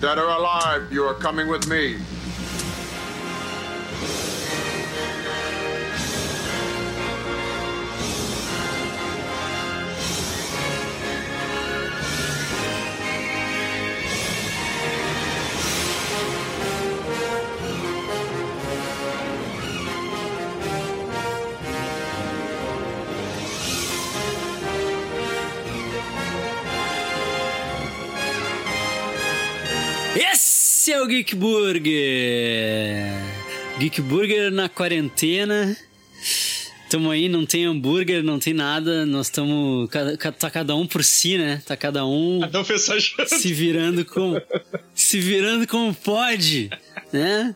[0.00, 1.96] Dead or alive, you are coming with me.
[30.88, 33.12] Esse é o Geek Burger.
[33.78, 35.76] Geek Burger na quarentena.
[36.88, 39.04] Tamo aí, não tem hambúrguer, não tem nada.
[39.04, 39.90] Nós estamos.
[40.38, 41.60] Tá cada um por si, né?
[41.66, 42.88] Tá cada um Cada um fez
[43.26, 44.40] se virando como.
[44.94, 46.70] se virando como pode,
[47.12, 47.54] né?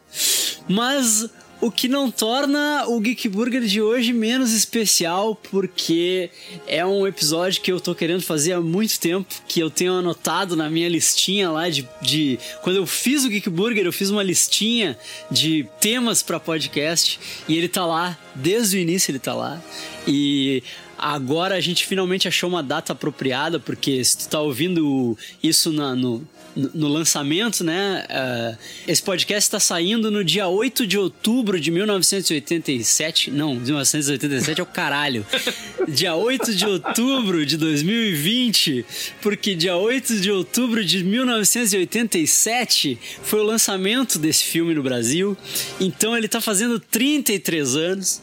[0.69, 1.31] Mas
[1.63, 6.29] o que não torna o Geek Burger de hoje menos especial, porque
[6.67, 10.57] é um episódio que eu tô querendo fazer há muito tempo, que eu tenho anotado
[10.57, 11.89] na minha listinha lá de.
[12.03, 14.99] de quando eu fiz o Geek Burger, eu fiz uma listinha
[15.31, 19.63] de temas para podcast e ele tá lá, desde o início ele tá lá.
[20.07, 20.63] E
[20.99, 25.95] agora a gente finalmente achou uma data apropriada, porque se tu tá ouvindo isso na-
[25.95, 28.05] no, no, lançamento, né?
[28.09, 33.31] eh, esse podcast está saindo no dia 8 de outubro de 1987.
[33.31, 35.27] Não, 1987 é o caralho.
[35.89, 38.85] dia 8 de outubro de 2020,
[39.21, 45.37] porque dia 8 de outubro de 1987 foi o lançamento desse filme no Brasil.
[45.81, 48.23] Então ele tá fazendo 33 anos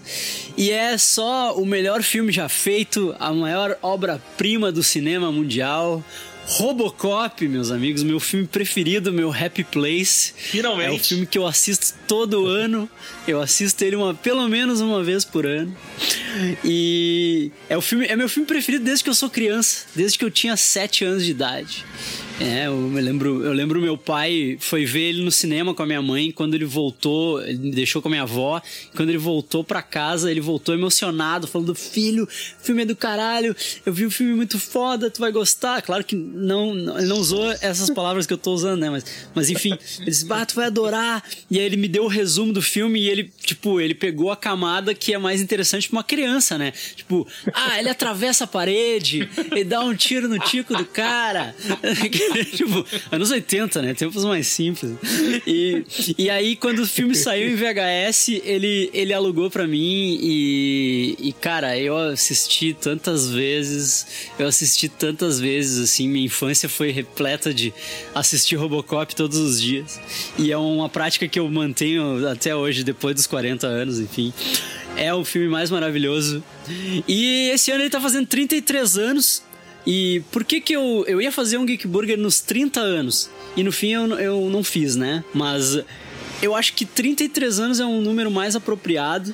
[0.58, 6.04] e é só o melhor filme já feito, a maior obra-prima do cinema mundial.
[6.50, 10.34] Robocop, meus amigos, meu filme preferido, meu Happy Place.
[10.36, 10.90] Finalmente.
[10.90, 12.90] É o filme que eu assisto todo ano.
[13.28, 15.76] Eu assisto ele uma, pelo menos uma vez por ano.
[16.66, 20.26] E é o filme, é meu filme preferido desde que eu sou criança, desde que
[20.26, 21.86] eu tinha 7 anos de idade.
[22.40, 25.86] É, eu me lembro, eu lembro meu pai foi ver ele no cinema com a
[25.86, 28.62] minha mãe, quando ele voltou, ele me deixou com a minha avó,
[28.96, 33.54] quando ele voltou pra casa, ele voltou emocionado, falando: "Filho, o filme é do caralho.
[33.86, 35.82] Eu vi um filme muito foda, tu vai gostar".
[35.82, 39.04] Claro que não, ele não usou essas palavras que eu tô usando, né, mas
[39.36, 41.22] mas enfim, ele disse: "Bah, tu vai adorar".
[41.52, 44.38] E aí ele me deu o resumo do filme e ele, tipo, ele pegou a
[44.38, 46.72] camada que é mais interessante pra uma criança, né?
[46.96, 51.54] Tipo, ah, ele atravessa a parede, ele dá um tiro no tico do cara.
[52.56, 53.94] tipo, anos 80, né?
[53.94, 54.92] Tempos mais simples.
[55.46, 55.84] E,
[56.18, 61.34] e aí, quando o filme saiu em VHS, ele, ele alugou pra mim e, e,
[61.34, 67.74] cara, eu assisti tantas vezes, eu assisti tantas vezes, assim, minha infância foi repleta de
[68.14, 70.00] assistir Robocop todos os dias.
[70.38, 74.34] E é uma prática que eu mantenho até hoje, depois dos 40 anos, enfim.
[74.96, 76.44] É o filme mais maravilhoso.
[77.08, 79.44] E esse ano ele tá fazendo 33 anos.
[79.92, 83.28] E por que que eu, eu ia fazer um Geek Burger nos 30 anos?
[83.58, 85.24] E no fim eu, eu não fiz, né?
[85.34, 85.80] Mas
[86.44, 89.34] eu acho que 33 anos é um número mais apropriado,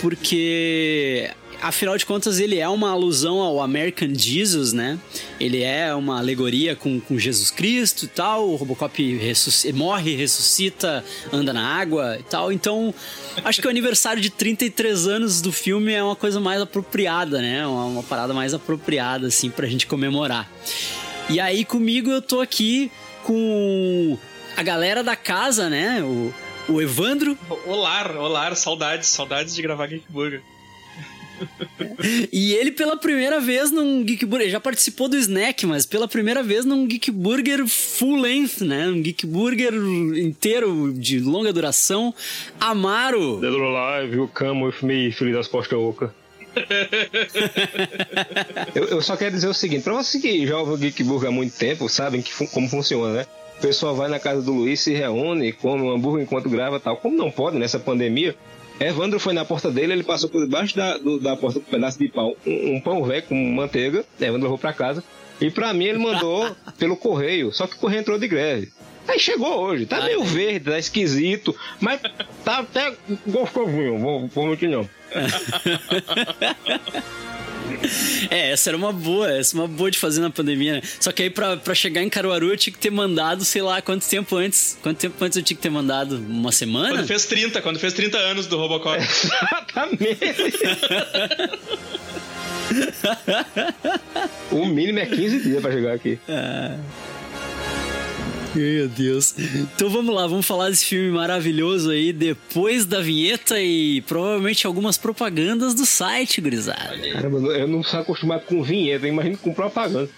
[0.00, 1.30] porque
[1.62, 4.98] afinal de contas ele é uma alusão ao American Jesus, né?
[5.40, 8.48] Ele é uma alegoria com, com Jesus Cristo e tal.
[8.50, 12.52] O Robocop ressusc- morre, ressuscita, anda na água e tal.
[12.52, 12.92] Então,
[13.44, 17.66] acho que o aniversário de 33 anos do filme é uma coisa mais apropriada, né?
[17.66, 20.50] Uma, uma parada mais apropriada, assim, pra gente comemorar.
[21.30, 22.90] E aí comigo eu tô aqui
[23.24, 24.18] com
[24.56, 26.02] a galera da casa, né?
[26.02, 26.32] O,
[26.68, 30.42] o Evandro Olá, olá, saudades, saudades de gravar Geek Burger.
[32.32, 36.08] E ele pela primeira vez num Geek Burger, ele já participou do Snack, mas pela
[36.08, 38.88] primeira vez num Geek Burger full length, né?
[38.88, 39.74] Um Geek Burger
[40.16, 42.14] inteiro de longa duração.
[42.60, 43.40] Amaro.
[43.40, 46.14] Dead or Alive, You Come With Me, Filho das Costas Oca.
[48.74, 51.30] eu, eu só quero dizer o seguinte, pra vocês que já ouvem o Geek Burger
[51.30, 53.26] há muito tempo, sabem que como funciona, né?
[53.58, 56.80] O pessoal vai na casa do Luiz, se reúne, come um hambúrguer enquanto grava e
[56.80, 56.96] tal.
[56.96, 58.34] Como não pode nessa pandemia,
[58.80, 61.70] Evandro foi na porta dele, ele passou por debaixo da, do- da porta com um
[61.70, 65.02] pedaço de pão, um, um pão velho com manteiga, Evandro levou pra casa.
[65.40, 68.70] E pra mim ele mandou pelo correio, só que o correio entrou de greve.
[69.08, 72.00] Aí chegou hoje, tá meio verde, tá esquisito, mas
[72.44, 72.92] tá até
[73.26, 74.88] gostosinho, vou, vou mentir não.
[78.30, 80.82] É, essa era uma boa, essa é uma boa de fazer na pandemia, né?
[81.00, 83.80] Só que aí pra, pra chegar em Caruaru eu tinha que ter mandado, sei lá,
[83.82, 84.78] quanto tempo antes.
[84.82, 86.16] Quanto tempo antes eu tinha que ter mandado?
[86.16, 86.90] Uma semana?
[86.90, 88.98] Quando fez 30, quando fez 30 anos do Robocop.
[88.98, 90.18] Exatamente.
[94.50, 96.18] o mínimo é 15 dias pra chegar aqui.
[98.54, 99.34] Meu Deus.
[99.38, 104.98] Então vamos lá, vamos falar desse filme maravilhoso aí depois da vinheta e provavelmente algumas
[104.98, 106.96] propagandas do site, gurizada.
[107.12, 110.08] Caramba, eu não sou acostumado com vinheta, eu imagino com propaganda.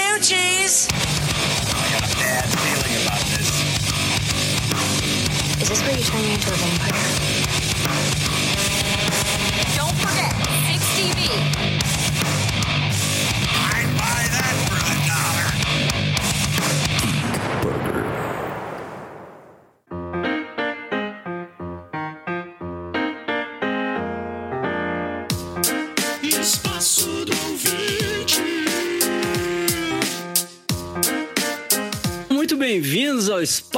[0.00, 0.88] about this.
[5.60, 6.92] Is this where you turn me into a vampire?
[9.76, 10.32] Don't forget,
[10.68, 11.20] 6TV.
[11.30, 11.49] I'd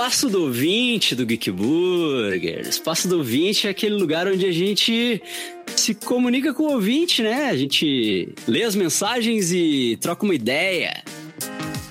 [0.03, 2.67] Espaço do Ouvinte do Geek Burger.
[2.67, 5.23] Espaço do Ouvinte é aquele lugar onde a gente
[5.77, 7.49] se comunica com o ouvinte, né?
[7.49, 11.05] A gente lê as mensagens e troca uma ideia.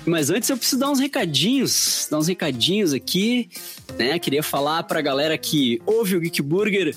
[0.04, 3.48] Mas antes eu preciso dar uns recadinhos, dar uns recadinhos aqui,
[3.98, 4.18] né?
[4.18, 6.94] Queria falar pra galera que ouve o Geek Burger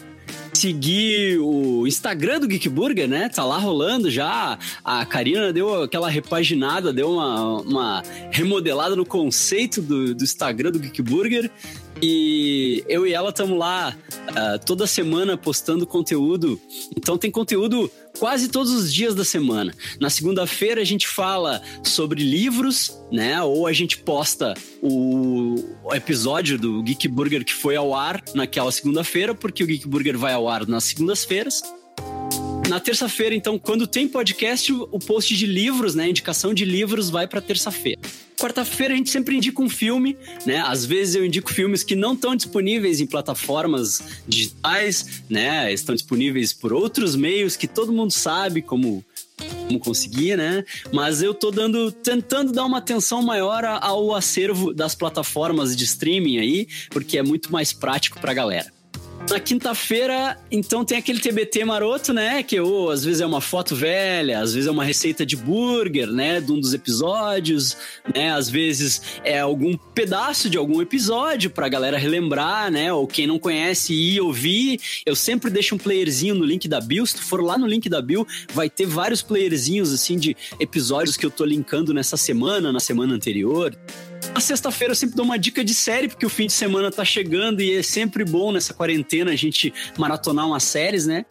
[0.65, 3.29] seguir o Instagram do Geek Burger, né?
[3.29, 4.57] Tá lá rolando já.
[4.83, 10.79] A Karina deu aquela repaginada, deu uma, uma remodelada no conceito do, do Instagram do
[10.79, 11.51] Geek Burger.
[12.01, 13.95] E eu e ela estamos lá
[14.35, 16.59] ah, toda semana postando conteúdo.
[16.97, 19.73] Então tem conteúdo quase todos os dias da semana.
[20.00, 23.41] Na segunda-feira a gente fala sobre livros, né?
[23.41, 25.56] Ou a gente posta o
[25.94, 30.33] episódio do Geek Burger que foi ao ar naquela segunda-feira, porque o Geek Burger vai
[30.33, 31.62] ao ar nas segundas-feiras.
[32.67, 36.09] Na terça-feira, então, quando tem podcast, o post de livros, né?
[36.09, 38.01] Indicação de livros vai para terça-feira.
[38.39, 40.57] Quarta-feira a gente sempre indica um filme, né?
[40.59, 45.71] Às vezes eu indico filmes que não estão disponíveis em plataformas digitais, né?
[45.71, 49.03] Estão disponíveis por outros meios que todo mundo sabe como
[49.67, 50.63] como conseguir, né?
[50.93, 56.38] Mas eu tô dando, tentando dar uma atenção maior ao acervo das plataformas de streaming
[56.38, 58.75] aí, porque é muito mais prático pra galera.
[59.27, 62.44] Na quinta-feira, então tem aquele TBT maroto, né?
[62.44, 66.07] Que ou, às vezes é uma foto velha, às vezes é uma receita de burger,
[66.07, 66.39] né?
[66.39, 67.75] De um dos episódios,
[68.13, 68.31] né?
[68.31, 72.94] Às vezes é algum pedaço de algum episódio pra galera relembrar, né?
[72.94, 74.80] Ou quem não conhece ir ouvir.
[75.04, 77.06] Eu sempre deixo um playerzinho no link da Bill.
[77.06, 81.18] Se tu for lá no link da Bill, vai ter vários playerzinhos, assim, de episódios
[81.18, 83.75] que eu tô linkando nessa semana, na semana anterior.
[84.33, 87.06] Na sexta-feira eu sempre dou uma dica de série, porque o fim de semana tá
[87.06, 91.25] chegando e é sempre bom nessa quarentena a gente maratonar umas séries, né?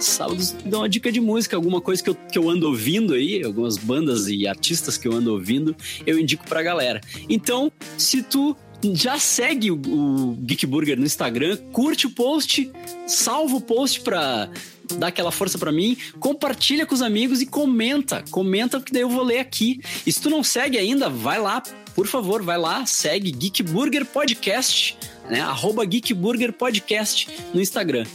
[0.00, 3.44] Sábados dou uma dica de música, alguma coisa que eu, que eu ando ouvindo aí,
[3.44, 5.76] algumas bandas e artistas que eu ando ouvindo,
[6.06, 7.00] eu indico pra galera.
[7.28, 8.56] Então, se tu
[8.94, 12.70] já segue o, o Geek Burger no Instagram, curte o post,
[13.06, 14.48] salva o post pra
[14.96, 19.08] dar aquela força pra mim, compartilha com os amigos e comenta, comenta porque daí eu
[19.08, 19.80] vou ler aqui.
[20.06, 21.62] E se tu não segue ainda, vai lá,
[21.94, 24.96] por favor, vai lá, segue Geek Burger Podcast,
[25.28, 25.40] né?
[25.40, 28.06] Arroba Geek Burger Podcast no Instagram.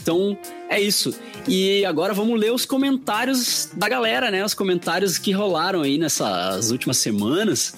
[0.00, 1.18] Então, é isso.
[1.46, 4.44] E agora vamos ler os comentários da galera, né?
[4.44, 7.74] Os comentários que rolaram aí nessas últimas semanas.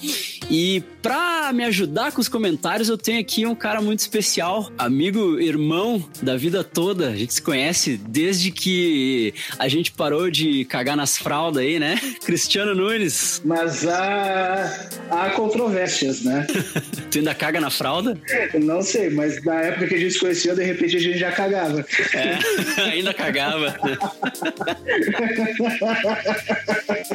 [0.51, 5.39] E pra me ajudar com os comentários, eu tenho aqui um cara muito especial, amigo,
[5.39, 7.11] irmão da vida toda.
[7.11, 11.99] A gente se conhece desde que a gente parou de cagar nas fraldas aí, né?
[12.27, 13.41] Cristiano Nunes.
[13.45, 16.47] Mas há, há controvérsias, né?
[17.11, 18.17] Tu ainda caga na fralda?
[18.63, 21.33] Não sei, mas na época que a gente se conheceu, de repente a gente já
[21.33, 21.85] cagava.
[22.15, 22.39] É,
[22.91, 23.77] ainda cagava.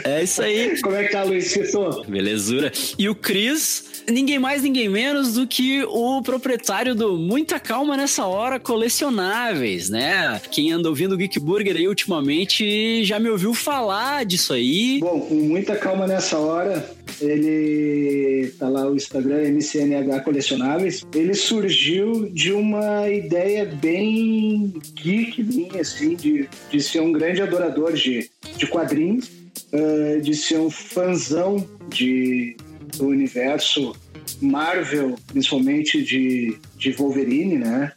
[0.03, 0.79] É isso aí.
[0.81, 2.03] Como é que tá, Luiz Fissou?
[2.05, 2.71] Belezura.
[2.97, 8.25] E o Cris, ninguém mais, ninguém menos do que o proprietário do Muita Calma Nessa
[8.25, 10.39] Hora Colecionáveis, né?
[10.51, 14.99] Quem anda ouvindo o Geek Burger aí ultimamente já me ouviu falar disso aí.
[14.99, 16.87] Bom, com muita calma nessa hora,
[17.21, 21.05] ele tá lá o Instagram MCNH Colecionáveis.
[21.13, 27.93] Ele surgiu de uma ideia bem geek minha, assim, de, de ser um grande adorador
[27.93, 29.31] de, de quadrinhos,
[29.71, 32.55] eh, de ser um fãzão de,
[32.97, 33.95] do universo
[34.41, 37.91] Marvel, principalmente de, de Wolverine, né?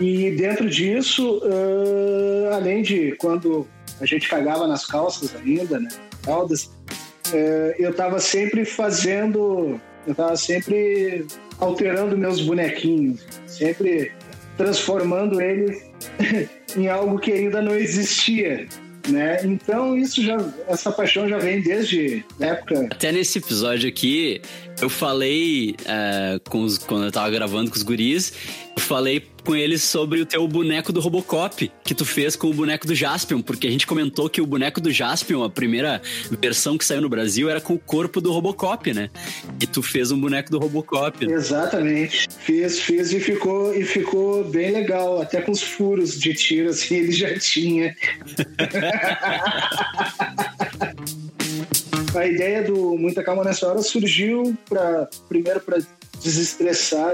[0.00, 3.66] E dentro disso, eh, além de quando
[4.00, 5.88] a gente cagava nas calças ainda, né?
[6.22, 6.70] Caldas,
[7.32, 11.26] eh, eu tava sempre fazendo, eu tava sempre
[11.58, 14.12] alterando meus bonequinhos, sempre
[14.56, 15.82] transformando eles
[16.76, 18.66] em algo que ainda não existia,
[19.08, 19.38] né?
[19.44, 20.36] Então isso já,
[20.68, 24.40] essa paixão já vem desde a época Até nesse episódio aqui,
[24.80, 28.32] eu falei é, com os- quando eu tava gravando com os guris,
[28.76, 32.52] eu falei com eles sobre o teu boneco do Robocop, que tu fez com o
[32.52, 36.02] boneco do Jaspion, porque a gente comentou que o boneco do Jaspion, a primeira
[36.40, 39.08] versão que saiu no Brasil, era com o corpo do Robocop, né?
[39.62, 41.24] E tu fez um boneco do Robocop.
[41.24, 42.26] Exatamente.
[42.40, 45.22] Fiz, fiz e ficou, e ficou bem legal.
[45.22, 47.94] Até com os furos de tiro, assim, ele já tinha.
[52.26, 55.78] A ideia do Muita Calma Nessa Hora surgiu para primeiro para
[56.20, 57.12] desestressar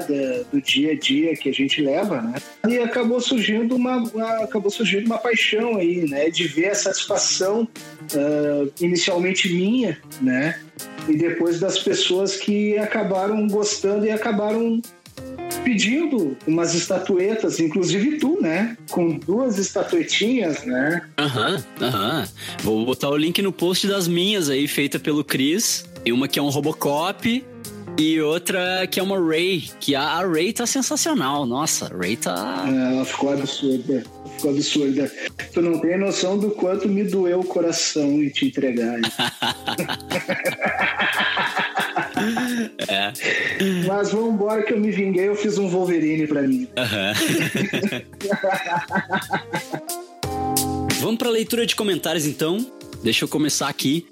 [0.50, 2.35] do dia a dia que a gente leva, né?
[2.66, 6.31] E acabou surgindo uma, uma- acabou surgindo uma paixão aí, né?
[6.31, 7.69] De ver a satisfação
[8.16, 10.59] ah, inicialmente minha, né?
[11.07, 14.81] E depois das pessoas que acabaram gostando e acabaram
[15.62, 18.76] pedindo umas estatuetas, inclusive tu, né?
[18.90, 21.02] Com duas estatuetinhas, né?
[21.19, 22.28] Aham, aham.
[22.62, 25.85] Vou botar o link no post das minhas aí, feita pelo Chris.
[26.04, 27.45] E uma que é um Robocop.
[27.99, 31.45] E outra que é uma Ray, que a, a Ray tá sensacional.
[31.45, 32.64] Nossa, a Ray tá.
[32.66, 34.02] Ela ficou absurda.
[34.37, 35.12] Ficou absurda.
[35.52, 38.99] Tu não tem noção do quanto me doeu o coração em te entregar.
[42.88, 43.12] É.
[43.87, 46.69] Mas vamos embora que eu me vinguei, eu fiz um Wolverine pra mim.
[46.76, 47.12] Aham.
[51.00, 52.64] Vamos pra leitura de comentários então.
[53.02, 54.07] Deixa eu começar aqui.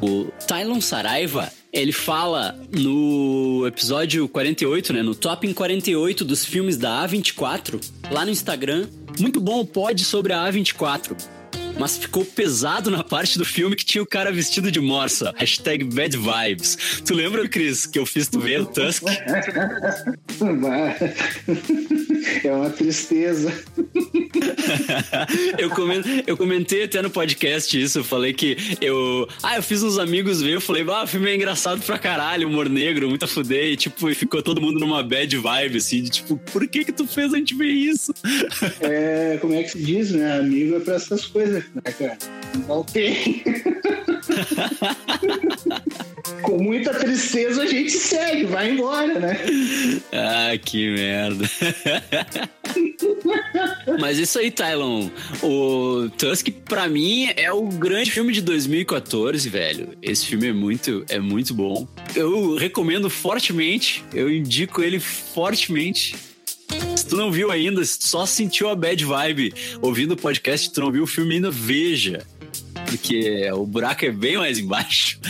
[0.00, 6.76] O Tylon Saraiva, ele fala no episódio 48, né, no top em 48 dos filmes
[6.76, 8.86] da A24, lá no Instagram.
[9.18, 11.16] Muito bom o pod sobre a A24.
[11.78, 15.32] Mas ficou pesado na parte do filme que tinha o cara vestido de morsa.
[15.36, 16.78] Hashtag bad vibes.
[17.04, 19.02] Tu lembra, Cris, que eu fiz tu ver o Tusk?
[22.42, 23.52] É uma tristeza.
[25.58, 29.28] eu, comen- eu comentei até no podcast isso, eu falei que eu.
[29.42, 32.48] Ah, eu fiz uns amigos ver, eu falei, ah, o filme é engraçado pra caralho,
[32.48, 36.02] humor negro, muito a fuder, e tipo, e ficou todo mundo numa bad vibe, assim,
[36.02, 38.12] de tipo, por que que tu fez a gente ver isso?
[38.80, 40.38] É, como é que se diz, né?
[40.38, 42.18] Amigo é pra essas coisas, né, cara?
[42.66, 43.42] Não tem.
[46.42, 49.38] Com muita tristeza a gente segue, vai embora, né?
[50.12, 51.44] Ah, que merda.
[54.00, 55.10] Mas isso aí, Tylon.
[55.42, 59.90] O Tusk, pra mim, é o grande filme de 2014, velho.
[60.02, 61.86] Esse filme é muito, é muito bom.
[62.14, 66.16] Eu recomendo fortemente, eu indico ele fortemente.
[67.04, 70.72] Se tu não viu ainda, se tu só sentiu a bad vibe ouvindo o podcast,
[70.72, 72.26] tu não viu o filme ainda, veja.
[72.86, 75.20] Porque o buraco é bem mais embaixo.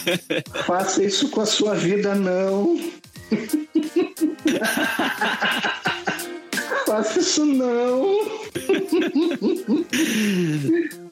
[0.66, 2.78] Faça isso com a sua vida, não.
[6.84, 8.20] Faça isso não.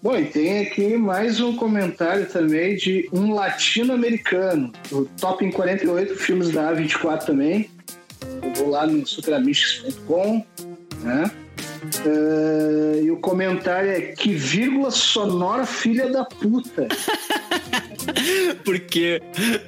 [0.03, 6.17] Bom, e tem aqui mais um comentário também de um latino-americano, o Top em 48
[6.17, 7.71] filmes da A24 também.
[8.43, 10.45] Eu vou lá no superamixes.com,
[11.03, 11.31] né?
[12.05, 16.89] Eh, e o comentário é que vírgula sonora filha da puta.
[18.65, 19.21] Porque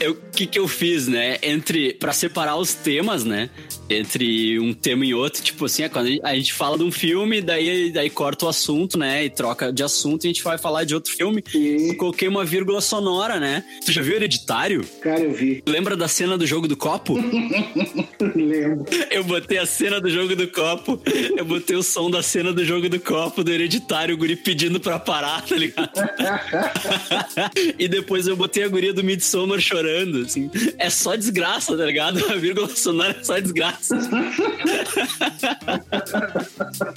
[0.09, 1.39] o que, que eu fiz, né?
[1.43, 1.95] Entre.
[1.95, 3.49] Pra separar os temas, né?
[3.89, 7.41] Entre um tema e outro, tipo assim, é quando a gente fala de um filme,
[7.41, 9.25] daí, daí corta o assunto, né?
[9.25, 11.43] E troca de assunto e a gente vai falar de outro filme.
[11.55, 13.65] E, Eu coloquei uma vírgula sonora, né?
[13.85, 14.85] Tu já viu Hereditário?
[15.01, 15.63] cara, eu vi.
[15.67, 17.15] Lembra da cena do jogo do copo?
[18.35, 18.87] Lembro.
[19.11, 21.01] Eu botei a cena do jogo do copo,
[21.37, 24.81] eu botei o som da cena do jogo do copo do Hereditário, o guri pedindo
[24.81, 25.91] pra parar, tá ligado?
[27.79, 30.51] e depois eu botei a guria do Midsommar chorando, assim.
[30.79, 32.25] É só desgraça, tá ligado?
[32.31, 33.97] A vírgula sonora é só desgraça.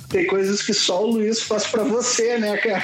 [0.09, 2.83] Tem coisas que só o Luiz faz pra você, né, cara?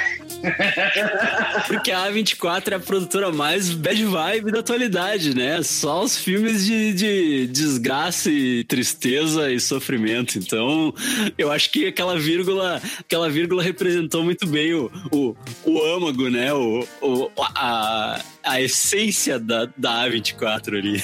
[1.68, 5.62] Porque a A24 é a produtora mais bad vibe da atualidade, né?
[5.64, 10.38] Só os filmes de, de desgraça e tristeza e sofrimento.
[10.38, 10.94] Então,
[11.38, 16.54] eu acho que aquela vírgula, aquela vírgula representou muito bem o, o, o âmago, né?
[16.54, 21.04] O, o, a, a essência da, da A24 ali.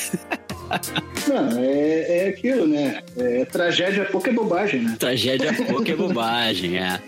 [1.27, 3.01] Não, é, é aquilo, né?
[3.17, 4.95] É, tragédia pouco é bobagem, né?
[4.99, 6.99] Tragédia pouco é bobagem, é.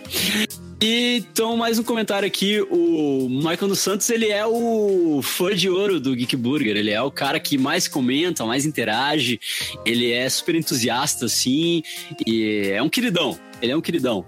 [0.82, 2.60] E, então, mais um comentário aqui.
[2.60, 6.76] O Michael dos Santos, ele é o fã de ouro do Geek Burger.
[6.76, 9.38] Ele é o cara que mais comenta, mais interage.
[9.86, 11.84] Ele é super entusiasta, assim.
[12.26, 13.38] E é um queridão.
[13.62, 14.26] Ele é um queridão.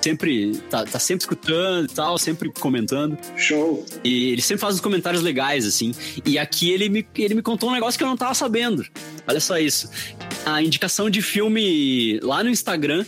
[0.00, 3.16] Sempre, tá, tá sempre escutando e tal, sempre comentando.
[3.36, 3.86] Show.
[4.02, 5.94] E ele sempre faz uns comentários legais, assim.
[6.26, 8.84] E aqui ele me, ele me contou um negócio que eu não tava sabendo.
[9.26, 9.88] Olha só isso.
[10.44, 13.06] A indicação de filme lá no Instagram,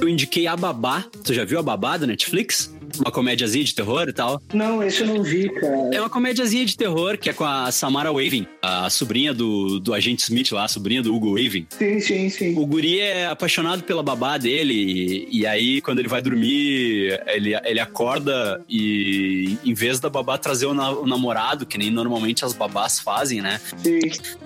[0.00, 1.04] eu indiquei A Babá.
[1.22, 2.73] Tu já viu A Babá da Netflix?
[3.00, 4.40] Uma comédiazinha de terror e tal.
[4.52, 5.90] Não, esse eu não vi, cara.
[5.92, 9.92] É uma comédiazinha de terror que é com a Samara Weaving, a sobrinha do, do
[9.94, 11.66] agente Smith lá, a sobrinha do Hugo Weaving.
[11.78, 12.54] Sim, sim, sim.
[12.58, 17.54] O guri é apaixonado pela babá dele e, e aí quando ele vai dormir, ele,
[17.64, 22.44] ele acorda e em vez da babá trazer o, na- o namorado, que nem normalmente
[22.44, 23.60] as babás fazem, né?
[23.82, 24.00] sim.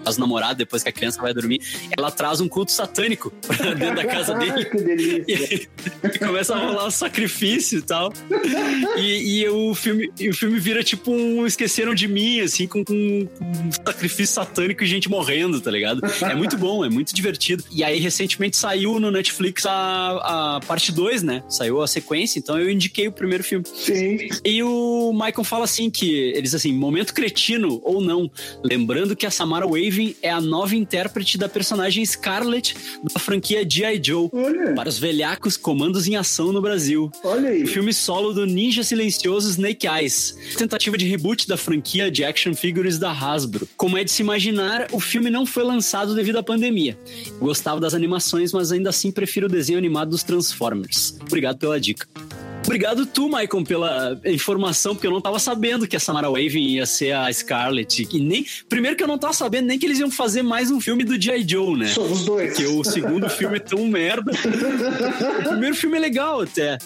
[0.05, 1.61] As namoradas, depois que a criança vai dormir,
[1.97, 4.65] ela traz um culto satânico pra dentro da casa dele.
[4.65, 5.69] que delícia.
[6.05, 8.13] E, e começa a rolar um sacrifício e tal.
[8.97, 12.85] E, e o filme, e o filme vira tipo um Esqueceram de Mim, assim, com,
[12.85, 16.01] com um sacrifício satânico e gente morrendo, tá ligado?
[16.23, 17.65] É muito bom, é muito divertido.
[17.71, 21.43] E aí, recentemente saiu no Netflix a, a parte 2, né?
[21.49, 23.65] Saiu a sequência, então eu indiquei o primeiro filme.
[23.75, 24.29] Sim.
[24.45, 28.31] E o Michael fala assim que eles assim, momento cretino ou não,
[28.63, 34.01] lembrando que a Samara Weaving é a nova intérprete da personagem Scarlett da franquia G.I.
[34.03, 34.29] Joe.
[34.33, 34.75] Olha.
[34.75, 37.11] Para os velhacos comandos em ação no Brasil.
[37.25, 37.65] Olha aí.
[37.65, 40.37] O filme solo do Ninja Silencioso Snake Eyes.
[40.57, 43.69] Tentativa de reboot da franquia de action figures da Hasbro.
[43.77, 46.99] Como é de se imaginar, o filme não foi lançado devido à pandemia.
[47.39, 51.17] Gostava das animações, mas ainda assim prefiro o desenho animado dos Transformers.
[51.21, 52.07] Obrigado pela dica.
[52.69, 56.85] Obrigado tu, Maicon, pela informação, porque eu não tava sabendo que a Samara Weaving ia
[56.85, 58.07] ser a Scarlett.
[58.13, 60.79] E nem, primeiro que eu não tava sabendo nem que eles iam fazer mais um
[60.79, 61.49] filme do G.I.
[61.49, 61.87] Joe, né?
[61.87, 62.51] Somos dois.
[62.51, 64.33] Porque o segundo filme é tão merda.
[65.39, 66.77] O primeiro filme é legal até.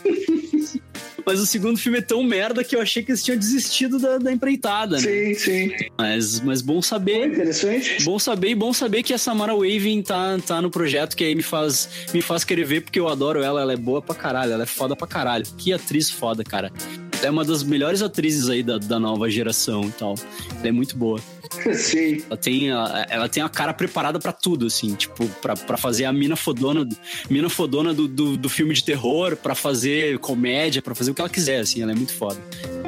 [1.24, 4.18] Mas o segundo filme é tão merda que eu achei que eles tinham desistido da,
[4.18, 5.02] da empreitada, né?
[5.02, 5.70] Sim, sim.
[5.98, 7.26] Mas, mas bom Foi saber.
[7.28, 8.02] interessante.
[8.04, 11.34] Bom saber e bom saber que a Samara Weaving tá, tá no projeto, que aí
[11.34, 14.52] me faz, me faz querer ver, porque eu adoro ela, ela é boa pra caralho,
[14.52, 15.44] ela é foda pra caralho.
[15.56, 16.72] Que atriz foda, cara.
[17.18, 20.14] Ela é uma das melhores atrizes aí da, da nova geração e tal.
[20.58, 21.20] Ela é muito boa.
[21.74, 22.22] Sim.
[22.28, 26.04] Ela tem, a- ela tem a cara preparada pra tudo, assim, tipo, pra, pra fazer
[26.04, 26.88] a mina fodona,
[27.30, 31.20] mina fodona do, do, do filme de terror, pra fazer comédia, pra fazer o que
[31.20, 32.38] ela quiser, assim, ela é muito foda.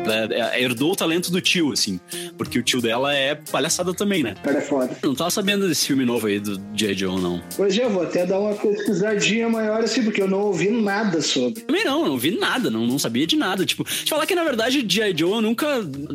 [0.05, 1.99] Ela, ela herdou o talento do tio, assim,
[2.37, 4.35] porque o tio dela é palhaçada também, né?
[4.43, 4.97] Cara é foda.
[5.03, 6.95] Não tava sabendo desse filme novo aí do J.
[6.95, 7.43] Joe, não.
[7.59, 11.63] Hoje eu vou até dar uma pesquisadinha maior assim, porque eu não ouvi nada sobre.
[11.63, 13.65] Também não, não vi nada, não, não sabia de nada.
[13.65, 15.15] Tipo, te falar que na verdade o G.I.
[15.17, 15.67] Joe nunca.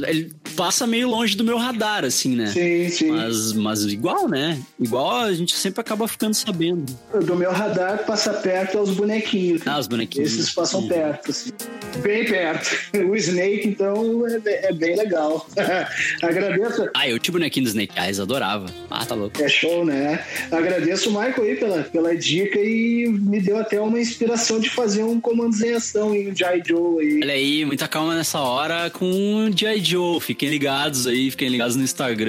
[0.08, 2.48] Ele passa meio longe do meu radar, assim, né?
[2.48, 3.12] Sim, sim.
[3.12, 4.60] Mas, mas igual, né?
[4.80, 6.86] Igual a gente sempre acaba ficando sabendo.
[7.24, 9.62] Do meu radar passa perto aos bonequinhos.
[9.66, 10.34] Ah, os bonequinhos.
[10.34, 10.88] Esses passam Hum.
[10.88, 11.52] perto, assim.
[12.02, 12.70] Bem perto.
[13.10, 15.48] O Snake, então, é, é bem legal.
[16.22, 16.90] Agradeço.
[16.96, 18.66] Ah, eu tinha bonequinho do Snake Eyes, adorava.
[18.90, 19.42] Ah, tá louco.
[19.42, 20.24] É show, né?
[20.52, 25.04] Agradeço o Michael aí pela, pela dica e me deu até uma inspiração de fazer
[25.04, 26.62] um comandos em ação em G.I.
[26.68, 27.20] Joe aí.
[27.24, 29.06] Olha aí, muita calma nessa hora com
[29.48, 29.84] o G.I.
[29.84, 30.20] Joe.
[30.20, 32.29] Fiquem ligados aí, fiquem ligados no Instagram.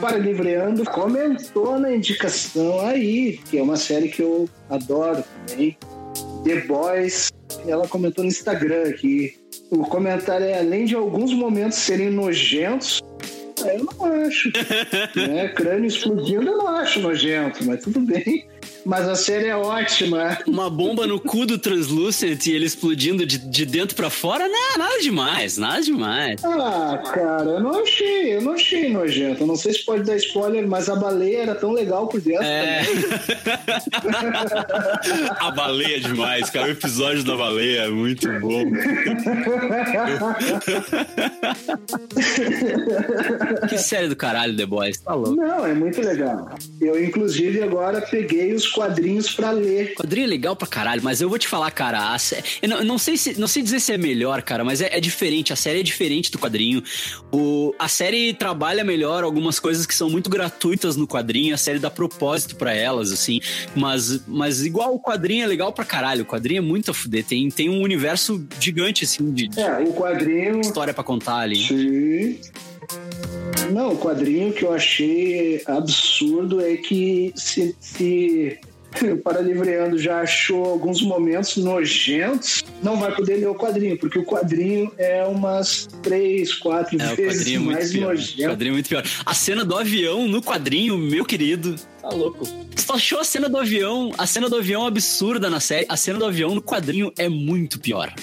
[0.00, 5.76] Para Livreando comentou na indicação aí, que é uma série que eu adoro também,
[6.44, 7.32] The Boys.
[7.66, 9.36] Ela comentou no Instagram aqui.
[9.70, 13.02] O comentário é: além de alguns momentos serem nojentos,
[13.64, 14.50] eu não acho.
[15.16, 15.48] né?
[15.48, 18.46] Crânio explodindo, eu não acho nojento, mas tudo bem.
[18.84, 20.38] Mas a série é ótima.
[20.46, 24.78] Uma bomba no cu do Translucent e ele explodindo de, de dentro pra fora, não,
[24.78, 26.42] nada demais, nada demais.
[26.44, 29.42] Ah, cara, eu não achei, eu não achei nojento.
[29.42, 32.44] Eu não sei se pode dar spoiler, mas a baleia era tão legal por dentro
[32.44, 32.84] É.
[32.84, 33.04] também.
[35.40, 36.68] A baleia é demais, cara.
[36.68, 38.64] O episódio da baleia é muito bom.
[43.68, 44.98] que série do caralho, The Boys.
[44.98, 45.34] Tá louco.
[45.36, 46.48] Não, é muito legal.
[46.80, 49.94] Eu, inclusive, agora peguei os quadrinhos pra ler.
[49.94, 52.78] Quadrinho é legal pra caralho, mas eu vou te falar, cara, a sé- eu não,
[52.78, 55.52] eu não sei se, não sei dizer se é melhor, cara, mas é, é diferente.
[55.52, 56.82] A série é diferente do quadrinho.
[57.32, 61.54] O, a série trabalha melhor algumas coisas que são muito gratuitas no quadrinho.
[61.54, 63.40] A série dá propósito pra elas, assim.
[63.74, 66.22] Mas, mas igual o quadrinho é legal pra caralho.
[66.22, 67.24] O quadrinho é muito a fuder.
[67.24, 70.60] Tem, tem um universo gigante, assim, de, de É, o quadrinho.
[70.60, 71.56] história pra contar ali.
[71.66, 72.38] Sim.
[73.72, 78.58] Não, o quadrinho que eu achei absurdo é que se, se
[79.04, 84.24] o Paralivreando já achou alguns momentos nojentos, não vai poder ler o quadrinho, porque o
[84.24, 88.06] quadrinho é umas três, quatro É, o vezes é mais pior.
[88.06, 88.48] O nojento.
[88.50, 89.04] quadrinho é muito pior.
[89.24, 91.74] A cena do avião no quadrinho, meu querido.
[92.00, 92.44] Tá louco.
[92.76, 95.86] Você achou a cena do avião, a cena do avião absurda na série.
[95.88, 98.14] A cena do avião no quadrinho é muito pior.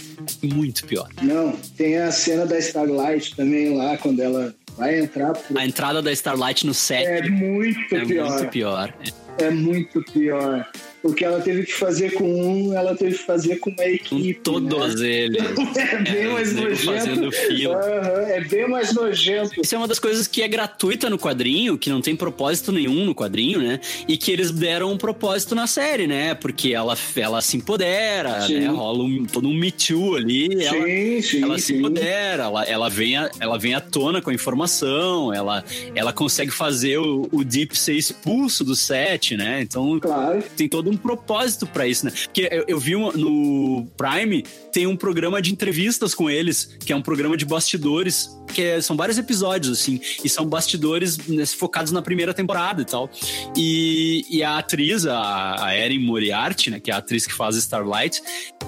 [0.41, 1.09] Muito pior.
[1.21, 5.33] Não, tem a cena da Starlight também lá, quando ela vai entrar.
[5.33, 8.29] pro- A entrada da Starlight no set É muito é pior.
[8.39, 8.93] muito pior.
[9.05, 9.11] É
[9.51, 10.67] muito pior.
[11.03, 14.33] O que ela teve que fazer com um, ela teve que fazer com uma equipe.
[14.41, 15.07] todos né?
[15.09, 15.43] eles.
[15.93, 17.29] É bem É, mais nojento.
[17.71, 19.61] Aham, é bem mais nojento.
[19.61, 23.05] Isso é uma das coisas que é gratuita no quadrinho, que não tem propósito nenhum
[23.05, 23.79] no quadrinho, né?
[24.07, 26.33] E que eles deram um propósito na série, né?
[26.33, 28.59] Porque ela, ela se empodera, Sim.
[28.61, 28.67] né?
[28.67, 30.63] Rola um, todo um Me Too ali.
[30.63, 31.77] ela, sim, sim, ela se sim.
[31.79, 35.63] empodera, ela, ela, vem a, ela vem à tona com a informação, ela,
[35.95, 39.61] ela consegue fazer o, o Deep ser expulso do set, né?
[39.61, 40.43] Então Claro.
[40.55, 42.11] tem todo um propósito pra isso, né?
[42.11, 46.95] Porque eu, eu vi no Prime, tem um programa de entrevistas com eles, que é
[46.95, 51.91] um programa de bastidores, que é- são vários episódios, assim, e são bastidores né, focados
[51.91, 53.09] na primeira temporada e tal.
[53.55, 57.55] E, e a atriz, a, a Erin Moriarty, né, que é a atriz que faz
[57.55, 58.21] Starlight,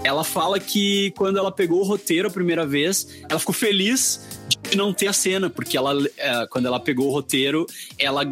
[0.04, 4.22] ela fala que quando ela pegou o roteiro a primeira vez, ela ficou feliz
[4.70, 7.66] de não ter a cena, porque ela, eh, quando ela pegou o roteiro,
[7.98, 8.24] ela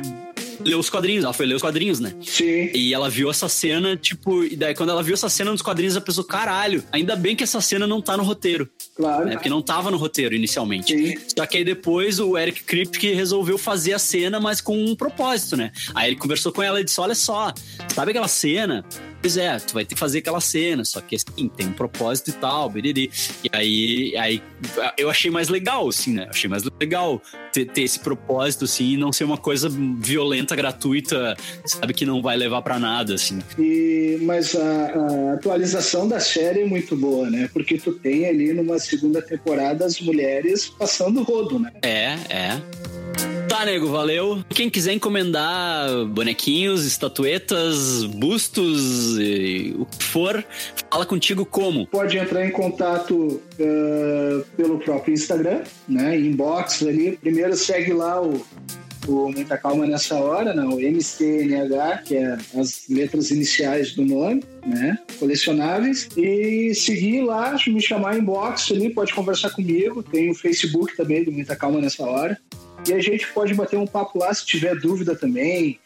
[0.61, 2.13] leu os quadrinhos, ela foi ler os quadrinhos, né?
[2.21, 2.69] Sim.
[2.73, 5.95] E ela viu essa cena, tipo, e daí quando ela viu essa cena nos quadrinhos,
[5.95, 9.25] ela pensou, caralho, ainda bem que essa cena não tá no roteiro, Claro.
[9.25, 9.33] né?
[9.33, 10.93] Porque não tava no roteiro inicialmente.
[10.95, 11.17] Sim.
[11.37, 15.55] Só que aí depois o Eric Kripke resolveu fazer a cena, mas com um propósito,
[15.57, 15.71] né?
[15.95, 17.53] Aí ele conversou com ela e disse: Olha só,
[17.93, 18.85] sabe aquela cena?
[19.23, 22.29] Pois é, tu vai ter que fazer aquela cena, só que assim, tem um propósito
[22.29, 23.09] e tal, biriri.
[23.41, 24.43] E aí, aí
[24.97, 26.27] eu achei mais legal, assim, né?
[26.29, 27.21] Achei mais legal
[27.53, 32.21] ter, ter esse propósito, assim, e não ser uma coisa violenta, gratuita, sabe, que não
[32.21, 33.39] vai levar pra nada, assim.
[33.57, 37.49] E, mas a, a atualização da série é muito boa, né?
[37.53, 41.71] Porque tu tem ali numa segunda temporada as mulheres passando rodo, né?
[41.81, 42.61] É, é.
[43.53, 44.43] Tá, nego, valeu.
[44.49, 50.43] Quem quiser encomendar bonequinhos, estatuetas, bustos, e o que for,
[50.91, 51.87] fala contigo como?
[51.87, 56.19] Pode entrar em contato eh, pelo próprio Instagram, né?
[56.19, 57.17] Inbox ali.
[57.17, 58.45] Primeiro segue lá o,
[59.07, 60.63] o Muita Calma Nessa Hora, né?
[60.63, 64.97] o MCNH, que é as letras iniciais do nome, né?
[65.19, 66.07] Colecionáveis.
[66.15, 70.03] E seguir lá, me chamar inbox ali, pode conversar comigo.
[70.03, 72.37] Tem o Facebook também do Muita Calma Nessa Hora.
[72.87, 75.79] E a gente pode bater um papo lá se tiver dúvida também,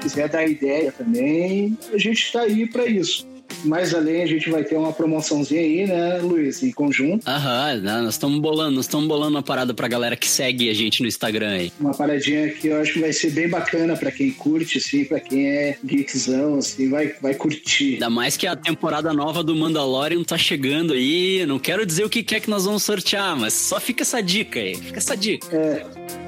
[0.00, 3.29] quiser dar ideia também, a gente está aí para isso.
[3.64, 7.28] Mais além, a gente vai ter uma promoçãozinha aí, né, Luiz, em conjunto.
[7.28, 10.74] Aham, né, nós estamos bolando, nós estamos bolando uma parada pra galera que segue a
[10.74, 11.72] gente no Instagram aí.
[11.80, 15.20] Uma paradinha que eu acho que vai ser bem bacana para quem curte, assim, para
[15.20, 17.94] quem é geekzão, assim, vai, vai curtir.
[17.94, 21.44] Ainda mais que a temporada nova do Mandalorian tá chegando aí.
[21.46, 24.22] Não quero dizer o que que é que nós vamos sortear, mas só fica essa
[24.22, 24.76] dica aí.
[24.76, 25.46] Fica essa dica.
[25.54, 25.84] É,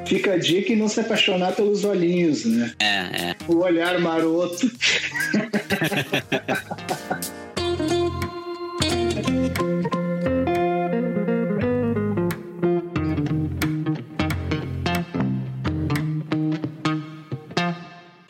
[0.06, 2.72] fica a dica e não se apaixonar pelos olhinhos, né?
[2.78, 3.36] É, é.
[3.48, 4.70] O olhar maroto.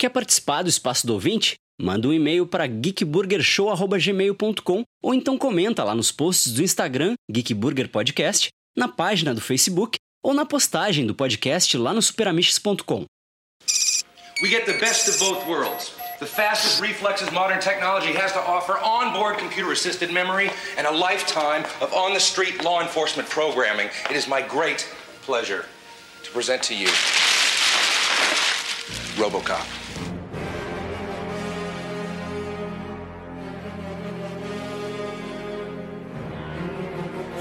[0.03, 1.55] Quer participar do Espaço do Ouvinte?
[1.81, 7.89] Manda um e-mail para geekburgershow.gmail.com ou então comenta lá nos posts do Instagram, Geek Burger
[7.89, 13.05] Podcast, na página do Facebook ou na postagem do podcast lá no superamiches.com.
[14.43, 15.93] We get the best of both worlds.
[16.19, 21.63] The fastest reflexes modern technology has to offer, onboard computer assisted memory, and a lifetime
[21.81, 23.89] of on the street law enforcement programming.
[24.11, 24.85] It is my great
[25.25, 25.67] pleasure
[26.25, 26.89] to present to you
[29.17, 29.82] Robocop.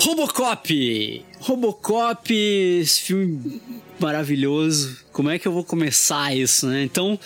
[0.04, 1.24] Robocop!
[1.42, 3.62] Robocop, esse filme
[4.00, 4.98] maravilhoso.
[5.12, 6.82] Como é que eu vou começar isso, né?
[6.82, 7.20] Então,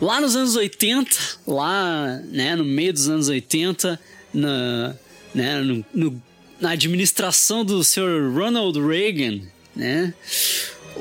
[0.00, 4.00] lá nos anos 80, lá, né, no meio dos anos 80,
[4.34, 4.96] na,
[5.32, 6.22] né, no, no-
[6.60, 8.32] na administração do Sr.
[8.34, 9.40] Ronald Reagan,
[9.76, 10.12] né?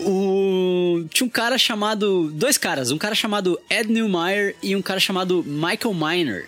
[0.05, 2.29] O, tinha um cara chamado.
[2.31, 6.47] Dois caras, um cara chamado Ed Neumeyer e um cara chamado Michael Miner.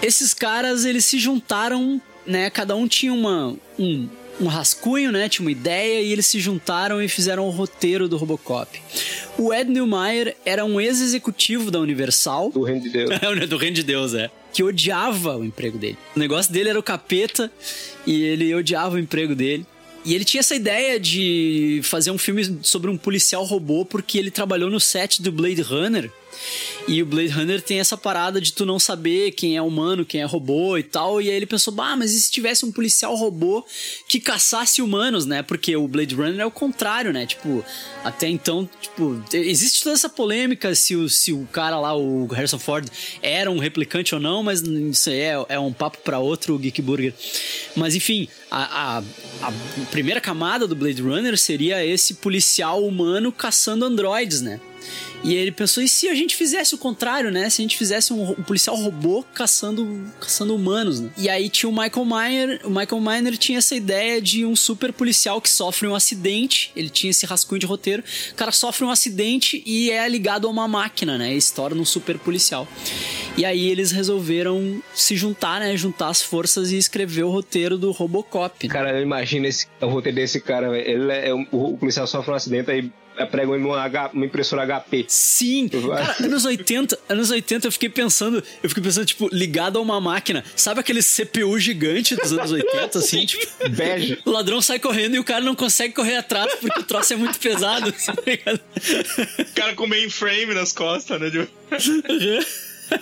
[0.00, 2.48] Esses caras, eles se juntaram, né?
[2.50, 4.08] Cada um tinha uma, um,
[4.40, 5.28] um rascunho, né?
[5.28, 8.80] Tinha uma ideia e eles se juntaram e fizeram o roteiro do Robocop.
[9.36, 12.50] O Ed Neumeyer era um ex-executivo da Universal.
[12.50, 13.10] Do reino de Deus.
[13.20, 14.30] É, do reino de Deus, é.
[14.52, 15.98] Que odiava o emprego dele.
[16.16, 17.50] O negócio dele era o capeta
[18.06, 19.66] e ele odiava o emprego dele.
[20.04, 24.30] E ele tinha essa ideia de fazer um filme sobre um policial robô porque ele
[24.30, 26.10] trabalhou no set do Blade Runner.
[26.88, 30.20] E o Blade Runner tem essa parada de tu não saber quem é humano, quem
[30.20, 31.20] é robô e tal.
[31.20, 33.64] E aí ele pensou, bah, mas e se tivesse um policial robô
[34.08, 35.42] que caçasse humanos, né?
[35.42, 37.26] Porque o Blade Runner é o contrário, né?
[37.26, 37.64] Tipo,
[38.02, 42.58] até então, tipo, existe toda essa polêmica se o, se o cara lá, o Harrison
[42.58, 42.88] Ford,
[43.22, 46.80] era um replicante ou não, mas isso aí é, é um papo pra outro Geek
[46.82, 47.14] Burger.
[47.76, 49.02] Mas enfim, a, a,
[49.42, 49.52] a
[49.90, 54.60] primeira camada do Blade Runner seria esse policial humano caçando androides, né?
[55.22, 57.50] E ele pensou, e se a gente fizesse o contrário, né?
[57.50, 61.10] Se a gente fizesse um, um policial robô caçando, caçando humanos, né?
[61.18, 64.92] E aí tinha o Michael Miner, o Michael Miner tinha essa ideia de um super
[64.94, 68.02] policial que sofre um acidente, ele tinha esse rascunho de roteiro,
[68.32, 71.34] o cara sofre um acidente e é ligado a uma máquina, né?
[71.34, 72.66] E se torna um super policial.
[73.36, 75.76] E aí eles resolveram se juntar, né?
[75.76, 78.66] Juntar as forças e escrever o roteiro do Robocop.
[78.66, 78.72] né?
[78.72, 80.76] Cara, eu imagino esse, o roteiro desse cara.
[80.78, 82.90] Ele é, um- o policial sofre um acidente aí.
[83.26, 85.04] Pregam ele numa, H- uma impressora HP.
[85.08, 89.82] Sim, cara, anos 80, anos 80 eu fiquei pensando, eu fiquei pensando, tipo, ligado a
[89.82, 90.44] uma máquina.
[90.56, 93.46] Sabe aquele CPU gigante dos anos 80, assim, tipo.
[93.70, 94.18] Bege.
[94.24, 97.16] O ladrão sai correndo e o cara não consegue correr atrás porque o troço é
[97.16, 97.88] muito pesado.
[97.96, 98.10] assim?
[99.38, 101.30] O cara com mainframe nas costas, né?
[101.30, 101.50] Tipo,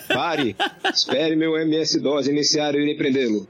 [0.09, 0.55] Pare.
[0.93, 3.49] Espere meu MS-DOS iniciar e irei prendê-lo.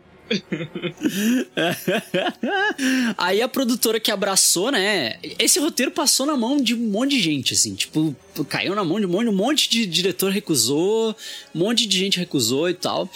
[3.17, 5.19] Aí a produtora que abraçou, né?
[5.39, 8.15] Esse roteiro passou na mão de um monte de gente, assim, tipo,
[8.49, 11.17] caiu na mão de um monte, um monte de diretor recusou,
[11.55, 13.09] um monte de gente recusou e tal.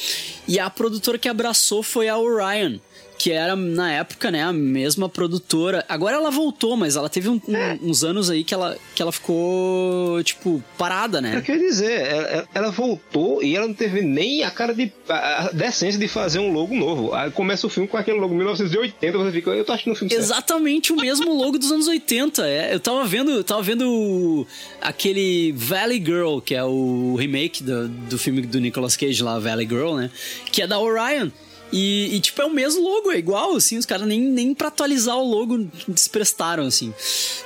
[0.49, 2.79] E a produtora que abraçou foi a Orion.
[3.23, 5.85] Que era, na época, né, a mesma produtora.
[5.89, 9.13] Agora ela voltou, mas ela teve um- um- uns anos aí que ela, que ela
[9.13, 11.41] ficou, tipo, parada, Eu né?
[11.41, 14.91] quero dizer, ela, ela voltou e ela não teve nem a cara de.
[15.09, 17.15] a decência de fazer um logo novo.
[17.15, 20.11] Aí começa o filme com aquele logo 1980, você fica, eu tô achando o filme
[20.13, 20.25] certo.
[20.25, 22.45] Exatamente o mesmo logo dos anos 80.
[22.45, 24.45] É, eu tava vendo, eu tava vendo
[24.81, 29.69] aquele Valley Girl, que é o remake do, do filme do Nicolas Cage lá, Valley
[29.69, 30.11] Girl, né?
[30.51, 31.31] Que é da Orion.
[31.73, 34.69] E, e, tipo, é o mesmo logo, é igual, assim, os caras nem, nem pra
[34.69, 36.93] atualizar o logo desprestaram, assim.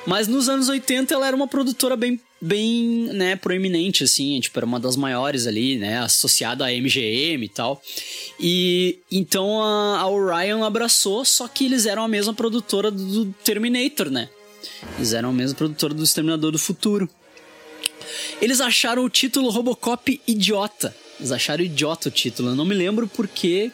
[0.04, 4.66] Mas nos anos 80 ela era uma produtora bem, bem, né, proeminente, assim, tipo, era
[4.66, 7.80] uma das maiores ali, né, associada à MGM e tal.
[8.40, 14.10] E então a, a Orion abraçou, só que eles eram a mesma produtora do, Terminator,
[14.10, 14.28] né?
[14.96, 17.08] Eles eram a mesma produtora do Exterminador do Futuro.
[18.42, 20.94] Eles acharam o título Robocop idiota.
[21.18, 22.50] Eles acharam idiota o título.
[22.50, 23.26] Eu não me lembro por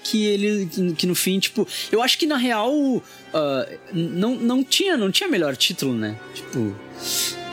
[0.02, 0.68] que ele.
[0.96, 1.66] Que no fim, tipo.
[1.90, 3.02] Eu acho que na real.
[3.34, 6.18] ah, não, não, tinha, não tinha melhor título, né?
[6.34, 6.76] Tipo.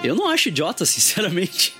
[0.04, 1.74] Eu não acho idiota, sinceramente.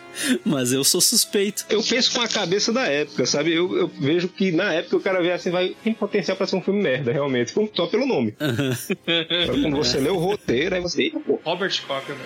[0.46, 1.66] Mas eu sou suspeito.
[1.70, 3.54] Eu penso com a cabeça da época, sabe?
[3.54, 6.56] Eu, eu vejo que na época o cara vê assim, vai, tem potencial pra ser
[6.56, 7.54] um filme merda, realmente.
[7.74, 8.36] Só pelo nome.
[8.40, 11.04] Agora, quando você lê o roteiro, aí você.
[11.04, 12.26] Eita, pô, Robert Cocker, né?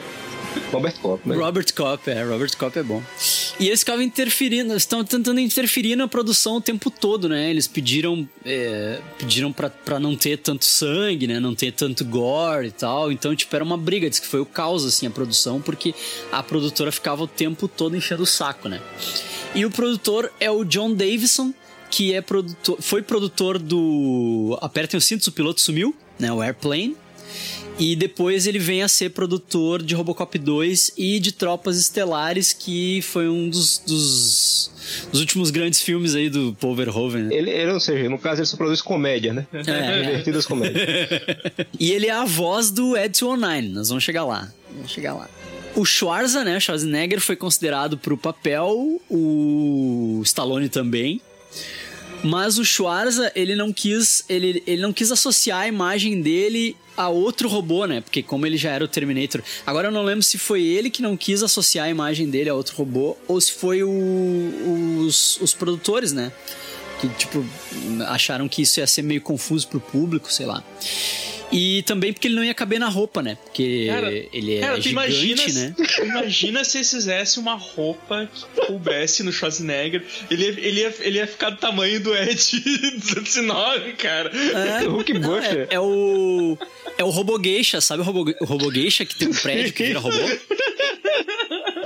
[0.71, 1.36] Robert Kopp, né?
[1.36, 3.01] Robert Kopp, é, Robert Kopp é bom.
[3.60, 7.49] E eles ficavam interferindo, estão tentando interferir na produção o tempo todo, né?
[7.49, 11.39] Eles pediram, é, pediram pra, pra não ter tanto sangue, né?
[11.39, 13.12] Não ter tanto gore e tal.
[13.12, 15.93] Então, tipo, era uma briga, diz que foi o caos, assim, a produção, porque
[16.32, 18.82] a produtora ficava o tempo todo enchendo o saco, né?
[19.56, 21.54] E o produtor é o John Davison,
[21.89, 26.32] que é produtor, foi produtor do Apertem os cintos, o piloto sumiu, né?
[26.32, 26.96] O Airplane.
[27.80, 33.02] E depois ele vem a ser produtor de Robocop 2 e de Tropas Estelares, que
[33.02, 34.72] foi um dos, dos,
[35.12, 37.24] dos últimos grandes filmes aí do Paul Verhoeven.
[37.24, 37.36] né?
[37.36, 39.48] Ele, ele, ou seja, no caso ele só produz comédia, né?
[39.54, 40.02] É.
[40.06, 40.84] Divertidas comédias.
[41.80, 44.52] E ele é a voz do Ed 209, nós vamos chegar lá.
[44.76, 45.28] Vamos chegar lá.
[45.76, 51.20] O Schwarza, né, Schwarzenegger, foi considerado pro papel, o Stallone também.
[52.24, 57.10] Mas o Schwarza, ele não quis, ele, ele não quis associar a imagem dele a
[57.10, 58.00] outro robô, né?
[58.02, 59.42] Porque como ele já era o Terminator.
[59.66, 62.54] Agora eu não lembro se foi ele que não quis associar a imagem dele a
[62.54, 66.32] outro robô ou se foi o- os, os produtores, né?
[67.02, 67.44] Que, tipo,
[68.08, 70.64] acharam que isso ia ser meio confuso pro público, sei lá.
[71.54, 73.38] E também porque ele não ia caber na roupa, né?
[73.44, 75.76] Porque Cara, ele é Cara, tu gigante, imagina, né?
[75.78, 80.04] tu imagina se eles fizessem uma roupa que coubesse no Schwarzenegger.
[80.32, 82.36] Ele, ia- ele, ia, ele ia ficar do tamanho do Ed
[82.98, 84.32] 209, cara.
[84.82, 86.58] É, Hulk não, é, é o.
[86.98, 90.18] É o Robogeisha, sabe o, Robo, o Robogeisha que tem um prédio que vira robô?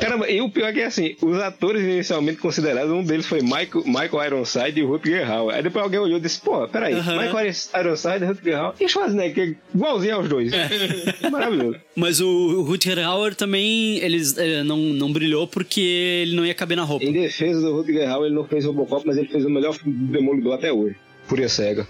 [0.07, 3.83] Caramba, e o pior é que assim, os atores inicialmente considerados, um deles foi Michael,
[3.85, 5.55] Michael Ironside e Rutger Hauer.
[5.55, 7.21] Aí depois alguém olhou e disse, pô, peraí, Aham.
[7.21, 10.51] Michael Ironside, Rutger Hauer e Schwarzenegger, igualzinho aos dois.
[11.29, 11.77] Maravilhoso.
[11.95, 16.77] Mas o Rutger Hauer também eles, eh, não, não brilhou porque ele não ia caber
[16.77, 17.05] na roupa.
[17.05, 19.97] Em defesa do Rutger Hauer, ele não fez Robocop, mas ele fez o melhor filme
[19.97, 20.95] do Demolidor até hoje.
[21.25, 21.85] Fúria Cega.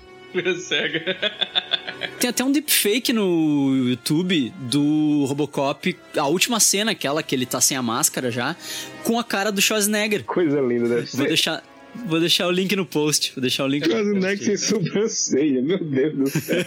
[0.59, 1.15] Cega.
[2.19, 7.59] Tem até um deepfake no YouTube do Robocop, a última cena, aquela que ele tá
[7.61, 8.55] sem a máscara já,
[9.03, 10.23] com a cara do Schwarzenegger.
[10.23, 11.27] Coisa linda, deve Vou ser.
[11.27, 11.63] deixar,
[12.05, 13.31] vou deixar o link no post.
[13.35, 14.67] Vou deixar o link no Schwarzenegger sem post.
[14.91, 16.57] sobrancelha, meu Deus do céu.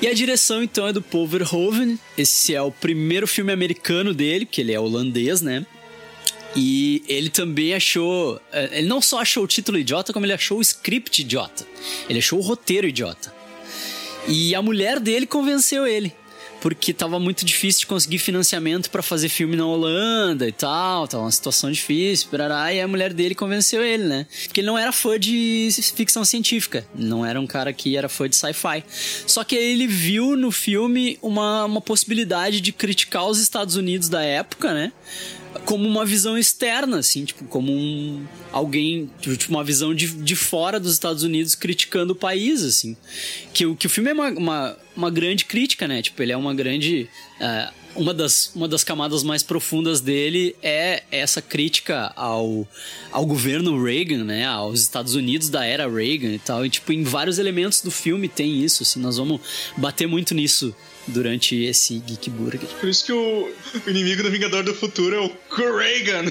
[0.00, 1.98] E a direção então é do Paul Verhoeven.
[2.16, 5.66] Esse é o primeiro filme americano dele, que ele é holandês, né?
[6.60, 8.40] E ele também achou.
[8.52, 11.64] eh, Ele não só achou o título idiota, como ele achou o script idiota.
[12.08, 13.32] Ele achou o roteiro idiota.
[14.26, 16.12] E a mulher dele convenceu ele.
[16.60, 21.22] Porque tava muito difícil de conseguir financiamento pra fazer filme na Holanda e tal, tava
[21.22, 22.28] uma situação difícil,
[22.74, 24.26] e a mulher dele convenceu ele, né?
[24.42, 28.28] Porque ele não era fã de ficção científica, não era um cara que era fã
[28.28, 28.82] de sci-fi.
[29.24, 34.24] Só que ele viu no filme uma, uma possibilidade de criticar os Estados Unidos da
[34.24, 34.92] época, né?
[35.64, 40.78] Como uma visão externa, assim, tipo, como um alguém, tipo, uma visão de, de fora
[40.80, 42.96] dos Estados Unidos criticando o país, assim.
[43.52, 46.02] Que, o- que o filme é uma, uma, uma grande crítica, né?
[46.02, 47.08] Tipo, ele é uma grande.
[47.40, 52.66] eh, uma, das, uma das camadas mais profundas dele é essa crítica ao,
[53.10, 54.46] ao governo Reagan, né?
[54.46, 56.64] Aos Estados Unidos da era Reagan e tal.
[56.64, 59.00] E, tipo, em vários elementos do filme tem isso, assim.
[59.00, 59.40] Nós vamos
[59.76, 60.74] bater muito nisso
[61.08, 62.60] durante esse Geek Burger.
[62.80, 63.52] Por isso que o,
[63.86, 66.30] o inimigo do Vingador do Futuro é o Kurragan.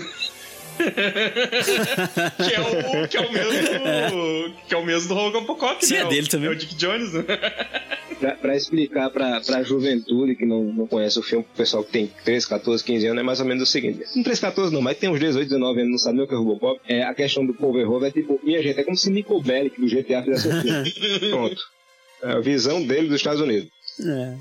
[0.78, 4.54] que, é o, que é o mesmo.
[4.68, 6.00] Que é o mesmo do Robocop, Sim, né?
[6.02, 6.50] é O- dele também.
[6.50, 7.24] É o Dick Jones, né?
[8.20, 11.92] Pra, pra explicar pra, pra juventude que não, não conhece o filme, pro pessoal que
[11.92, 14.82] tem 13, 14, 15 anos, é mais ou menos o seguinte: não 13, 14 não,
[14.82, 16.80] mas tem uns 18, 19 anos, não sabe nem o que é Robocop.
[16.88, 19.88] É, a questão do Powerhover é tipo, minha gente, é como se Nico Bellic do
[19.88, 20.92] GTA fizesse um filme.
[21.32, 21.62] Pronto.
[22.24, 23.70] É a visão dele dos Estados Unidos.
[24.00, 24.36] É.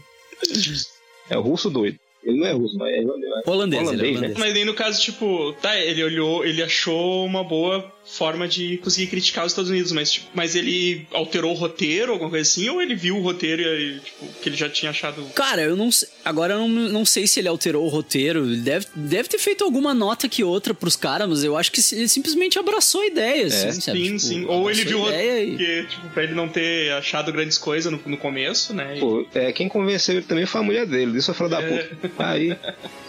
[1.29, 1.99] É o russo doido.
[2.23, 4.19] Ele não é russo, mas é Holandês, ele é né?
[4.19, 4.39] holandês.
[4.39, 9.09] Mas daí no caso, tipo, tá, ele olhou, ele achou uma boa forma de conseguir
[9.09, 12.81] criticar os Estados Unidos, mas, tipo, mas ele alterou o roteiro, alguma coisa assim, ou
[12.81, 15.25] ele viu o roteiro e, tipo, que ele já tinha achado.
[15.35, 16.09] Cara, eu não sei.
[16.25, 18.45] Agora eu não, não sei se ele alterou o roteiro.
[18.47, 21.81] Ele deve, deve ter feito alguma nota que outra pros caras, mas eu acho que
[21.95, 23.99] ele simplesmente abraçou a ideia, assim, sabe?
[23.99, 24.45] Sim, Tipo, sim.
[24.47, 25.51] Ou ele viu o roteiro, e...
[25.51, 28.97] porque, tipo, pra ele não ter achado grandes coisas no, no começo, né?
[28.97, 31.61] E- Pô, é, quem convenceu ele também foi a mulher dele, isso é filho da
[31.61, 31.97] puta.
[32.19, 32.57] Aí,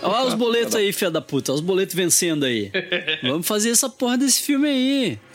[0.01, 1.51] Olha os boletos aí, filha da puta.
[1.51, 2.71] Olha os boletos vencendo aí.
[3.23, 4.86] Vamos fazer essa porra desse filme aí.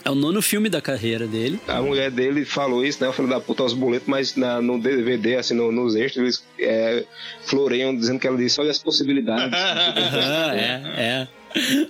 [0.05, 1.59] É o nono filme da carreira dele.
[1.67, 3.09] a mulher dele falou isso, né?
[3.09, 6.43] O filho da puta aos boletos, mas na, no DVD, assim, no- nos extras, eles
[6.59, 7.05] é,
[7.45, 9.53] floreiam dizendo que ela disse: olha as possibilidades.
[9.57, 11.27] Aham, é, é.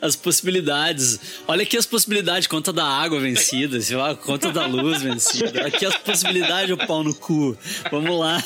[0.02, 1.42] As possibilidades.
[1.48, 5.66] Olha aqui as possibilidades, conta da água vencida, sei lá, conta da luz vencida.
[5.66, 7.58] Aqui as possibilidades, o pau no cu.
[7.90, 8.44] Vamos lá.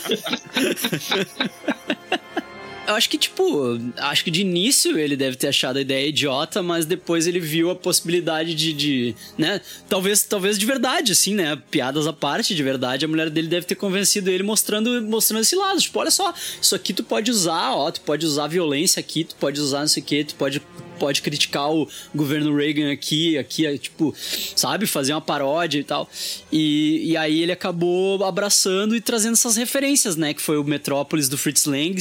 [2.87, 6.63] Eu acho que, tipo, acho que de início ele deve ter achado a ideia idiota,
[6.63, 9.59] mas depois ele viu a possibilidade de, de né?
[9.89, 11.61] Talvez, talvez de verdade, assim, né?
[11.69, 15.55] Piadas à parte, de verdade, a mulher dele deve ter convencido ele mostrando, mostrando esse
[15.55, 15.81] lado.
[15.81, 19.35] Tipo, olha só, isso aqui tu pode usar, ó, tu pode usar violência aqui, tu
[19.35, 20.61] pode usar não sei o que, tu pode
[20.97, 24.13] pode criticar o governo Reagan aqui, aqui, é, tipo,
[24.55, 26.09] sabe, fazer uma paródia e tal.
[26.51, 30.33] E, e aí ele acabou abraçando e trazendo essas referências, né?
[30.33, 31.95] Que foi o Metrópolis do Fritz Lang.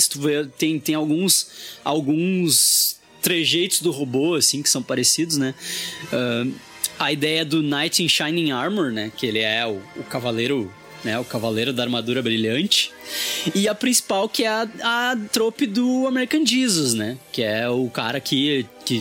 [0.58, 1.48] Tem, tem alguns,
[1.84, 5.54] alguns trejeitos do robô, assim, que são parecidos, né?
[6.12, 6.46] Ah,
[6.98, 9.12] a ideia do Knight in Shining Armor, né?
[9.14, 10.72] Que ele é o, o cavaleiro
[11.04, 12.90] né, o cavaleiro da armadura brilhante.
[13.54, 17.16] E a principal, que é a, a trope do American Jesus, né?
[17.32, 18.98] Que é o cara que, que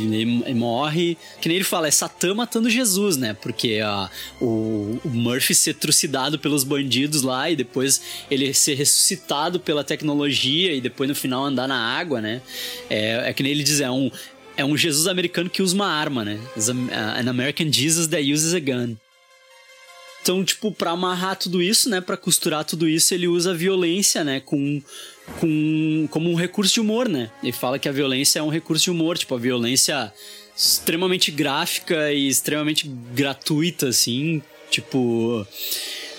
[0.54, 1.18] morre.
[1.42, 3.36] Que nem ele fala, é Satã matando Jesus, né?
[3.42, 9.60] Porque a, o, o Murphy ser trucidado pelos bandidos lá e depois ele ser ressuscitado
[9.60, 12.42] pela tecnologia e depois no final andar na água, né?
[12.90, 14.12] É, é que nem ele diz, é um,
[14.56, 16.40] é um Jesus americano que usa uma arma, né?
[16.56, 18.96] An American Jesus that uses a gun.
[20.26, 24.24] Então, tipo, pra amarrar tudo isso, né, Pra costurar tudo isso, ele usa a violência,
[24.24, 24.82] né, com,
[25.40, 27.30] com como um recurso de humor, né?
[27.44, 30.12] Ele fala que a violência é um recurso de humor, tipo, a violência
[30.58, 35.46] extremamente gráfica e extremamente gratuita, assim, tipo,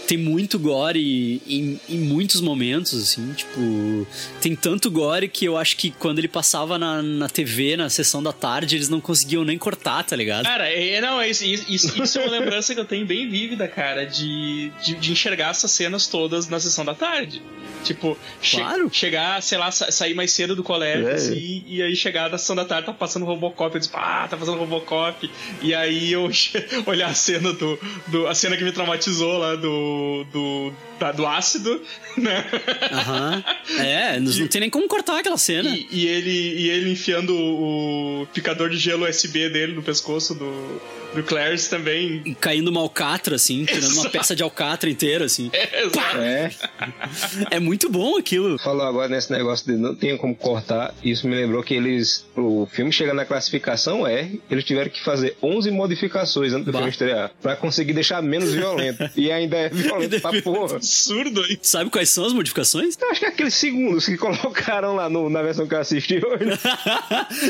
[0.06, 4.06] tem muito gore em, em muitos momentos, assim, tipo,
[4.40, 8.22] tem tanto gore que eu acho que quando ele passava na, na TV, na sessão
[8.22, 10.44] da tarde, eles não conseguiam nem cortar, tá ligado?
[10.44, 13.66] Cara, é, não, é isso, isso, isso é uma lembrança que eu tenho bem vívida,
[13.66, 17.42] cara, de, de, de enxergar essas cenas todas na sessão da tarde.
[17.84, 18.88] Tipo, che- Claro.
[18.92, 21.14] chegar, sei lá, sa- sair mais cedo do colégio, É.
[21.14, 24.36] assim, e aí chegar na sessão da tarde, tá passando Robocop, eu disse, ah, tá
[24.36, 25.30] passando Robocop.
[25.62, 26.28] E aí eu
[26.86, 28.26] olhar a cena do, do.
[28.26, 29.95] A cena que me traumatizou lá do.
[30.32, 31.80] Do, da- do ácido,
[32.16, 32.44] né?
[32.92, 33.44] Aham.
[33.78, 35.68] É, não, tem nem como cortar aquela cena.
[35.68, 40.80] E, e ele, e ele enfiando o picador de gelo USB dele no pescoço do,
[41.16, 42.22] do Clarice também.
[42.24, 45.50] E caindo uma alcatra, assim, tirando uma peça de alcatra inteira, assim.
[45.52, 46.18] É, exato.
[46.18, 46.50] É,
[47.56, 48.58] É muito bom aquilo.
[48.58, 50.94] falou agora nesse negócio de não tinha como cortar.
[51.02, 55.36] Isso me lembrou que eles, o filme chega na classificação R, eles tiveram que fazer
[55.42, 56.78] 11 modificações antes do Bah.
[56.78, 59.08] filme estrear, pra conseguir deixar menos violento.
[59.16, 60.76] e ainda é violento pra porra.
[60.76, 61.58] Absurdo, hein?
[61.62, 62.96] Sabe quais são as modificações?
[63.00, 66.16] Eu acho que é aqueles segundos que colocaram lá no- na versão que eu assisti
[66.24, 66.50] hoje.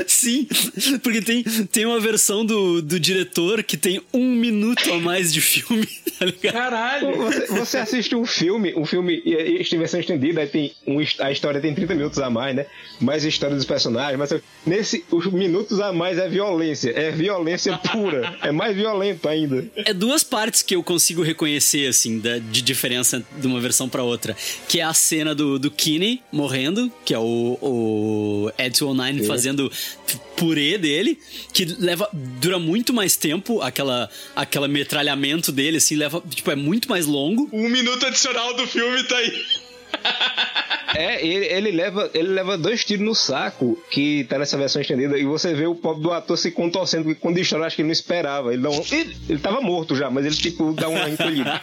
[0.06, 0.46] Sim,
[1.02, 5.32] porque tem, tem uma versão do, do diretor ator que tem um minuto a mais
[5.32, 5.86] de filme,
[6.18, 6.52] tá ligado?
[6.52, 7.16] Caralho!
[7.50, 11.74] Você, assiste um filme, um filme, em versão estendida, aí tem um, a história tem
[11.74, 12.66] 30 minutos a mais, né?
[13.00, 17.76] Mais a história dos personagens, mas nesse, os minutos a mais é violência, é violência
[17.92, 19.66] pura, é mais violento ainda.
[19.76, 24.02] É duas partes que eu consigo reconhecer, assim, da, de diferença de uma versão pra
[24.02, 24.36] outra.
[24.68, 29.70] Que é a cena do, do Kinney morrendo, que é o, o Ed 209 fazendo
[30.36, 31.18] purê dele,
[31.52, 36.88] que leva dura muito mais tempo, aquela, aquela metralhamento dele, assim, leva, tipo, é muito
[36.88, 37.48] mais longo.
[37.52, 39.32] Um minuto adicional do filme tá aí.
[40.94, 45.18] É, ele, ele leva, ele leva dois tiros no saco, que tá nessa versão estendida,
[45.18, 47.88] e você vê o pobre do ator se contorcendo, porque quando estoura, acho que ele
[47.88, 48.52] não esperava.
[48.52, 51.60] Ele, dá um, ele, ele tava morto já, mas ele, tipo, dá uma encolhida.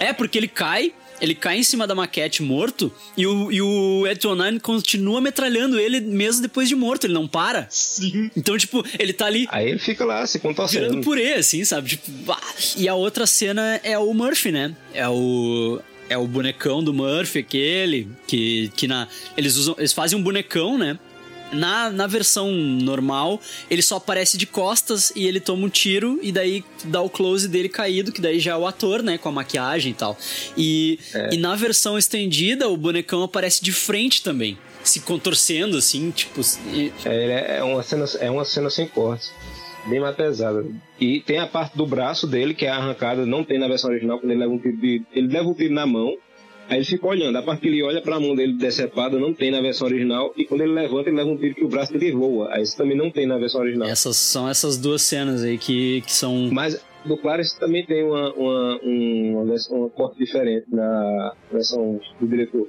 [0.00, 0.92] É, porque ele cai,
[1.22, 5.78] ele cai em cima da maquete morto, e o, e o Ed 209 continua metralhando
[5.78, 7.68] ele mesmo depois de morto, ele não para.
[7.70, 8.28] Sim.
[8.36, 11.00] Então, tipo, ele tá ali Aí ele fica lá, se virando contorcendo.
[11.02, 11.90] purê, assim, sabe?
[11.90, 12.40] Tipo, bah.
[12.76, 14.74] E a outra cena é o Murphy, né?
[14.92, 15.80] É o.
[16.08, 19.06] É o bonecão do Murphy, aquele, que, que na.
[19.36, 19.76] Eles usam.
[19.78, 20.98] Eles fazem um bonecão, né?
[21.52, 23.40] Na, na versão normal,
[23.70, 27.46] ele só aparece de costas e ele toma um tiro, e daí dá o close
[27.48, 29.18] dele caído, que daí já é o ator, né?
[29.18, 30.16] Com a maquiagem e tal.
[30.56, 30.98] E,
[31.30, 34.56] e na versão estendida, o bonecão aparece de frente também.
[34.82, 36.40] Se contorcendo, assim, tipo.
[36.72, 39.30] e- É, ele é uma cena, é uma cena sem cortes.
[39.86, 40.64] Bem mais pesada.
[41.00, 44.18] E tem a parte do braço dele, que é arrancada, não tem na versão original,
[44.18, 46.16] quando ele leva um tiro de, Ele leva um tiro na mão,
[46.72, 47.36] aí ele fica olhando.
[47.36, 50.32] A parte que ele olha pra mão dele decepada, não tem na versão original.
[50.36, 52.48] E quando ele levanta, ele leva um tiro que o braço dele voa.
[52.52, 53.88] Aí isso também não tem na versão original.
[53.88, 56.48] essas são essas duas cenas aí que, que são.
[56.52, 62.00] Mas do Clarence também tem uma, uma, um- uma, versão, uma corte diferente na versão
[62.20, 62.68] do diretor.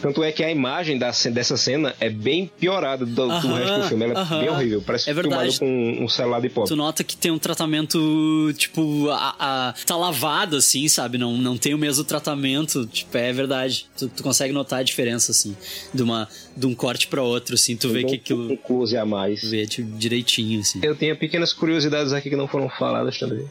[0.00, 3.88] Tanto é que a imagem da, dessa cena é bem piorada do, do resto do
[3.88, 4.04] filme.
[4.06, 4.82] Ela é bem horrível.
[4.84, 6.66] Parece É filmado com um celular de pop.
[6.66, 11.18] Tu nota que tem um tratamento, tipo, a, a- tá lavado, assim, sabe?
[11.18, 12.84] Não, não tem o mesmo tratamento.
[12.86, 13.86] Tipo, é verdade.
[13.96, 15.56] Tu, tu consegue notar a diferença, assim,
[15.94, 17.76] de, uma, de um corte pra outro, assim.
[17.76, 19.40] Tu vê Então, que aquilo Um close a mais.
[19.42, 20.80] vê tipo, direitinho, assim.
[20.82, 23.44] Eu tenho pequenas curiosidades aqui que não foram faladas também.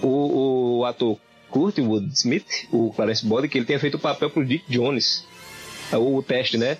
[0.00, 1.18] O, o ator
[1.50, 5.24] Kurtwood Smith, o Clarence Body, que ele tinha feito o papel pro Dick Jones.
[5.92, 6.78] É O teste, né?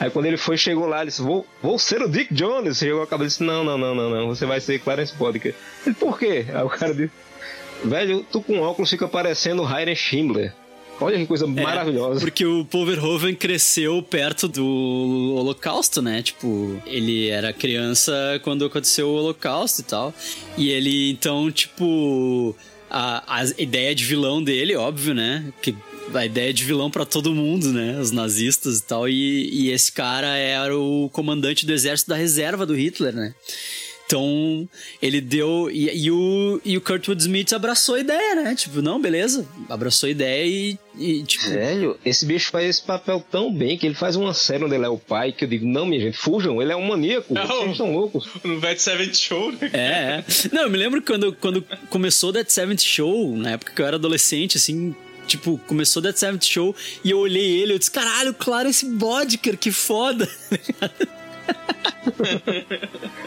[0.00, 2.78] Aí quando ele foi, chegou lá, ele disse, vou, vou ser o Dick Jones.
[2.78, 5.54] Chegou a cabeça e disse, não, não, não, não, não, você vai ser Clarence Body.
[5.86, 6.46] Ele, por quê?
[6.52, 7.12] Aí o cara disse,
[7.84, 10.52] velho, tu com óculos fica parecendo o Heinrich Himmler.
[11.00, 12.20] Olha que coisa É, maravilhosa.
[12.20, 16.22] Porque o Paul Verhoeven cresceu perto do Holocausto, né?
[16.22, 18.12] Tipo, ele era criança
[18.44, 20.14] quando aconteceu o Holocausto e tal.
[20.56, 22.54] E ele, então, tipo.
[22.94, 25.50] A, a ideia de vilão dele, óbvio, né?
[25.62, 25.74] Que
[26.14, 27.98] a ideia de vilão pra todo mundo, né?
[28.00, 29.08] Os nazistas e tal.
[29.08, 33.34] E, e esse cara era o comandante do exército da reserva do Hitler, né?
[34.12, 34.68] Então,
[35.00, 35.70] ele deu.
[35.72, 38.54] E, e o, e o Kurtwood Smith abraçou a ideia, né?
[38.54, 39.48] Tipo, não, beleza.
[39.70, 41.48] Abraçou a ideia e, e tipo.
[41.48, 44.84] Velho, esse bicho faz esse papel tão bem que ele faz uma série onde ele
[44.84, 47.46] é o pai que eu digo, não, minha gente, fujam, ele é um maníaco, Não.
[47.46, 48.28] vocês são loucos.
[48.44, 49.70] No Vet Seventh Show, né?
[49.72, 50.24] É, é.
[50.52, 53.86] Não, eu me lembro quando, quando começou o Dead Seventh Show, na época que eu
[53.86, 54.94] era adolescente, assim,
[55.32, 58.84] tipo, começou o Dead Seventh Show e eu olhei ele e eu disse, caralho, Clarence
[58.86, 60.28] Bodker, que foda.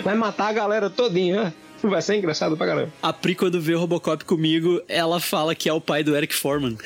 [0.04, 1.54] Vai matar a galera todinha, né?
[1.82, 2.92] Vai ser engraçado pra caramba.
[3.02, 6.34] A Pri, quando vê o Robocop comigo, ela fala que é o pai do Eric
[6.34, 6.78] Foreman.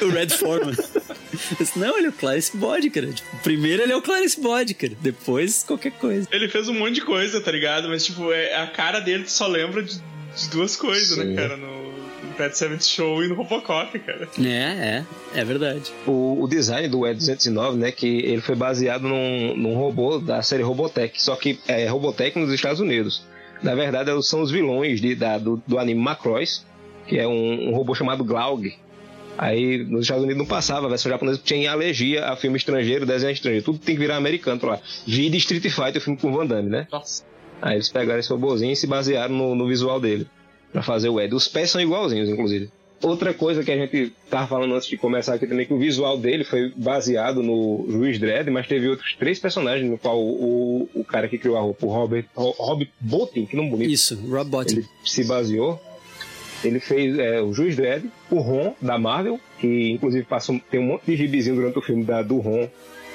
[0.00, 0.74] o Red Foreman.
[0.74, 3.12] Eu disse, Não, ele é o Clarence Bodker.
[3.12, 6.26] Tipo, primeiro ele é o Clarence Bodker, depois qualquer coisa.
[6.30, 7.88] Ele fez um monte de coisa, tá ligado?
[7.88, 11.24] Mas, tipo, é, a cara dele só lembra de, de duas coisas, Sim.
[11.24, 11.56] né, cara?
[11.58, 11.95] No
[12.36, 14.28] Pet Seventh Show e no Robocop, cara.
[14.38, 15.92] É, é, é verdade.
[16.06, 20.62] O, o design do E209, né, que ele foi baseado num, num robô da série
[20.62, 23.24] Robotech, só que é Robotech nos Estados Unidos.
[23.62, 26.64] Na verdade, são os vilões de, da, do, do anime Macross,
[27.06, 28.76] que é um, um robô chamado Glaug.
[29.38, 33.32] Aí nos Estados Unidos não passava, a versão japonesa tinha alergia a filme estrangeiro, desenho
[33.32, 34.80] estrangeiro, tudo tem que virar americano pra lá.
[35.06, 36.86] Vira Street Fighter, o filme com Van Damme, né?
[36.90, 37.22] Nossa.
[37.60, 40.26] Aí eles pegaram esse robôzinho e se basearam no, no visual dele.
[40.72, 41.34] Pra fazer o Ed.
[41.34, 42.68] Os pés são igualzinhos, inclusive.
[43.02, 46.16] Outra coisa que a gente tava falando antes de começar aqui também, que o visual
[46.18, 51.04] dele foi baseado no Juiz Dredd, mas teve outros três personagens, no qual o, o
[51.04, 54.48] cara que criou a roupa, o Robert, Ro- Robert Bottin, que não bonito, Isso, Rob
[54.50, 54.76] Bottin.
[54.78, 55.80] ele se baseou.
[56.64, 60.80] Ele fez é, o Juiz Dredd, o Ron, da Marvel, que inclusive passa, um- tem
[60.80, 62.66] um monte de gibizinho durante o filme da, do Ron.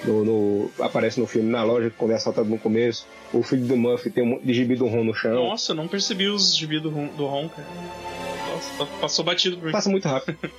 [0.04, 3.06] No, no- aparece no filme na loja, quando é assaltado no começo.
[3.34, 5.34] O filho do Murphy tem um de gibi do Ron no chão.
[5.49, 7.68] Nossa, eu não percebi os gibi do, Ron- do Ron, cara.
[8.52, 9.72] Nossa, tá- passou batido por.
[9.72, 10.38] Passa muito rápido.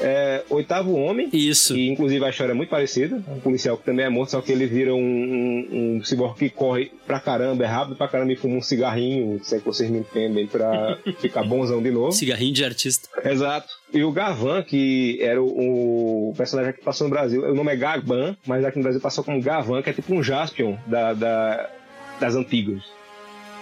[0.00, 1.28] é, Oitavo Homem.
[1.32, 1.76] Isso.
[1.76, 3.22] E inclusive a história é muito parecida.
[3.28, 6.50] Um policial que também é morto, só que ele vira um, um, um ciborgue que
[6.50, 9.90] corre pra caramba, é rápido pra caramba e fuma um cigarrinho, se é que vocês
[9.90, 12.12] me entendem, pra ficar bonzão de novo.
[12.12, 13.08] Cigarrinho de artista.
[13.24, 13.68] Exato.
[13.92, 17.76] E o Gavan, que era o, o personagem que passou no Brasil, o nome é
[17.76, 21.68] Gavan, mas aqui no Brasil passou como Gavan, que é tipo um Jaspion da, da-
[22.20, 22.82] das antigas.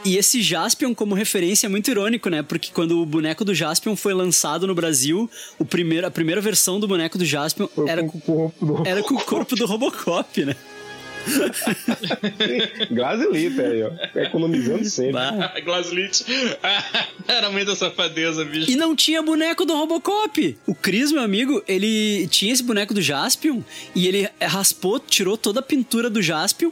[0.09, 2.43] E esse Jaspion, como referência, é muito irônico, né?
[2.43, 6.81] Porque quando o boneco do Jaspion foi lançado no Brasil, o primeiro, a primeira versão
[6.81, 10.47] do boneco do Jaspion era com, o corpo do era com o corpo do Robocop,
[10.47, 10.57] né?
[12.91, 13.91] Glasilita aí, ó.
[14.19, 15.13] Economizando sempre.
[15.13, 15.53] Bah.
[15.63, 16.25] Glaslit.
[17.29, 18.71] Era muita safadeza, bicho.
[18.71, 20.57] E não tinha boneco do Robocop.
[20.67, 23.61] O Chris, meu amigo, ele tinha esse boneco do Jaspion
[23.95, 26.71] e ele raspou, tirou toda a pintura do Jaspion.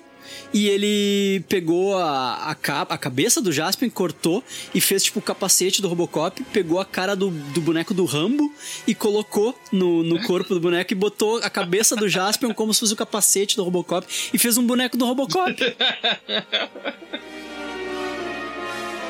[0.52, 4.42] E ele pegou a, a, a cabeça do Jaspion, cortou
[4.74, 8.52] e fez tipo o capacete do Robocop, pegou a cara do, do boneco do Rambo
[8.86, 12.80] e colocou no, no corpo do boneco e botou a cabeça do Jaspion como se
[12.80, 15.76] fosse o capacete do Robocop e fez um boneco do Robocop.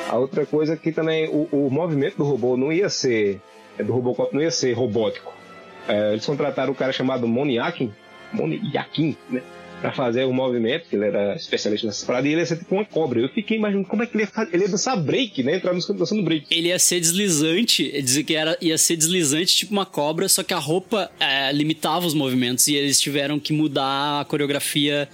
[0.09, 3.41] A outra coisa é que também o, o movimento do robô não ia ser.
[3.77, 5.33] é, Do Robocop não ia ser robótico.
[5.87, 7.93] É, eles contrataram o cara chamado Moniakin,
[8.31, 9.41] Moniakin, né?
[9.81, 12.75] Pra fazer o movimento, que ele era especialista nessas paradas, e ele ia ser tipo
[12.75, 13.19] uma cobra.
[13.19, 14.53] Eu fiquei imaginando como é que ele ia fazer.
[14.53, 15.55] Ele ia dançar break, né?
[15.55, 16.47] Entrar cantos dançando break.
[16.49, 20.43] Ele ia ser deslizante, ele dizia que era, ia ser deslizante tipo uma cobra, só
[20.43, 25.07] que a roupa é, limitava os movimentos e eles tiveram que mudar a coreografia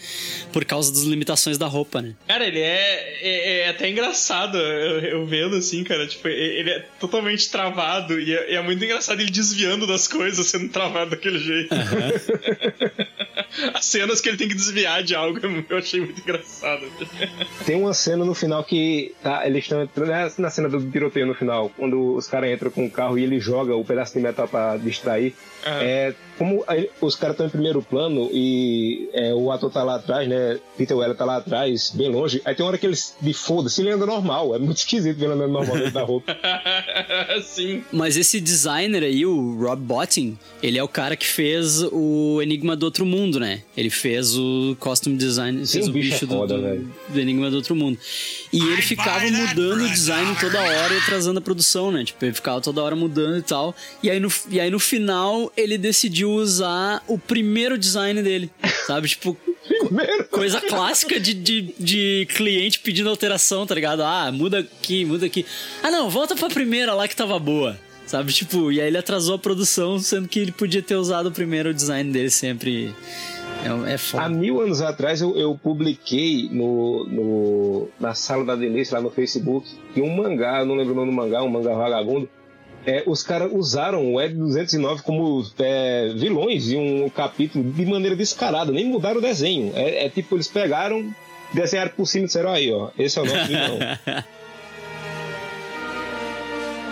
[0.52, 2.14] por causa das limitações da roupa, né?
[2.28, 6.08] Cara, ele é, é, é até engraçado eu, eu vendo assim, cara.
[6.08, 10.70] Tipo, ele é totalmente travado e é, é muito engraçado ele desviando das coisas, sendo
[10.70, 11.74] travado daquele jeito.
[13.74, 15.40] As cenas que ele tem que desviar de algo
[15.70, 16.86] eu achei muito engraçado.
[17.66, 21.34] Tem uma cena no final que tá, eles estão né, na cena do tiroteio no
[21.34, 24.48] final, quando os caras entram com o carro e ele joga o pedaço de metal
[24.48, 25.36] pra distrair.
[25.66, 29.96] É, como aí os caras estão em primeiro plano e é, o ator tá lá
[29.96, 30.60] atrás, né?
[30.78, 32.42] Peter Weller tá lá atrás, bem longe.
[32.44, 34.56] Aí tem uma hora que eles de foda-se, ele anda normal.
[34.56, 36.36] É muito esquisito ver ele andando normal dentro da roupa.
[37.44, 37.84] Sim.
[37.92, 42.76] Mas esse designer aí, o Rob Bottin, ele é o cara que fez o Enigma
[42.76, 43.62] do Outro Mundo, né?
[43.78, 47.50] Ele fez o costume design, fez o o bicho é do, foda, do- do Enigma
[47.50, 47.98] do Outro Mundo.
[48.52, 52.04] E ele ficava mudando o design toda hora e atrasando a produção, né?
[52.04, 53.76] Tipo, ele ficava toda hora mudando e tal.
[54.02, 58.50] E aí no, e aí no final ele decidiu usar o primeiro design dele,
[58.88, 59.08] sabe?
[59.10, 59.38] Tipo,
[59.86, 60.26] Primeiro.
[60.26, 64.02] coisa clássica de, de, de cliente pedindo alteração, tá ligado?
[64.04, 65.46] Ah, muda aqui, muda aqui.
[65.82, 67.78] Ah, não, volta pra primeira lá que tava boa.
[68.06, 71.32] Sabe, tipo, e aí ele atrasou a produção, sendo que ele podia ter usado o
[71.32, 72.94] primeiro design dele sempre.
[73.64, 74.30] É, é Há foda.
[74.30, 79.66] mil anos atrás eu, eu publiquei no, no- na sala da Denise lá no Facebook
[79.94, 82.30] que um mangá, eu não lembro o nome do mangá, um mangá vagabundo.
[82.86, 88.16] É, os caras usaram o Ed 209 como é, vilões em um capítulo de maneira
[88.16, 89.72] descarada, nem mudaram o desenho.
[89.76, 91.14] É, é tipo, eles pegaram,
[91.54, 93.80] desenharam por cima e disseram: aí, ó, esse é o nosso vilão.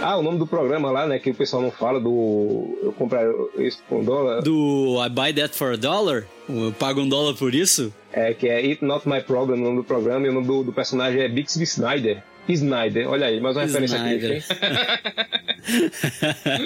[0.01, 2.79] ah, o nome do programa lá, né, que o pessoal não fala, do.
[2.81, 3.25] Eu comprar
[3.57, 4.41] isso por um dólar.
[4.41, 6.23] Do I Buy That for a Dollar?
[6.47, 7.93] Eu pago um dólar por isso?
[8.13, 10.63] É, que é It Not My Problem, o nome do programa, e o nome do,
[10.63, 12.23] do personagem é Bixby Snyder.
[12.49, 14.15] Snyder, olha aí, mais uma referência aqui.
[14.15, 14.31] Snyder.
[14.33, 14.43] hein?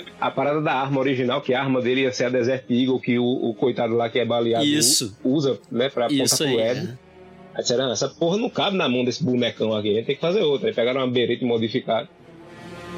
[0.19, 3.19] a parada da arma original, que a arma dele ia ser a Desert Eagle, que
[3.19, 5.15] o, o coitado lá que é baleado Isso.
[5.23, 6.47] usa, né, pra apontar pro.
[6.47, 6.59] Ed.
[6.59, 7.05] é.
[7.53, 10.15] Aí disseram, "Ah, essa porra não cabe na mão desse bonecão aqui, a gente tem
[10.15, 10.67] que fazer outra.
[10.69, 12.07] Aí pegaram uma bereta e modificaram.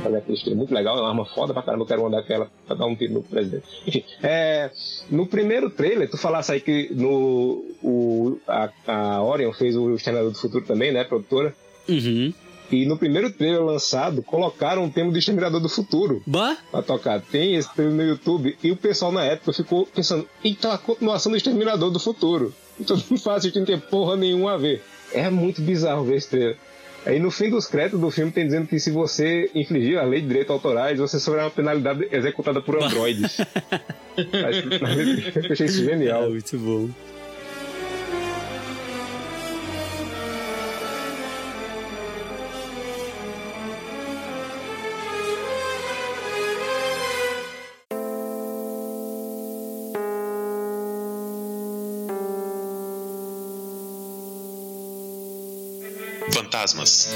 [0.03, 2.47] Fazer aquele estilo muito legal, é uma arma foda pra caramba, eu quero mandar aquela
[2.67, 3.65] pra dar um tiro no presidente.
[3.87, 4.69] Enfim, é,
[5.09, 10.31] no primeiro trailer, tu falasse aí que no, o, a, a Orion fez o Exterminador
[10.31, 11.53] do Futuro também, né, produtora?
[11.89, 12.31] Uhum.
[12.71, 16.57] E no primeiro trailer lançado, colocaram o tema do Exterminador do Futuro Bah?
[16.69, 17.21] pra tocar.
[17.21, 21.31] Tem esse trailer no YouTube e o pessoal na época ficou pensando, então a continuação
[21.31, 22.53] do Exterminador do Futuro.
[22.79, 24.83] Então não faz sentido, tem porra nenhuma a ver.
[25.13, 26.57] É muito bizarro ver esse trailer.
[27.05, 30.19] Aí no fim dos créditos do filme tem dizendo que se você infligir a lei
[30.19, 33.37] de direitos autorais, você sofrerá uma penalidade executada por androides.
[35.51, 36.29] Achei isso É genial.
[36.29, 36.89] muito bom.
[56.67, 57.07] Fantasmas,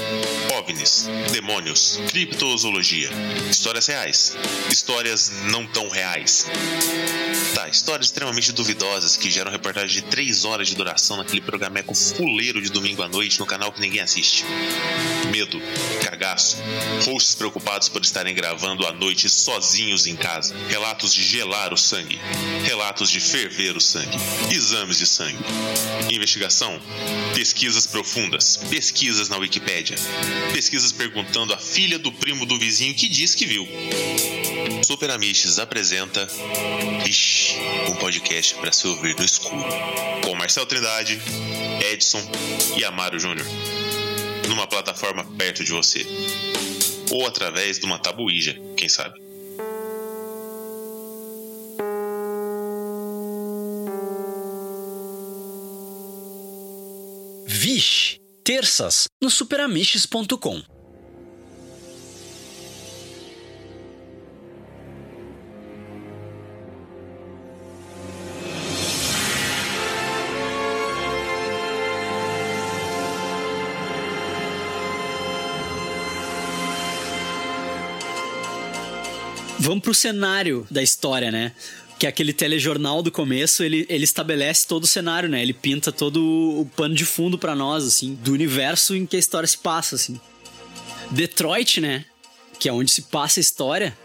[0.58, 3.10] OVNIs, demônios, criptozoologia,
[3.50, 4.34] histórias reais,
[4.70, 6.46] histórias não tão reais.
[7.54, 12.62] Tá, histórias extremamente duvidosas que geram reportagem de 3 horas de duração naquele programeco fuleiro
[12.62, 14.46] de domingo à noite no canal que ninguém assiste.
[15.30, 15.60] Medo,
[16.02, 16.56] cagaço,
[17.06, 22.18] hosts preocupados por estarem gravando à noite sozinhos em casa, relatos de gelar o sangue,
[22.64, 24.16] relatos de ferver o sangue,
[24.50, 25.44] exames de sangue,
[26.10, 26.80] investigação,
[27.34, 29.96] pesquisas profundas, pesquisas na Wikipédia,
[30.52, 33.66] pesquisas perguntando à filha do primo do vizinho que diz que viu.
[34.84, 36.28] Super Amishes apresenta
[37.04, 37.56] Vixe,
[37.88, 39.64] um podcast para se ouvir no escuro,
[40.24, 41.20] com Marcel Trindade,
[41.92, 42.22] Edson
[42.76, 43.46] e Amaro Júnior,
[44.48, 46.06] numa plataforma perto de você,
[47.10, 49.20] ou através de uma tabuíja, quem sabe.
[57.46, 60.62] Vixe, terças no superamiches.com.
[79.58, 81.52] Vamos pro cenário da história, né?
[82.02, 85.40] Que é aquele telejornal do começo, ele, ele estabelece todo o cenário, né?
[85.40, 89.20] Ele pinta todo o pano de fundo para nós, assim, do universo em que a
[89.20, 90.20] história se passa, assim.
[91.12, 92.04] Detroit, né?
[92.58, 93.96] Que é onde se passa a história.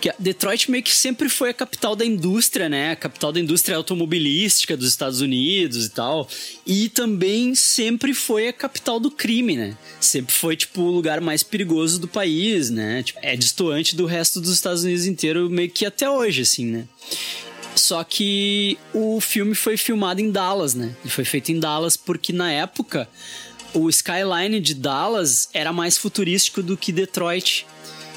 [0.00, 2.92] Que Detroit meio que sempre foi a capital da indústria, né?
[2.92, 6.28] A capital da indústria automobilística dos Estados Unidos e tal.
[6.66, 9.76] E também sempre foi a capital do crime, né?
[10.00, 13.02] Sempre foi, tipo, o lugar mais perigoso do país, né?
[13.02, 16.84] Tipo, é distoante do resto dos Estados Unidos inteiro, meio que até hoje, assim, né?
[17.74, 20.94] Só que o filme foi filmado em Dallas, né?
[21.04, 23.08] E foi feito em Dallas porque na época
[23.72, 27.66] o skyline de Dallas era mais futurístico do que Detroit.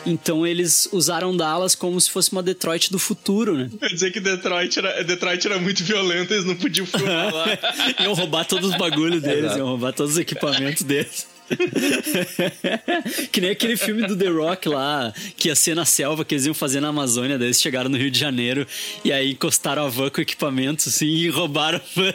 [0.06, 3.70] Então eles usaram Dallas como se fosse uma Detroit do futuro, né?
[3.80, 7.46] Quer dizer que Detroit era, Detroit era muito violento, eles não podiam filmar lá.
[8.04, 11.28] iam roubar todos os bagulhos deles, iam roubar todos os equipamentos deles.
[13.32, 16.46] que nem aquele filme do The Rock lá, que ia ser na selva, que eles
[16.46, 18.66] iam fazer na Amazônia, daí eles chegaram no Rio de Janeiro
[19.04, 22.14] e aí encostaram a van com equipamentos assim e roubaram a van.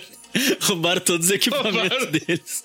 [0.60, 2.10] Roubaram todos os equipamentos roubaram.
[2.10, 2.64] deles.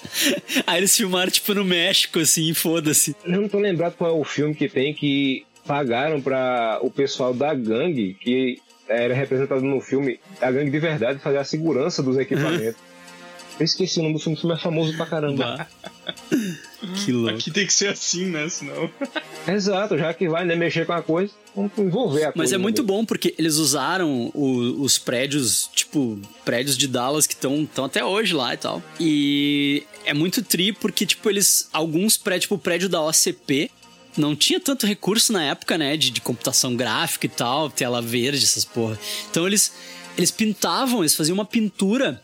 [0.68, 3.16] Aí eles filmaram, tipo, no México, assim, foda-se.
[3.24, 7.34] Eu não tô lembrado qual é o filme que tem que pagaram para o pessoal
[7.34, 12.18] da gangue, que era representado no filme, a gangue de verdade, fazer a segurança dos
[12.18, 12.76] equipamentos.
[13.60, 15.68] Eu esqueci o nome do filme, o filme é famoso pra caramba.
[16.88, 17.36] Que louco.
[17.36, 18.48] Aqui tem que ser assim, né?
[18.50, 18.90] Senão.
[19.48, 22.34] Exato, já que vai né, mexer com a coisa, vamos envolver a Mas coisa.
[22.36, 27.34] Mas é muito bom porque eles usaram o, os prédios, tipo, prédios de Dallas que
[27.34, 28.84] estão até hoje lá e tal.
[29.00, 31.70] E é muito tri porque, tipo, eles.
[31.72, 33.72] Alguns prédios, tipo, o prédio da OCP,
[34.18, 35.96] não tinha tanto recurso na época, né?
[35.98, 39.00] De, de computação gráfica e tal, tela verde, essas porra.
[39.30, 39.72] Então eles.
[40.16, 42.22] Eles pintavam, eles faziam uma pintura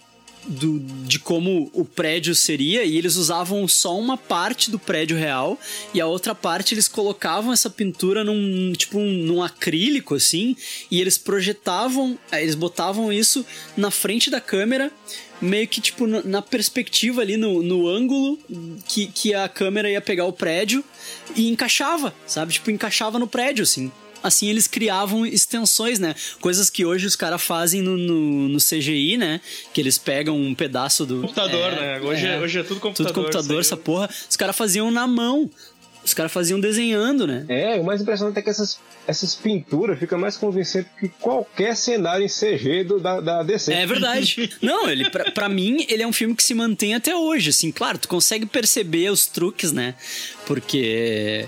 [0.49, 5.59] do, de como o prédio seria e eles usavam só uma parte do prédio real
[5.93, 10.57] e a outra parte eles colocavam essa pintura num tipo um, num acrílico assim
[10.89, 13.45] e eles projetavam eles botavam isso
[13.77, 14.91] na frente da câmera
[15.39, 18.39] meio que tipo na perspectiva ali no, no ângulo
[18.87, 20.83] que, que a câmera ia pegar o prédio
[21.35, 22.53] e encaixava sabe?
[22.53, 23.91] Tipo encaixava no prédio assim
[24.23, 26.15] assim eles criavam extensões, né?
[26.39, 29.41] Coisas que hoje os caras fazem no, no, no, CGI, né?
[29.73, 31.21] Que eles pegam um pedaço do.
[31.21, 32.01] Computador, é, né?
[32.01, 33.13] Hoje é, hoje é tudo computador.
[33.13, 34.09] Tudo computador, essa porra.
[34.29, 35.49] Os caras faziam na mão.
[36.03, 37.45] Os caras faziam desenhando, né?
[37.49, 42.25] É, o mais impressionante é que essas, essas pinturas ficam mais convincentes que qualquer cenário
[42.25, 43.71] em CG do, da, da DC.
[43.73, 44.49] É verdade.
[44.61, 47.71] Não, ele, pra, pra mim, ele é um filme que se mantém até hoje, assim.
[47.71, 49.93] Claro, tu consegue perceber os truques, né?
[50.47, 51.45] Porque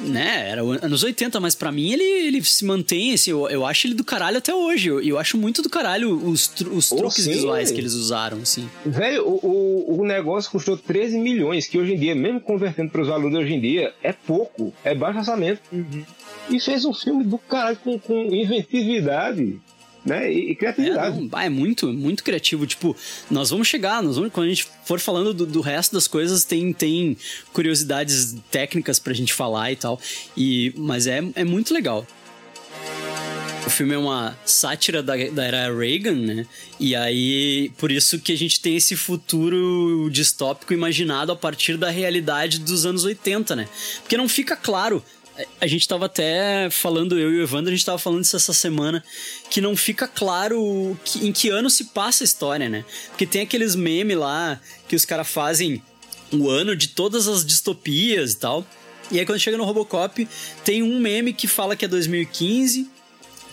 [0.00, 3.86] né, era anos 80, mas para mim ele, ele se mantém, assim, eu, eu acho
[3.86, 4.88] ele do caralho até hoje.
[4.88, 8.68] Eu, eu acho muito do caralho os, os truques oh, visuais que eles usaram, assim.
[8.84, 13.02] Velho, o, o, o negócio custou 13 milhões, que hoje em dia, mesmo convertendo para
[13.02, 15.60] os valores de hoje em dia, é pouco, é baixo orçamento.
[15.72, 16.04] Uhum.
[16.48, 19.60] E fez um filme do caralho com, com inventividade
[20.04, 20.32] né?
[20.32, 21.18] E, e criatividade.
[21.18, 22.66] É, não, é, muito, muito criativo.
[22.66, 22.96] Tipo,
[23.30, 26.44] nós vamos chegar, nós vamos, quando a gente for falando do, do, resto das coisas,
[26.44, 27.16] tem, tem
[27.52, 30.00] curiosidades técnicas pra gente falar e tal.
[30.36, 32.06] E, mas é, é muito legal.
[33.66, 36.46] O filme é uma sátira da, da era Reagan, né?
[36.78, 41.90] E aí, por isso que a gente tem esse futuro distópico imaginado a partir da
[41.90, 43.68] realidade dos anos 80, né?
[44.00, 45.04] Porque não fica claro
[45.60, 48.52] a gente tava até falando, eu e o Evandro, a gente tava falando isso essa
[48.52, 49.02] semana,
[49.50, 52.84] que não fica claro que, em que ano se passa a história, né?
[53.08, 55.82] Porque tem aqueles memes lá que os caras fazem
[56.32, 58.66] o ano de todas as distopias e tal.
[59.10, 60.28] E aí quando chega no Robocop,
[60.64, 62.88] tem um meme que fala que é 2015,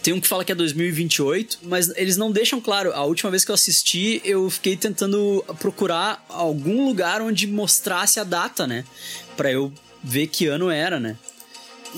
[0.03, 2.93] tem um que fala que é 2028, mas eles não deixam claro.
[2.93, 8.23] A última vez que eu assisti, eu fiquei tentando procurar algum lugar onde mostrasse a
[8.23, 8.85] data, né?
[9.35, 9.71] Pra eu
[10.03, 11.17] ver que ano era, né?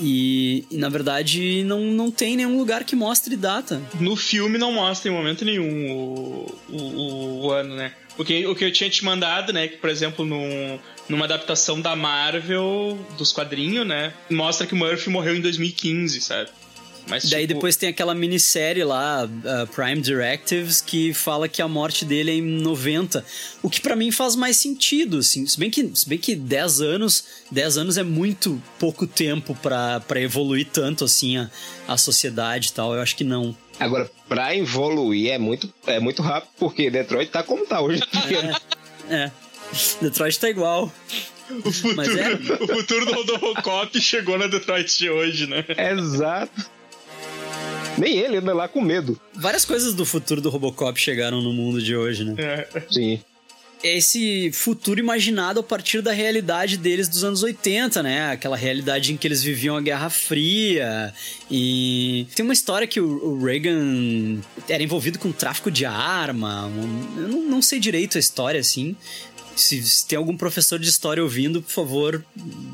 [0.00, 3.82] E, e, na verdade não, não tem nenhum lugar que mostre data.
[4.00, 7.92] No filme não mostra em momento nenhum o, o, o ano, né?
[8.18, 9.68] O que, o que eu tinha te mandado, né?
[9.68, 10.78] Que, por exemplo, num,
[11.08, 14.12] numa adaptação da Marvel, dos quadrinhos, né?
[14.28, 16.50] Mostra que o Murphy morreu em 2015, sabe?
[17.08, 17.54] Mas, Daí tipo...
[17.54, 22.34] depois tem aquela minissérie lá, uh, Prime Directives, que fala que a morte dele é
[22.34, 23.24] em 90.
[23.62, 25.46] O que para mim faz mais sentido, assim.
[25.46, 30.20] Se bem que, se bem que 10 anos, 10 anos é muito pouco tempo para
[30.20, 31.50] evoluir tanto assim a,
[31.88, 32.94] a sociedade e tal.
[32.94, 33.56] Eu acho que não.
[33.78, 38.02] Agora, pra evoluir é muito, é muito rápido, porque Detroit tá como tá hoje.
[39.08, 39.32] é, é.
[40.00, 40.92] Detroit tá igual.
[41.50, 42.62] O futuro, é...
[42.62, 45.64] o futuro do Robocop chegou na Detroit de hoje, né?
[45.76, 46.70] Exato.
[48.00, 49.20] Nem ele anda lá com medo.
[49.34, 52.34] Várias coisas do futuro do Robocop chegaram no mundo de hoje, né?
[52.38, 52.82] É.
[52.90, 53.20] Sim
[53.82, 58.30] esse futuro imaginado a partir da realidade deles dos anos 80, né?
[58.30, 61.12] Aquela realidade em que eles viviam a Guerra Fria.
[61.50, 64.38] E tem uma história que o Reagan
[64.68, 66.70] era envolvido com tráfico de arma.
[67.16, 68.94] Eu não, não sei direito a história, assim.
[69.56, 72.24] Se, se, tem algum professor de história ouvindo, por favor,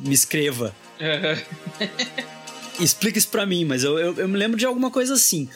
[0.04, 0.74] me escreva.
[2.80, 5.48] explica isso pra mim, mas eu, eu, eu, me lembro de alguma coisa assim.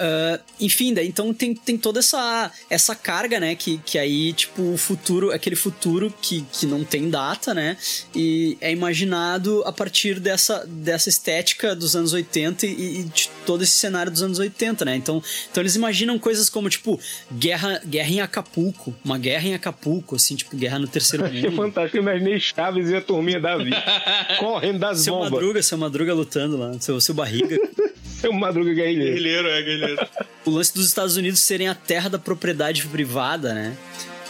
[0.00, 3.54] Uh, enfim, daí então tem, tem toda essa, essa carga, né?
[3.54, 7.76] Que, que aí, tipo, o futuro, aquele futuro que, que não tem data, né?
[8.14, 13.62] E é imaginado a partir dessa, dessa estética dos anos 80 e, e de todo
[13.62, 14.96] esse cenário dos anos 80, né?
[14.96, 16.98] Então, então eles imaginam coisas como, tipo,
[17.30, 21.50] guerra, guerra em Acapulco, uma guerra em Acapulco, assim, tipo, guerra no terceiro mundo.
[21.50, 23.76] Que fantástico, eu imaginei Chaves e a turminha da vida
[24.40, 25.30] correndo das seu bombas.
[25.30, 27.58] Madruga, seu Madruga lutando lá, seu, seu barriga.
[28.20, 29.14] seu Madruga guerrilheiro.
[29.14, 30.08] Guerrilheiro, é, guerrilheiro.
[30.44, 33.76] o lance dos Estados Unidos serem a terra da propriedade privada, né?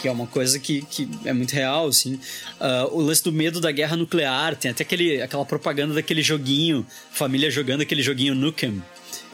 [0.01, 2.15] que é uma coisa que, que é muito real, assim.
[2.59, 6.83] Uh, o lance do medo da guerra nuclear, tem até aquele, aquela propaganda daquele joguinho,
[7.11, 8.81] família jogando aquele joguinho Nukem,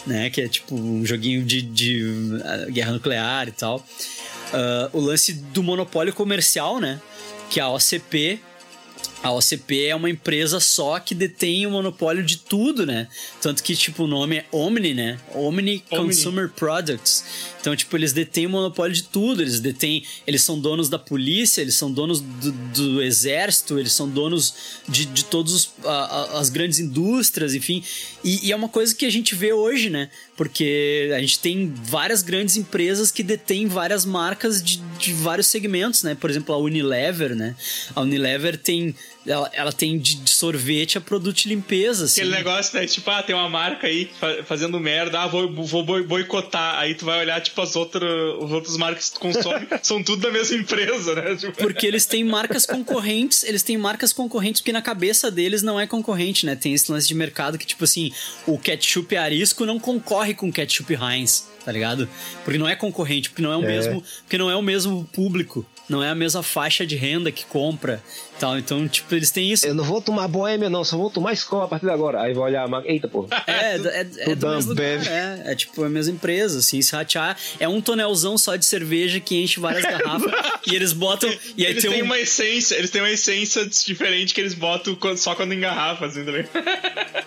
[0.06, 0.30] né?
[0.30, 3.78] Que é tipo um joguinho de, de uh, guerra nuclear e tal.
[3.78, 7.00] Uh, o lance do monopólio comercial, né?
[7.50, 8.42] Que a OCP
[9.24, 13.08] a OCP é uma empresa só que detém o monopólio de tudo, né?
[13.42, 15.20] Tanto que, tipo, o nome é Omni, né?
[15.34, 16.08] Omni, Omni.
[16.08, 17.26] Consumer Products.
[17.60, 19.42] Então, tipo, eles detêm o monopólio de tudo.
[19.42, 20.04] Eles detêm.
[20.26, 24.54] Eles são donos da polícia, eles são donos do, do exército, eles são donos
[24.88, 25.72] de, de todas
[26.34, 27.84] as grandes indústrias, enfim.
[28.24, 30.10] E, e, é uma coisa que a gente vê hoje, né?
[30.38, 36.04] Porque a gente tem várias grandes empresas que detêm várias marcas de, de vários segmentos,
[36.04, 36.16] né?
[36.16, 37.56] Por exemplo, a Unilever, né?
[37.96, 38.96] A Unilever tem
[39.28, 42.22] ela, ela tem de, de, sorvete a produto de limpeza, assim.
[42.22, 42.88] Aquele negócio, né?
[42.88, 44.10] Tipo, ah, tem uma marca aí
[44.46, 46.80] fazendo merda, ah, vou, vou boicotar.
[46.80, 48.10] Aí tu vai olhar, tipo, as outras,
[48.40, 51.36] os outros marcas que tu consome são tudo da mesma empresa, né?
[51.36, 51.58] Tipo...
[51.58, 55.86] Porque eles têm marcas concorrentes, eles têm marcas concorrentes porque na cabeça deles não é
[55.86, 56.56] concorrente, né?
[56.56, 58.12] Tem esse lance de mercado que, tipo assim,
[58.46, 62.08] o ketchup arisco não concorre com o ketchup Heinz, tá ligado?
[62.46, 63.68] Porque não é concorrente, porque não é o é.
[63.68, 67.46] mesmo, porque não é o mesmo público não é a mesma faixa de renda que
[67.46, 68.04] compra
[68.38, 68.58] tal.
[68.58, 69.66] Então, tipo, eles têm isso.
[69.66, 72.22] Eu não vou tomar boêmia, não, só vou tomar escola a partir de agora.
[72.22, 72.90] Aí vai olhar a marca.
[72.90, 73.28] Eita, pô.
[73.46, 76.82] É, é, é, é do mesmo lugar, é, é tipo a mesma empresa, assim.
[76.82, 80.32] Se ratear, é um tonelzão só de cerveja que enche várias garrafas
[80.66, 81.30] e eles botam.
[81.56, 82.06] E aí eles tem têm um...
[82.06, 86.46] uma essência, eles têm uma essência diferente que eles botam só quando engarrafa, assim, também.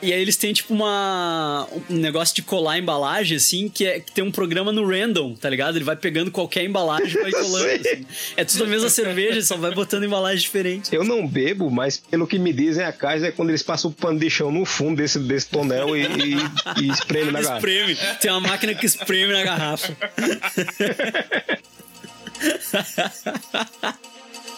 [0.03, 1.69] E aí eles têm, tipo, uma.
[1.89, 5.49] um negócio de colar embalagem, assim, que, é, que tem um programa no random, tá
[5.49, 5.77] ligado?
[5.77, 7.89] Ele vai pegando qualquer embalagem e vai colando.
[7.89, 8.07] Assim.
[8.37, 10.95] É tudo a mesma cerveja, só vai botando embalagem diferente.
[10.95, 13.95] Eu não bebo, mas pelo que me dizem, a casa é quando eles passam o
[13.95, 16.37] pano de chão no fundo desse, desse tonel e, e,
[16.83, 17.69] e espreme na garrafa.
[17.69, 17.97] Espreme.
[18.21, 19.97] Tem uma máquina que espreme na garrafa.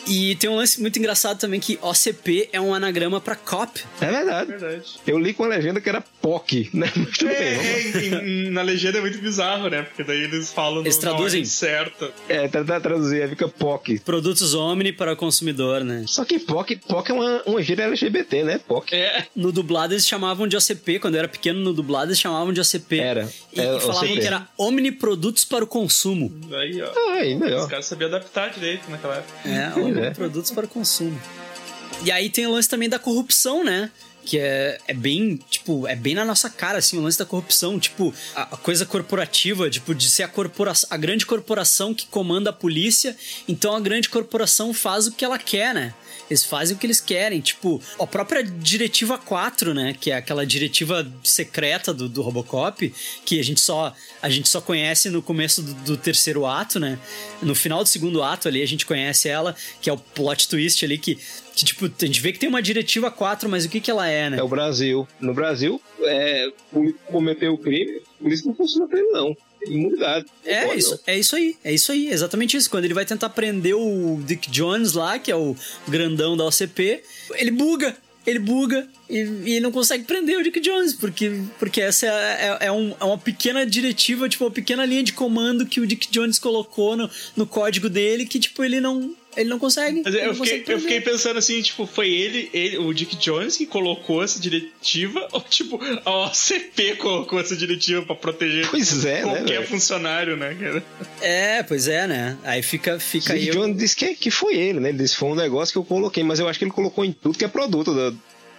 [0.06, 3.82] E tem um lance muito engraçado também que OCP é um anagrama pra COP.
[4.00, 4.52] É verdade.
[4.52, 4.84] É verdade.
[5.06, 6.90] Eu li com a legenda que era POC, né?
[6.96, 8.46] Mas tudo é, bem.
[8.46, 9.82] É, na legenda é muito bizarro, né?
[9.82, 12.12] Porque daí eles falam eles traduzem certo.
[12.28, 14.00] É, tentar traduzir, aí fica POC.
[14.00, 16.04] Produtos Omni para o consumidor, né?
[16.06, 18.58] Só que POC, POC é uma, uma gíria LGBT, né?
[18.58, 18.94] POC.
[18.94, 19.26] É.
[19.34, 20.98] No dublado eles chamavam de OCP.
[20.98, 22.98] Quando eu era pequeno, no dublado eles chamavam de OCP.
[22.98, 23.28] Era.
[23.52, 24.20] E, é, e falavam OCP.
[24.20, 26.32] que era Omni Produtos para o Consumo.
[26.52, 27.10] Aí, ó.
[27.14, 27.62] Aí, melhor.
[27.62, 29.48] Os caras sabiam adaptar direito naquela época.
[29.48, 30.10] É, Omni é.
[30.10, 31.20] Produtos para o Consumo.
[32.04, 33.90] E aí tem o lance também da corrupção, né?
[34.24, 37.78] que é, é bem, tipo, é bem na nossa cara, assim, o lance da corrupção,
[37.78, 42.50] tipo, a, a coisa corporativa, tipo, de ser a corporação, a grande corporação que comanda
[42.50, 43.16] a polícia,
[43.48, 45.92] então a grande corporação faz o que ela quer, né?
[46.32, 47.40] Eles fazem o que eles querem.
[47.40, 49.94] Tipo, a própria Diretiva 4, né?
[49.98, 52.92] Que é aquela diretiva secreta do, do Robocop,
[53.24, 56.98] que a gente só, a gente só conhece no começo do, do terceiro ato, né?
[57.42, 60.84] No final do segundo ato ali a gente conhece ela, que é o plot twist
[60.84, 61.18] ali que
[61.54, 64.08] que, tipo, a gente vê que tem uma diretiva 4, mas o que que ela
[64.08, 64.38] é, né?
[64.38, 65.06] É o Brasil.
[65.20, 66.50] No Brasil, é,
[67.10, 69.36] cometeu o crime, por isso não funciona pra ele, não.
[69.66, 70.26] Imunidade.
[70.44, 70.98] É Pode, isso, não.
[71.06, 72.68] é isso aí, é isso aí, exatamente isso.
[72.70, 75.56] Quando ele vai tentar prender o Dick Jones lá, que é o
[75.88, 77.02] grandão da OCP,
[77.34, 77.96] ele buga,
[78.26, 79.18] ele buga e,
[79.56, 83.04] e não consegue prender o Dick Jones, porque, porque essa é, é, é um- é
[83.04, 87.08] uma pequena diretiva, tipo, uma pequena linha de comando que o Dick Jones colocou no,
[87.36, 90.02] no código dele, que, tipo, ele não, ele não consegue.
[90.04, 92.92] Mas ele eu não fiquei, consegue eu fiquei pensando assim, tipo, foi ele, ele, o
[92.92, 98.68] Dick Jones que colocou essa diretiva, ou tipo, a OCP colocou essa diretiva pra proteger
[98.68, 99.66] Pois é, né, qualquer velho?
[99.66, 100.84] funcionário, né, cara?
[101.20, 102.36] É, pois é, né?
[102.44, 103.40] Aí fica, fica aí.
[103.40, 104.90] Dick Jones disse que, que foi ele, né?
[104.90, 107.04] Ele disse que foi um negócio que eu coloquei, mas eu acho que ele colocou
[107.04, 108.12] em tudo que é produto da,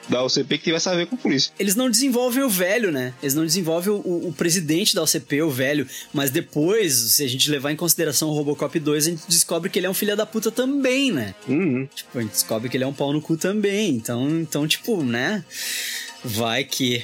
[0.09, 1.51] da OCP que tivesse a ver com polícia.
[1.57, 3.13] Eles não desenvolvem o velho, né?
[3.21, 5.87] Eles não desenvolvem o, o- presidente da OCP, o velho.
[6.13, 9.79] Mas depois, se a gente levar em consideração o Robocop 2, a gente descobre que
[9.79, 11.33] ele é um filho da puta também, né?
[11.47, 11.87] Uhum.
[11.93, 13.91] Tipo, a gente descobre que ele é um pau no cu também.
[13.91, 15.43] Então, então tipo, né?
[16.23, 17.03] Vai que.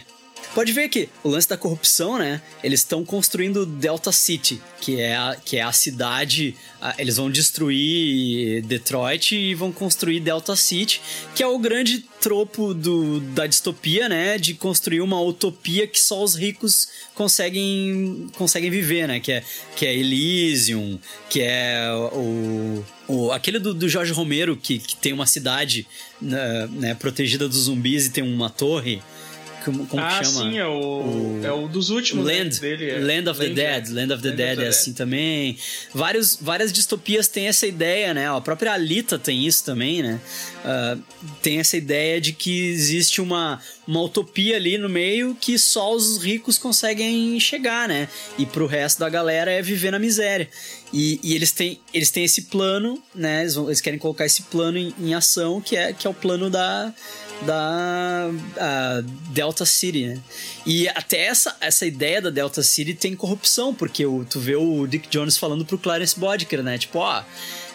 [0.53, 2.41] Pode ver que o lance da corrupção, né?
[2.63, 6.55] Eles estão construindo Delta City, que é a, que é a cidade.
[6.97, 11.01] eles vão destruir Detroit e vão construir Delta City,
[11.35, 14.39] que é o grande tropo do, da distopia, né?
[14.39, 19.19] De construir uma utopia que só os ricos conseguem, conseguem viver, né?
[19.19, 19.43] Que é,
[19.75, 20.97] que é Elysium,
[21.29, 22.83] que é o.
[23.07, 25.85] o aquele do, do Jorge Romero, que, que tem uma cidade
[26.19, 28.99] né, né, protegida dos zumbis e tem uma torre.
[29.71, 30.49] Como, como ah, que chama?
[30.51, 32.89] sim, é o, O- é o dos últimos né, Land, dele.
[32.89, 32.99] É.
[32.99, 33.93] Land of the Land, Dead, é.
[33.93, 35.57] Land of the Land Dead of é the assim também.
[35.93, 38.29] Vários, várias distopias têm essa ideia, né?
[38.29, 40.19] A própria Alita tem isso também, né?
[40.63, 40.97] Ah,
[41.41, 46.17] tem essa ideia de que existe uma, uma utopia ali no meio que só os
[46.23, 48.07] ricos conseguem chegar, né?
[48.37, 50.49] E pro resto da galera é viver na miséria.
[50.91, 53.41] E, e eles, têm, eles têm esse plano, né?
[53.41, 56.13] Eles, vão- eles querem colocar esse plano em, em ação, que é, que é o
[56.13, 56.91] plano da,
[57.45, 58.29] da
[59.31, 60.19] Delta City, né?
[60.65, 64.85] E até essa, essa ideia da Delta City tem corrupção, porque o, tu vê o
[64.87, 66.77] Dick Jones falando pro Clarence Bodker, né?
[66.77, 67.23] Tipo, ó,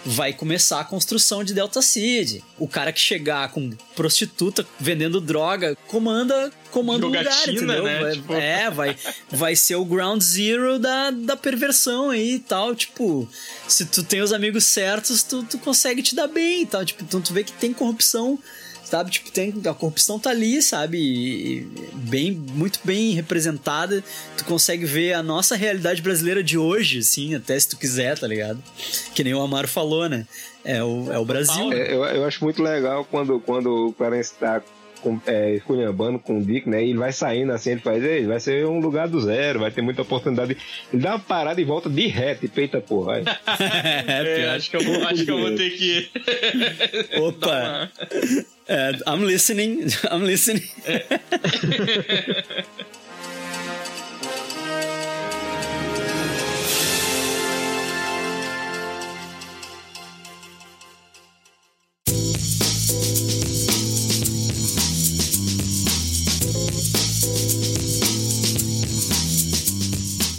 [0.04, 2.44] vai começar a construção de Delta City.
[2.58, 7.84] O cara que chegar com prostituta vendendo droga comanda, comanda o lugar, entendeu?
[7.84, 8.00] né?
[8.00, 8.96] Vai- Tipo- É, vai,
[9.30, 12.74] vai ser o ground zero da, da perversão aí e tal.
[12.74, 13.26] Tipo,
[13.66, 16.84] se tu tem os amigos certos, tu, tu consegue te dar bem e tal.
[16.84, 18.38] Tipo, então tu vê que tem corrupção,
[18.84, 19.10] sabe?
[19.10, 20.98] Tipo, tem, a corrupção tá ali, sabe?
[20.98, 24.02] E- e bem, muito bem representada.
[24.36, 28.26] Tu consegue ver a nossa realidade brasileira de hoje, assim, até se tu quiser, tá
[28.26, 28.62] ligado?
[29.14, 30.26] Que nem o Amaro falou, né?
[30.64, 31.68] É o, é o Brasil.
[31.68, 31.78] né?
[31.78, 34.62] É, eu, eu acho muito legal quando, quando o Clarence tá
[35.04, 36.82] com, é, esculhambando com o Dick, né?
[36.82, 39.70] E ele vai saindo assim, ele faz, Ei, vai ser um lugar do zero, vai
[39.70, 40.56] ter muita oportunidade.
[40.90, 43.04] Ele dá uma parada e volta de reto e peita, porra.
[43.04, 43.24] Vai.
[44.06, 46.08] É, É, acho que, eu vou, acho que eu vou ter que.
[47.20, 47.90] Opa!
[48.66, 50.62] É, I'm listening, I'm listening.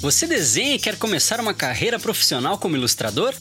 [0.06, 3.34] Você desenha e quer começar uma carreira profissional como ilustrador?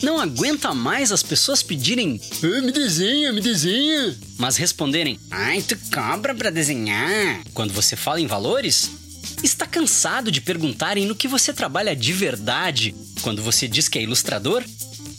[0.00, 5.76] Não aguenta mais as pessoas pedirem "Ah, me desenha, me desenha, mas responderem ai, tu
[5.92, 8.88] cobra pra desenhar quando você fala em valores?
[9.42, 14.02] Está cansado de perguntarem no que você trabalha de verdade quando você diz que é
[14.02, 14.62] ilustrador?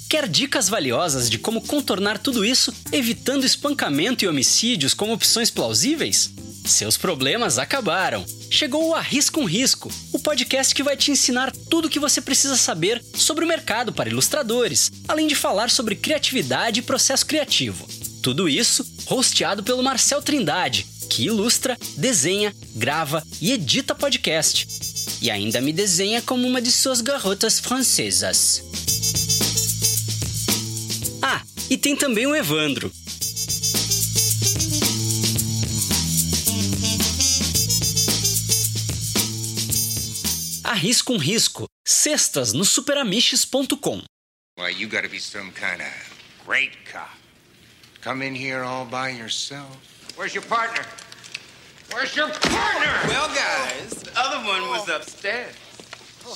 [0.09, 6.31] Quer dicas valiosas de como contornar tudo isso, evitando espancamento e homicídios como opções plausíveis?
[6.67, 8.25] Seus problemas acabaram.
[8.49, 12.21] Chegou o Arrisca um Risco, o podcast que vai te ensinar tudo o que você
[12.21, 17.87] precisa saber sobre o mercado para ilustradores, além de falar sobre criatividade e processo criativo.
[18.21, 24.67] Tudo isso hosteado pelo Marcel Trindade, que ilustra, desenha, grava e edita podcast.
[25.21, 28.63] E ainda me desenha como uma de suas garotas francesas.
[31.21, 32.91] Ah, e tem também o Evandro.
[40.67, 41.65] Arrisca um risco.
[41.87, 44.03] Sextas no superamiches.com.
[44.55, 47.09] Why, you gotta be some kind of great cop.
[48.01, 49.77] Come in here all by yourself.
[50.17, 50.83] Where's your partner?
[51.93, 52.93] Where's your partner?
[53.07, 55.55] Well, guys, the other one was upstairs.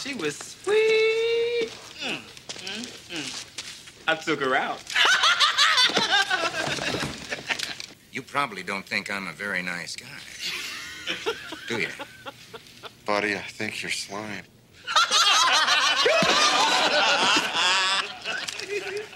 [0.02, 1.70] She was sweet.
[2.00, 3.46] Mm, mm, mm.
[4.08, 4.82] I took her out.
[8.14, 10.06] You probably don't think I'm a very nice guy.
[11.70, 11.88] Do you?
[13.06, 14.44] Buddy, I think you're slime.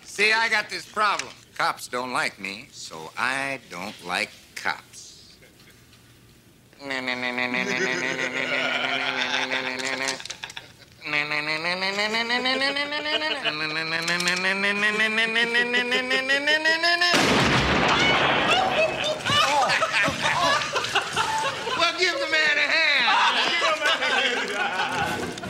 [0.03, 1.31] See, I got this problem.
[1.57, 5.37] Cops don't like me, so I don't like cops.
[21.77, 22.94] well, give the man a hand.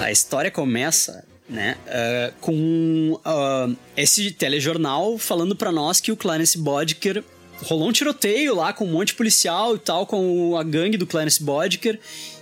[0.00, 6.56] A história começa, né, uh, com uh, esse telejornal falando pra nós que o Clarence
[6.56, 7.24] Bodker
[7.64, 11.06] rolou um tiroteio lá com um monte de policial e tal, com a gangue do
[11.06, 11.98] Clarence Bodker.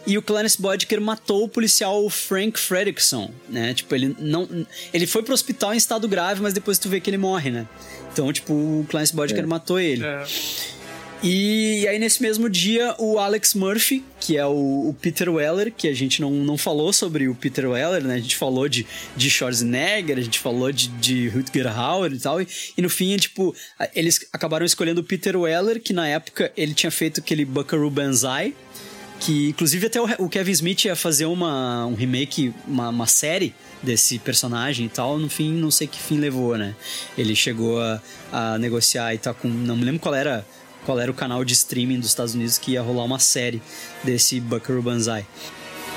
[0.06, 3.72] E o Clarence Bodker matou o policial Frank Fredrickson, né?
[3.72, 4.66] Tipo, ele não.
[4.92, 7.66] Ele foi pro hospital em estado grave, mas depois tu vê que ele morre, né?
[8.12, 9.46] Então, tipo, o Clarence Bodker É.
[9.46, 10.04] matou ele.
[10.04, 10.22] É.
[11.26, 15.88] E aí, nesse mesmo dia, o Alex Murphy, que é o, o Peter Weller, que
[15.88, 18.16] a gente não, não falou sobre o Peter Weller, né?
[18.16, 22.42] A gente falou de, de Schwarzenegger, a gente falou de, de Rutger Hauer e tal.
[22.42, 23.56] E, e no fim, tipo,
[23.94, 28.54] eles acabaram escolhendo o Peter Weller, que na época ele tinha feito aquele Buckaroo Banzai,
[29.18, 34.18] que inclusive até o, Kevin Smith ia fazer uma, um remake, uma, uma série desse
[34.18, 36.74] personagem e tal, no fim, não sei que fim levou, né?
[37.16, 39.48] Ele chegou a, a negociar e tá com.
[39.48, 40.44] Não me lembro qual era,
[40.84, 43.62] qual era o canal de streaming dos Estados Unidos que ia rolar uma série
[44.02, 45.26] desse Buckaroo Banzai.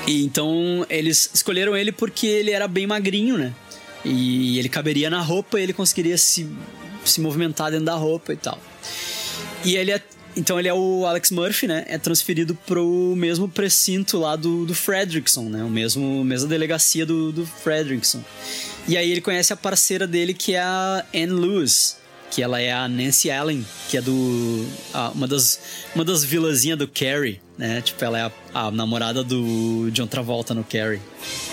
[0.06, 3.54] E então eles escolheram ele porque ele era bem magrinho, né?
[4.04, 6.48] E ele caberia na roupa e ele conseguiria se,
[7.04, 8.58] se movimentar dentro da roupa e tal.
[9.64, 10.00] E ele é.
[10.36, 11.84] Então ele é o Alex Murphy, né?
[11.88, 15.64] É transferido pro mesmo precinto lá do, do Fredrickson, né?
[15.64, 18.22] O mesmo mesma delegacia do, do Fredrickson.
[18.86, 21.97] E aí ele conhece a parceira dele que é a Anne Lewis,
[22.30, 25.60] que ela é a Nancy Allen, que é do a- uma das
[25.94, 27.80] uma das vilazinhas do Carrie, né?
[27.80, 28.32] Tipo ela é a,
[28.66, 31.00] a namorada do John Travolta no Carrie.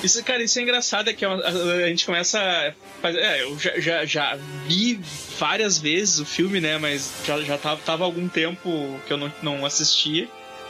[0.04, 1.48] Isso, cara, isso é engraçado, é que a, a-
[1.86, 2.40] a gente começa.
[2.40, 5.00] a fazer- É, eu já, já, já vi
[5.40, 6.78] várias vezes o filme, né?
[6.78, 10.28] Mas já, já tava, tava algum tempo que eu não, não assistia.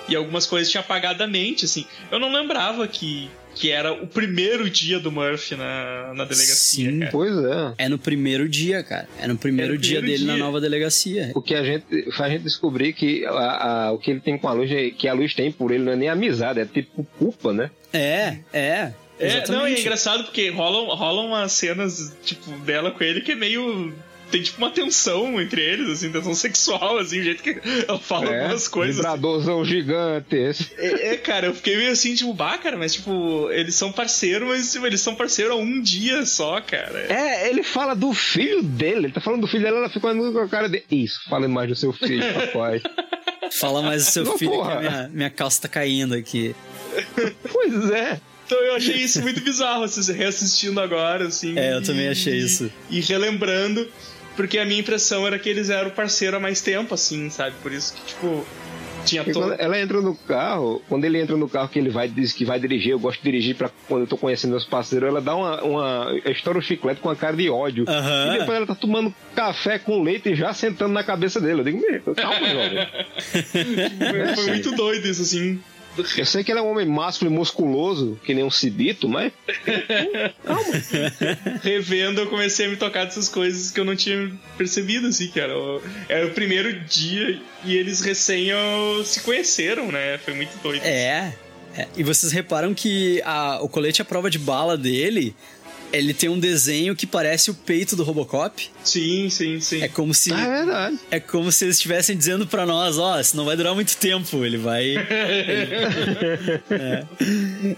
[0.07, 1.83] E algumas coisas tinha apagado da mente, assim.
[2.11, 6.55] Eu não lembrava que, que era o primeiro dia do Murphy na, na delegacia.
[6.91, 7.11] Sim, cara.
[7.11, 7.73] Pois é.
[7.85, 9.07] É no primeiro dia, cara.
[9.19, 10.43] É no primeiro, É no dia primeiro dele na dia.
[10.43, 11.31] nova delegacia.
[11.33, 13.31] O que a gente faz a gente descobrir que a,
[13.87, 15.83] a- o que ele tem com a luz, é- que a luz tem por ele
[15.83, 17.71] não é nem amizade, é tipo culpa, né?
[17.93, 18.91] É, é.
[19.17, 19.51] É, exatamente.
[19.51, 23.35] não, e é engraçado porque rolam, rolam umas cenas, tipo, dela com ele que é
[23.35, 23.93] meio.
[24.31, 27.57] Tem tipo uma tensão entre eles, assim, tensão sexual, assim, o jeito que
[27.87, 28.95] ela fala é, algumas coisas.
[29.05, 29.15] assim.
[29.15, 30.71] Vibradorzão gigante esse.
[30.77, 34.47] É, é, cara, eu fiquei meio assim, tipo, bah, cara, mas tipo, eles são parceiros,
[34.47, 37.05] mas tipo, eles são parceiros há um dia só, cara.
[37.07, 40.39] É, ele fala do filho dele, ele tá falando do filho dele, ela fica com
[40.39, 40.83] a cara dele.
[40.91, 42.81] Isso, fala mais do seu filho, papai.
[43.51, 44.73] Fala mais do seu Não, filho que porra.
[44.73, 46.55] a minha, minha calça tá caindo aqui.
[47.51, 48.19] pois é.
[48.45, 51.57] Então eu achei isso muito bizarro, assim, reassistindo agora, assim.
[51.57, 52.71] É, eu também achei isso.
[52.91, 53.87] E relembrando,
[54.35, 57.55] porque a minha impressão era que eles eram parceiro há mais tempo, assim, sabe?
[57.61, 58.45] Por isso que, tipo,
[59.05, 59.53] tinha todo.
[59.57, 62.59] ela entra no carro, quando ele entra no carro que ele vai diz que vai
[62.59, 65.61] dirigir, eu gosto de dirigir para quando eu tô conhecendo meus parceiros, ela dá uma,
[65.63, 67.85] uma estoura o chiclete com a cara de ódio.
[67.87, 68.27] Aham.
[68.27, 71.61] E depois ela tá tomando café com leite e já sentando na cabeça dele.
[71.61, 72.87] Eu digo, meu, calma, jovem.
[73.45, 75.59] Foi, foi muito doido isso, assim.
[76.17, 79.31] Eu sei que ele é um homem másculo e musculoso, que nem um cibito, mas
[81.63, 85.39] Revendo, eu comecei a me tocar dessas coisas que eu não tinha percebido, assim, que
[85.39, 88.49] era o, era o primeiro dia e eles recém
[89.03, 90.17] se conheceram, né?
[90.19, 90.83] Foi muito doido.
[90.83, 91.33] É.
[91.77, 91.87] é.
[91.95, 95.35] E vocês reparam que a- o colete à prova de bala dele,
[95.93, 98.69] ele tem um desenho que parece o peito do Robocop.
[98.83, 99.81] Sim, sim, sim.
[99.81, 100.31] É como se.
[100.33, 100.99] Ah, é verdade.
[101.11, 104.43] É como se eles estivessem dizendo pra nós, ó, isso não vai durar muito tempo,
[104.45, 104.95] ele vai.
[106.69, 107.05] é.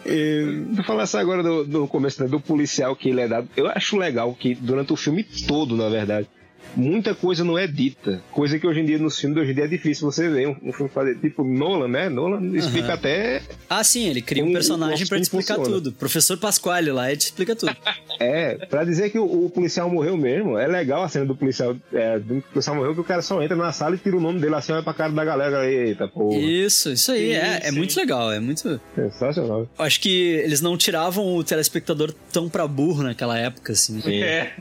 [0.05, 3.47] E- Vou falar assim agora do, do começo, né, do policial que ele é dado.
[3.55, 6.27] Eu acho legal que durante o filme todo, na verdade,
[6.77, 8.21] muita coisa não é dita.
[8.31, 10.47] Coisa que hoje em dia, nos filmes de hoje em dia, é difícil você ver.
[10.47, 12.09] Um, um filme fazer, tipo Nolan, né?
[12.09, 12.93] Nolan explica Aham.
[12.95, 13.41] até.
[13.69, 15.77] Ah, sim, ele cria um Como- personagem pra te como explicar funciona.
[15.81, 15.91] tudo.
[15.93, 17.75] Professor Pasquale lá, ele te explica tudo.
[18.19, 21.75] É, pra dizer que o, o policial morreu mesmo, é legal a cena do policial,
[21.93, 24.39] é, do policial morreu que o cara só entra na sala e tira o nome
[24.39, 26.31] dele assim, olha pra cara da galera, eita, pô.
[26.35, 28.81] Isso, isso aí, é, é muito legal, é muito...
[28.95, 29.69] Sensacional.
[29.77, 30.09] Acho que
[30.43, 34.01] eles não tiravam o telespectador tão pra burro naquela época, assim.
[34.01, 34.23] Sim.
[34.23, 34.51] É.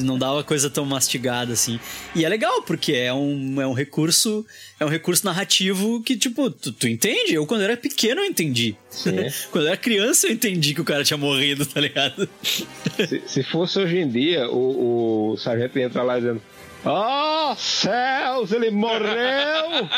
[0.00, 1.80] Não dava coisa tão mastigada, assim.
[2.14, 4.44] E é legal, porque é um, é um recurso...
[4.78, 7.34] É um recurso narrativo que, tipo, tu, tu entende?
[7.34, 8.76] Eu, quando era pequeno, eu entendi.
[9.50, 12.28] Quando eu era criança, eu entendi que o cara tinha morrido, tá ligado?
[12.42, 16.42] Se, se fosse hoje em dia, o, o sargento ia entrar lá dizendo.
[16.84, 19.88] Ah, céus, ele morreu!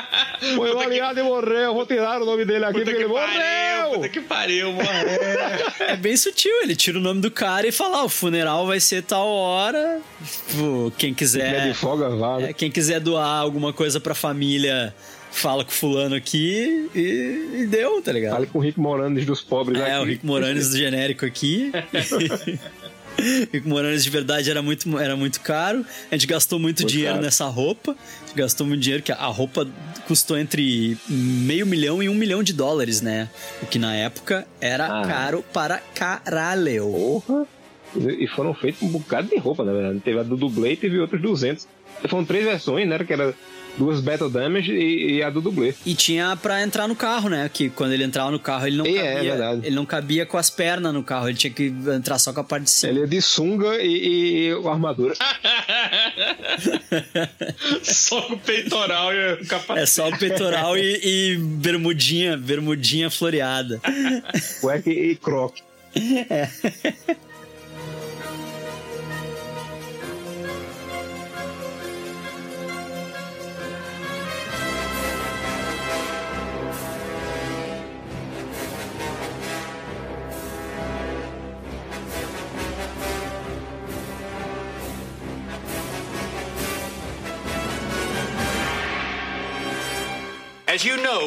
[0.55, 1.73] Foi o aliado e morreu.
[1.73, 3.95] Vou tirar o nome dele aqui Puta porque que ele pariu, morreu!
[3.95, 5.89] puta que pariu, morreu.
[5.89, 8.81] É bem sutil, ele tira o nome do cara e fala: "Ah, o funeral vai
[8.81, 10.01] ser tal hora.
[10.49, 11.69] Tipo, quem Quer quiser.
[11.69, 12.39] de folga, vá.
[12.39, 12.51] né?
[12.51, 14.95] é, quem quiser doar alguma coisa pra família,
[15.33, 18.33] fala com fulano aqui e, e deu, tá ligado?
[18.35, 20.03] Fale com o Rick Moranes dos pobres É, aqui.
[20.03, 21.73] o Rick Moranes do genérico aqui.
[23.65, 25.85] Moranes de verdade era muito, era muito caro.
[26.11, 27.25] A gente gastou muito, Muito dinheiro caro.
[27.25, 27.93] nessa roupa.
[27.93, 29.67] A gente gastou muito dinheiro, que a roupa
[30.07, 33.29] custou entre meio milhão e um milhão de dólares, né?
[33.63, 35.07] O que na época era Ah.
[35.07, 36.91] caro para caralho.
[36.91, 37.47] Porra!
[38.19, 40.01] E foram feitos um bocado de roupa, na verdade.
[40.01, 41.67] Teve a do dublê e teve outros 200.
[42.09, 42.99] Foram três versões, né?
[43.05, 43.33] Que era
[43.79, 45.75] duas Battle Damage e, e a do dublê.
[45.85, 47.49] E tinha pra entrar no carro, né?
[47.53, 49.31] Que quando ele entrava no carro, ele não E é, cabia.
[49.37, 49.67] verdade.
[49.67, 52.45] ele não cabia com as pernas no carro, ele tinha que entrar só com a
[52.45, 52.93] parte de cima.
[52.93, 55.15] Ele é de sunga e, e a armadura.
[57.83, 59.81] Só com o peitoral e o capacete.
[59.81, 63.81] É só o peitoral e, e bermudinha, bermudinha floreada.
[64.61, 65.63] Cueca e, e croque.
[66.29, 66.49] É.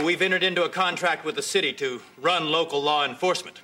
[0.08, 3.60] we've entered into a contract with the city to run local law enforcement.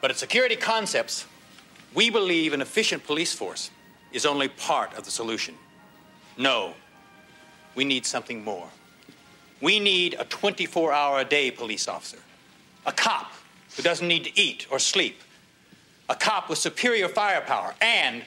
[0.00, 1.26] But at Security Concepts,
[1.92, 3.72] we believe an efficient police force
[4.12, 5.56] is only part of the solution.
[6.38, 6.74] No,
[7.74, 8.68] we need something more.
[9.60, 12.18] We need a 24 hour a day police officer,
[12.86, 13.32] a cop
[13.74, 15.20] who doesn't need to eat or sleep,
[16.08, 18.22] a cop with superior firepower and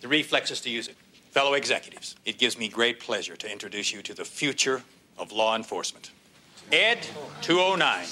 [0.00, 0.96] the reflexes to use it.
[1.30, 4.82] Fellow executives, it gives me great pleasure to introduce you to the future
[5.18, 6.10] of law enforcement.
[6.70, 7.06] Ed
[7.42, 8.06] 209.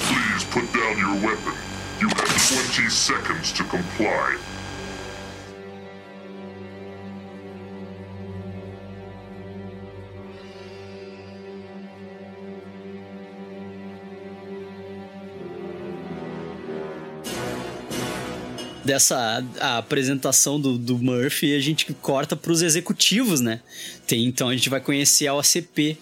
[0.00, 1.54] Please put down your weapon.
[2.00, 4.38] You have 20 seconds to comply.
[18.84, 23.60] Dessa a apresentação do, do Murphy, a gente corta pros executivos, né?
[24.06, 25.96] Tem, então a gente vai conhecer a OCP,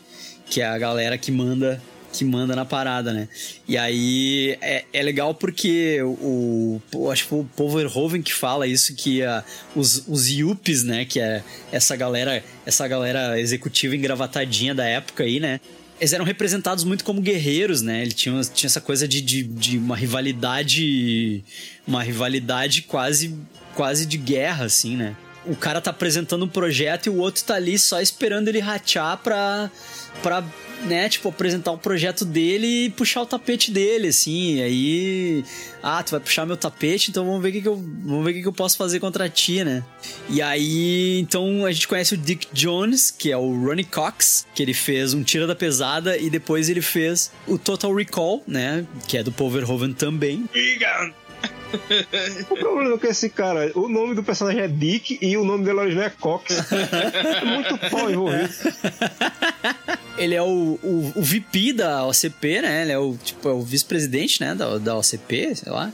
[0.46, 1.80] que é a galera que manda
[2.12, 3.26] que manda na parada, né?
[3.66, 8.66] E aí é, é legal porque o, o acho que o Paul Verhoeven que fala
[8.66, 9.42] isso que a,
[9.74, 15.40] os, os Yuppies, né, que é essa galera, essa galera executiva engravatadinha da época aí,
[15.40, 15.58] né?
[16.02, 18.02] Eles eram representados muito como guerreiros, né?
[18.02, 21.44] Ele tinha, tinha essa coisa de, de, de uma rivalidade.
[21.86, 23.38] Uma rivalidade quase,
[23.76, 25.14] quase de guerra, assim, né?
[25.46, 29.16] O cara tá apresentando um projeto e o outro tá ali só esperando ele ratear
[29.18, 29.70] pra.
[30.24, 30.44] pra
[30.84, 34.56] né, tipo, apresentar um projeto dele e puxar o tapete dele, assim.
[34.56, 35.44] E aí.
[35.82, 37.76] Ah, tu vai puxar meu tapete, então vamos ver o que, que eu.
[37.76, 39.84] Vamos ver o que, que eu posso fazer contra ti, né?
[40.28, 44.62] E aí, então a gente conhece o Dick Jones, que é o Ronnie Cox, que
[44.62, 48.86] ele fez um Tira da Pesada e depois ele fez o Total Recall, né?
[49.08, 50.48] Que é do Paul Verhoeven também.
[52.50, 55.64] O problema é que esse cara, o nome do personagem é Dick e o nome
[55.64, 56.54] dele original é Cox.
[56.72, 58.50] É muito pau envolvido.
[60.18, 62.82] Ele é o, o, o VP da OCP, né?
[62.82, 64.54] Ele é o, tipo, é o vice-presidente, né?
[64.54, 65.90] Da, da OCP, sei lá.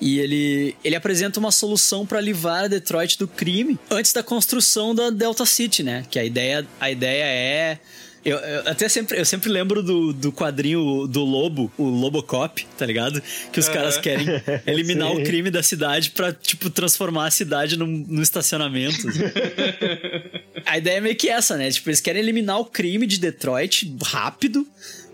[0.00, 5.10] E ele, ele apresenta uma solução para livrar Detroit do crime antes da construção da
[5.10, 6.04] Delta City, né?
[6.10, 7.78] Que a ideia, a ideia é...
[8.24, 12.84] Eu, eu até sempre, eu sempre lembro do, do quadrinho do Lobo, o Lobocop, tá
[12.84, 13.22] ligado?
[13.52, 14.26] Que os caras querem
[14.66, 19.08] eliminar o crime da cidade pra, tipo, transformar a cidade num, num estacionamento.
[19.08, 19.20] assim.
[20.66, 21.70] A ideia é meio que essa, né?
[21.70, 24.66] Tipo, eles querem eliminar o crime de Detroit rápido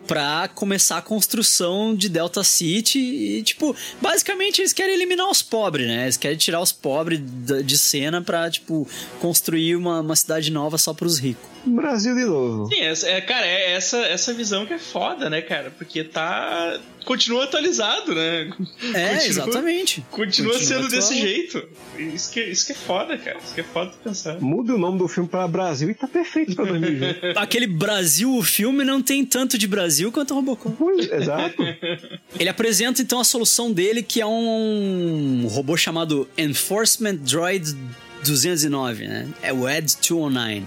[0.07, 5.87] pra começar a construção de Delta City e, tipo, basicamente eles querem eliminar os pobres,
[5.87, 6.05] né?
[6.05, 7.21] Eles querem tirar os pobres
[7.65, 8.89] de cena pra, tipo,
[9.21, 11.55] construir uma, uma cidade nova só pros ricos.
[11.67, 12.69] Brasil de novo.
[12.69, 15.71] Sim, essa, é, cara, é essa, essa visão que é foda, né, cara?
[15.71, 16.79] Porque tá.
[17.05, 18.43] Continua atualizado, né?
[18.43, 20.05] É, Continua- exatamente.
[20.11, 21.27] Continua, Continua sendo desse atual.
[21.29, 21.69] jeito.
[21.99, 23.39] Isso que, isso que é foda, cara.
[23.45, 24.41] Isso que é foda de pensar.
[24.41, 27.19] Muda o nome do filme pra Brasil e tá perfeito pra 2020.
[27.37, 30.77] Aquele Brasil, o filme, não tem tanto de Brasil quanto o Robocop.
[31.13, 31.63] Exato.
[32.39, 37.77] Ele apresenta então a solução dele, que é um robô chamado Enforcement Droid
[38.25, 39.29] 209, né?
[39.43, 40.63] É o ED 209.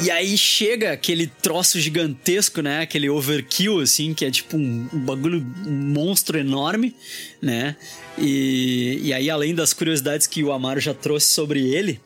[0.00, 2.80] E aí chega aquele troço gigantesco, né?
[2.80, 6.94] Aquele overkill, assim, que é tipo um, um bagulho, um monstro enorme,
[7.40, 7.76] né?
[8.18, 12.00] E, e aí, além das curiosidades que o Amaro já trouxe sobre ele,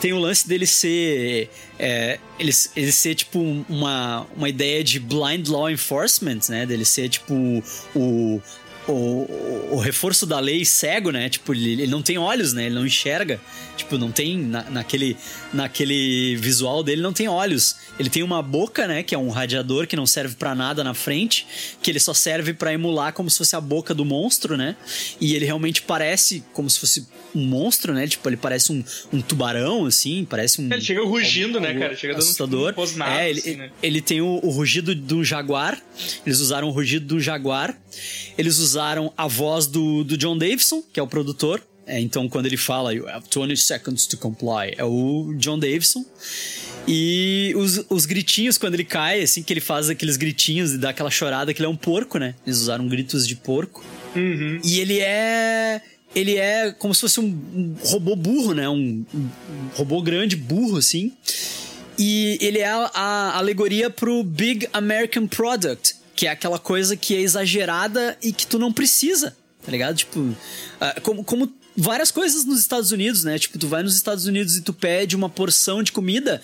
[0.00, 1.50] tem o lance dele ser.
[1.78, 6.66] É, ele, ele ser tipo uma, uma ideia de blind law enforcement, né?
[6.66, 7.34] Dele ser tipo
[7.94, 8.42] o.
[8.90, 11.28] O, o reforço da lei cego, né?
[11.28, 12.64] Tipo, ele, ele não tem olhos, né?
[12.64, 13.38] Ele não enxerga.
[13.76, 14.38] Tipo, não tem.
[14.38, 15.14] Na, naquele,
[15.52, 17.76] naquele visual dele, não tem olhos.
[17.98, 19.02] Ele tem uma boca, né?
[19.02, 21.46] Que é um radiador que não serve pra nada na frente.
[21.82, 24.76] Que ele só serve pra emular como se fosse a boca do monstro, né?
[25.20, 28.06] E ele realmente parece como se fosse um monstro, né?
[28.06, 30.24] Tipo, ele parece um, um tubarão, assim.
[30.24, 30.72] Parece um.
[30.72, 31.96] Ele chega rugindo, né, algo cara?
[31.96, 32.74] Chega dando assustador.
[32.74, 33.70] tipo, um é, ele, assim, né?
[33.82, 35.80] ele tem o, o rugido do jaguar.
[36.24, 37.76] Eles usaram o rugido do jaguar.
[38.36, 41.62] Eles usaram a voz do, do John Davidson, que é o produtor.
[41.88, 46.04] É, então, quando ele fala, you have 20 seconds to comply, é o John Davidson.
[46.86, 50.90] E os, os gritinhos, quando ele cai, assim, que ele faz aqueles gritinhos e dá
[50.90, 52.34] aquela chorada, que ele é um porco, né?
[52.46, 53.84] Eles usaram gritos de porco.
[54.62, 55.80] E ele é.
[56.14, 58.68] Ele é como se fosse um, um robô burro, né?
[58.68, 59.28] Um, um
[59.74, 61.12] robô grande, burro, assim.
[61.98, 67.14] E ele é a, a alegoria pro Big American Product, que é aquela coisa que
[67.14, 69.96] é exagerada e que tu não precisa, tá ligado?
[69.96, 70.34] Tipo,
[70.80, 73.38] ah, como, como várias coisas nos Estados Unidos, né?
[73.38, 76.42] Tipo, tu vai nos Estados Unidos e tu pede uma porção de comida,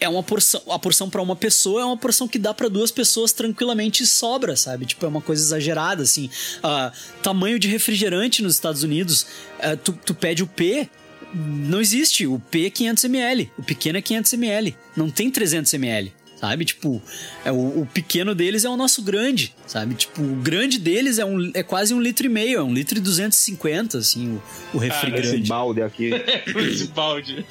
[0.00, 2.90] é uma porção, a porção para uma pessoa é uma porção que dá para duas
[2.90, 4.86] pessoas tranquilamente e sobra, sabe?
[4.86, 6.30] Tipo, é uma coisa exagerada, assim.
[6.62, 6.90] Ah,
[7.22, 9.26] tamanho de refrigerante nos Estados Unidos,
[9.60, 10.88] ah, tu, tu pede o P,
[11.34, 12.26] não existe.
[12.26, 16.10] O P é 500ml, o pequeno é 500ml, não tem 300ml.
[16.44, 16.66] Sabe?
[16.66, 17.00] Tipo,
[17.42, 19.94] é, o, o pequeno deles é o nosso grande, sabe?
[19.94, 22.98] Tipo, o grande deles é, um, é quase um litro e meio, é um litro
[22.98, 24.38] e 250, assim,
[24.74, 25.48] o, o refri Esse grande.
[25.48, 26.10] balde aqui.
[26.70, 27.46] Esse balde.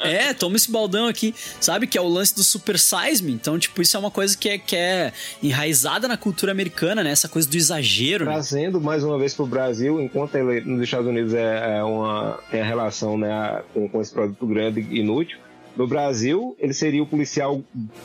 [0.00, 1.86] É, toma esse baldão aqui, sabe?
[1.86, 3.30] Que é o lance do super size me.
[3.32, 7.12] Então, tipo, isso é uma coisa que é, que é enraizada na cultura americana, né?
[7.12, 8.24] Essa coisa do exagero.
[8.24, 8.32] né?
[8.32, 12.60] Trazendo mais uma vez pro Brasil, enquanto ele nos Estados Unidos é, é uma, tem
[12.60, 15.38] a relação né, com, com esse produto grande e inútil.
[15.76, 17.62] No Brasil, ele seria o policial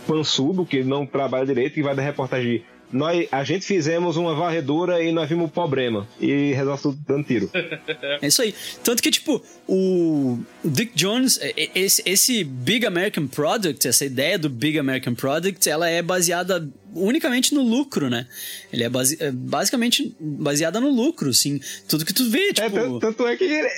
[0.07, 2.63] pançudo, que não trabalha direito, que vai dar reportagem.
[2.89, 6.07] Nós, a gente fizemos uma varredura e nós vimos o problema.
[6.21, 7.49] E resolve tudo dando tiro.
[8.21, 8.55] É isso aí.
[8.83, 14.49] Tanto que, tipo, o Dick Jones, é- é- esse Big American Product, essa ideia do
[14.49, 18.27] Big American Product, ela é baseada unicamente no lucro, né?
[18.71, 21.59] Ele é, base, é basicamente baseada no lucro, assim.
[21.87, 22.61] Tudo que tu vê, tipo...
[22.61, 23.69] É, tanto, tanto é que ele,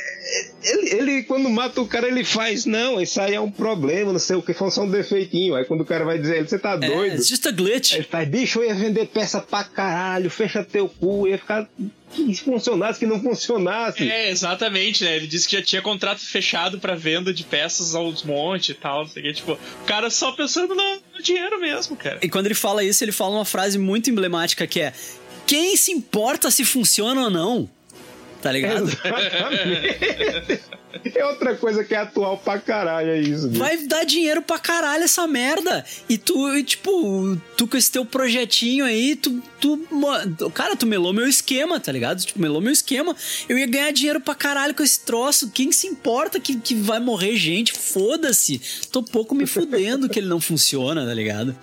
[0.64, 4.20] ele, ele, quando mata o cara, ele faz, não, isso aí é um problema, não
[4.20, 5.56] sei o que, foi só um defeitinho.
[5.56, 7.16] Aí quando o cara vai dizer, você tá doido?
[7.16, 7.94] it's just a glitch.
[7.94, 11.68] Ele faz, bicho, eu ia vender peça pra caralho, fecha teu cu, ia ficar.
[12.14, 14.10] Que funcionasse, que não funcionasse.
[14.10, 15.16] É, exatamente, né?
[15.16, 19.04] Ele disse que já tinha contrato fechado pra venda de peças aos montes e tal,
[19.04, 19.34] não sei o que.
[19.34, 22.20] Tipo, o cara só pensando no, no dinheiro mesmo, cara.
[22.22, 24.94] E quando ele fala isso, ele fala uma frase muito emblemática que é:
[25.46, 27.70] Quem se importa se funciona ou não?
[28.42, 28.90] Tá ligado?
[28.90, 30.62] Exatamente.
[31.16, 33.48] É outra coisa que é atual pra caralho, é isso.
[33.48, 33.60] bicho.
[33.60, 35.86] Vai dar dinheiro pra caralho essa merda.
[36.08, 39.80] E tu, e, tipo, tu com esse teu projetinho aí, tu, tu.
[40.54, 42.20] Cara, tu melou meu esquema, tá ligado?
[42.26, 43.16] Tipo, melou meu esquema.
[43.48, 45.52] Eu ia ganhar dinheiro pra caralho com esse troço.
[45.52, 47.72] Quem se importa que, que vai morrer gente?
[47.72, 48.60] Foda-se.
[48.92, 51.56] Tô pouco me fudendo que ele não funciona, tá ligado?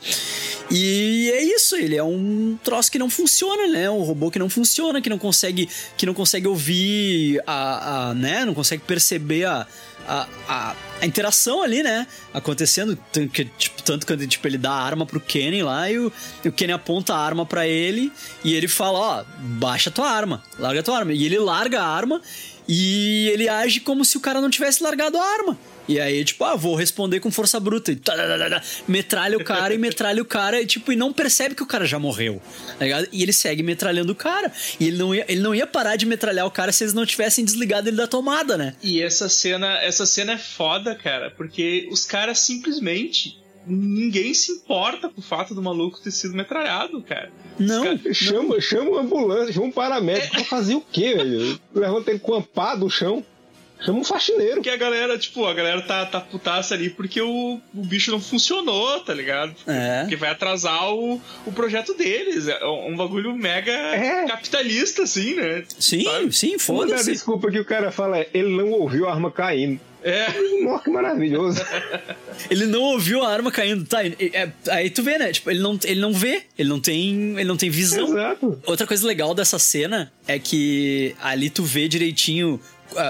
[0.70, 3.90] E é isso, ele é um troço que não funciona, né?
[3.90, 8.44] Um robô que não funciona, que não consegue, que não consegue ouvir a, a né?
[8.44, 9.66] Não consegue perceber a,
[10.06, 12.06] a, a, a interação ali, né?
[12.32, 12.98] Acontecendo,
[13.32, 16.12] que, tipo, tanto que tipo, ele dá a arma pro Kenny lá e o,
[16.44, 18.12] o Kenny aponta a arma pra ele
[18.44, 21.12] e ele fala, ó, baixa tua arma, larga tua arma.
[21.12, 22.20] E ele larga a arma
[22.68, 25.58] e ele age como se o cara não tivesse largado a arma.
[25.88, 27.92] E aí, tipo, ah, vou responder com força bruta.
[27.92, 31.62] E tadadadada, metralha o cara e metralha o cara, e, tipo, e não percebe que
[31.62, 32.40] o cara já morreu.
[32.78, 33.08] Tá ligado?
[33.12, 34.52] E ele segue metralhando o cara.
[34.80, 37.06] E ele não, ia, ele não ia parar de metralhar o cara se eles não
[37.06, 38.74] tivessem desligado ele da tomada, né?
[38.82, 45.08] E essa cena, essa cena é foda, cara, porque os caras simplesmente ninguém se importa
[45.08, 47.32] com o fato do maluco ter sido metralhado, cara.
[47.58, 47.82] Não.
[47.82, 50.38] Cara, chama, chama uma ambulância, chama um paramédico é.
[50.38, 51.58] pra fazer o quê, velho?
[51.74, 53.24] Levanta ele com a pá do chão.
[53.84, 54.54] Chama um faxineiro.
[54.54, 58.20] Porque a galera, tipo, a galera tá, tá putaça ali porque o, o bicho não
[58.20, 59.54] funcionou, tá ligado?
[59.66, 60.00] É.
[60.00, 62.48] Porque vai atrasar o, o projeto deles.
[62.48, 64.26] É um bagulho mega é.
[64.26, 65.64] capitalista, assim, né?
[65.78, 66.32] Sim, sabe?
[66.32, 67.10] sim, foda-se.
[67.10, 69.80] A desculpa que o cara fala é ele não ouviu a arma caindo.
[70.06, 70.26] É.
[70.62, 71.60] Nossa, que maravilhoso.
[72.48, 74.06] ele não ouviu a arma caindo, tá?
[74.06, 75.32] É, aí tu vê, né?
[75.32, 78.06] Tipo, ele não, ele não vê, ele não tem, ele não tem visão.
[78.06, 78.60] Exato.
[78.66, 82.60] Outra coisa legal dessa cena é que ali tu vê direitinho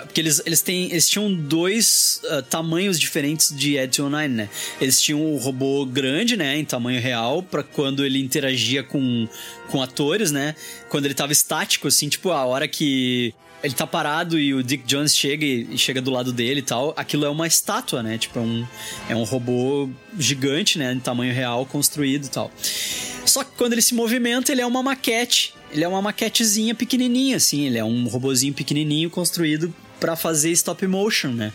[0.03, 4.49] porque eles, eles, têm, eles tinham dois uh, tamanhos diferentes de Ed 9, né?
[4.81, 9.29] Eles tinham o robô grande, né, em tamanho real, para quando ele interagia com,
[9.71, 10.55] com atores, né?
[10.89, 14.85] Quando ele tava estático, assim, tipo, a hora que ele tá parado e o Dick
[14.85, 18.19] Jones chega e chega do lado dele e tal, aquilo é uma estátua, né?
[18.19, 18.67] Tipo, é um,
[19.11, 19.89] é um robô
[20.19, 22.51] gigante, né, em tamanho real, construído e tal.
[23.25, 27.37] Só que quando ele se movimenta, ele é uma maquete ele é uma maquetezinha pequenininha,
[27.37, 27.67] assim.
[27.67, 31.53] Ele é um robozinho pequenininho construído para fazer stop motion, né?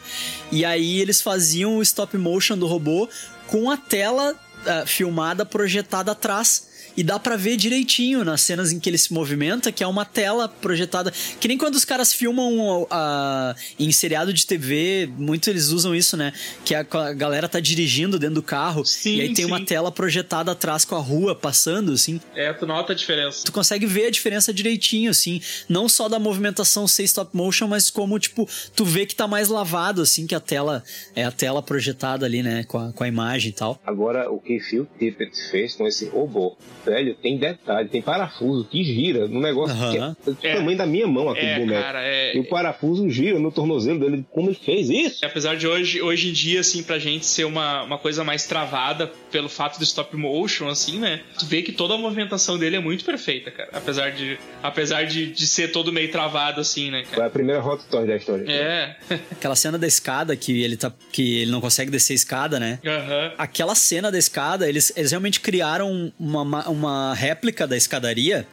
[0.51, 3.07] E aí eles faziam o stop motion do robô
[3.47, 8.79] com a tela uh, filmada projetada atrás e dá para ver direitinho nas cenas em
[8.79, 11.11] que ele se movimenta, que é uma tela projetada.
[11.39, 16.17] Que nem quando os caras filmam uh, em seriado de TV, muito eles usam isso,
[16.17, 16.33] né?
[16.65, 19.51] Que a, a galera tá dirigindo dentro do carro sim, e aí tem sim.
[19.51, 22.19] uma tela projetada atrás com a rua passando, assim.
[22.35, 23.43] É, tu nota a diferença.
[23.45, 25.41] Tu consegue ver a diferença direitinho, assim.
[25.69, 29.49] Não só da movimentação ser stop motion, mas como, tipo, tu vê que tá mais
[29.49, 30.83] lavado, assim, que a tela
[31.15, 32.63] é a tela projetada ali, né?
[32.65, 33.79] Com a, com a imagem e tal.
[33.85, 38.83] Agora, o que Phil Tippett fez com esse robô velho, tem detalhe, tem parafuso que
[38.83, 40.15] gira no negócio Aham.
[40.21, 41.81] que é do tamanho da minha mão aquele É, boneco.
[41.81, 44.25] cara, é- E o parafuso gira no tornozelo dele.
[44.31, 45.25] Como ele fez isso?
[45.25, 49.11] Apesar de hoje, hoje em dia, assim, pra gente ser uma, uma coisa mais travada
[49.31, 51.21] pelo fato do stop motion, assim, né?
[51.37, 53.69] Tu vê que toda a movimentação dele é muito perfeita, cara.
[53.73, 57.27] Apesar de, apesar de, de ser todo meio travado, assim, né, Foi cara?
[57.27, 58.45] a primeira Hot Toy da história.
[58.51, 58.95] É.
[59.31, 60.91] Aquela cena da escada que ele tá.
[61.11, 62.79] que ele não consegue descer a escada, né?
[62.85, 63.31] Aham.
[63.37, 68.47] Aquela cena da escada, eles, eles realmente criaram uma, uma- réplica da escadaria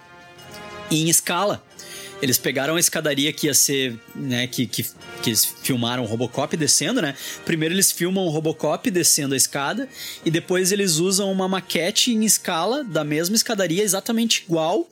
[0.90, 1.62] em escala.
[2.20, 4.82] Eles pegaram a escadaria que ia ser, né, que, que,
[5.22, 7.14] que eles filmaram o Robocop descendo, né?
[7.44, 9.88] Primeiro eles filmam o Robocop descendo a escada
[10.24, 14.88] e depois eles usam uma maquete em escala da mesma escadaria, exatamente igual,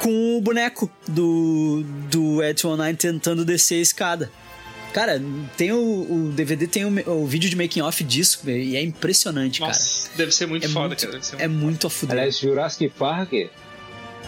[0.00, 4.30] com o boneco do, do Ed 9 tentando descer a escada.
[4.92, 5.22] Cara,
[5.56, 8.82] tem o, o DVD, tem o, o vídeo de making off disso, velho, e é
[8.82, 11.12] impressionante, Nossa, deve ser muito É foda, muito- cara.
[11.12, 11.44] Deve ser cara.
[11.44, 12.16] É muito a fuder.
[12.16, 13.32] Aliás, Jurassic Park.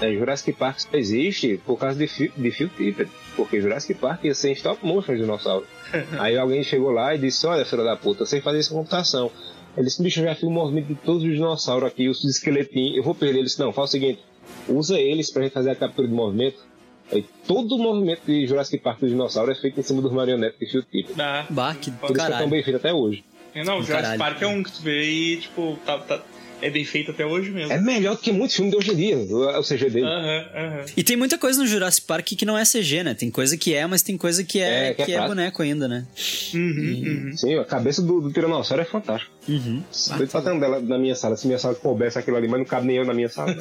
[0.01, 3.11] É, Jurassic Park só existe por causa de, Phil- de Phil Tippett.
[3.37, 5.67] Porque Jurassic Park ia ser em stop motion dinossauro.
[6.19, 9.31] Aí alguém chegou lá e disse: Olha, filho da puta, você faz isso com computação.
[9.77, 12.97] Ele disse: Bicho, eu já fiz o movimento de todos os dinossauros aqui, os esqueletinhos.
[12.97, 13.39] Eu vou perder.
[13.39, 14.21] Ele disse: Não, faz o seguinte:
[14.69, 16.59] usa eles pra gente fazer a captura de movimento.
[17.13, 20.59] Aí todo o movimento de Jurassic Park do dinossauro é feito em cima dos marionetes
[20.59, 21.21] de Phil Tippett.
[21.21, 23.23] Ah, Bah, que do Por isso que é tão bem feito até hoje.
[23.55, 24.19] Não, o Jurassic caralho.
[24.19, 26.23] Park é um que tu vê e, tipo, tá, tá-
[26.63, 27.73] é bem feito até hoje mesmo.
[27.73, 30.07] É melhor do que muitos filmes de hoje em dia, o o CG dele.
[30.07, 30.85] Aham, aham.
[30.97, 33.15] E tem muita coisa no Jurassic Park que não é CG, né?
[33.15, 35.29] Tem coisa que é, mas tem coisa que é, É, que é que é prático.
[35.35, 36.07] boneco ainda, né?
[36.55, 37.37] Uhum, uhum.
[37.37, 39.31] Sim, a cabeça do, do Tiranossauro é fantástica.
[39.49, 39.83] Uhum.
[40.17, 41.37] Doido pra ter um dela na minha sala.
[41.37, 43.55] Se minha sala coubesse aquilo ali, mas não cabe nem eu na minha sala.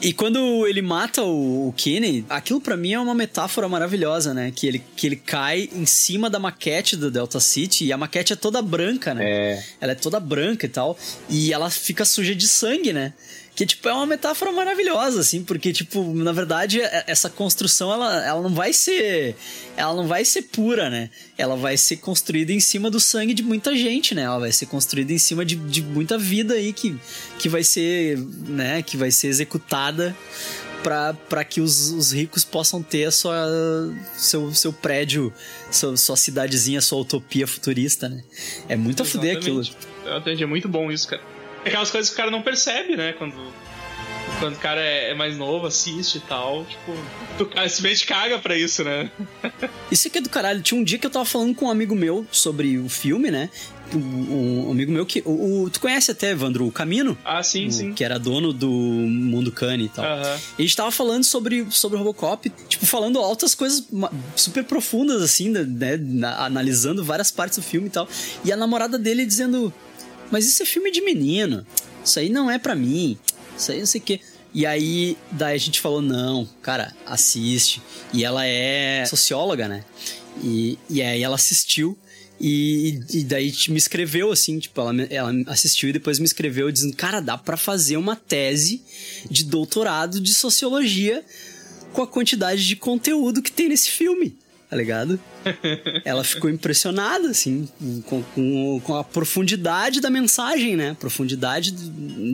[0.00, 4.52] E quando ele mata o, o Kenny, aquilo pra mim é uma metáfora maravilhosa, né?
[4.54, 8.32] Que ele, que ele cai em cima da maquete do Delta City e a maquete
[8.32, 9.24] é toda branca, né?
[9.24, 9.64] É.
[9.80, 10.98] Ela é toda branca e tal.
[11.30, 13.14] E ela fica suja de sangue, né?
[13.56, 18.22] Que, tipo, é uma metáfora maravilhosa, assim, porque, tipo, na verdade, é- essa construção, ela,
[18.22, 19.34] ela não vai ser...
[19.78, 21.08] Ela não vai ser pura, né?
[21.38, 24.22] Ela vai ser construída em cima do sangue de muita gente, né?
[24.22, 26.98] Ela vai ser construída em cima de, de muita vida aí que,
[27.38, 28.82] que vai ser, né?
[28.82, 30.14] Que vai ser executada
[30.82, 33.34] para que os, os ricos possam ter sua,
[34.14, 35.32] seu, seu prédio,
[35.70, 38.22] sua, sua cidadezinha, sua utopia futurista, né?
[38.68, 39.60] É muito a fuder aquilo.
[39.60, 39.88] Exatamente.
[40.04, 41.22] Exatamente, é muito bom isso, cara.
[41.66, 43.12] É Aquelas coisas que o cara não percebe, né?
[43.14, 43.34] Quando,
[44.38, 46.64] quando o cara é, é mais novo, assiste e tal.
[46.64, 46.92] Tipo,
[47.36, 49.10] tu simplesmente caga pra isso, né?
[49.90, 50.60] Isso aqui é do caralho.
[50.62, 53.48] Tinha um dia que eu tava falando com um amigo meu sobre o filme, né?
[53.94, 55.22] Um, amigo meu que.
[55.24, 57.16] O, o- tu conhece até, Evandro, o Camino?
[57.24, 57.92] Ah, sim, O- sim.
[57.94, 60.04] Que era dono do Mundo Cane e tal.
[60.04, 60.38] Aham.
[60.58, 63.86] E a gente tava falando sobre, sobre o Robocop, tipo, falando altas coisas
[64.34, 65.96] super profundas, assim, né?
[66.00, 68.08] na- analisando várias partes do filme e tal.
[68.44, 69.72] E a namorada dele dizendo:
[70.30, 71.66] Mas isso é filme de menino.
[72.04, 73.18] Isso aí não é pra mim.
[73.56, 74.20] Isso aí não sei o quê.
[74.54, 77.82] E aí, daí a gente falou: Não, cara, assiste.
[78.12, 79.84] E ela é socióloga, né?
[80.42, 81.96] E, e aí ela assistiu.
[82.38, 86.94] E, e daí me escreveu assim, tipo, ela, ela assistiu e depois me escreveu dizendo:
[86.96, 88.82] Cara, dá pra fazer uma tese
[89.30, 91.24] de doutorado de sociologia
[91.92, 94.36] com a quantidade de conteúdo que tem nesse filme,
[94.68, 95.18] tá ligado?
[96.04, 97.68] ela ficou impressionada, assim,
[98.04, 100.96] com, com, com, a profundidade da mensagem, né?
[100.98, 101.72] Profundidade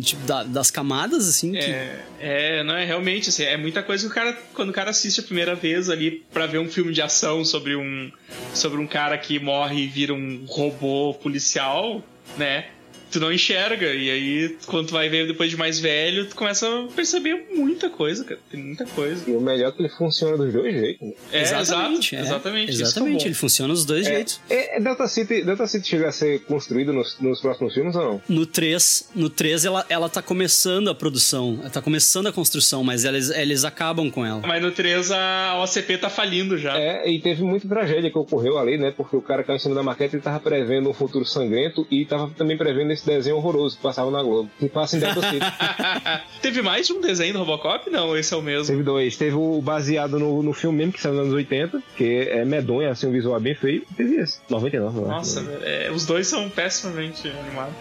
[0.00, 1.56] tipo, da, das camadas, assim.
[1.56, 2.24] É, que...
[2.24, 5.20] é, não é realmente, assim, é muita coisa que o cara, quando o cara assiste
[5.20, 8.10] a primeira vez ali para ver um filme de ação sobre um,
[8.54, 12.02] sobre um cara que morre e vira um robô policial,
[12.38, 12.66] né?
[13.12, 13.92] Tu não enxerga.
[13.92, 17.90] E aí, quando tu vai ver depois de mais velho, tu começa a perceber muita
[17.90, 18.40] coisa, cara.
[18.50, 19.30] Tem muita coisa.
[19.30, 21.06] E o melhor é que ele funciona dos dois jeitos.
[21.06, 21.14] Né?
[21.32, 22.16] É, exatamente.
[22.16, 22.72] É, exatamente.
[22.72, 24.40] Exatamente, ele funciona dos dois é, jeitos.
[24.48, 28.02] É, é, Delta, City, Delta City chega a ser construído nos, nos, próximos filmes ou
[28.02, 28.22] não?
[28.28, 32.82] No 3, no 3 ela, ela tá começando a produção, ela tá começando a construção,
[32.82, 34.40] mas eles, eles acabam com ela.
[34.46, 36.78] Mas no 3 a OCP tá falindo já.
[36.78, 38.90] É, e teve muita tragédia que ocorreu ali, né?
[38.90, 42.04] Porque o cara caiu em cima da maquete, ele tava prevendo um futuro sangrento e
[42.04, 44.50] tava também prevendo esse desenho horroroso passava na Globo.
[44.58, 45.38] Que passa em City.
[46.40, 47.88] Teve mais de um desenho do Robocop?
[47.90, 48.66] Não, esse é o mesmo.
[48.66, 49.16] Teve dois.
[49.16, 52.90] Teve o baseado no, no filme mesmo, que saiu nos anos 80, que é medonho,
[52.90, 53.84] assim, um visual bem feio.
[53.96, 54.40] Teve esse.
[54.48, 57.74] 99, Nossa, é, os dois são pessimamente animados.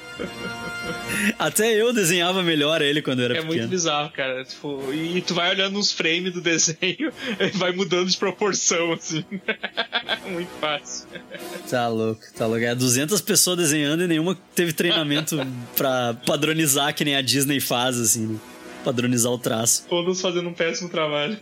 [1.38, 3.54] Até eu desenhava melhor ele quando eu era é pequeno.
[3.54, 4.44] É muito bizarro, cara.
[4.44, 7.12] Tipo, e tu vai olhando uns frames do desenho,
[7.54, 9.24] vai mudando de proporção, assim.
[10.30, 11.06] muito fácil.
[11.68, 12.64] Tá louco, tá louco.
[12.64, 15.38] É 200 pessoas desenhando e nenhuma teve treinamento
[15.76, 18.38] pra padronizar que nem a Disney faz, assim, né?
[18.84, 19.84] Padronizar o traço.
[19.88, 21.38] Todos fazendo um péssimo trabalho.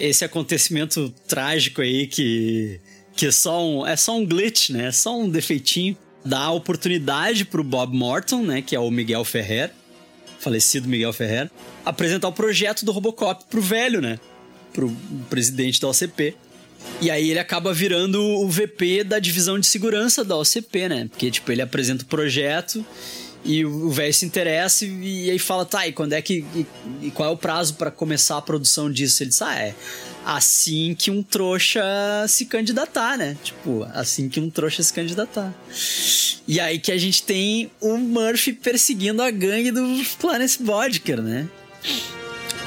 [0.00, 2.80] Esse acontecimento trágico aí que
[3.16, 4.86] que é só um, é só um glitch, né?
[4.86, 5.96] É só um defeitinho.
[6.24, 8.62] Dá a oportunidade pro Bob Morton, né?
[8.62, 9.70] Que é o Miguel Ferrer,
[10.38, 11.50] falecido Miguel Ferrer,
[11.84, 14.18] apresentar o projeto do Robocop pro velho, né?
[14.72, 14.94] Pro
[15.28, 16.34] presidente da OCP.
[17.00, 21.08] E aí ele acaba virando o VP da divisão de segurança da OCP, né?
[21.10, 22.84] Porque, tipo, ele apresenta o projeto
[23.44, 26.44] e o velho se interessa e, e, aí fala, tá, e quando é que.
[26.54, 26.66] E,
[27.02, 29.22] e qual é o prazo para começar a produção disso?
[29.22, 29.74] Ele diz, ah, é
[30.24, 31.82] assim que um trouxa
[32.26, 33.36] se candidatar, né?
[33.42, 35.54] Tipo, assim que um trouxa se candidatar.
[36.48, 39.82] E aí que a gente tem o Murphy perseguindo a gangue do
[40.18, 41.46] Clarence Bodker, né?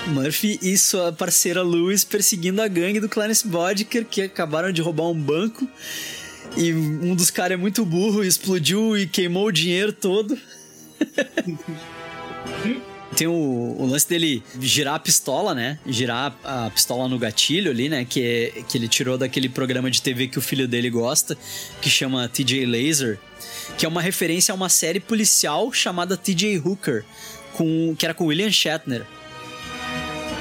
[0.08, 5.10] Murphy e sua parceira Lewis perseguindo a gangue do Clarence Bodker, que acabaram de roubar
[5.10, 5.68] um banco.
[6.56, 10.38] E um dos caras é muito burro, explodiu e queimou o dinheiro todo.
[13.16, 15.80] tem o, o, lance dele girar a pistola, né?
[15.86, 18.06] Girar a pistola no gatilho ali, né?
[18.06, 21.38] Que, é, que ele tirou daquele programa de TV que o filho dele gosta,
[21.82, 23.18] que chama TJ Laser,
[23.78, 27.04] que é uma referência a uma série policial chamada TJ Hooker,
[27.54, 29.06] com, que era com William Shatner.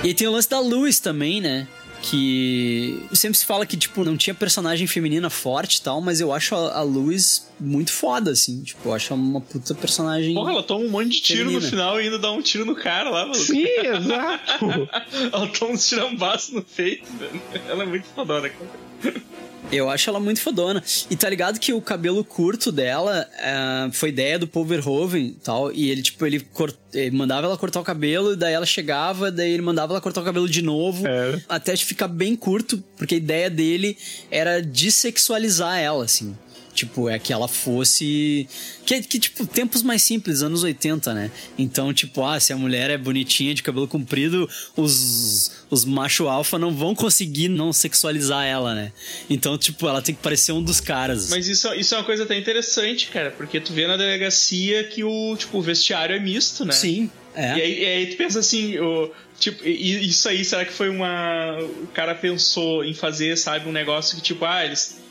[0.04, 1.66] E tem o lance da Lewis também, né?
[2.10, 6.32] Que sempre se fala que, tipo, não tinha personagem feminina forte e tal, mas eu
[6.32, 8.62] acho a, a Luz muito foda, assim.
[8.62, 10.34] Tipo, eu acho uma puta personagem.
[10.34, 11.60] Porra, ela toma um monte de tiro feminina.
[11.64, 13.34] no final e ainda dá um tiro no cara lá, mano.
[13.34, 14.88] Sim, exato.
[15.32, 17.42] ela toma uns tirambaços no peito, velho.
[17.68, 19.22] Ela é muito fodona, cara.
[19.70, 20.82] Eu acho ela muito fodona.
[21.10, 25.32] E tá ligado que o cabelo curto dela uh, foi ideia do Paul Verhoeven e
[25.32, 25.72] tal.
[25.72, 26.76] E ele, tipo, ele, cort...
[26.94, 30.20] ele mandava ela cortar o cabelo, e daí ela chegava, daí ele mandava ela cortar
[30.20, 31.06] o cabelo de novo.
[31.06, 31.40] É.
[31.48, 33.98] Até ficar bem curto, porque a ideia dele
[34.30, 36.36] era dessexualizar ela, assim.
[36.76, 38.46] Tipo, é que ela fosse.
[38.84, 41.30] Que, que, tipo, tempos mais simples, anos 80, né?
[41.58, 44.46] Então, tipo, ah, se a mulher é bonitinha de cabelo comprido,
[44.76, 48.92] os, os macho alfa não vão conseguir não sexualizar ela, né?
[49.30, 51.30] Então, tipo, ela tem que parecer um dos caras.
[51.30, 55.02] Mas isso, isso é uma coisa até interessante, cara, porque tu vê na delegacia que
[55.02, 56.72] o, tipo, o vestiário é misto, né?
[56.72, 57.10] Sim.
[57.34, 57.56] É.
[57.56, 61.58] E, aí, e aí tu pensa assim, o, tipo, isso aí, será que foi uma.
[61.82, 65.05] O cara pensou em fazer, sabe, um negócio que, tipo, ah, eles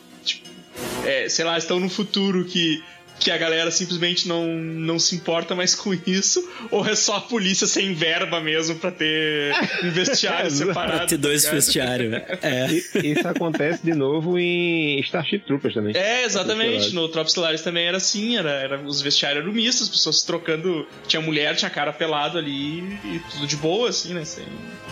[1.06, 2.84] é, sei lá, estão no futuro que
[3.20, 7.22] que a galera simplesmente não, não se importa mais com isso, ou é só a
[7.22, 10.98] polícia sem verba mesmo pra ter um vestiário separado.
[10.98, 12.16] Pra ter dois tá vestiários.
[12.42, 12.68] É.
[13.04, 15.96] Isso acontece de novo em Starship Troopers também.
[15.96, 16.94] É, exatamente.
[16.94, 20.86] No Tropas Stellaris também era assim, era, era, os vestiários eram mistos, as pessoas trocando.
[21.08, 24.26] Tinha mulher, tinha cara pelado ali e tudo de boa, assim, né?
[24.26, 24.46] Sem...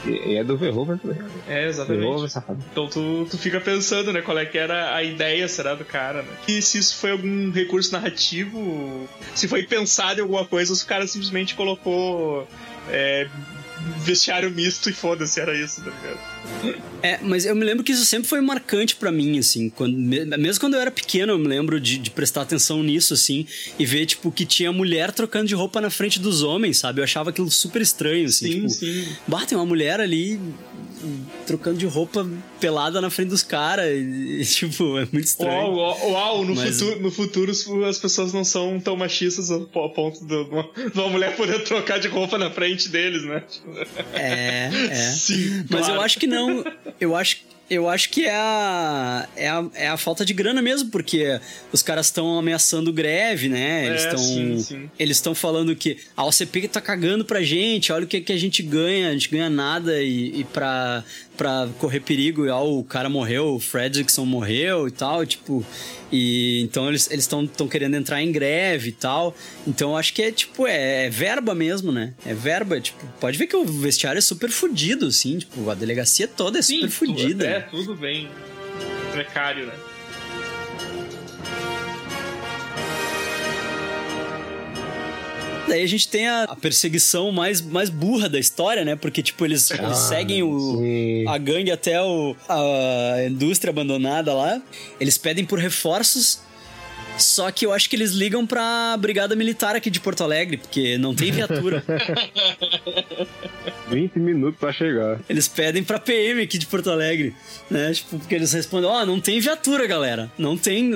[0.05, 1.17] E, é do Verhoeven também.
[1.47, 2.01] É, exatamente.
[2.01, 2.29] Verhoeven,
[2.71, 6.23] então tu, tu fica pensando, né, qual é que era a ideia, será, do cara,
[6.23, 6.29] né?
[6.47, 10.83] E se isso foi algum recurso narrativo narrativo, se foi pensado em alguma coisa, os
[10.83, 12.47] caras simplesmente colocou
[12.89, 13.27] é,
[13.99, 16.79] vestiário misto e foda-se, era isso, tá ligado?
[17.01, 19.69] É, mas eu me lembro que isso sempre foi marcante para mim, assim.
[19.69, 23.45] Quando, mesmo quando eu era pequeno, eu me lembro de, de, prestar atenção nisso, assim,
[23.77, 27.01] e ver, tipo, que tinha mulher trocando de roupa na frente dos homens, sabe?
[27.01, 28.45] Eu achava aquilo super estranho, assim.
[28.45, 29.07] Sim, tipo, sim.
[29.27, 30.39] Bah, tem uma mulher ali
[31.45, 32.27] trocando de roupa
[32.59, 33.85] pelada na frente dos caras.
[34.53, 35.71] Tipo, é muito estranho.
[35.73, 37.51] Uau, uau, uau, no, Mas- futuro, no futuro
[37.87, 41.35] as pessoas não são tão machistas a po- a ponto de uma, de uma mulher
[41.35, 43.43] poder trocar de roupa na frente deles, né?
[44.13, 44.95] É, é.
[45.13, 45.95] Sim, Mas claro.
[45.95, 46.63] eu acho que não.
[46.99, 47.37] Eu acho,
[47.73, 51.39] eu acho que é a, é, a, é a falta de grana mesmo, porque
[51.71, 53.87] os caras estão ameaçando greve, né?
[53.87, 54.91] Eles É, estão.
[54.99, 58.37] Eles estão falando que a OCP tá cagando pra gente, olha o que, que a
[58.37, 61.03] gente ganha, a gente ganha nada e, e pra,
[61.43, 65.65] pra correr perigo, ó, o cara morreu, o Fredrickson morreu e tal, tipo.
[66.09, 69.35] E então eles estão tão querendo entrar em greve e tal.
[69.67, 72.13] Então eu acho que é tipo, é, é verba mesmo, né?
[72.25, 76.29] É verba, tipo, pode ver que o vestiário é super fudido, assim, tipo, a delegacia
[76.29, 77.45] toda é super fudida.
[77.45, 77.67] É, né?
[77.69, 78.29] tudo bem
[79.11, 79.73] precário, né?
[85.67, 88.95] Daí a gente tem a, a perseguição mais, mais burra da história, né?
[88.95, 90.81] Porque, tipo, eles, eles seguem o,
[91.27, 94.61] a gangue até o, a indústria abandonada lá.
[94.99, 96.39] Eles pedem por reforços.
[97.17, 100.97] Só que eu acho que eles ligam pra Brigada Militar aqui de Porto Alegre, porque
[100.97, 101.83] não tem viatura.
[103.89, 105.19] 20 minutos pra chegar.
[105.29, 107.35] Eles pedem pra PM aqui de Porto Alegre,
[107.69, 107.93] né?
[107.93, 110.31] Tipo, porque eles respondem: Ó, não tem viatura, galera.
[110.37, 110.91] Não tem.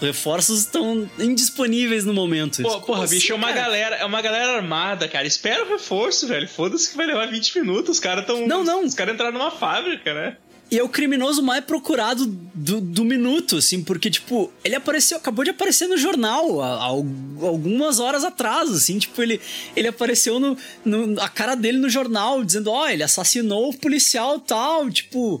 [0.00, 2.62] Reforços estão indisponíveis no momento.
[2.62, 3.60] Pô, porra, assim, bicho, é uma cara?
[3.60, 5.26] galera, é uma galera armada, cara.
[5.26, 6.48] Espera o reforço, velho.
[6.48, 7.96] Foda-se que vai levar 20 minutos.
[7.96, 8.46] Os caras tão.
[8.46, 8.84] Não, não.
[8.84, 10.36] Os caras entraram numa fábrica, né?
[10.70, 15.42] E é o criminoso mais procurado do, do minuto, assim, porque, tipo, ele apareceu, acabou
[15.42, 19.40] de aparecer no jornal algumas horas atrás, assim, tipo, ele,
[19.74, 24.38] ele apareceu no, no a cara dele no jornal, dizendo, ó, ele assassinou o policial
[24.38, 25.40] tal, tipo,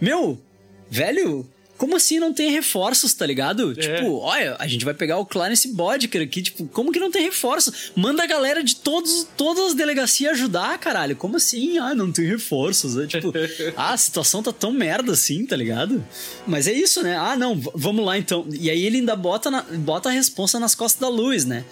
[0.00, 0.40] meu,
[0.88, 1.44] velho,
[1.78, 3.74] como assim não tem reforços, tá ligado?
[3.74, 7.22] Tipo, olha, a gente vai pegar o Clarence Bodker aqui, tipo, como que não tem
[7.22, 7.92] reforços?
[7.96, 11.14] Manda a galera de todos, todas as delegacias ajudar, caralho.
[11.16, 11.78] Como assim?
[11.78, 12.98] Ah, não tem reforços.
[12.98, 13.32] É, tipo,
[13.76, 16.04] ah, a situação tá tão merda assim, tá ligado?
[16.46, 17.16] Mas é isso, né?
[17.16, 18.46] Ah, não, vamos lá então.
[18.52, 21.64] E aí ele ainda bota, na- bota a responsa nas costas da luz, né?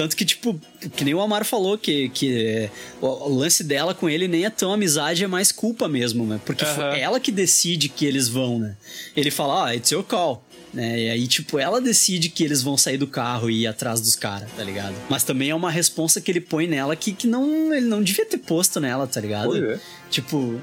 [0.00, 0.58] Tanto que, tipo,
[0.96, 2.70] que nem o Amar falou, que, que
[3.02, 6.40] o, lance dela com ele nem é tão amizade, é mais culpa mesmo, né?
[6.46, 6.96] Porque foi Aham.
[6.96, 8.78] ela que decide que eles vão, né?
[9.14, 10.42] Ele fala, ah, it's your call.
[10.72, 11.00] Né?
[11.00, 14.14] E aí, tipo, ela decide que eles vão sair do carro e ir atrás dos
[14.14, 14.94] caras, tá ligado?
[15.08, 18.24] Mas também é uma responsa que ele põe nela que, que não, ele não devia
[18.24, 19.48] ter posto nela, tá ligado?
[19.48, 19.80] Pois é.
[20.10, 20.60] Tipo,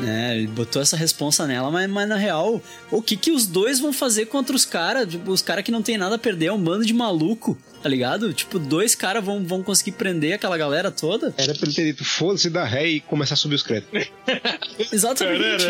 [0.00, 3.80] né, ele botou essa responsa nela, mas, mas na real, o que que os dois
[3.80, 5.08] vão fazer contra os caras?
[5.08, 7.88] Tipo, os caras que não tem nada a perder, é um bando de maluco, tá
[7.88, 8.32] ligado?
[8.32, 11.34] Tipo, dois caras vão, vão conseguir prender aquela galera toda?
[11.36, 14.08] Era pra ele ter dito, foda-se da ré e começar a subir os créditos.
[14.92, 15.64] Exatamente.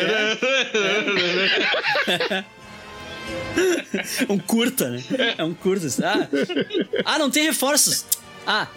[2.27, 2.45] é.
[4.29, 5.03] um curta, né?
[5.39, 5.87] É um curta.
[6.05, 6.29] Ah,
[7.05, 8.05] ah, não tem reforços.
[8.47, 8.69] Ah,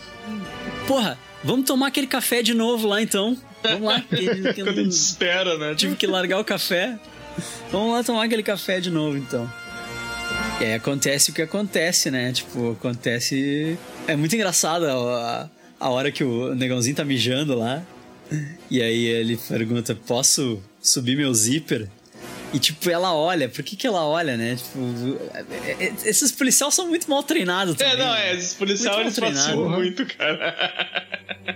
[0.88, 3.38] porra, vamos tomar aquele café de novo lá então.
[3.64, 4.02] Vamos lá.
[4.02, 5.76] que- que Quando a gente espera, né?
[5.76, 6.98] Tive que largar o café.
[7.72, 9.52] Vamos lá tomar aquele café de novo, então.
[10.60, 12.32] E aí acontece o que acontece, né?
[12.32, 13.78] Tipo, acontece.
[14.08, 15.50] É muito engraçado a,
[15.80, 17.84] a hora que o negãozinho tá mijando lá.
[18.70, 21.88] E aí ele pergunta: Posso subir meu zíper?
[22.54, 24.56] E tipo, ela olha, por que, que ela olha, né?
[24.56, 27.98] Tipo, é- é- esses policiais são muito mal treinados É, também.
[27.98, 28.30] não, né?
[28.30, 29.70] é, esses policiais eles treinado.
[29.70, 30.56] muito, cara.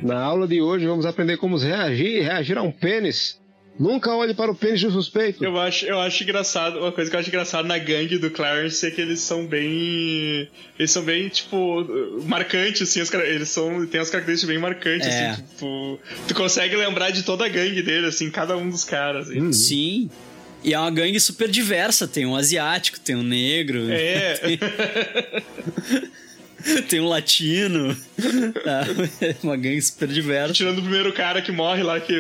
[0.01, 3.39] Na aula de hoje vamos aprender como reagir, reagir a um pênis.
[3.79, 5.43] Nunca olhe para o pênis do suspeito.
[5.43, 8.85] Eu acho, eu acho engraçado, uma coisa que eu acho engraçado na gangue do Clarence
[8.85, 10.47] é que eles são bem.
[10.77, 11.87] Eles são bem, tipo,
[12.25, 13.87] marcantes, assim, os eles são.
[13.87, 15.29] Tem as características bem marcantes, É.
[15.29, 15.99] assim, tipo.
[16.27, 19.29] Tu consegue lembrar de toda a gangue dele, assim, cada um dos caras.
[19.29, 19.51] Assim.
[19.53, 20.09] Sim.
[20.63, 22.07] E é uma gangue super diversa.
[22.07, 23.91] Tem um asiático, tem um negro.
[23.91, 24.33] É.
[24.35, 24.59] Tem,
[26.87, 27.95] tem um latino.
[28.63, 28.85] Tá?
[29.21, 30.53] É uma gangue super diversa.
[30.53, 32.13] Tirando o primeiro cara que morre lá, que,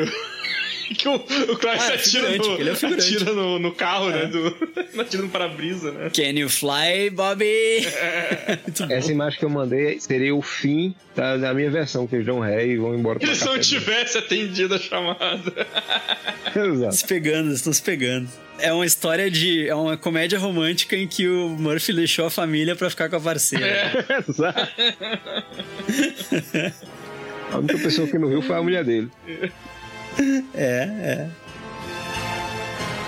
[0.95, 4.13] que o, o Clarence Ah, é atira, no, ele é atira no, no carro, É.
[4.13, 4.25] né?
[4.27, 4.55] Do,
[5.01, 6.09] atira no para-brisa, né?
[6.13, 7.45] Can you fly, Bobby?
[8.79, 8.87] Bom.
[8.89, 12.39] Essa imagem que eu mandei seria o fim da, da minha versão, que eles dão
[12.39, 15.67] ré e vão embora eles não tivesse atendido a chamada.
[16.55, 16.95] Exato.
[16.95, 18.27] Se pegando, eles estão se pegando.
[18.59, 19.67] É uma história de.
[19.67, 23.19] É uma comédia romântica em que o Murphy deixou a família pra ficar com a
[23.19, 23.65] parceira.
[23.65, 23.91] É.
[24.29, 24.71] Exato.
[27.51, 29.09] A única pessoa que não riu foi a mulher dele.
[30.53, 31.29] É, é.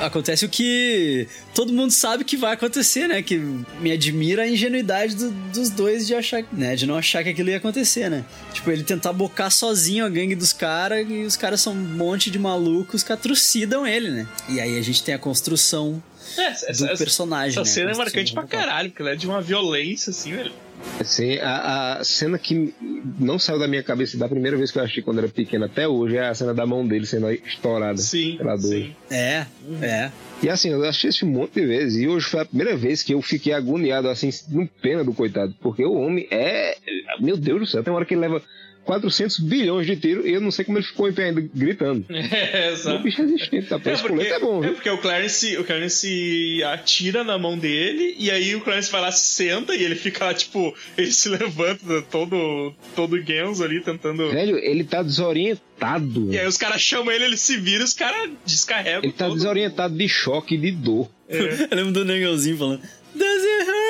[0.01, 3.21] Acontece o que todo mundo sabe que vai acontecer, né?
[3.21, 6.75] Que me admira a ingenuidade do- dos dois de achar, né?
[6.75, 8.25] De não achar que aquilo ia acontecer, né?
[8.53, 12.29] Tipo, ele tentar bocar sozinho a gangue dos caras e os caras são um monte
[12.29, 14.27] de malucos que trucidam ele, né?
[14.49, 16.03] E aí a gente tem a construção
[16.37, 17.65] É, essa, do essa- personagem, Essa né?
[17.65, 20.51] cena é marcante pra caralho, porque ela é de uma violência, assim, velho.
[20.99, 22.73] Assim, a, a cena que
[23.19, 25.87] não saiu da minha cabeça da primeira vez que eu achei quando era pequeno até
[25.87, 28.69] hoje é a cena da mão dele sendo estourada Sim, pela dor.
[28.71, 28.95] sim.
[29.09, 29.45] É,
[29.81, 30.11] é.
[30.41, 32.01] E assim, eu achei esse um monte de vezes.
[32.01, 35.55] E hoje foi a primeira vez que eu fiquei agoniado, assim, no pena do coitado.
[35.61, 36.77] Porque o homem é.
[37.19, 38.41] Meu Deus do céu, tem uma hora que ele leva
[38.85, 42.05] 400 bilhões de tiros e eu não sei como ele ficou em pé ainda gritando.
[42.13, 43.03] É, O exato.
[43.03, 43.75] bicho é resistente, tá?
[43.83, 44.73] É porque, é bom, é viu?
[44.75, 49.11] porque o Clarence, o Clarence atira na mão dele e aí o Clarence vai lá,
[49.11, 54.29] se senta e ele fica lá, tipo, ele se levanta todo, todo Genzo ali tentando.
[54.31, 56.31] Velho, ele tá desorientado.
[56.33, 59.03] E aí os caras chamam ele, ele se vira e os caras descarregam.
[59.03, 61.09] Ele tá desorientado de choque e de dor.
[61.29, 62.81] Eu lembro do Negelzinho falando.
[63.15, 63.82] Does it hurt?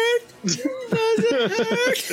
[0.43, 0.59] Does
[1.31, 2.09] it hurt?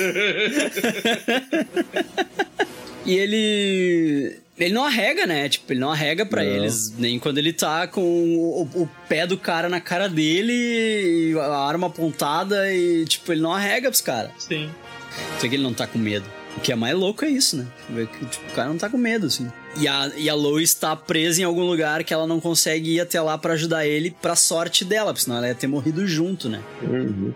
[3.05, 4.37] e ele.
[4.57, 5.49] Ele não arrega, né?
[5.49, 6.51] Tipo, ele não arrega pra Não.
[6.51, 6.93] eles.
[6.97, 10.53] Nem quando ele tá com o, o pé do cara na cara dele,
[11.33, 14.31] e a arma apontada e, tipo, ele não arrega pros caras.
[14.37, 14.69] Sim.
[15.39, 16.29] Só que ele não tá com medo.
[16.55, 17.65] O que é mais louco é isso, né?
[17.89, 19.49] Ver que, tipo, o cara não tá com medo, assim.
[19.77, 22.99] E a, e a Lois tá presa em algum lugar que ela não consegue ir
[22.99, 26.49] até lá pra ajudar ele, pra sorte dela, porque senão ela ia ter morrido junto,
[26.49, 26.61] né?
[26.83, 27.33] Uhum.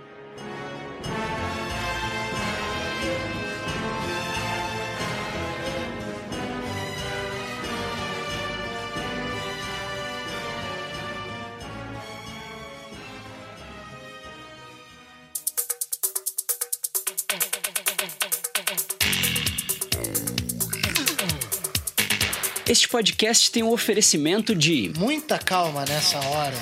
[22.68, 24.92] Este podcast tem um oferecimento de.
[24.98, 26.56] Muita calma nessa hora.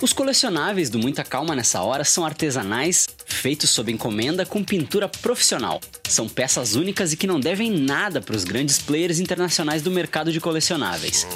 [0.00, 5.78] Os colecionáveis do Muita Calma nessa hora são artesanais, feitos sob encomenda com pintura profissional.
[6.08, 10.32] São peças únicas e que não devem nada para os grandes players internacionais do mercado
[10.32, 11.26] de colecionáveis.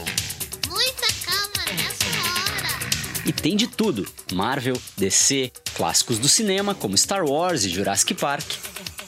[0.67, 3.23] Muita calma nessa hora.
[3.27, 8.51] E tem de tudo: Marvel, DC, clássicos do cinema como Star Wars e Jurassic Park.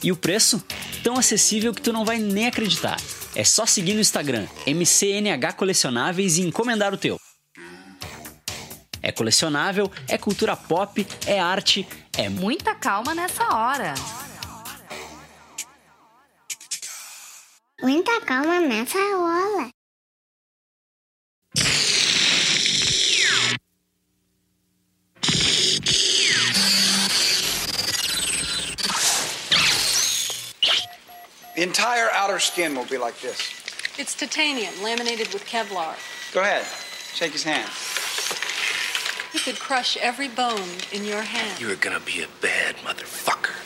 [0.03, 0.63] E o preço?
[1.03, 2.99] Tão acessível que tu não vai nem acreditar.
[3.35, 7.19] É só seguir no Instagram MCNH Colecionáveis e encomendar o teu.
[9.01, 11.87] É colecionável, é cultura pop, é arte,
[12.17, 13.95] é Muita calma nessa hora.
[17.81, 19.71] Muita calma nessa hora.
[31.59, 33.37] The entire outer skin will be like this.
[33.99, 35.97] It's titanium laminated with Kevlar.
[36.33, 36.65] Go ahead.
[37.15, 37.69] Shake his hand.
[39.33, 41.61] He could crush every bone in your hand.
[41.61, 43.57] You're gonna be a bad motherfucker.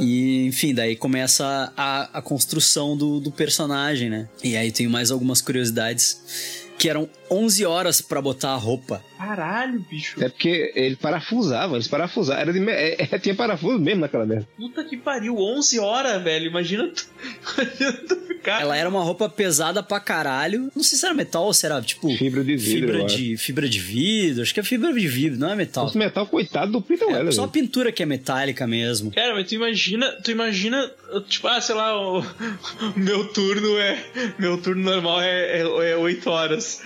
[0.00, 4.28] E, enfim, daí começa a, a construção do, do personagem, né?
[4.42, 6.66] E aí tem mais algumas curiosidades.
[6.76, 9.02] Que eram 11 horas pra botar a roupa.
[9.18, 10.22] Caralho, bicho.
[10.22, 12.40] É porque ele parafusava, eles parafusavam.
[12.40, 14.46] Era de, é, é, tinha parafuso mesmo naquela merda.
[14.56, 16.46] Puta que pariu, 11 horas, velho.
[16.46, 17.06] Imagina tu,
[17.58, 18.60] imagina tu ficar.
[18.60, 20.70] Ela era uma roupa pesada pra caralho.
[20.74, 22.08] Não sei se era metal ou se era tipo.
[22.16, 24.42] Fibra de vidro, Fibra de, fibra de vidro.
[24.42, 25.86] Acho que é fibra de vidro, não é metal.
[25.88, 27.32] Esse metal, coitado do Peter É Weller.
[27.32, 29.10] só a pintura que é metálica mesmo.
[29.10, 30.90] Cara, mas tu imagina, tu imagina,
[31.28, 32.24] tipo, ah, sei lá, o, o
[32.98, 33.98] meu turno é.
[34.38, 36.82] Meu turno normal é, é, é 8 horas.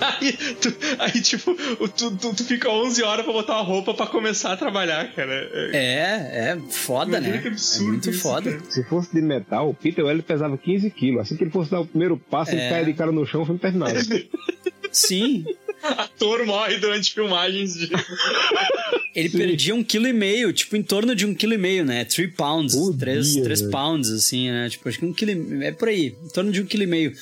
[0.00, 1.56] Aí, tu, aí tipo,
[1.96, 5.32] tu, tu, tu fica 11 horas pra botar uma roupa pra começar a trabalhar, cara.
[5.52, 7.42] É- É, é foda, Imagina né?
[7.42, 8.52] que absurdo é muito isso, foda.
[8.52, 8.62] cara.
[8.70, 11.22] Se fosse de metal, o Peter Weller pesava 15 quilos.
[11.22, 12.70] Assim que ele fosse dar o primeiro passo, ele É.
[12.70, 13.98] caia de cara no chão, foi terminado.
[14.92, 15.44] Sim.
[15.82, 17.90] Ator morre durante filmagens de.
[19.14, 22.04] Ele perdia um quilo e meio, tipo, em torno de um quilo e meio, né?
[22.04, 24.68] Three pounds, três, dia, três pounds, assim, né?
[24.68, 25.64] Tipo, acho que um quilo e...
[25.64, 27.12] É por aí, em torno de um quilo e meio.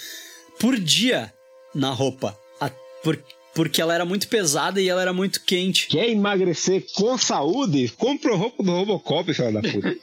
[0.59, 1.33] Por dia
[1.77, 2.37] na roupa.
[2.61, 2.71] A-
[3.03, 3.23] por-
[3.55, 5.89] porque ela era muito pesada e ela era muito quente.
[5.89, 7.91] Quer emagrecer com saúde?
[7.97, 9.97] Compra o roupa do Robocop, filho da puta.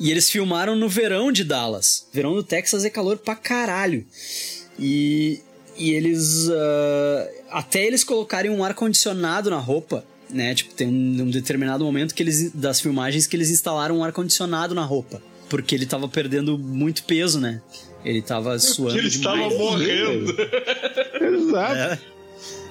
[0.00, 2.08] E eles filmaram no verão de Dallas.
[2.12, 4.04] Verão do Texas é calor pra caralho.
[4.78, 5.40] E,
[5.78, 6.48] e eles.
[6.50, 10.52] ah, até eles colocarem um ar-condicionado na roupa, né?
[10.54, 14.74] Tipo, tem um, um determinado momento que eles, das filmagens que eles instalaram um ar-condicionado
[14.74, 15.22] na roupa.
[15.48, 17.60] Porque ele tava perdendo muito peso, né?
[18.04, 19.58] Ele tava suando Ele estava demais.
[19.58, 20.34] morrendo.
[21.20, 21.74] Exato.
[21.74, 21.98] É.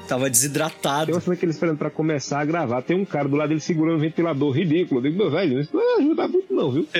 [0.07, 1.05] Tava desidratado.
[1.05, 2.81] Tem uma cena que eles esperando pra começar a gravar.
[2.81, 4.99] Tem um cara do lado dele segurando um ventilador ridículo.
[4.99, 6.87] Eu digo, meu velho, isso não ajuda muito, não, viu?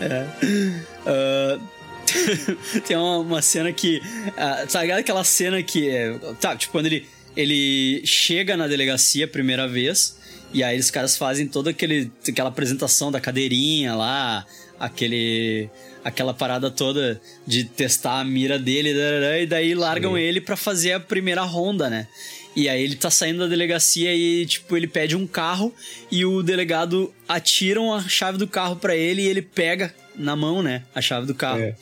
[0.00, 0.26] É.
[1.06, 1.58] Ah,
[2.86, 4.00] tem uma, uma cena que.
[4.36, 5.88] ah, tá ligado aquela cena que.
[5.88, 7.06] é, Tá, tipo, quando ele,
[7.36, 10.16] ele chega na delegacia a primeira vez.
[10.52, 14.46] E aí os caras fazem toda aquele, aquela apresentação da cadeirinha lá,
[14.80, 15.68] aquele
[16.08, 18.94] aquela parada toda de testar a mira dele
[19.40, 20.20] e daí largam Sim.
[20.20, 22.06] ele pra fazer a primeira ronda, né?
[22.56, 25.72] E aí ele tá saindo da delegacia e tipo ele pede um carro
[26.10, 30.62] e o delegado atiram a chave do carro pra ele e ele pega na mão,
[30.62, 31.60] né, a chave do carro.
[31.60, 31.76] É.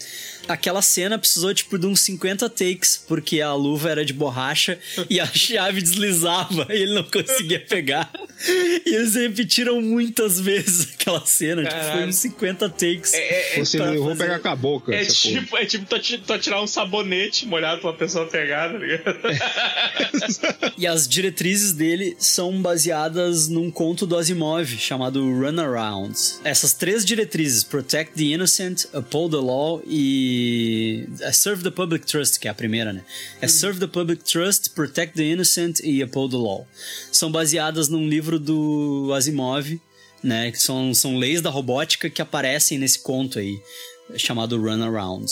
[0.49, 4.79] Aquela cena precisou, tipo, de uns 50 takes, porque a luva era de borracha
[5.11, 8.11] e a chave deslizava e ele não conseguia pegar.
[8.49, 12.09] E eles repetiram muitas vezes aquela cena, tipo, foi Caralho.
[12.09, 13.15] uns 50 takes.
[13.15, 14.23] É, é, Você pra eu vou fazer.
[14.25, 14.95] pegar com a boca.
[14.95, 15.41] É essa porra.
[15.41, 18.79] tipo, é tipo tu, ati- tu atirar um sabonete molhado pra uma pessoa pegar, tá
[18.79, 19.17] ligado?
[20.79, 26.15] E as diretrizes dele são baseadas num conto do Asimov chamado Runaround.
[26.45, 30.36] Essas três diretrizes, Protect the Innocent, Uphold the Law e
[31.33, 33.05] Serve the Public Trust, que é a primeira, né?
[33.41, 36.67] É Serve the Public Trust, Protect the Innocent e Uphold the Law.
[37.13, 39.81] São baseadas num livro do Asimov,
[40.23, 40.51] né?
[40.51, 43.59] Que são, são leis da robótica que aparecem nesse conto aí,
[44.17, 45.27] chamado Runaround.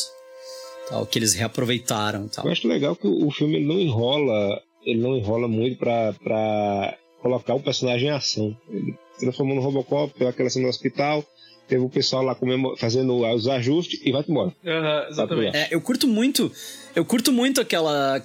[0.89, 2.45] Tal, que eles reaproveitaram tal.
[2.45, 7.55] Eu acho legal que o filme não enrola, ele não enrola muito pra, pra colocar
[7.55, 8.57] o personagem em ação.
[8.71, 11.25] Ele transformou no Robocop, aquela cena no hospital,
[11.69, 12.37] teve o pessoal lá
[12.77, 14.53] fazendo os ajustes e vai embora.
[14.67, 15.57] Aham, exatamente.
[15.57, 16.51] É, eu curto muito.
[16.95, 18.23] Eu curto muito aquela.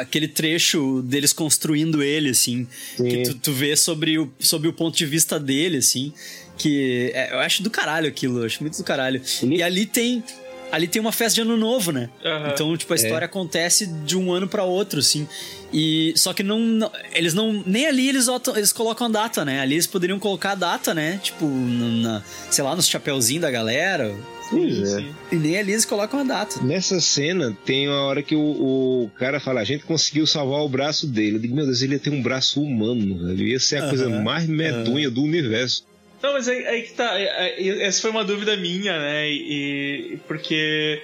[0.00, 2.66] Aquele trecho deles construindo ele, assim.
[2.94, 6.12] Que tu, tu vê sobre o, sobre o ponto de vista dele, assim.
[6.58, 9.22] Que é, eu acho do caralho aquilo, eu acho muito do caralho.
[9.42, 10.22] E ali tem.
[10.72, 12.08] Ali tem uma festa de ano novo, né?
[12.24, 12.50] Aham.
[12.52, 12.98] Então, tipo, a É.
[13.00, 15.28] história acontece de um ano pra outro, assim.
[15.72, 18.26] E só que não, não- eles não nem ali eles,
[18.56, 19.60] eles colocam a data, né?
[19.60, 21.20] Ali eles poderiam colocar a data, né?
[21.22, 24.14] Tipo, na, sei lá, nos chapeuzinhos da galera.
[24.50, 25.04] Pois é.
[25.30, 26.62] E nem ali eles colocam a data.
[26.62, 28.40] Nessa cena, tem uma hora que o,
[29.04, 31.36] o cara fala: a gente conseguiu salvar o braço dele.
[31.36, 33.46] Eu digo, meu Deus, ele ia ter um braço humano, velho.
[33.48, 35.84] Ia ser a coisa mais medonha do universo.
[36.22, 37.18] Não, mas aí, aí que tá.
[37.18, 39.28] é- é- Essa foi uma dúvida minha, né?
[39.30, 41.02] E, porque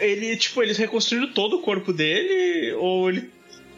[0.00, 3.28] ele, tipo, eles reconstruíram todo o corpo dele, ou ele,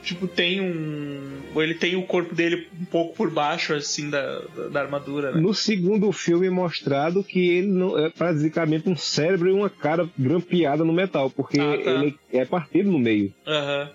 [0.03, 1.41] tipo, tem um.
[1.53, 5.33] Ou ele tem o corpo dele um pouco por baixo, assim, da, da, da armadura,
[5.33, 5.41] né?
[5.41, 10.09] No segundo filme é mostrado que ele não é basicamente um cérebro e uma cara
[10.17, 11.91] grampeada no metal, porque Ah, tá.
[11.91, 13.35] ele é partido no meio.
[13.45, 13.91] Aham.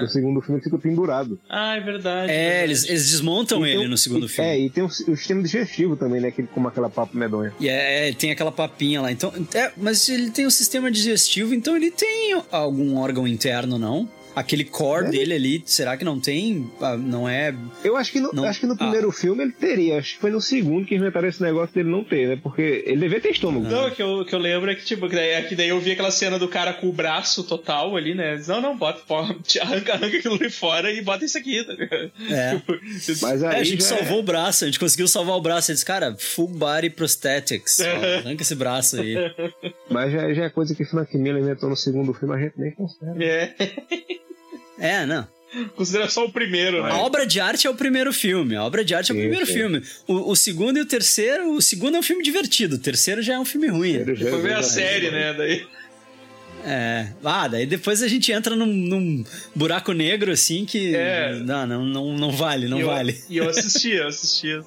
[0.00, 1.38] No segundo filme ele fica pendurado.
[1.48, 2.30] Ah, é verdade.
[2.32, 4.50] É, eles, eles desmontam E tem ele no segundo e- filme.
[4.50, 6.30] É, e tem o, o sistema digestivo também, né?
[6.30, 7.52] Que, como aquela papo medonha.
[7.60, 9.10] E é, é, tem aquela papinha lá.
[9.12, 14.08] Então, é, mas ele tem um sistema digestivo, então ele tem algum órgão interno, não?
[14.36, 16.70] Aquele core dele ali, será que não tem?
[16.80, 17.54] Ah, Não é.
[17.82, 18.44] Eu acho que no, Não.
[18.44, 18.76] acho que no Ah.
[18.76, 19.98] primeiro filme ele teria.
[19.98, 22.38] Acho que foi no segundo que inventaram esse negócio dele não ter, né?
[22.42, 23.66] Porque ele devia ter estômago.
[23.66, 25.68] Não, o que eu, que eu lembro é que, tipo, que daí, é que daí
[25.70, 28.38] eu vi aquela cena do cara com o braço total ali, né?
[28.46, 29.16] Não, não, bota, pô,
[29.60, 29.62] arranca,
[29.94, 32.12] arranca aquilo ali fora e bota isso aqui, tá ligado?
[32.30, 32.62] É.
[33.22, 35.40] Mas É, aí a gente já é- salvou o braço, a gente conseguiu salvar o
[35.40, 35.70] braço.
[35.70, 37.80] Eles, cara, full body prosthetics.
[37.80, 39.14] Ó, arranca esse braço aí.
[39.90, 42.70] Mas já, já é coisa que Frank Miller inventou no segundo filme, a gente nem
[42.72, 43.16] considera.
[43.24, 43.54] É.
[44.78, 45.26] É, não.
[45.74, 46.90] Considera só o primeiro, né?
[46.90, 48.56] A obra de arte é o primeiro filme.
[48.56, 49.52] A obra de arte é o Sim, primeiro sim.
[49.52, 49.82] filme.
[50.06, 51.52] O, o segundo e o terceiro.
[51.52, 52.76] O segundo é um filme divertido.
[52.76, 54.04] O terceiro já é um filme ruim.
[54.04, 55.32] Depois vem a série, né?
[55.32, 55.66] Daí.
[56.64, 57.06] É.
[57.24, 59.24] Ah, daí depois a gente entra num, num
[59.54, 60.94] buraco negro assim que.
[60.96, 61.34] É.
[61.44, 63.22] Não, não, não, não vale, não e eu, vale.
[63.30, 64.48] E eu assisti, eu assisti.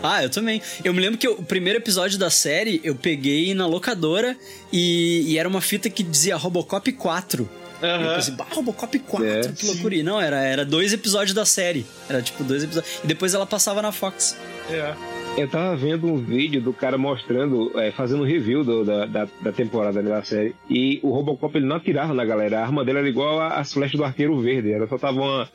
[0.00, 0.62] Ah, eu também.
[0.84, 4.36] Eu me lembro que o primeiro episódio da série eu peguei na locadora
[4.72, 7.48] e, e era uma fita que dizia Robocop 4.
[7.82, 9.94] E Eu pensei, bah, Robocop 4, É, que loucura.
[9.94, 11.84] E não, era, era dois episódios da série.
[12.08, 13.00] Era tipo dois episódios.
[13.04, 14.36] E depois ela passava na Fox.
[14.70, 14.94] É.
[15.36, 19.28] Eu tava vendo um vídeo do cara mostrando, é, fazendo um review do- da, da,
[19.42, 20.54] da temporada ali da série.
[20.70, 22.60] E o Robocop ele não atirava na galera.
[22.60, 24.72] A arma dele era igual a- as flechas do arqueiro verde.
[24.72, 25.48] Era só tava uma,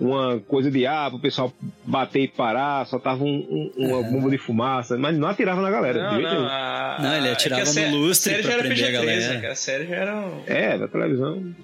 [0.00, 1.52] uma coisa de ar pro pessoal
[1.84, 2.84] bater e parar.
[2.88, 4.98] Só tava um- um- uma bomba de fumaça.
[4.98, 6.10] Mas não atirava na galera.
[6.10, 6.44] Não, não.
[6.48, 8.88] A, Não, ele a- atirava é no lustre a série pra já era prender a
[8.88, 9.34] PG-13, galera.
[9.34, 9.52] né, cara?
[9.52, 10.16] A série já era.
[10.16, 11.54] um- É, da televisão.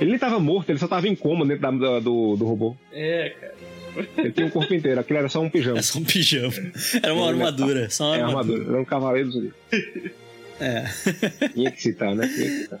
[0.00, 2.76] Ele nem tava morto, ele só tava em coma dentro da- da- do, do robô.
[2.92, 3.54] É, cara.
[4.18, 5.78] Ele tinha um corpo inteiro, aquilo era só um pijama.
[5.78, 6.52] É só um pijama.
[7.02, 7.88] Era uma armadura.
[7.90, 8.40] Só uma É armadura.
[8.58, 9.54] armadura, era um cavaleiro do.
[10.60, 10.84] É.
[11.54, 12.26] Tinha que citar, né?
[12.26, 12.80] Tinha que citar.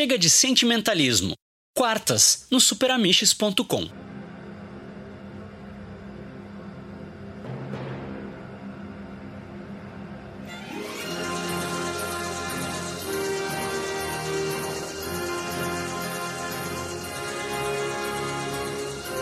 [0.00, 1.34] Chega de sentimentalismo.
[1.76, 4.09] Quartas no superamiches.com.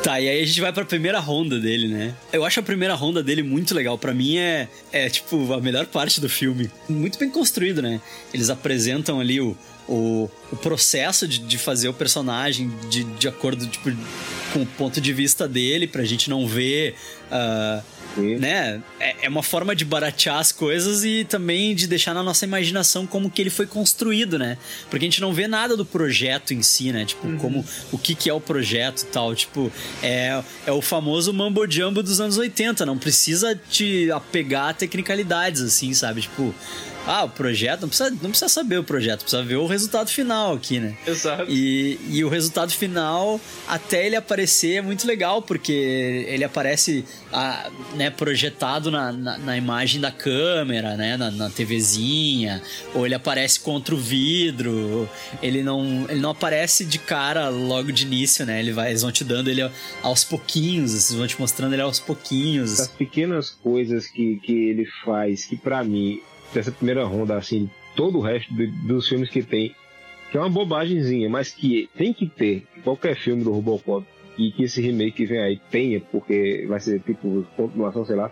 [0.09, 2.15] Tá, e aí a gente vai pra primeira ronda dele, né?
[2.33, 3.99] Eu acho a primeira ronda dele muito legal.
[3.99, 6.71] Pra mim é, é tipo, a melhor parte do filme.
[6.89, 8.01] Muito bem construído, né?
[8.33, 9.55] Eles apresentam ali o,
[9.87, 13.91] o, o processo de, de fazer o personagem de, de acordo tipo,
[14.55, 16.95] com o ponto de vista dele, pra gente não ver.
[17.31, 17.83] Uh,
[18.19, 18.83] né?
[18.99, 23.07] É, é uma forma de baratear as coisas e também de deixar na nossa imaginação
[23.07, 24.59] como que ele foi construído, né?
[24.91, 27.05] Porque a gente não vê nada do projeto em si, né?
[27.05, 29.35] Tipo, como o que, que é o projeto e tal.
[29.35, 29.71] Tipo,
[30.03, 32.85] é, é o famoso mambo jumbo dos anos 80.
[32.85, 36.23] Não precisa te apegar a tecnicalidades, assim, sabe?
[36.23, 36.55] Tipo,
[37.09, 40.53] ah, o projeto, não precisa, não precisa saber o projeto, precisa ver o resultado final
[40.53, 40.95] aqui, né?
[41.07, 41.47] Exato.
[41.49, 45.73] E, e o resultado final, até ele aparecer, é muito legal, porque
[46.29, 51.17] ele aparece ah, né, projetado na, na, na imagem da câmera, né?
[51.17, 52.61] Na, na TVzinha,
[52.95, 55.09] ou ele aparece contra o vidro,
[55.43, 58.61] ele não, ele não aparece de cara logo de início, né?
[58.61, 59.67] Ele vai, eles vão te dando ele
[60.03, 62.79] aos pouquinhos, eles vão te mostrando ele aos pouquinhos.
[62.79, 66.21] As pequenas coisas que, que ele faz, que para mim
[66.53, 69.75] dessa primeira ronda, assim, todo o resto de, dos filmes que tem,
[70.31, 74.07] que é uma bobagemzinha, mas que tem que ter qualquer filme do Robocop
[74.39, 78.31] e que esse remake que vem aí tenha, porque vai ser tipo continuação, sei lá.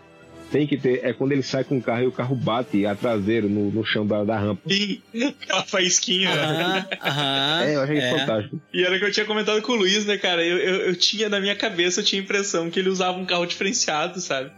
[0.51, 2.95] Tem que ter, é quando ele sai com o carro e o carro bate a
[2.95, 4.63] traseiro no, no chão da, da rampa.
[4.71, 5.03] Sim,
[5.43, 6.31] aquela faísquinha.
[6.31, 7.63] Aham, aham.
[7.65, 8.11] É, eu achei é.
[8.11, 8.61] fantástico.
[8.73, 10.45] E era o que eu tinha comentado com o Luiz, né, cara?
[10.45, 13.27] Eu, eu, eu tinha, na minha cabeça, eu tinha a impressão que ele usava um
[13.27, 14.53] carro diferenciado, sabe?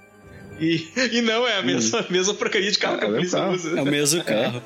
[0.60, 3.78] E, e não, é a mesma, mesma porcaria de carro que a polícia usa.
[3.78, 4.62] É o mesmo carro.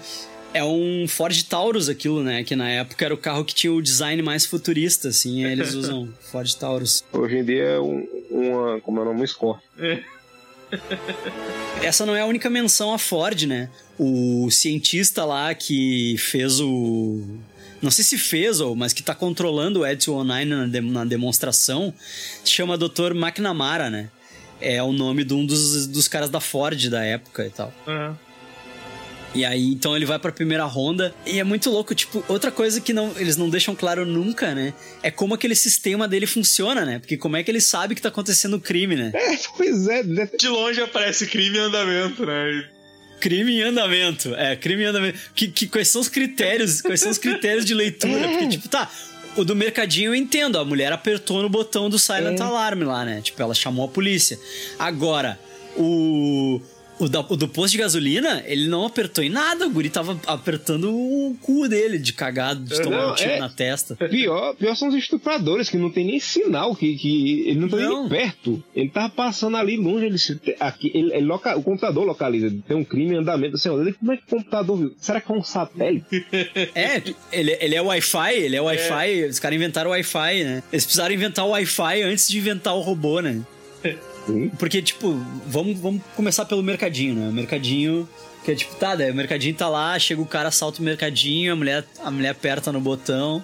[0.54, 2.44] É um Ford Taurus aquilo, né?
[2.44, 5.44] Que na época era o carro que tinha o design mais futurista, assim.
[5.44, 7.02] eles usam Ford Taurus.
[7.12, 9.58] Hoje em dia é um, uma, como é o nome, um Score.
[11.82, 13.68] Essa não é a única menção a Ford, né?
[13.98, 17.20] O cientista lá que fez o.
[17.80, 21.04] Não sei se fez, ou, mas que tá controlando o Ed 209 na, de- na
[21.04, 21.92] demonstração,
[22.44, 23.10] se chama Dr.
[23.16, 24.08] McNamara, né?
[24.62, 27.72] É o nome de um dos, dos caras da Ford da época e tal.
[29.34, 31.14] E aí, então ele vai pra primeira ronda.
[31.24, 34.74] E é muito louco, tipo, outra coisa que não, eles não deixam claro nunca, né?
[35.02, 36.98] É como aquele sistema dele funciona, né?
[36.98, 39.10] Porque como é que ele sabe que tá acontecendo o crime, né?
[39.14, 40.02] É, pois é.
[40.02, 42.68] De longe aparece crime em andamento, né?
[43.20, 44.34] Crime em andamento.
[44.34, 45.18] É, crime em andamento.
[45.34, 46.82] Que, que, quais são os critérios?
[46.82, 48.28] Quais são os critérios de leitura?
[48.28, 48.90] Porque, tipo, tá.
[49.36, 50.58] O do mercadinho eu entendo.
[50.58, 52.42] A mulher apertou no botão do Silent É.
[52.42, 53.20] Alarm lá, né?
[53.22, 54.38] Tipo, ela chamou a polícia.
[54.78, 55.38] Agora,
[55.76, 56.60] o.
[56.98, 59.66] O, da- o do posto de gasolina, ele não apertou em nada.
[59.66, 63.38] O guri tava apertando o cu dele de cagado, de tomar Não, um tiro é-
[63.40, 63.96] na testa.
[63.96, 67.76] Pior, pior são os estupradores, que não tem nem sinal, que, que ele não tá
[67.78, 68.62] nem perto.
[68.74, 70.16] Ele tava passando ali longe, ele,
[70.60, 73.56] aqui, ele, ele loca- o computador localiza, tem um crime em andamento.
[73.56, 74.94] Assim, olha, como é que o computador viu?
[74.98, 76.24] Será que é um satélite?
[76.74, 77.02] É,
[77.32, 79.24] ele, ele é Wi-Fi, ele é Wi-Fi.
[79.28, 80.62] Os caras inventaram o Wi-Fi, né?
[80.72, 83.40] Eles precisaram inventar o Wi-Fi antes de inventar o robô, né?
[84.58, 85.12] Porque, tipo,
[85.46, 87.28] vamos, vamos começar pelo mercadinho, né?
[87.28, 88.08] O mercadinho.
[88.44, 91.52] Que é tipo, tá, daí o mercadinho tá lá, chega o cara, salta o mercadinho,
[91.52, 93.42] a mulher, a mulher aperta no botão.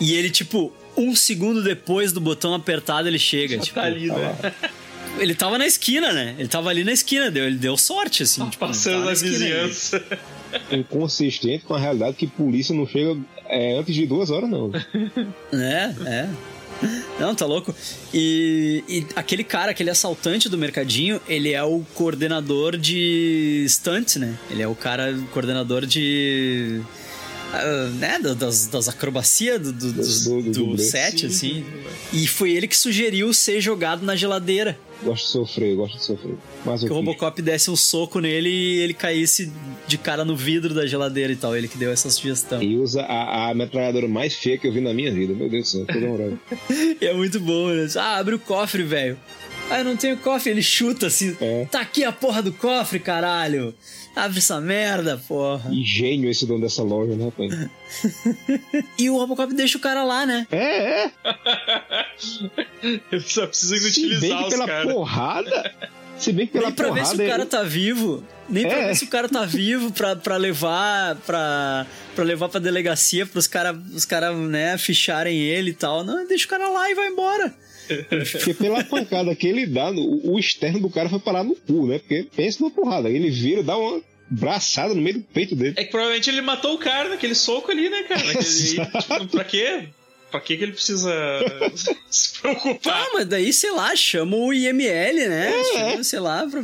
[0.00, 3.58] E ele, tipo, um segundo depois do botão apertado, ele chega.
[3.58, 4.36] tipo, tá ali, né?
[5.18, 6.36] Ele tava na esquina, né?
[6.38, 8.48] Ele tava ali na esquina, deu, ele deu sorte, assim.
[8.50, 9.44] tipo, Passando na esquina ali.
[9.46, 10.02] vizinhança.
[10.70, 14.70] Inconsistente com a realidade que polícia não chega é, antes de duas horas, não.
[15.52, 16.28] É, é.
[17.18, 17.74] Não, tá louco.
[18.14, 24.34] E, e aquele cara, aquele assaltante do mercadinho, ele é o coordenador de stunts, né?
[24.50, 26.80] Ele é o cara, coordenador de.
[27.52, 31.64] ah, né, da- das, das acrobacias do, do, do- do set, Sim, assim.
[32.12, 34.78] E foi ele que sugeriu ser jogado na geladeira.
[35.02, 36.34] Gosto de sofrer, gosto de sofrer.
[36.64, 39.52] Mas Que o Robocop desse um soco nele e ele caísse
[39.86, 41.56] de cara no vidro da geladeira e tal.
[41.56, 42.62] Ele que deu essa sugestão.
[42.62, 45.32] E usa a, a metralhadora mais feia que eu vi na minha vida.
[45.34, 46.32] Meu Deus do céu, toda moral.
[47.00, 47.86] E é muito bom, né?
[47.96, 49.16] Ah, abre o cofre, velho.
[49.70, 50.50] Ah, eu não tenho cofre.
[50.50, 51.36] Ele chuta assim.
[51.70, 53.72] Tá aqui a porra do cofre, caralho.
[54.16, 55.70] Abre essa merda, porra.
[55.72, 57.68] E gênio esse dono dessa loja, né, rapaz?
[58.98, 60.46] E o Robocop deixa o cara lá, né?
[60.50, 61.10] É, é.
[63.12, 64.92] Ele só precisa Se bem inutilizar que os pela caras.
[64.92, 65.74] porrada.
[66.18, 67.16] Se bem que pela Nem pra ver porrada.
[67.16, 68.24] se o cara ele- tá vivo.
[68.48, 68.86] Nem pra É.
[68.88, 71.86] ver se o cara tá vivo pra, pra levar pra,
[72.16, 76.02] pra levar pra delegacia pros caras, os cara, né, ficharem ele e tal.
[76.02, 77.54] Não, deixa o cara lá e vai embora.
[78.32, 81.86] Porque pela pancada que ele dá, o, o externo do cara foi parar no cu,
[81.86, 81.98] né?
[81.98, 83.08] Porque pensa numa porrada.
[83.08, 84.00] Ele vira, dá uma
[84.30, 85.74] braçada no meio do peito dele.
[85.76, 88.24] É que provavelmente ele matou o cara naquele soco ali, né, cara?
[88.24, 89.88] Naquele, tipo, pra quê?
[90.30, 91.10] Pra que que ele precisa
[92.10, 92.94] se preocupar?
[93.02, 95.50] Ah, mas daí, sei lá, chama o IML, né?
[95.58, 95.64] É.
[95.90, 96.62] Chama, sei lá, pra,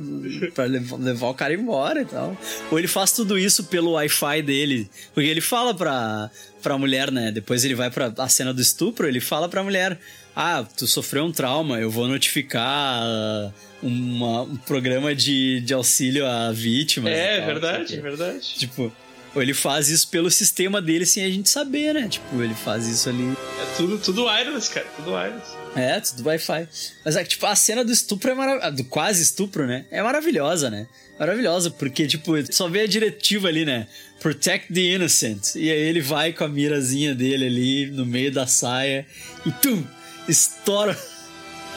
[0.55, 2.37] pra levar, levar o cara embora e tal.
[2.71, 4.91] Ou ele faz tudo isso pelo Wi-Fi dele.
[5.15, 6.31] Porque ele fala pra,
[6.63, 7.31] pra mulher, né?
[7.33, 9.99] Depois ele vai pra a cena do estupro, ele fala pra mulher:
[10.37, 13.51] Ah, tu sofreu um trauma, eu vou notificar ah,
[13.83, 17.11] uma- um programa de, de auxílio a vítimas.
[17.11, 18.55] e É, tal, verdade, verdade.
[18.59, 18.93] Tipo.
[19.35, 22.09] Ou ele faz isso pelo sistema dele sem a gente saber, né?
[22.09, 23.33] Tipo, ele faz isso ali.
[23.61, 24.87] É tudo, tudo wireless, cara.
[24.97, 25.65] Tudo wireless.
[25.75, 26.69] É, tudo Wi-Fi.
[27.05, 28.71] Mas é que, tipo, a cena do estupro é maravilhosa.
[28.71, 29.85] Do quase estupro, né?
[29.91, 30.87] É maravilhosa, né?
[31.19, 33.89] Maravilhosa, porque, tipo, só vê a diretiva ali, né?
[34.21, 35.57] Protect the innocent.
[35.57, 39.05] E aí ele vai com a mirazinha dele ali no meio da saia
[39.45, 39.85] e tum!
[40.29, 40.97] Estoura.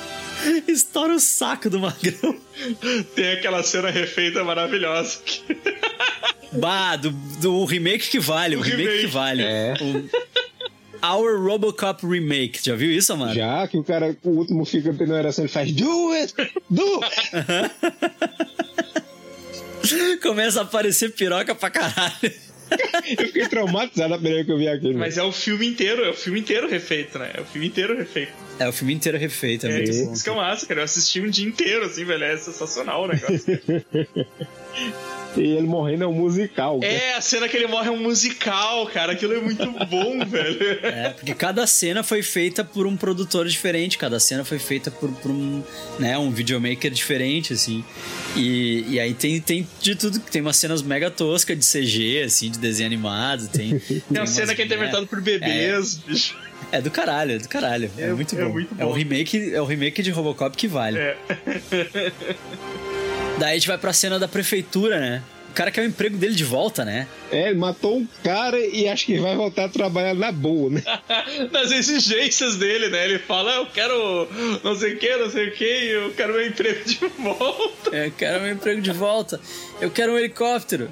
[0.68, 2.40] Estoura o saco do magrão.
[3.16, 5.20] Tem aquela cena refeita maravilhosa.
[6.54, 9.02] Bah, do, do remake que vale, o, O remake, remake.
[9.02, 9.44] que vale.
[9.44, 9.74] É.
[9.82, 10.10] O
[11.06, 12.60] Our Robocop Remake.
[12.64, 13.34] Já viu isso, Amaro?
[13.36, 16.34] Já que o cara, o último fica oração, ele faz Do it!
[16.70, 17.32] Do it!
[20.22, 22.14] Começa a aparecer piroca pra caralho.
[23.18, 25.00] Eu fiquei traumatizado a primeira vez que eu vi aquilo.
[25.00, 27.32] Mas é o filme inteiro, é o filme inteiro refeito, né?
[27.36, 28.34] É o filme inteiro refeito.
[28.60, 30.82] É o filme inteiro refeito, é, É, isso que é massa, cara.
[30.82, 32.26] Eu assisti um dia inteiro, assim, velho.
[32.26, 33.40] É sensacional o negócio.
[35.38, 36.80] E ele morrendo é um musical.
[36.80, 36.92] cara.
[36.92, 39.12] é, a cena que ele morre é um musical, cara.
[39.14, 40.60] Aquilo é muito bom, velho.
[40.84, 45.12] É, porque cada cena foi feita por um produtor diferente, cada cena foi feita por,
[45.12, 45.62] por um,
[46.00, 47.84] né, um videomaker diferente, assim.
[48.36, 52.50] E, e aí tem, tem de tudo, tem umas cenas mega toscas de CG, assim,
[52.50, 53.78] de desenho animado, tem...
[53.80, 56.36] Tem uma umas- cena que é interpretada por bebês, bicho.
[56.72, 57.90] É do caralho, é do caralho.
[57.98, 58.52] É, É- muito é bom.
[58.52, 58.94] muito É o bom.
[58.94, 60.98] remake, é o remake de Robocop que vale.
[60.98, 61.18] É.
[63.38, 65.24] Daí a gente vai pra cena da prefeitura, né?
[65.52, 67.08] O cara quer o emprego dele de volta, né?
[67.32, 70.84] É, ele matou um cara e acho que vai voltar a trabalhar na boa, né?
[71.52, 73.06] Nas exigências dele, né?
[73.06, 74.28] Ele fala, eu quero
[74.64, 77.96] não sei o que, não sei o que, eu quero meu emprego de volta.
[77.96, 79.40] Eu quero meu emprego de volta.
[79.82, 80.90] Eu quero um helicóptero.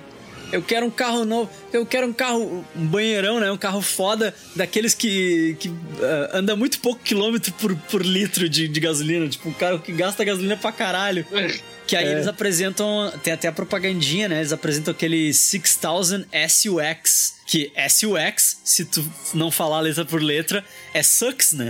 [0.52, 1.50] Eu quero um carro novo.
[1.74, 3.52] Eu quero um carro, um banheirão, né?
[3.52, 8.68] Um carro foda daqueles que, que ah, anda muito pouco quilômetro por, por litro de,
[8.68, 9.28] de gasolina.
[9.28, 11.26] Tipo, um carro que gasta gasolina pra caralho.
[11.88, 12.12] Que aí É.
[12.14, 13.12] eles apresentam.
[13.24, 14.38] Tem até a propagandinha, né?
[14.38, 17.35] Eles apresentam aquele 6000 SUX.
[17.46, 21.70] Que SUX, se tu não falar letra por letra, é sucks, né?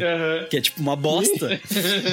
[0.49, 1.59] Que é tipo uma bosta.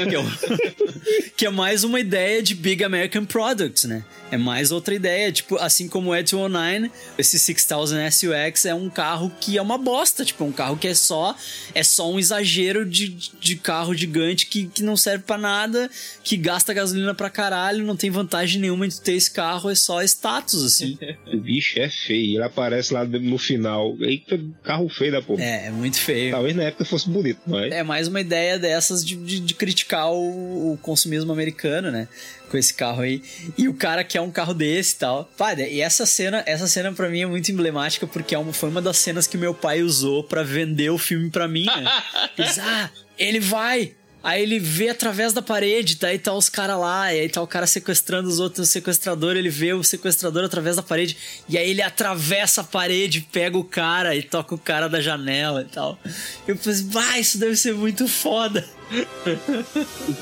[0.08, 0.32] que, é o-
[1.36, 4.04] que é mais uma ideia de Big American Products, né?
[4.32, 5.30] É mais outra ideia.
[5.30, 10.24] Tipo, assim como o E209, esse 6000 SUX é um carro que é uma bosta.
[10.24, 11.36] Tipo, é um carro que é só
[11.74, 13.08] é só um exagero de,
[13.38, 15.88] de carro gigante que, que não serve pra nada,
[16.24, 20.02] que gasta gasolina pra caralho, não tem vantagem nenhuma de ter esse carro, é só
[20.02, 20.98] status, assim.
[21.32, 22.36] O bicho é feio.
[22.36, 23.51] Ele aparece lá no final.
[24.00, 25.42] Eita, carro feio da porra.
[25.42, 26.30] É, é muito feio.
[26.30, 27.72] Talvez na época fosse bonito, mas.
[27.72, 32.08] É mais uma ideia dessas de, de, de criticar o, o consumismo americano, né?
[32.50, 33.22] Com esse carro aí.
[33.56, 35.30] E o cara quer um carro desse e tal.
[35.36, 38.68] Pá, e essa cena, essa cena para mim é muito emblemática porque é uma, foi
[38.68, 41.90] uma das cenas que meu pai usou pra vender o filme pra mim, né?
[42.36, 43.92] Diz, ah, ele vai.
[44.22, 47.46] Aí ele vê através da parede, daí tá os caras lá, e aí tá o
[47.46, 51.16] cara sequestrando os outros sequestradores, ele vê o sequestrador através da parede,
[51.48, 55.62] e aí ele atravessa a parede, pega o cara e toca o cara da janela
[55.62, 55.98] e tal.
[56.46, 58.64] Eu pensei, vai, isso deve ser muito foda.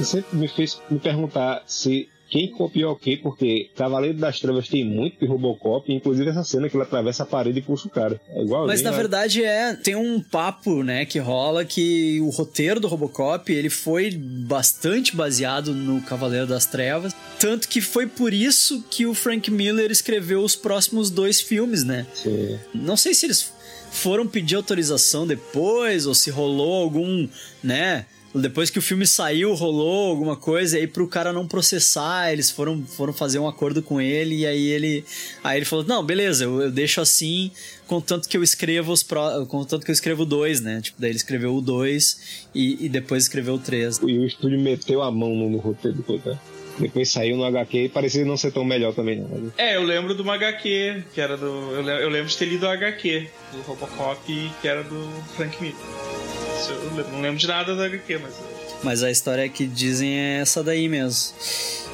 [0.03, 5.19] Sempre me fez me perguntar se quem copiou ok, porque Cavaleiro das Trevas tem muito
[5.19, 8.21] de Robocop, inclusive essa cena que ele atravessa a parede e puxa o cara.
[8.31, 12.79] É igual Mas na verdade é, tem um papo, né, que rola que o roteiro
[12.79, 18.85] do Robocop, ele foi bastante baseado no Cavaleiro das Trevas, tanto que foi por isso
[18.91, 22.07] que o Frank Miller escreveu os próximos dois filmes, né?
[22.15, 22.59] Sim.
[22.73, 23.53] Não sei se eles
[23.91, 27.29] foram pedir autorização depois ou se rolou algum,
[27.63, 32.33] né, depois que o filme saiu, rolou alguma coisa, e aí pro cara não processar,
[32.33, 35.05] eles foram, foram fazer um acordo com ele, e aí ele.
[35.43, 37.51] Aí ele falou: Não, beleza, eu, eu deixo assim,
[37.87, 40.81] contanto que eu escrevo os pro, contanto que eu escrevo dois, né?
[40.81, 43.99] Tipo, daí ele escreveu o dois e, e depois escreveu o três.
[43.99, 46.39] E o estúdio meteu a mão no, no roteiro do coisa.
[46.79, 49.53] Depois saiu no HQ e parecia não ser tão melhor também, não.
[49.59, 51.47] É, eu lembro do HQ, que era do.
[51.47, 55.61] Eu lembro, eu lembro de ter lido o HQ do Robocop, que era do Frank
[55.61, 56.20] Miller.
[56.61, 58.35] Isso eu não lembro de nada do HQ, mas.
[58.83, 61.35] Mas a história que dizem é essa daí mesmo.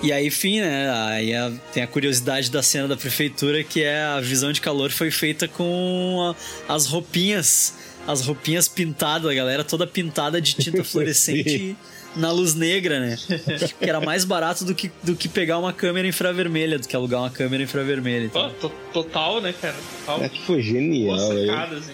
[0.02, 0.90] E aí, enfim, né?
[1.08, 4.90] Aí a- tem a curiosidade da cena da prefeitura que é a visão de calor
[4.90, 6.32] foi feita com
[6.68, 7.74] a- as roupinhas.
[8.06, 11.76] As roupinhas pintadas, a galera toda pintada de tinta fluorescente
[12.14, 13.18] na luz negra, né?
[13.80, 17.20] Que era mais barato do que, do que pegar uma câmera infravermelha, do que alugar
[17.20, 18.28] uma câmera infravermelha.
[18.28, 19.74] To- total, né, cara?
[20.06, 20.22] Total.
[20.22, 21.46] É que foi genial, Boa velho.
[21.48, 21.92] sacada, assim.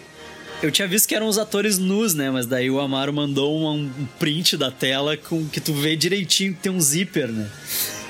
[0.63, 2.31] Eu tinha visto que eram os atores nus, né?
[2.31, 6.55] Mas daí o Amaro mandou um, um print da tela com que tu vê direitinho
[6.55, 7.51] que tem um zíper, né?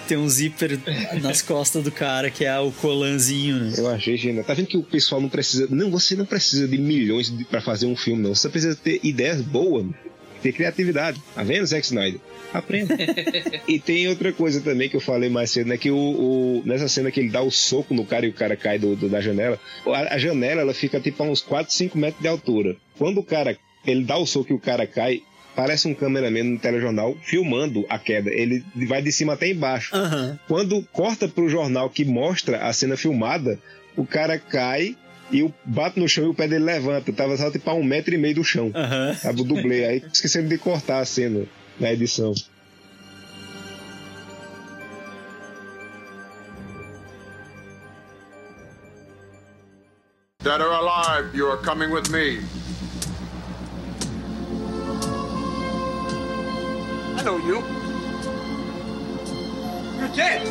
[0.07, 0.79] Tem um zíper
[1.23, 3.73] nas costas do cara, que é o colanzinho, né?
[3.79, 4.45] Eu achei genial.
[4.45, 5.67] Tá vendo que o pessoal não precisa.
[5.71, 8.35] Não, você não precisa de milhões pra fazer um filme, não.
[8.35, 9.87] Você precisa ter ideias boas,
[10.43, 11.21] ter criatividade.
[11.35, 12.21] Tá vendo, Zack Snyder?
[12.53, 12.95] Aprenda.
[13.69, 15.77] e tem outra coisa também que eu falei mais cedo, né?
[15.79, 18.57] Que o, o- nessa cena que ele dá o soco no cara e o cara
[18.57, 21.97] cai do, do- da janela, a, a janela ela fica tipo a uns 4, 5
[21.97, 22.77] metros de altura.
[22.99, 23.57] Quando o cara
[23.87, 25.23] ele dá o soco e o cara cai,
[25.57, 28.31] parece um cameraman no telejornal filmando a queda.
[28.31, 29.95] Ele vai de cima até embaixo.
[29.97, 30.39] Aham.
[30.47, 33.59] Quando corta pro jornal que mostra a cena filmada,
[33.97, 34.97] o cara cai
[35.33, 37.13] e o, bate no chão e o pé dele levanta.
[37.13, 38.71] Tava só tipo a um metro e meio do chão.
[38.75, 39.15] Aham.
[39.15, 39.85] Sabe, o dublê.
[39.85, 41.45] Aí esqueceram de cortar a cena
[41.81, 42.35] na edição.
[50.45, 52.41] Dead or alive, you are coming with me.
[57.17, 57.63] I know you.
[59.99, 60.43] You're dead.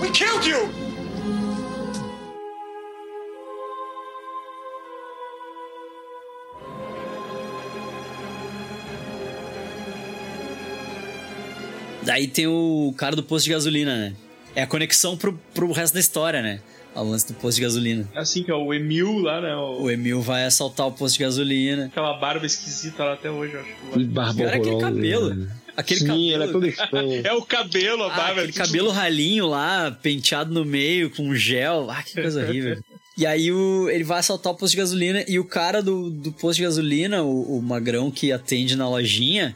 [0.00, 0.87] We killed you.
[12.18, 14.12] Daí tem o cara do posto de gasolina, né?
[14.52, 16.58] É a conexão pro, pro resto da história, né?
[16.92, 18.08] Ao lance do posto de gasolina.
[18.12, 19.54] Assim que é o Emil lá, né?
[19.54, 21.84] O- O Emil vai assaltar o posto de gasolina.
[21.86, 24.00] Aquela barba esquisita lá até hoje, eu acho.
[24.00, 25.32] E barba Pior é aquele cabelo.
[25.34, 25.48] né?
[25.76, 26.28] Aquele Sim, cabelo.
[26.32, 27.22] ele é todo estranho.
[27.24, 28.40] É o cabelo, a Ah, barba.
[28.40, 31.88] aquele é cabelo ralinho lá, penteado no meio, com gel.
[31.88, 32.78] Ah, que coisa horrível.
[33.16, 36.32] E aí o, ele vai assaltar o posto de gasolina e o cara do, do
[36.32, 39.54] posto de gasolina, o, o magrão que atende na lojinha,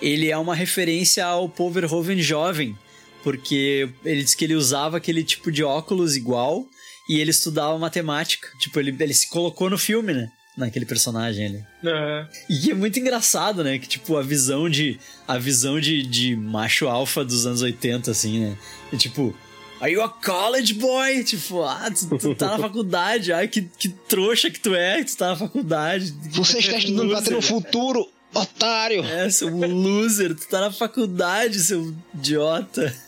[0.00, 2.76] ele é uma referência ao Paul Verhoeven jovem.
[3.22, 6.66] Porque ele disse que ele usava aquele tipo de óculos igual
[7.08, 8.48] e ele estudava matemática.
[8.58, 10.30] Tipo, ele, ele se colocou no filme, né?
[10.56, 11.64] Naquele personagem ali.
[11.84, 12.26] É.
[12.48, 13.78] E é muito engraçado, né?
[13.78, 14.98] Que, tipo, a visão de.
[15.28, 18.56] A visão de, de macho alfa dos anos 80, assim, né?
[18.92, 19.34] E, tipo,
[19.80, 21.24] Are you a college boy?
[21.24, 23.32] Tipo, ah, tu, tu tá na faculdade.
[23.32, 26.14] Ai, que, que trouxa que tu é, tu tá na faculdade.
[26.32, 27.48] Você está estudando pra ter um Loser.
[27.48, 29.04] futuro, otário!
[29.04, 32.94] É, seu loser, tu tá na faculdade, seu idiota.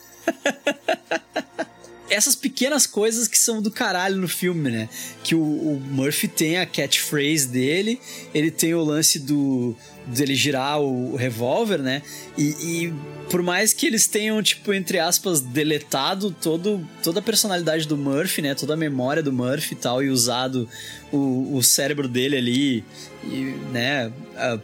[2.09, 4.87] Essas pequenas coisas que são do caralho no filme, né?
[5.23, 7.99] Que o, o Murphy tem a catchphrase dele,
[8.33, 9.75] ele tem o lance do
[10.07, 12.01] dele girar o, revólver, né?
[12.37, 12.93] E, e
[13.29, 18.41] por mais que eles tenham, tipo, entre aspas, deletado todo, toda a personalidade do Murphy,
[18.41, 18.55] né?
[18.55, 20.67] Toda a memória do Murphy e tal, e usado
[21.11, 22.83] o, o cérebro dele ali,
[23.23, 24.11] e, né?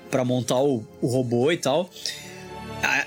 [0.10, 1.90] Pra montar o, o robô e tal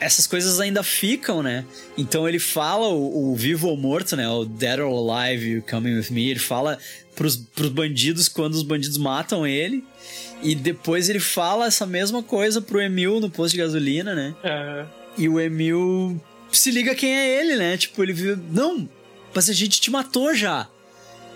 [0.00, 1.64] essas coisas ainda ficam, né?
[1.96, 4.28] Então ele fala o, o vivo ou morto, né?
[4.28, 6.30] O dead or alive, you coming with me.
[6.30, 6.78] Ele fala
[7.14, 9.84] pros, pros bandidos quando os bandidos matam ele.
[10.42, 14.34] E depois ele fala essa mesma coisa pro Emil no posto de gasolina, né?
[14.42, 14.84] É.
[15.16, 16.20] E o Emil
[16.50, 17.76] se liga quem é ele, né?
[17.76, 18.36] Tipo, ele viu.
[18.50, 18.88] Não,
[19.34, 20.68] mas a gente te matou já.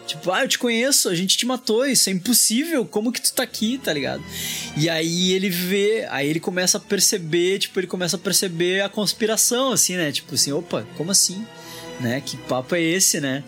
[0.07, 3.33] Tipo, ah, eu te conheço, a gente te matou, isso é impossível, como que tu
[3.33, 4.23] tá aqui, tá ligado?
[4.77, 8.89] E aí ele vê, aí ele começa a perceber, tipo, ele começa a perceber a
[8.89, 10.13] conspiração, assim, né?
[10.13, 11.45] Tipo assim, opa, como assim?
[11.99, 12.21] Né?
[12.25, 13.43] Que papo é esse, né?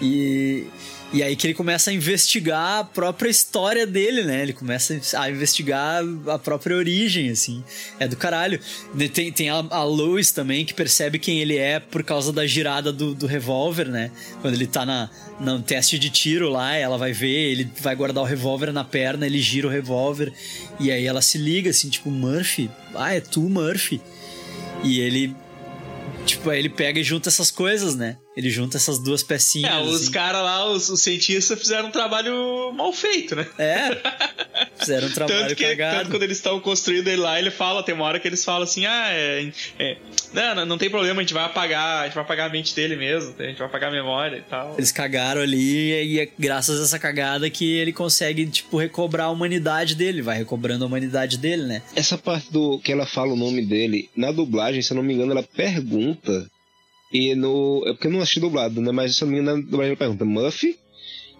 [0.00, 0.66] E,
[1.10, 4.42] e aí que ele começa a investigar a própria história dele, né?
[4.42, 7.64] Ele começa a investigar a própria origem, assim.
[7.98, 8.60] É do caralho.
[9.14, 12.92] Tem, tem a, a Lois também, que percebe quem ele é por causa da girada
[12.92, 14.10] do, do revólver, né?
[14.42, 15.08] Quando ele tá na,
[15.40, 19.24] no teste de tiro lá, ela vai ver, ele vai guardar o revólver na perna,
[19.24, 20.30] ele gira o revólver.
[20.78, 22.70] E aí ela se liga, assim, tipo, Murphy?
[22.94, 24.00] Ah, é tu, Murphy?
[24.84, 25.34] E ele
[26.28, 28.18] Tipo, aí ele pega e junta essas coisas, né?
[28.38, 29.72] Ele junta essas duas pecinhas.
[29.72, 30.12] É, os assim.
[30.12, 33.44] caras lá, os, os cientistas, fizeram um trabalho mal feito, né?
[33.58, 33.88] É.
[34.78, 35.96] Fizeram um trabalho tanto que, cagado.
[35.96, 38.62] Tanto quando eles estão construindo ele lá, ele fala, tem uma hora que eles falam
[38.62, 39.96] assim, ah, é, é,
[40.32, 42.94] não, não, tem problema, a gente vai apagar, a gente vai apagar a mente dele
[42.94, 44.76] mesmo, a gente vai apagar a memória e tal.
[44.78, 49.30] Eles cagaram ali e é graças a essa cagada que ele consegue, tipo, recobrar a
[49.30, 51.82] humanidade dele, vai recobrando a humanidade dele, né?
[51.96, 55.12] Essa parte do que ela fala o nome dele, na dublagem, se eu não me
[55.12, 56.48] engano, ela pergunta.
[57.12, 57.82] E no.
[57.86, 58.92] É porque eu não assisti dublado, né?
[58.92, 60.78] Mas se eu não me engano, na dublagem ela pergunta Muffy.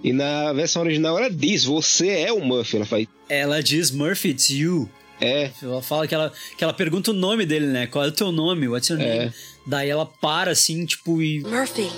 [0.03, 2.77] E na versão original ela diz: Você é o Muffy.
[2.77, 3.07] Ela faz.
[3.29, 4.89] Ela diz Murphy, it's you.
[5.21, 5.51] É.
[5.63, 7.87] Ela fala que ela, que ela pergunta o nome dele, né?
[7.89, 8.69] Qual é o teu nome?
[8.69, 9.27] What's your name?
[9.27, 9.33] É.
[9.67, 11.41] Daí ela para assim, tipo, e.
[11.41, 11.91] Murphy,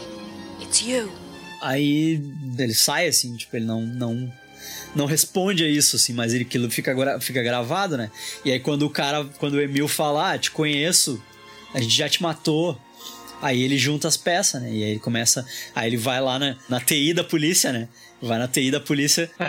[0.62, 1.10] it's you.
[1.62, 2.22] Aí
[2.58, 3.82] ele sai assim, tipo, ele não.
[3.82, 4.32] não
[4.94, 8.10] não responde a isso, assim, mas ele, aquilo fica, gra- fica gravado, né?
[8.44, 11.22] E aí quando o cara, quando o Emil fala, ah, te conheço,
[11.72, 12.76] a gente já te matou.
[13.42, 14.68] Aí ele junta as peças, né?
[14.70, 15.46] E aí ele começa.
[15.74, 17.88] Aí ele vai lá na, na TI da polícia, né?
[18.22, 19.30] Vai na TI da polícia,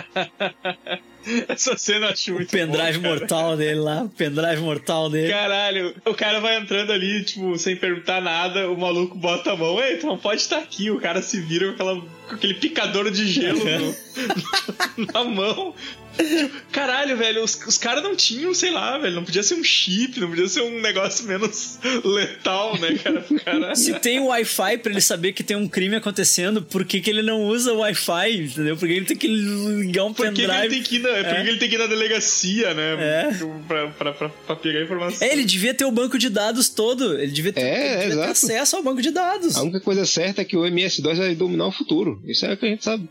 [1.48, 5.30] Essa cena eu acho o muito pendrive bom, mortal dele lá, o pendrive mortal dele.
[5.30, 9.80] Caralho, o cara vai entrando ali, tipo, sem perguntar nada, o maluco bota a mão,
[9.80, 13.08] ei, tu não pode estar aqui, o cara se vira com, aquela, com aquele picador
[13.08, 15.74] de gelo no- na mão.
[16.16, 19.64] Tipo, Caralho, velho, os, os caras não tinham, sei lá, velho, não podia ser um
[19.64, 23.20] chip, não podia ser um negócio menos letal, né, cara?
[23.20, 23.74] pro cara.
[23.74, 27.10] Se tem o Wi-Fi pra ele saber que tem um crime acontecendo, por que, que
[27.10, 28.76] ele não usa o Wi-Fi, entendeu?
[28.76, 30.64] Porque ele tem que ligar um Por que, que pendrive.
[30.64, 31.42] ele tem que ir na, por que É.
[31.42, 32.92] que ele tem que ir na delegacia, né?
[32.98, 33.30] É.
[33.68, 35.26] Pra, pra, pra, pra pegar a informação.
[35.26, 37.18] É, ele devia ter o banco de dados todo.
[37.18, 39.56] Ele devia ter, É, ele devia ter acesso ao banco de dados.
[39.56, 42.20] A única coisa certa é que o MS2 vai dominar o futuro.
[42.26, 43.08] Isso é o que a gente sabe.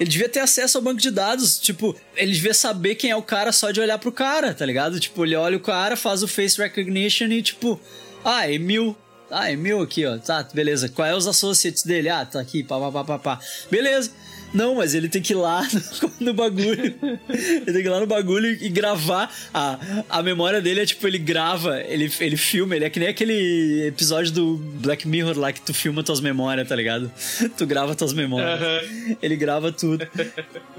[0.00, 1.58] Ele devia ter acesso ao banco de dados.
[1.58, 1.81] Tipo,
[2.16, 5.00] ele devia saber quem é o cara só de olhar pro cara, tá ligado?
[5.00, 7.80] Tipo, ele olha o cara, faz o face recognition e tipo,
[8.24, 8.96] ah, Emil.
[9.30, 10.18] Ah, Emil aqui, ó.
[10.18, 10.88] Tá, beleza.
[10.88, 12.08] Qual é os associates dele?
[12.08, 13.40] Ah, tá aqui, pá, pá, pá, pá, pá.
[13.70, 14.12] Beleza.
[14.52, 16.94] Não, mas ele tem que ir lá no, no bagulho.
[17.02, 19.32] ele tem que ir lá no bagulho e gravar.
[19.52, 23.08] A, a memória dele é tipo, ele grava, ele, ele filma, ele é que nem
[23.08, 27.10] aquele episódio do Black Mirror lá que tu filma tuas memórias, tá ligado?
[27.56, 28.60] tu grava tuas memórias.
[29.22, 30.06] Ele grava tudo.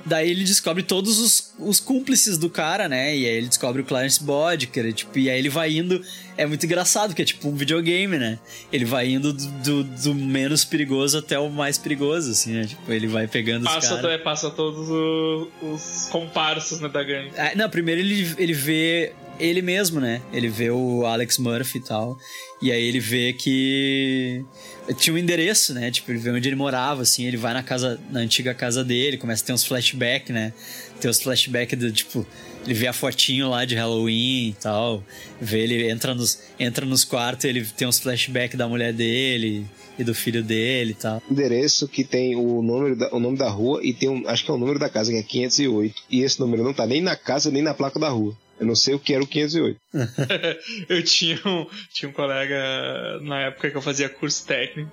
[0.06, 3.16] Daí ele descobre todos os, os cúmplices do cara, né?
[3.16, 6.02] E aí ele descobre o Clarence Boddicker, tipo, e aí ele vai indo.
[6.38, 8.39] É muito engraçado, porque é tipo um videogame, né?
[8.72, 12.65] Ele vai indo do, do, do menos perigoso até o mais perigoso, assim, né?
[12.65, 14.11] Tipo, ele vai pegando os Passa, caras.
[14.11, 17.31] é, passa todos o- os comparsos né, da gangue.
[17.38, 20.22] Ah, não, primeiro ele, ele vê ele mesmo, né?
[20.31, 22.18] Ele vê o Alex Murphy e tal.
[22.61, 24.43] E aí ele vê que
[24.97, 25.91] tinha um endereço, né?
[25.91, 27.26] Tipo, ele vê onde ele morava, assim.
[27.26, 30.53] Ele vai na casa, na antiga casa dele, começa a ter uns flashbacks, né?
[30.99, 32.26] Tem os flashbacks do tipo.
[32.64, 35.03] Ele vê a fotinho lá de Halloween e tal.
[35.40, 39.65] Vê ele entra nos, entra nos quartos, ele tem uns flashbacks da mulher dele
[39.98, 41.22] e do filho dele e tal.
[41.30, 44.52] endereço que tem o nome da, o nome da rua e tem um, acho que
[44.52, 46.03] é o número da casa, que é 508.
[46.10, 48.35] E esse número não tá nem na casa nem na placa da rua.
[48.60, 49.80] Eu não sei o que era o 508.
[50.88, 54.91] eu tinha um, tinha um colega na época que eu fazia curso técnico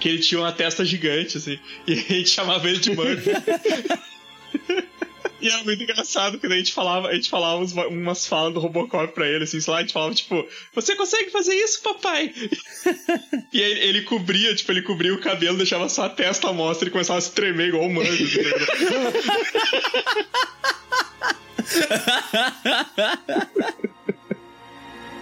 [0.00, 3.30] que ele tinha uma testa gigante, assim, e a gente chamava ele de Murphy.
[5.40, 8.52] E era muito engraçado, porque daí a gente falava, a gente falava uns- umas falas
[8.52, 11.80] do Robocop pra ele, assim, sei lá, a gente falava, tipo, você consegue fazer isso,
[11.82, 12.32] papai?
[13.52, 16.88] e aí ele cobria, tipo, ele cobria o cabelo, deixava só a testa à mostra
[16.88, 18.10] e começava a se tremer igual o Murphy.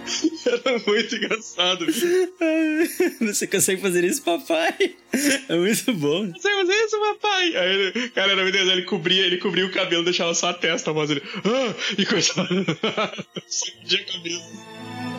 [0.45, 1.85] Era muito engraçado.
[3.21, 4.95] Você consegue fazer isso, papai?
[5.47, 6.31] É muito bom.
[6.31, 7.55] Você fazer isso, papai?
[7.55, 10.53] Aí ele, cara, era muito engraçado, ele cobria, ele cobria o cabelo, deixava só a
[10.53, 11.21] testa, voz ele.
[11.37, 11.75] Ah!
[11.97, 15.18] E começava a sacudir a cabeça.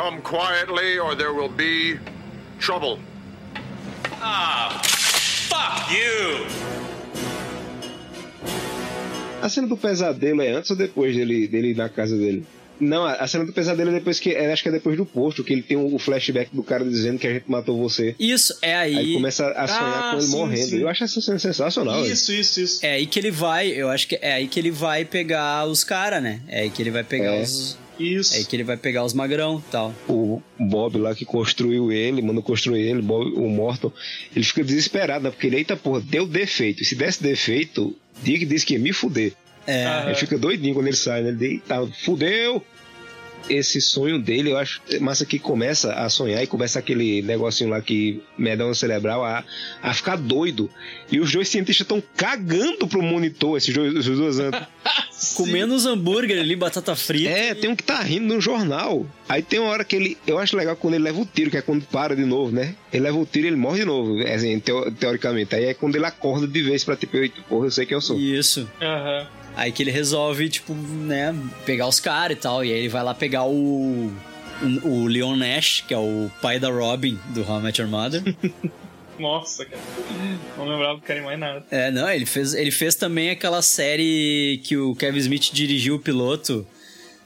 [0.00, 1.98] Come quietly, or there will be
[2.58, 2.98] trouble.
[4.22, 6.46] Ah, fuck you!
[9.42, 12.46] A cena do pesadelo é antes ou depois dele, dele ir na casa dele?
[12.80, 14.30] Não, a cena do pesadelo é depois que.
[14.30, 17.18] é, Acho que é depois do posto, que ele tem o flashback do cara dizendo
[17.18, 18.16] que a gente matou você.
[18.18, 18.96] Isso, é aí.
[18.96, 20.66] Aí começa a sonhar Ah, com ele sim, morrendo.
[20.70, 20.80] sim.
[20.80, 22.06] Eu acho essa cena sensacional.
[22.06, 22.86] Isso, isso, isso.
[22.86, 25.84] É aí que ele vai, eu acho que é aí que ele vai pegar os
[25.84, 26.40] caras, né?
[26.48, 27.42] É aí que ele vai pegar É.
[27.42, 27.76] os.
[28.00, 28.34] Isso.
[28.34, 29.94] É aí que ele vai pegar os magrão e tal.
[30.08, 33.92] O Bob lá que construiu ele, mandou construir ele, Bob, o Morton,
[34.34, 35.30] ele fica desesperado, né?
[35.30, 36.82] Porque ele, eita porra, deu defeito.
[36.82, 39.32] E se desse defeito, Dick disse que ia me fuder.
[39.66, 40.04] É.
[40.06, 41.28] Ele fica doidinho quando ele sai, né?
[41.28, 42.64] Ele eita, fudeu!
[43.48, 47.80] Esse sonho dele, eu acho massa que começa a sonhar e começa aquele negocinho lá
[47.80, 49.42] que medão cerebral a,
[49.82, 50.70] a ficar doido.
[51.10, 54.60] E os dois cientistas estão cagando pro monitor, esses dois, esses dois anos.
[55.34, 57.28] Comendo os hambúrguer ali, batata frita.
[57.28, 59.06] É, tem um que tá rindo no jornal.
[59.28, 60.16] Aí tem uma hora que ele.
[60.26, 62.74] Eu acho legal quando ele leva o tiro, que é quando para de novo, né?
[62.92, 65.54] Ele leva o tiro e ele morre de novo, assim, teo- teoricamente.
[65.54, 68.00] Aí é quando ele acorda de vez pra tipo, "Eita, porra, eu sei que eu
[68.00, 68.18] sou.
[68.18, 68.68] Isso.
[68.80, 69.26] Aham.
[69.56, 71.34] Aí que ele resolve, tipo, né,
[71.66, 72.64] pegar os caras e tal.
[72.64, 74.12] E aí ele vai lá pegar o.
[74.62, 77.90] O o Leon Nash, que é o pai da Robin do How I Met Your
[77.90, 78.22] Mother.
[79.18, 79.80] Nossa, cara.
[80.56, 81.64] Não lembrava do cara em mais nada.
[81.70, 85.98] É, não, ele fez, ele fez também aquela série que o Kevin Smith dirigiu o
[85.98, 86.66] piloto,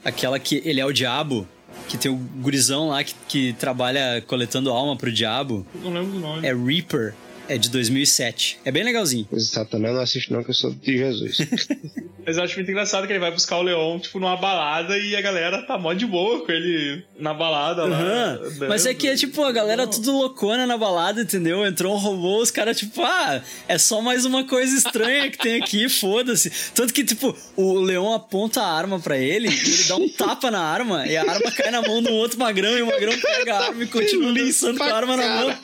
[0.03, 1.47] aquela que ele é o diabo,
[1.87, 5.65] que tem o gurizão lá que, que trabalha coletando alma pro diabo.
[5.75, 6.45] Não lembro do nome.
[6.45, 7.15] É Reaper,
[7.47, 8.59] é de 2007.
[8.65, 9.27] É bem legalzinho.
[9.37, 11.37] Satanás não assiste não, que eu sou de Jesus.
[12.25, 15.15] Mas eu acho muito engraçado que ele vai buscar o Leon, tipo, numa balada e
[15.15, 17.99] a galera tá mó de boa com ele na balada lá.
[17.99, 18.39] Aham.
[18.67, 21.63] Mas é que é tipo, a galera tudo loucona na balada, entendeu?
[21.63, 25.61] Entrou um robô, os caras, tipo, ah, é só mais uma coisa estranha que tem
[25.61, 26.51] aqui, foda-se.
[26.73, 30.49] Tanto que, tipo, o Leão aponta a arma pra ele e ele dá um tapa
[30.49, 33.53] na arma e a arma cai na mão do outro magrão e o magrão pega
[33.53, 35.57] a arma e continua linçando com a arma na mão.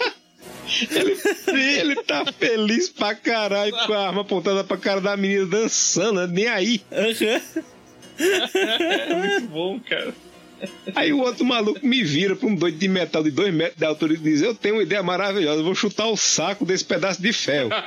[0.90, 6.22] Ele, ele tá feliz pra caralho com a arma apontada pra cara da menina dançando,
[6.22, 6.28] né?
[6.28, 6.82] nem aí.
[6.92, 7.06] é
[9.16, 10.14] muito bom, cara.
[10.96, 13.86] Aí o outro maluco me vira pra um doido de metal de dois metros de
[13.86, 17.34] altura e diz: Eu tenho uma ideia maravilhosa, vou chutar o saco desse pedaço de
[17.34, 17.70] ferro.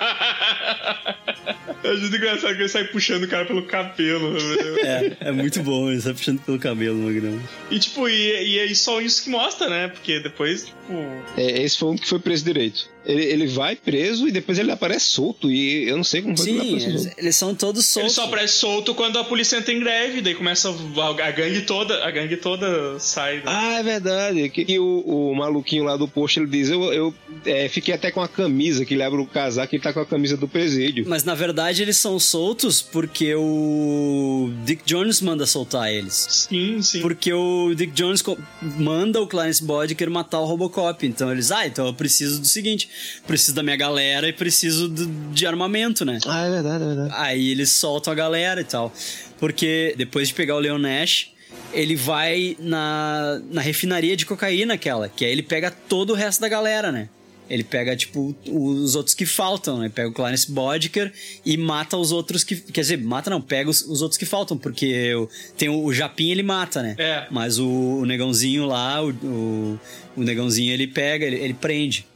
[1.85, 4.33] É muito engraçado que ele sai puxando o cara pelo cabelo.
[4.33, 5.17] né?
[5.21, 7.39] É, é muito bom, ele sai puxando pelo cabelo o magrão.
[7.71, 9.89] E tipo, e, e é só isso que mostra, né?
[9.89, 10.93] Porque depois, tipo.
[11.37, 12.89] É, esse foi um que foi preso direito.
[13.07, 15.51] Ele, ele vai preso e depois ele aparece solto.
[15.51, 17.19] E eu não sei como foi que ele Sim, eles, solto.
[17.19, 18.15] eles são todos Ele soltos.
[18.15, 22.05] só aparece solto quando a polícia entra em greve, daí começa a, a gangue toda,
[22.05, 23.37] a gangue toda sai.
[23.37, 23.43] né?
[23.47, 24.49] Ah, é verdade.
[24.49, 27.15] Que, que o, o maluquinho lá do posto ele diz: Eu, eu
[27.45, 30.01] é, fiquei até com a camisa, que ele abre o casaco e ele tá com
[30.01, 31.05] a camisa do presídio.
[31.07, 36.27] Mas na verdade eles são soltos porque o Dick Jones manda soltar eles.
[36.49, 37.01] Sim, sim.
[37.01, 38.23] Porque o Dick Jones
[38.63, 41.07] manda o Clarence Boddicker matar o Robocop.
[41.07, 42.89] Então eles, ah, então eu preciso do seguinte:
[43.27, 46.19] preciso da minha galera e preciso do- de armamento, né?
[46.27, 47.15] Ah, é verdade, é verdade.
[47.17, 48.93] Aí eles soltam a galera e tal.
[49.39, 51.31] Porque depois de pegar o Leon Nash,
[51.73, 56.41] ele vai na, na refinaria de cocaína, aquela, que aí ele pega todo o resto
[56.41, 57.09] da galera, né?
[57.51, 59.91] Ele pega, tipo, os outros que faltam, né?
[59.95, 61.13] Pega o Clarence Boddicker
[61.45, 62.57] e mata os outros que.
[62.57, 65.93] Quer dizer, mata não, pega os, os outros que faltam, porque o, tem o, o
[65.93, 66.95] Japim ele mata, né?
[66.97, 67.27] É.
[67.31, 69.81] Mas o, o negãozinho lá, o, o,
[70.17, 72.07] o negãozinho ele pega, ele, ele prende.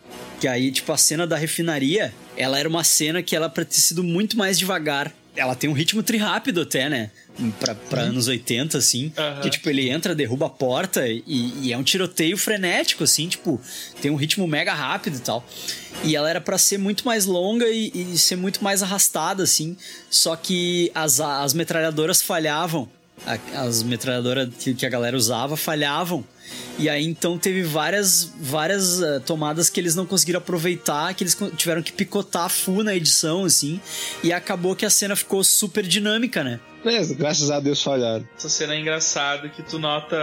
[0.41, 3.75] Que aí, tipo, a cena da refinaria, ela era uma cena que ela pra ter
[3.81, 5.13] sido muito mais devagar.
[5.37, 7.11] Ela tem um ritmo tri rápido até, né?
[7.61, 9.13] Pra, pra anos 80, assim.
[9.17, 9.41] Aham.
[9.41, 11.23] Que, tipo, ele entra, derruba a porta e,
[11.63, 13.61] e é um tiroteio frenético, assim, tipo,
[14.03, 15.45] tem um ritmo mega rápido e tal.
[16.03, 19.77] E ela era pra ser muito mais longa e, e ser muito mais arrastada, assim.
[20.11, 22.89] Só que as, as metralhadoras falhavam.
[23.27, 26.25] A- As metralhadoras que, que a galera usava falhavam.
[26.79, 31.37] E aí então teve várias, várias eh, tomadas que eles não conseguiram aproveitar, que eles
[31.57, 33.81] tiveram que picotar full na edição, assim.
[34.23, 36.61] E acabou que a cena ficou super dinâmica, né?
[36.85, 38.27] É, graças a Deus falharam.
[38.37, 40.17] Essa cena é engraçada que tu nota.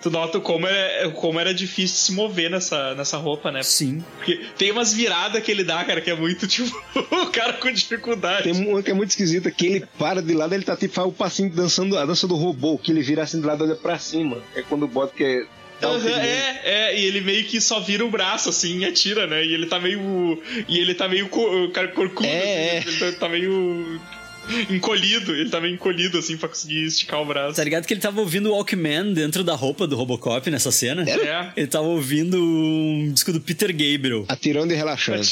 [0.00, 3.62] Tu nota como, é, como era difícil se mover nessa, nessa roupa, né?
[3.64, 4.04] Sim.
[4.16, 6.70] Porque tem umas viradas que ele dá, cara, que é muito tipo.
[7.10, 8.44] o cara com dificuldade.
[8.44, 11.08] Tem uma que é muito esquisita, que ele para de lado, ele tá tipo, faz
[11.08, 13.98] o passinho dançando a dança do robô, que ele vira assim de lado olha pra
[13.98, 14.38] cima.
[14.54, 15.42] É quando bota que é.
[15.80, 16.28] dá um Aham, tiro nele.
[16.28, 19.44] é, é, e ele meio que só vira o braço assim e atira, né?
[19.44, 20.40] E ele tá meio.
[20.68, 21.28] E ele tá meio
[21.72, 24.00] cara corcudo, É, assim, ele tá, tá meio.
[24.70, 27.56] encolhido, ele meio encolhido assim pra conseguir esticar o braço.
[27.56, 31.04] Tá ligado que ele tava ouvindo o Walkman dentro da roupa do Robocop nessa cena?
[31.08, 31.52] É.
[31.56, 34.24] Ele tava ouvindo um disco do Peter Gabriel.
[34.28, 35.26] Atirando e relaxando.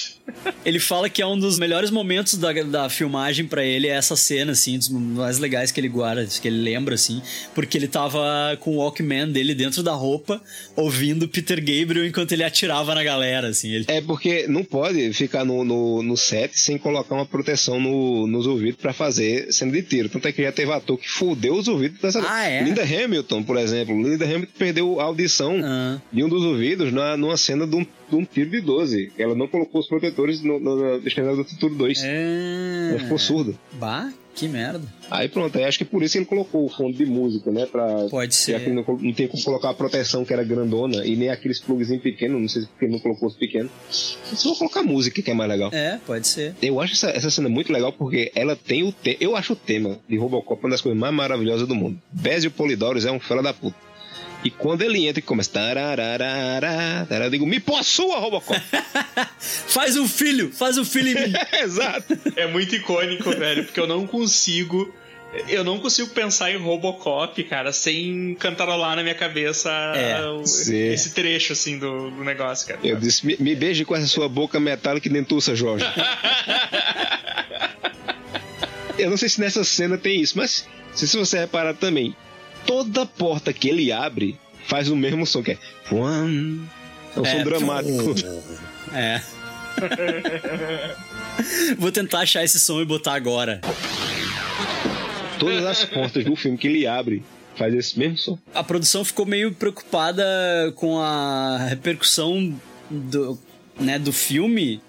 [0.65, 4.17] Ele fala que é um dos melhores momentos da, da filmagem pra ele é essa
[4.17, 7.23] cena, assim, dos mais legais que ele guarda, que ele lembra, assim,
[7.55, 10.41] porque ele tava com o Walkman dele dentro da roupa,
[10.75, 13.71] ouvindo Peter Gabriel enquanto ele atirava na galera, assim.
[13.73, 13.85] Ele...
[13.89, 18.47] É porque não pode ficar no, no, no set sem colocar uma proteção no- nos
[18.47, 20.09] ouvidos pra fazer fazer cena de tiro.
[20.09, 22.21] Tanto é que já teve ator que fudeu os ouvidos dessa.
[22.29, 22.61] Ah, é?
[22.63, 23.97] Linda Hamilton, por exemplo.
[23.97, 25.99] Linda Hamilton perdeu a audição Ah.
[26.13, 29.13] de um dos ouvidos na, numa cena de um, de um tiro de 12.
[29.19, 32.03] Ela não colocou os protetores no, no, no do Futuro 2.
[32.05, 32.89] É...
[32.91, 33.55] Ela ficou surda.
[33.73, 34.83] Bah, que merda.
[35.11, 37.65] Aí pronto, aí acho que por isso ele colocou o fundo de música, né?
[37.65, 38.65] Pra, Pode já ser.
[38.65, 42.03] que não, não tem como colocar a proteção que era grandona e nem aqueles plugzinhos
[42.03, 43.71] pequenos, não sei se porque ele não colocou os pequenos.
[43.91, 45.71] Só colocar música que é mais legal.
[45.73, 46.55] É, pode ser.
[46.61, 49.57] Eu acho essa, essa cena muito legal porque ela tem o te Eu acho o
[49.57, 51.99] tema de Robocop uma das coisas mais maravilhosas do mundo.
[52.13, 53.86] Bezio Polidorus é um fela da puta.
[54.47, 55.51] E quando ele entra e começa.
[55.51, 58.61] tararara, Eu digo, me possua, Robocop!
[59.67, 61.33] Faz um filho, faz um filho em mim.
[61.61, 62.17] Exato.
[62.37, 64.95] É muito icônico, velho, porque eu não consigo.
[65.49, 70.21] Eu não consigo pensar em Robocop, cara, sem cantarolar na minha cabeça É,
[70.95, 72.79] esse trecho, assim, do, do negócio, cara.
[72.85, 75.85] Eu disse, me, me beije com essa sua boca metálica e dentuça, Jorge.
[78.97, 82.17] Eu não sei se nessa cena tem isso, mas se você reparar também,
[82.67, 85.59] toda porta que ele abre faz o mesmo som, que é.
[85.91, 86.67] É um
[87.15, 88.15] som É, dramático.
[88.93, 89.21] É.
[91.79, 93.61] Vou tentar achar esse som e botar agora.
[95.39, 97.23] Todas as portas do filme que ele abre
[97.57, 98.39] faz esse mesmo som.
[98.55, 100.25] A produção ficou meio preocupada
[100.77, 102.55] com a repercussão
[102.91, 103.39] do,
[103.79, 104.81] né, do filme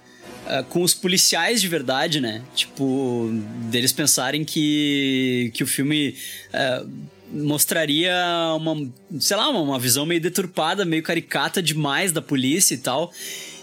[0.45, 2.41] ah, com os policiais de verdade, né?
[2.55, 3.29] Tipo,
[3.69, 6.15] deles pensarem que, que o filme
[6.53, 6.85] ah,
[7.31, 8.13] mostraria
[8.55, 8.89] uma,
[9.19, 13.11] sei lá, uma, visão meio deturpada, meio caricata demais da polícia e tal.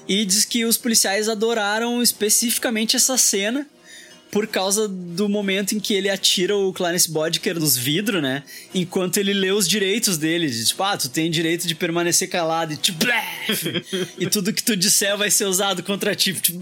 [0.06, 3.66] E diz que os policiais adoraram especificamente essa cena
[4.34, 8.42] por causa do momento em que ele atira o Clarence Boddicker nos vidros, né?
[8.74, 10.50] Enquanto ele lê os direitos dele.
[10.50, 12.72] de, Tipo, ah, tu tem direito de permanecer calado.
[12.72, 12.98] E, tipo,
[14.18, 16.32] e tudo que tu disser vai ser usado contra ti.
[16.34, 16.58] Tipo.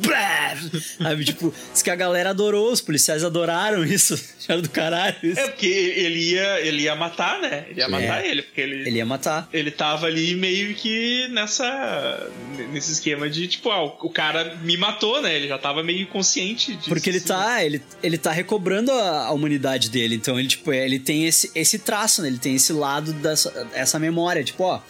[0.98, 4.20] Sabe, tipo, diz que a galera adorou, os policiais adoraram isso.
[4.42, 5.40] Acharam do caralho isso.
[5.40, 7.64] É, porque ele ia, ele ia matar, né?
[7.70, 8.28] Ele ia matar É.
[8.28, 8.86] ele, porque ele.
[8.86, 9.48] Ele ia matar.
[9.50, 12.30] Ele tava ali meio que nessa.
[12.70, 15.34] nesse esquema de, tipo, ah, o cara me matou, né?
[15.34, 16.90] Ele já tava meio consciente disso.
[16.90, 17.28] Porque ele assim.
[17.66, 20.14] Ele, ele tá recobrando a, a humanidade dele.
[20.14, 22.28] Então ele, tipo, ele tem esse, esse traço, né?
[22.28, 24.42] Ele tem esse lado dessa essa memória.
[24.44, 24.80] Tipo, ó,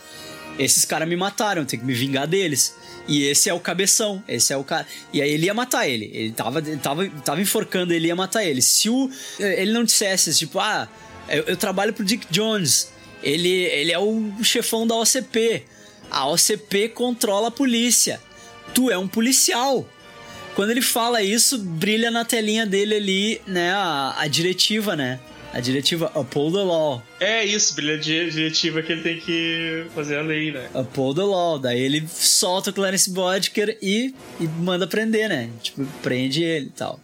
[0.58, 2.74] esses caras me mataram, tem que me vingar deles.
[3.08, 4.86] E esse é o cabeção, esse é o cara.
[5.12, 6.10] E aí ele ia matar ele.
[6.12, 8.62] Ele tava, ele tava, tava enforcando ele, ia matar ele.
[8.62, 10.88] Se o, ele não dissesse, tipo, ah,
[11.28, 12.92] eu, eu trabalho pro Dick Jones.
[13.22, 15.64] Ele, ele é o chefão da OCP.
[16.10, 18.20] A OCP controla a polícia.
[18.74, 19.86] Tu é um policial.
[20.54, 25.18] Quando ele fala isso, brilha na telinha dele ali, né, a, a diretiva, né?
[25.54, 27.02] A diretiva Uphold the Law.
[27.20, 30.66] É isso, brilha di- diretiva que ele tem que fazer a lei, né?
[30.74, 31.58] Uphold the Law.
[31.58, 35.50] Daí ele solta o Clarence Boddicker e, e manda prender, né?
[35.62, 36.98] Tipo, prende ele e tal.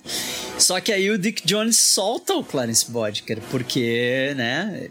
[0.59, 4.89] Só que aí o Dick Jones solta o Clarence Boddicker, porque, né,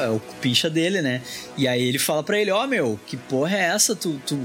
[0.00, 1.20] é o pincha dele, né?
[1.58, 3.96] E aí ele fala pra ele, ó, meu, que porra é essa?
[3.96, 4.38] Tu, tu,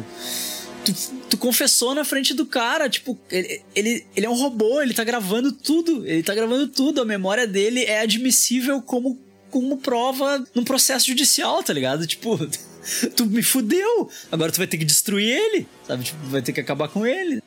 [0.84, 0.93] tu,
[1.30, 5.03] tu confessou na frente do cara, tipo, ele, ele, ele é um robô, ele tá
[5.03, 9.19] gravando tudo, ele tá gravando tudo, a memória dele é admissível como,
[9.49, 12.06] como prova num processo judicial, tá ligado?
[12.07, 12.38] Tipo,
[13.15, 16.03] tu me fudeu, agora tu vai ter que destruir ele, sabe?
[16.03, 17.41] Tipo, vai ter que acabar com ele.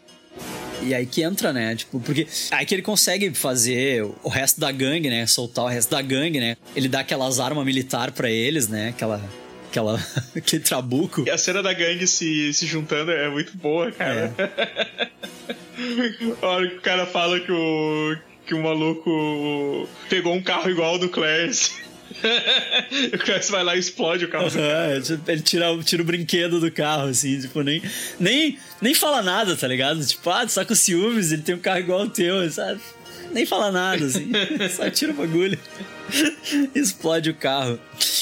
[0.84, 1.76] E aí que entra, né?
[1.76, 5.24] Tipo, porque aí que ele consegue fazer o resto da gangue, né?
[5.26, 6.56] Soltar o resto da gangue, né?
[6.74, 8.88] Ele dá aquelas armas militar pra eles, né?
[8.88, 9.22] Aquela.
[9.72, 9.98] Aquela.
[10.36, 11.24] aquele trabuco.
[11.26, 14.30] E a cena da gangue se, se juntando é muito boa, cara.
[16.42, 18.16] a hora que o cara fala que o,
[18.46, 21.72] que o maluco pegou um carro igual ao do Clarence.
[23.14, 24.96] o Clarence vai lá e explode o carro do cara.
[24.96, 27.82] É, tipo, ele tira, o- tira o brinquedo do carro, assim, tipo, nem,
[28.20, 30.04] nem, nem fala nada, tá ligado?
[30.04, 32.78] Tipo, ah, tu tá com ciúmes, ele tem um carro igual ao teu, sabe?
[33.32, 34.30] Nem fala nada, assim,
[34.76, 35.58] só tira o bagulho.
[36.74, 37.78] Explode o carro.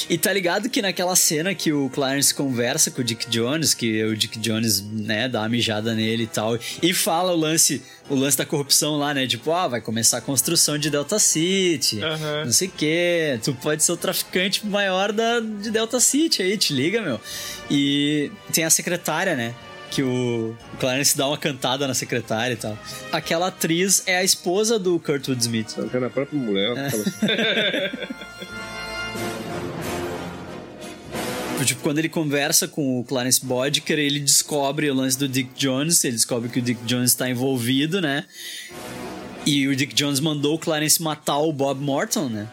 [0.08, 4.02] E tá ligado que naquela cena que o Clarence conversa com o Dick Jones, que
[4.04, 8.14] o Dick Jones, né, dá uma mijada nele e tal, e fala o lance, o
[8.14, 9.26] lance da corrupção lá, né?
[9.26, 12.44] Tipo, ah, vai começar a construção de Delta City, Aham.
[12.44, 13.38] não sei o quê.
[13.42, 17.20] Tu pode ser o traficante maior da, de Delta City aí, te liga, meu.
[17.70, 19.54] E tem a secretária, né?
[19.90, 22.78] Que o Clarence dá uma cantada na secretária e tal.
[23.10, 25.74] Aquela atriz é a esposa do Kurtwood Smith.
[25.90, 26.76] Tá na própria mulher.
[26.76, 26.86] É.
[26.86, 27.02] assim,
[31.64, 36.02] Tipo, quando ele conversa com o Clarence Boddicker, ele descobre o lance do Dick Jones,
[36.04, 38.24] ele descobre que o Dick Jones está envolvido, né?
[39.44, 42.48] E o Dick Jones mandou o Clarence matar o Bob Morton, né?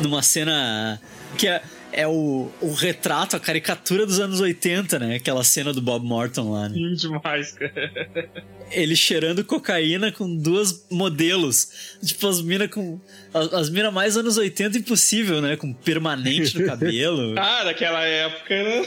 [0.00, 1.00] Numa cena
[1.36, 1.62] que é,
[1.92, 5.16] é o, o retrato, a caricatura dos anos 80, né?
[5.16, 6.74] Aquela cena do Bob Morton lá, né?
[6.74, 8.30] Sim, demais, cara.
[8.70, 11.96] Ele cheirando cocaína com duas modelos.
[12.04, 12.98] Tipo, as minas com.
[13.34, 15.56] As, as minas mais anos 80 impossível, né?
[15.56, 17.38] Com permanente no cabelo.
[17.38, 18.86] ah, daquela época, né?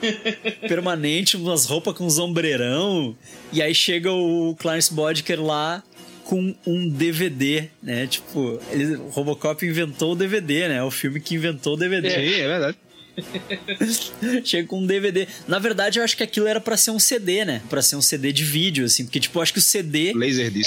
[0.68, 3.16] permanente, umas roupas com sombreirão.
[3.52, 5.82] E aí chega o Clarence Bodker lá
[6.24, 8.06] com um DVD, né?
[8.06, 10.82] Tipo, ele, o Robocop inventou o DVD, né?
[10.82, 12.10] O filme que inventou o DVD.
[12.10, 12.78] Sim, é verdade.
[14.44, 15.28] Chega com um DVD.
[15.46, 17.62] Na verdade, eu acho que aquilo era para ser um CD, né?
[17.68, 19.04] Para ser um CD de vídeo, assim.
[19.04, 20.12] Porque, tipo, eu acho que o CD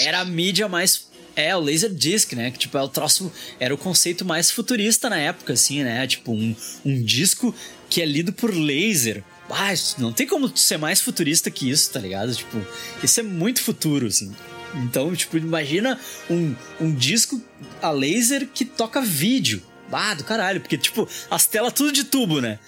[0.06, 1.08] era a mídia mais.
[1.36, 2.50] É, o Laserdisc, né?
[2.50, 3.32] Que, tipo, é o troço.
[3.60, 6.06] Era o conceito mais futurista na época, assim, né?
[6.08, 6.56] Tipo, um,
[6.86, 7.54] um disco
[7.90, 9.24] que é lido por laser.
[9.50, 12.36] Ah, não tem como ser mais futurista que isso, tá ligado?
[12.36, 12.66] Tipo,
[13.02, 14.34] isso é muito futuro, assim.
[14.76, 16.00] Então, tipo, imagina
[16.30, 17.42] um, um disco
[17.82, 19.62] a laser que toca vídeo.
[19.92, 22.60] Ah, do caralho, porque, tipo, as telas tudo de tubo, né?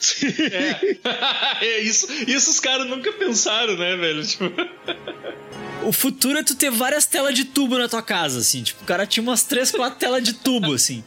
[0.51, 0.97] É.
[1.65, 4.25] é isso, isso os caras nunca pensaram, né, velho?
[4.25, 4.45] Tipo...
[5.81, 8.61] O futuro é tu ter várias telas de tubo na tua casa, assim.
[8.61, 11.03] Tipo, o cara tinha umas três, quatro telas de tubo, assim.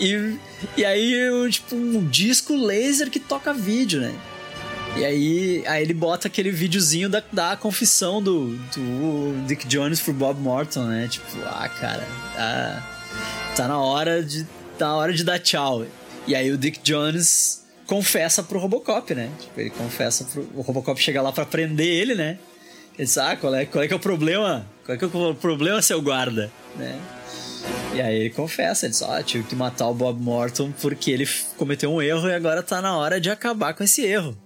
[0.00, 0.36] E,
[0.76, 1.14] e aí,
[1.48, 4.12] tipo, um disco laser que toca vídeo, né?
[4.96, 10.14] E aí, aí ele bota aquele videozinho da, da confissão do, do Dick Jones pro
[10.14, 11.06] Bob Morton, né?
[11.06, 12.86] Tipo, ah, cara, tá,
[13.54, 14.44] tá na hora de
[14.78, 15.84] tá na hora de dar tchau.
[16.26, 19.30] E aí o Dick Jones confessa pro Robocop, né?
[19.38, 22.38] Tipo, ele confessa pro o Robocop chega lá para prender ele, né?
[22.98, 24.66] Ele diz, ah, qual é, qual é que é o problema?
[24.84, 26.50] Qual é que é o problema, seu guarda?
[26.74, 26.98] Né?
[27.94, 31.10] E aí ele confessa, ele diz, ó, oh, tive que matar o Bob Morton porque
[31.10, 31.28] ele
[31.58, 34.36] cometeu um erro e agora tá na hora de acabar com esse erro.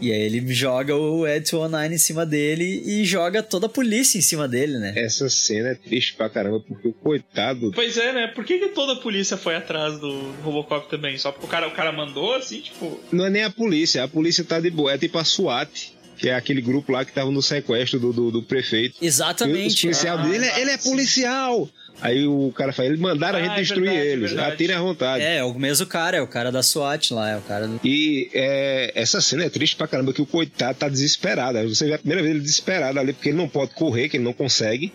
[0.00, 4.18] E aí ele joga o Ed 209 em cima dele e joga toda a polícia
[4.18, 4.92] em cima dele, né?
[4.96, 7.72] Essa cena é triste pra caramba, porque o coitado.
[7.74, 8.26] Pois é, né?
[8.28, 11.18] Por que, que toda a polícia foi atrás do Robocop também?
[11.18, 13.00] Só porque o cara, o cara mandou, assim, tipo.
[13.10, 16.28] Não é nem a polícia, a polícia tá de boa, é tipo a SWAT que
[16.28, 18.96] é aquele grupo lá que tava no sequestro do, do, do prefeito.
[19.00, 19.86] Exatamente.
[19.86, 21.68] O policial ah, ele, é, ele é policial.
[22.00, 24.52] Aí o cara fala, eles mandaram ah, a gente é destruir verdade, eles, verdade.
[24.52, 25.24] atirem à vontade.
[25.24, 27.80] É, é o mesmo cara, é o cara da SWAT lá, é o cara do...
[27.84, 31.68] E é, essa cena é triste pra caramba, que o coitado tá desesperado.
[31.68, 34.24] Você vê a primeira vez ele desesperado ali, porque ele não pode correr, que ele
[34.24, 34.92] não consegue,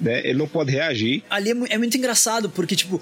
[0.00, 0.20] né?
[0.24, 1.22] Ele não pode reagir.
[1.28, 3.00] Ali é, é muito engraçado, porque, tipo,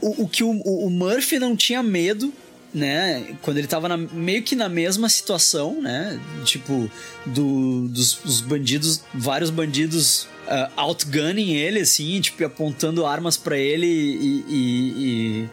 [0.00, 2.32] o, o que o, o Murphy não tinha medo
[2.72, 6.90] né, quando ele tava na, meio que na mesma situação, né, tipo,
[7.26, 13.86] do, dos, dos bandidos, vários bandidos uh, outgunning ele, assim, tipo, apontando armas para ele
[13.86, 15.48] e, e, e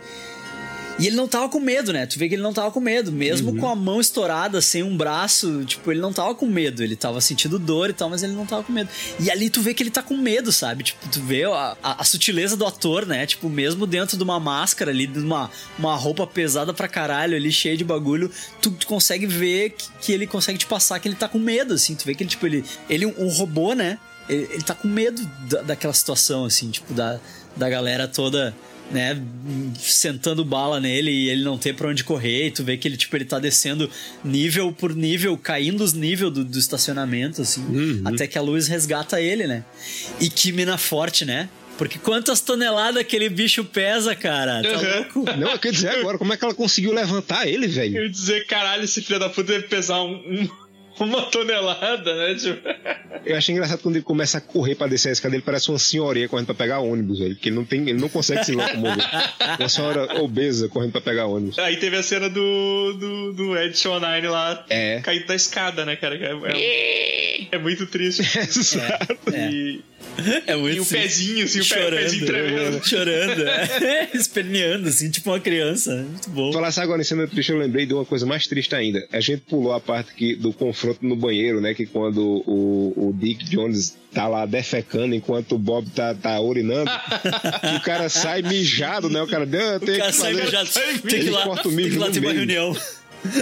[0.99, 2.05] e ele não tava com medo, né?
[2.07, 3.11] Tu vê que ele não tava com medo.
[3.11, 3.57] Mesmo uhum.
[3.57, 6.83] com a mão estourada, sem um braço, tipo, ele não tava com medo.
[6.83, 8.89] Ele tava sentindo dor e tal, mas ele não tava com medo.
[9.19, 10.83] E ali tu vê que ele tá com medo, sabe?
[10.83, 13.27] Tipo, tu vê a, a, a sutileza do ator, né?
[13.27, 17.51] Tipo, mesmo dentro de uma máscara ali, de uma, uma roupa pesada pra caralho ali,
[17.51, 21.15] cheia de bagulho, tu, tu consegue ver que, que, ele consegue te passar que ele
[21.15, 21.93] tá com medo, assim.
[21.93, 23.99] Tu vê que ele, tipo, ele, ele um, um robô, né?
[24.27, 27.19] Ele, ele tá com medo da, daquela situação, assim, tipo, da,
[27.55, 28.55] da galera toda
[28.91, 29.21] né,
[29.77, 32.97] sentando bala nele e ele não ter pra onde correr, e tu vê que ele,
[32.97, 33.89] tipo, ele tá descendo
[34.23, 38.01] nível por nível, caindo os níveis do, do estacionamento, assim, uhum.
[38.05, 39.63] até que a luz resgata ele, né?
[40.19, 41.49] E que mina forte, né?
[41.77, 44.63] Porque quantas toneladas aquele bicho pesa, cara?
[44.63, 44.95] Tá uhum.
[44.95, 45.25] louco?
[45.37, 47.97] Não, eu quero dizer agora, como é que ela conseguiu levantar ele, velho?
[47.97, 50.49] Eu ia dizer, caralho, esse filho da puta deve pesar um, um
[51.03, 52.35] uma tonelada, né?
[52.35, 52.67] Tipo...
[53.25, 55.79] Eu achei engraçado quando ele começa a correr pra descer a escada, ele parece uma
[55.79, 57.35] senhorinha correndo pra pegar ônibus, velho.
[57.35, 59.03] Porque ele não, tem, ele não consegue se locomover.
[59.59, 61.59] uma senhora obesa correndo pra pegar ônibus.
[61.59, 65.01] Aí teve a cena do, do, do Ed Shonine lá é.
[65.01, 66.15] caindo da escada, né, cara?
[66.15, 68.21] É, é, é muito triste.
[68.37, 69.17] Exato.
[69.33, 69.81] É, e...
[70.47, 72.87] É muito e o pezinho, assim, chorando, o pezinho tremendo.
[72.87, 74.09] Chorando, é.
[74.15, 75.95] esperneando, assim, tipo uma criança.
[75.95, 76.51] Muito bom.
[76.51, 79.05] Falasse agora em cena triste, eu lembrei de uma coisa mais triste ainda.
[79.11, 81.73] A gente pulou a parte que, do confronto no banheiro, né?
[81.73, 86.89] Que quando o, o Dick Jones tá lá defecando enquanto o Bob tá, tá urinando,
[87.77, 89.21] o cara sai mijado, né?
[89.21, 90.33] O cara, ah, tem o cara que fazer...
[90.33, 90.69] sai mijado,
[91.07, 92.75] tem que ir lá, corta o mijo tem que lá ter uma reunião.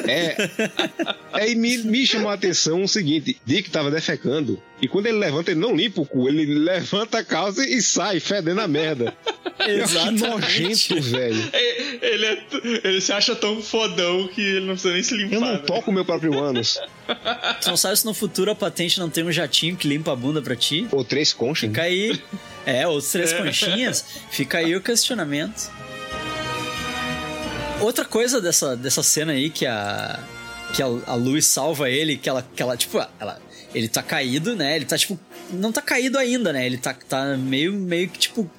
[0.07, 0.35] É.
[1.33, 4.61] Aí me, me chamou a atenção o seguinte: Dick tava defecando.
[4.81, 8.19] E quando ele levanta, ele não limpa o cu, ele levanta a calça e sai
[8.19, 9.15] fedendo a merda.
[9.67, 10.21] Exatamente.
[10.21, 11.49] Que nojento, velho.
[12.01, 12.43] Ele, é,
[12.83, 15.35] ele se acha tão fodão que ele não precisa nem se limpar.
[15.35, 15.57] Eu não né?
[15.59, 16.79] toco o meu próprio ânus.
[17.61, 20.15] Tu não sabe se no futuro a patente não tem um jatinho que limpa a
[20.15, 20.87] bunda pra ti?
[20.91, 21.69] Ou três conchas.
[21.69, 22.19] Fica aí.
[22.65, 23.37] É, ou três é.
[23.37, 24.05] conchinhas.
[24.31, 25.71] Fica aí o questionamento.
[27.81, 30.19] Outra coisa dessa, dessa cena aí que a
[30.73, 33.39] que a, a Luz salva ele, que ela, que ela tipo, ela,
[33.73, 34.75] ele tá caído, né?
[34.75, 35.19] Ele tá tipo
[35.51, 36.65] não tá caído ainda, né?
[36.65, 38.49] Ele tá, tá meio, meio que, tipo,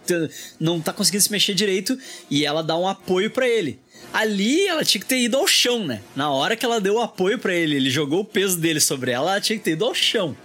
[0.59, 1.99] não tá conseguindo se mexer direito
[2.31, 3.81] e ela dá um apoio pra ele.
[4.13, 6.01] Ali ela tinha que ter ido ao chão, né?
[6.15, 9.11] Na hora que ela deu o apoio pra ele, ele jogou o peso dele sobre
[9.11, 10.37] ela, ela tinha que ter ido ao chão.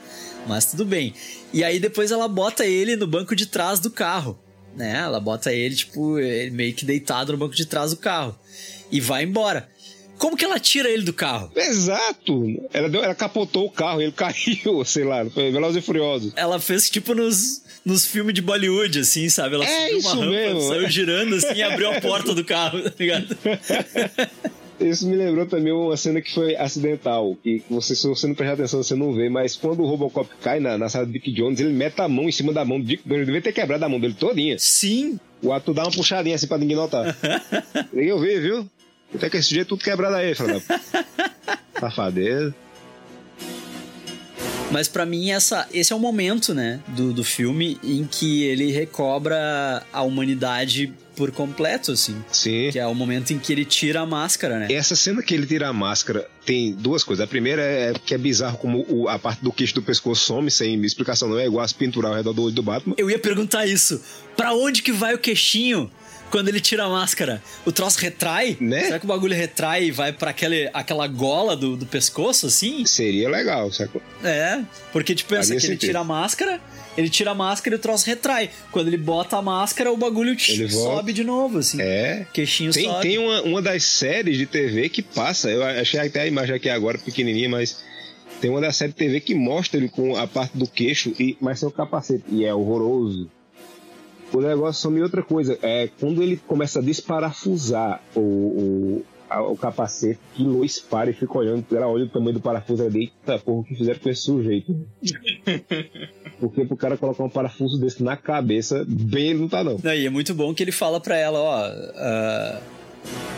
[0.47, 1.13] Mas tudo bem.
[1.53, 4.39] E aí depois ela bota ele no banco de trás do carro,
[4.75, 4.99] né?
[4.99, 6.15] Ela bota ele, tipo,
[6.51, 8.35] meio que deitado no banco de trás do carro.
[8.91, 9.69] E vai embora.
[10.17, 11.51] Como que ela tira ele do carro?
[11.55, 12.43] Exato!
[12.71, 16.33] Ela, deu, ela capotou o carro, ele caiu, sei lá, foi Velozes e Furiosos.
[16.35, 19.55] Ela fez tipo nos, nos filmes de Bollywood, assim, sabe?
[19.55, 20.61] Ela É subiu uma rampa, mesmo.
[20.61, 23.35] saiu girando assim e abriu a porta do carro, tá ligado?
[24.79, 28.53] Isso me lembrou também uma cena que foi acidental, que você, se você não prestar
[28.55, 31.59] atenção, você não vê, mas quando o Robocop cai na, na sala do Dick Jones,
[31.59, 33.85] ele mete a mão em cima da mão do Dick Jones, ele devia ter quebrado
[33.85, 34.57] a mão dele todinha.
[34.57, 35.19] Sim.
[35.43, 37.15] O ator dá uma puxadinha assim pra ninguém notar.
[37.93, 38.69] Ninguém ouviu, viu?
[39.13, 41.59] Até que esse jeito tudo quebrado aí, da...
[41.79, 42.53] Safadeza.
[44.71, 48.71] Mas pra mim essa, esse é o momento, né, do, do filme em que ele
[48.71, 52.23] recobra a humanidade por completo, assim.
[52.31, 52.69] Sim.
[52.71, 54.67] Que é o momento em que ele tira a máscara, né?
[54.71, 57.21] Essa cena que ele tira a máscara tem duas coisas.
[57.21, 60.49] A primeira é que é bizarro como o- a parte do queixo do pescoço some
[60.49, 62.95] sem explicação, não é igual as pinturas ao redor do olho do Batman.
[62.97, 64.01] Eu ia perguntar isso.
[64.37, 65.91] Pra onde que vai o queixinho
[66.31, 67.43] quando ele tira a máscara?
[67.65, 68.57] O troço retrai?
[68.59, 68.85] Né?
[68.85, 72.85] Será que o bagulho retrai e vai pra aquele, aquela gola do, do pescoço, assim?
[72.85, 74.01] Seria legal, sacou?
[74.23, 76.59] É, porque tipo, pensa Faria que ele tira a máscara,
[76.97, 78.49] ele tira a máscara e o troço retrai.
[78.71, 80.95] Quando ele bota a máscara, o bagulho Ele volta.
[80.97, 81.81] sobe de novo, assim.
[81.81, 82.25] É.
[82.33, 83.01] Queixinho Tem, sobe.
[83.01, 86.69] tem uma, uma das séries de TV que passa, eu achei até a imagem aqui
[86.69, 87.83] agora pequenininha, mas
[88.39, 91.37] tem uma das séries de TV que mostra ele com a parte do queixo, e,
[91.39, 93.29] mas sem o capacete, e é horroroso.
[94.33, 99.57] O negócio some outra coisa, é quando ele começa a desparafusar o, o, a- o
[99.57, 102.95] capacete, que Lois para e fica olhando, ela olha o tamanho do parafuso, diz,
[103.25, 104.73] eita porra, o que fizeram com esse sujeito?
[106.39, 109.79] Porque pro cara colocar um parafuso desse na cabeça, bem ele não tá não.
[109.83, 111.55] E é muito bom que ele fala pra ela, ó.
[111.95, 112.61] ah,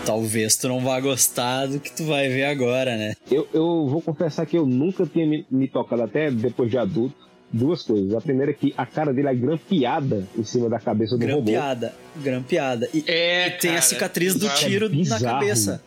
[0.06, 3.14] talvez tu não vá gostar do que tu vai ver agora, né?
[3.32, 7.15] Eu, eu vou confessar que eu nunca tinha me, me tocado até depois de adulto.
[7.54, 8.16] Duas coisas.
[8.16, 11.36] A primeira é que a cara dele é grampeada em cima da cabeça do robô.
[11.52, 11.94] Grampeada.
[12.18, 12.90] Grampeada.
[12.92, 15.24] E, É, e tem a cara, cicatriz do tiro na Bizarro.
[15.24, 15.84] cabeça.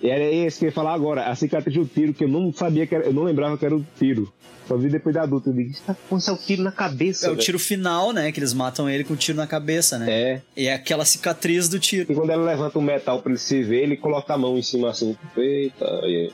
[0.00, 1.24] Era esse que eu ia falar agora.
[1.26, 3.74] A cicatriz do tiro, que eu não sabia que era, eu não lembrava que era
[3.74, 4.32] o tiro.
[4.68, 5.48] Só vi depois de adulto.
[5.48, 7.26] Eu digo, isso tá com é o tiro na cabeça.
[7.26, 8.30] É o velho." tiro final, né?
[8.30, 10.06] Que eles matam ele com um tiro na cabeça, né?
[10.10, 10.42] É.
[10.56, 12.12] E é aquela cicatriz do tiro.
[12.12, 14.62] E quando ela levanta o metal pra ele se ver, ele coloca a mão em
[14.62, 15.16] cima assim.
[15.36, 16.30] Eita, e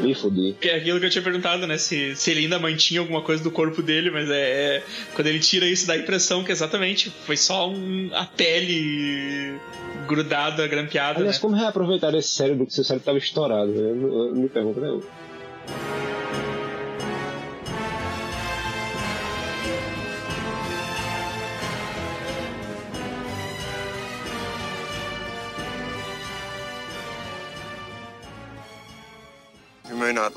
[0.00, 0.56] me fodi.
[0.60, 1.78] Que é aquilo que eu tinha perguntado, né?
[1.78, 4.82] Se, se ele ainda mantinha alguma coisa do corpo dele, mas é, é-
[5.14, 9.58] Quando ele tira isso, dá a impressão que exatamente foi só um, a pele
[10.06, 11.40] grudada, grampeada, Aliás, né?
[11.40, 13.70] como reaproveitar esse cérebro que seu cérebro tava estourado?
[13.72, 14.80] Eu, eu, eu me pergunto?
[14.80, 16.23] You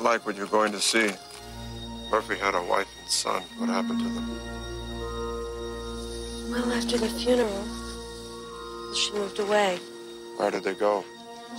[0.07, 1.09] like what you're going to see.
[2.09, 3.43] Murphy had a wife and son.
[3.57, 4.27] What happened to them?
[6.49, 7.65] Well, after the funeral,
[8.95, 9.79] she moved away.
[10.37, 11.03] Where did they go?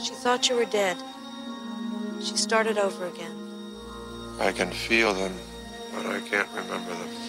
[0.03, 0.97] She thought you were dead.
[2.23, 3.37] She started over again.
[4.41, 5.35] I can feel them,
[5.95, 7.28] but I can't remember them.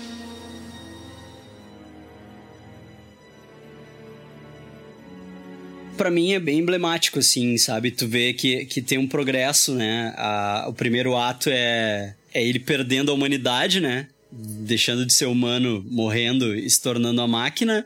[6.00, 7.92] Pra mim é bem emblemático, assim, sabe?
[7.92, 10.14] Tu vê que, que tem um progresso, né?
[10.16, 14.08] A- o primeiro ato é, é ele perdendo a humanidade, né?
[14.32, 17.86] Deixando de ser humano, morrendo e se tornando a máquina.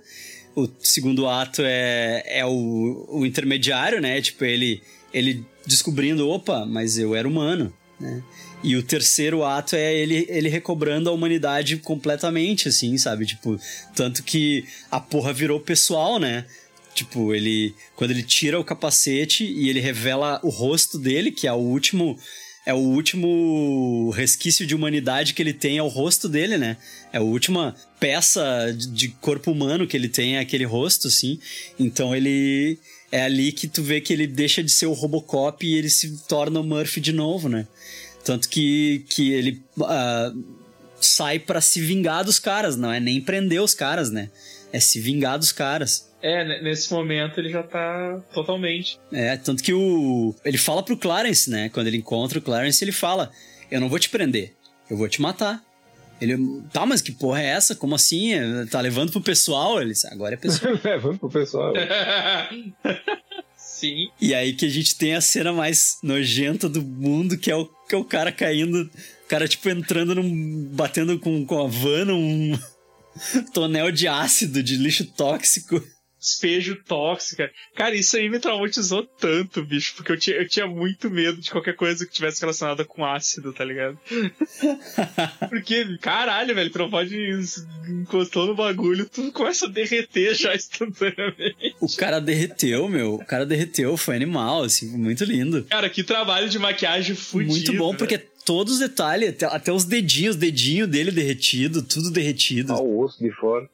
[0.56, 4.22] O segundo ato é, é o, o intermediário, né?
[4.22, 4.80] Tipo, ele,
[5.12, 8.22] ele descobrindo, opa, mas eu era humano, né?
[8.64, 13.26] E o terceiro ato é ele, ele recobrando a humanidade completamente, assim, sabe?
[13.26, 13.60] Tipo,
[13.96, 16.46] tanto que a porra virou pessoal, né?
[16.94, 17.74] Tipo, ele.
[17.96, 22.18] Quando ele tira o capacete e ele revela o rosto dele, que é o último.
[22.66, 26.78] É o último resquício de humanidade que ele tem, é o rosto dele, né?
[27.12, 31.40] É a última peça de- corpo humano que ele tem, é aquele rosto, assim.
[31.80, 32.80] Então ele.
[33.12, 36.18] É ali que tu vê que ele deixa de ser o Robocop e ele se
[36.28, 37.68] torna o Murphy de novo, né?
[38.24, 40.34] Tanto que, que ele ah,
[41.00, 44.32] sai pra se vingar dos caras, não é nem prender os caras, né?
[44.72, 46.10] É se vingar dos caras.
[46.24, 48.98] É, ne- nesse momento ele já tá totalmente.
[49.12, 50.34] É, tanto que o.
[50.46, 51.68] Ele fala pro Clarence, né?
[51.70, 53.30] Quando ele encontra o Clarence, ele fala:
[53.70, 54.54] Eu não vou te prender,
[54.90, 55.62] eu vou te matar.
[56.22, 56.38] Ele,
[56.72, 57.76] tá, mas que porra é essa?
[57.76, 58.32] Como assim?
[58.72, 59.82] Tá levando pro pessoal?
[59.82, 60.80] Ele disse, agora é pessoal.
[60.82, 61.74] Levando pro pessoal.
[63.58, 64.08] Sim.
[64.22, 67.66] E aí que a gente tem a cena mais nojenta do mundo, que é o,
[67.66, 68.90] que é o cara caindo.
[69.26, 70.70] O cara, tipo, entrando num.
[70.72, 72.58] batendo com, com a van num
[73.54, 75.84] tonel de ácido, de lixo tóxico.
[76.24, 77.44] Despejo tóxico,
[77.76, 77.94] cara.
[77.96, 81.76] Isso aí me traumatizou tanto, bicho, porque eu tinha, eu tinha muito medo de qualquer
[81.76, 84.00] coisa que tivesse relacionada com ácido, tá ligado?
[85.50, 87.14] porque, caralho, velho, tu não pode
[87.90, 91.76] encostou no bagulho, tu começa a derreter já instantaneamente.
[91.82, 93.16] O cara derreteu, meu.
[93.16, 95.64] O cara derreteu, foi animal, assim, muito lindo.
[95.66, 97.52] Cara, que trabalho de maquiagem fudido.
[97.52, 102.74] Muito bom, porque todos os detalhes, até, até os dedinhos, dedinho dele derretido, tudo derretido.
[102.74, 103.68] Olha o osso de fora.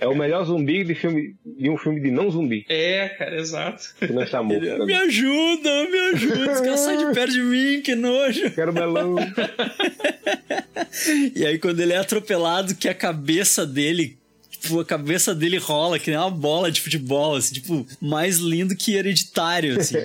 [0.00, 2.64] é o melhor zumbi de, filme, de um filme de não zumbi.
[2.68, 3.94] É, cara, exato.
[3.98, 4.84] Que não está morto.
[4.84, 6.62] Me ajuda, me ajuda.
[6.62, 8.50] Cara sai de perto de mim, que nojo.
[8.50, 9.16] Quero melão.
[11.34, 14.18] e aí, quando ele é atropelado, que a cabeça dele
[14.60, 18.76] tipo, a cabeça dele rola que nem uma bola de futebol, assim, tipo, mais lindo
[18.76, 19.96] que hereditário, assim.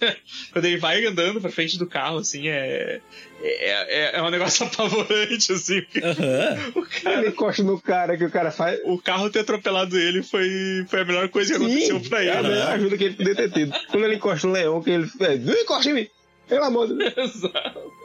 [0.52, 3.00] Quando ele vai andando pra frente do carro, assim, é.
[3.46, 5.78] É, é, é um negócio apavorante, assim.
[5.78, 6.82] Uhum.
[6.82, 8.80] O cara, Ele encosta no cara que o cara faz.
[8.84, 12.38] o carro ter atropelado ele foi, foi a melhor coisa que aconteceu pra é a
[12.40, 12.48] ele.
[12.48, 13.74] melhor ajuda que ele podia ter tido.
[13.90, 15.10] Quando ele encosta no leão, que ele.
[15.20, 16.08] É, não encosta em mim!
[16.48, 17.14] Pelo amor de Deus.
[17.36, 18.03] Exato.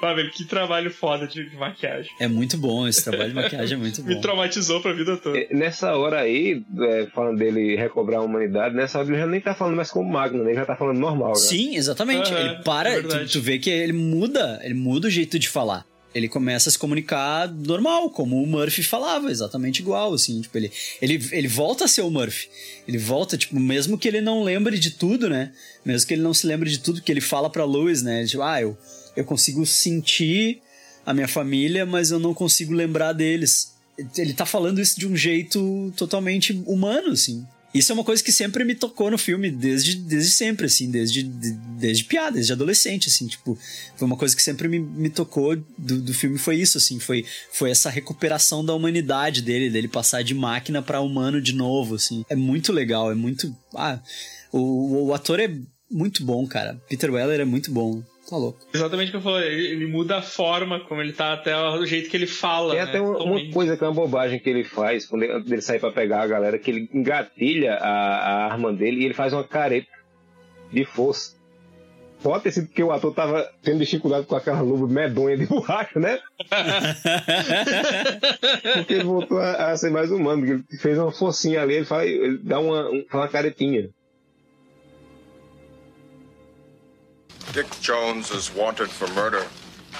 [0.00, 2.10] Pá, velho, que trabalho foda de, de maquiagem.
[2.20, 4.20] É muito bom, esse trabalho de maquiagem é muito Me bom.
[4.20, 5.38] traumatizou pra vida toda.
[5.38, 9.40] É, Nessa hora aí, é, falando dele recobrar a humanidade, nessa hora ele já nem
[9.40, 10.50] tá falando mais como Magno, né?
[10.50, 11.34] Ele já tá falando normal.
[11.34, 11.40] Já.
[11.48, 12.30] Sim, exatamente.
[12.30, 15.48] Aham, ele para, é tu, tu vê que ele muda, ele muda o jeito de
[15.48, 15.86] falar.
[16.14, 20.72] Ele começa a se comunicar normal, como o Murphy falava, exatamente igual, assim, tipo, ele,
[21.02, 22.48] ele, ele volta a ser o Murphy.
[22.88, 25.52] Ele volta, tipo, mesmo que ele não lembre de tudo, né?
[25.84, 28.24] Mesmo que ele não se lembre de tudo que ele fala pra Lois, né?
[28.24, 28.78] Tipo, ah, eu,
[29.16, 30.60] eu consigo sentir
[31.04, 33.72] a minha família, mas eu não consigo lembrar deles.
[34.16, 37.46] Ele tá falando isso de um jeito totalmente humano, assim.
[37.74, 41.22] Isso é uma coisa que sempre me tocou no filme, desde, desde sempre, assim, desde,
[41.22, 43.58] de- desde piada, desde adolescente, assim, tipo,
[43.96, 47.24] foi uma coisa que sempre me, me tocou do, do filme, foi isso, assim, foi,
[47.52, 52.24] foi essa recuperação da humanidade dele, dele passar de máquina pra humano de novo, assim.
[52.30, 53.54] É muito legal, é muito.
[53.74, 54.00] Ah,
[54.50, 55.54] o, o ator é
[55.90, 56.80] muito bom, cara.
[56.88, 58.02] Peter Weller é muito bom.
[58.28, 58.58] Tá louco.
[58.74, 59.52] Exatamente o que eu falei.
[59.52, 62.74] Ele, ele muda a forma como ele tá, até o jeito que ele fala.
[62.74, 62.88] Tem né?
[62.88, 65.62] até uma, uma coisa que é uma bobagem que ele faz quando ele, antes dele
[65.62, 69.32] sair pra pegar a galera, que ele engatilha a, a arma dele e ele faz
[69.32, 69.86] uma careta
[70.72, 71.36] de força.
[72.22, 76.00] Pode ter sido porque o ator tava tendo dificuldade com aquela luva medonha de borracha,
[76.00, 76.18] né?
[78.74, 81.84] porque ele voltou a, a ser mais humano, porque ele fez uma forcinha ali, ele,
[81.84, 83.90] faz, ele dá uma, um- uma caretinha.
[87.52, 89.46] Dick Jones is wanted for murder.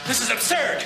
[0.06, 0.84] This is absurd.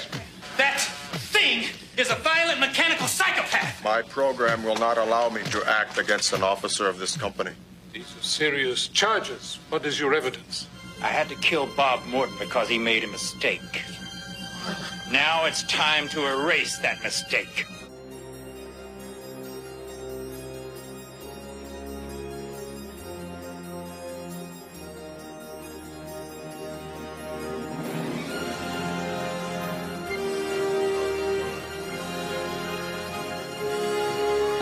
[0.57, 1.65] That thing
[1.97, 3.83] is a violent mechanical psychopath.
[3.85, 7.53] My program will not allow me to act against an officer of this company.
[7.93, 9.59] These are serious charges.
[9.69, 10.69] What is your evidence?
[11.03, 13.83] I had to kill Bob Morton because he made a mistake.
[15.11, 17.67] Now it's time to erase that mistake.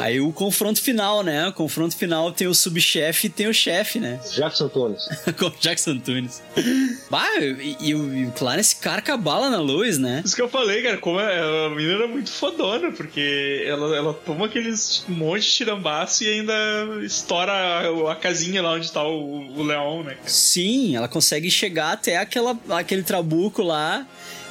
[0.08, 1.48] Aí o confronto final, né?
[1.48, 4.18] O confronto final tem o subchefe e tem o chefe, né?
[4.34, 5.08] Jackson Tunes.
[5.38, 6.42] Com Jackson Tunes.
[7.10, 10.22] Bah, e, e o, e o Clarence carca a bala na luz, né?
[10.24, 14.14] Isso que eu falei, cara, como a a menina era muito fodona, porque ela, ela
[14.14, 16.54] toma aqueles monte de tirambaço e ainda
[17.02, 20.14] estoura a, a casinha lá onde tá o, o leão, né?
[20.14, 20.28] cara?
[20.28, 24.06] Sim, ela consegue chegar até aquela, aquele trabuco lá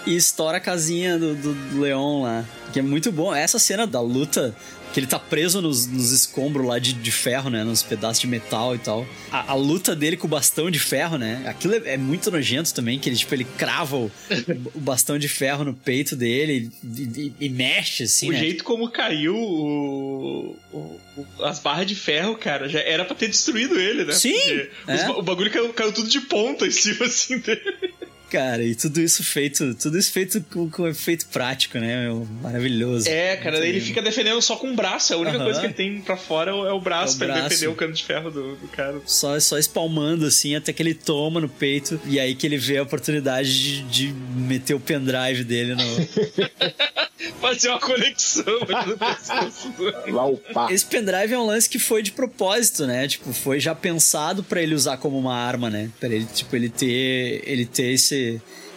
[0.05, 2.45] e estoura a casinha do, do, do leão lá.
[2.71, 3.33] Que é muito bom.
[3.33, 4.55] Essa cena da luta,
[4.93, 7.63] que ele tá preso nos, nos escombros lá de, de ferro, né?
[7.63, 9.05] Nos pedaços de metal e tal.
[9.31, 11.43] A, a luta dele com o bastão de ferro, né?
[11.45, 14.11] Aquilo é, é muito nojento também, que ele, tipo, ele crava o,
[14.73, 18.39] o bastão de ferro no peito dele e, e- e mexe, assim, o né?
[18.39, 20.99] jeito como caiu o, o-
[21.43, 24.13] as barras de ferro, cara, já era pra ter destruído ele, né?
[24.13, 24.33] Sim,
[24.87, 25.07] os é.
[25.07, 27.93] ba- o bagulho caiu, caiu tudo de ponta em cima, assim, dele.
[28.29, 32.03] Cara, e tudo isso feito, tudo isso feito com, com efeito prático, né?
[32.03, 32.27] meu?
[32.41, 33.07] Maravilhoso.
[33.07, 35.13] É, cara, ele fica defendendo só com o braço.
[35.13, 37.19] A única coisa que ele tem pra fora é o, é o braço É o
[37.19, 38.99] pra ele defender o cano de ferro do, do cara.
[39.05, 41.99] Só, só espalmando assim, até que ele toma no peito.
[42.05, 45.83] E aí que ele vê a oportunidade de, de meter o pendrive dele no.
[47.41, 49.73] Fazer uma conexão aqui no pescoço.
[50.07, 50.71] Lá o pá.
[50.71, 53.07] Esse pendrive é um lance que foi de propósito, né?
[53.07, 55.89] Tipo, foi já pensado pra ele usar como uma arma, né?
[55.99, 57.41] Pra ele, tipo, ele ter.
[57.45, 58.16] Ele ter esse.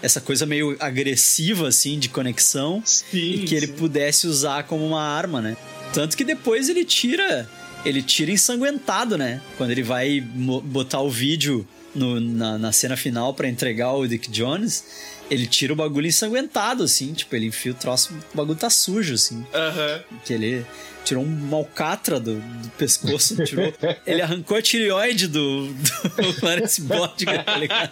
[0.03, 2.83] Essa coisa meio agressiva, assim, de conexão.
[3.13, 5.57] e que ele pudesse usar como uma arma, né?
[5.93, 7.49] Tanto que depois ele tira.
[7.85, 9.41] Ele tira ensanguentado, né?
[9.57, 14.31] Quando ele vai botar o vídeo no- na, na cena final pra entregar o Dick
[14.31, 14.85] Jones,
[15.31, 17.13] ele tira o bagulho ensanguentado, assim.
[17.15, 19.45] Tipo, ele enfia o troço, o bagulho tá sujo, assim.
[19.55, 20.01] Aham.
[20.25, 20.65] Que ele
[21.05, 23.73] tirou uma alcatra do, do pescoço, tirou.
[24.07, 27.91] ele arrancou a tireoide do, do Clarence Boddicker, tá ligado?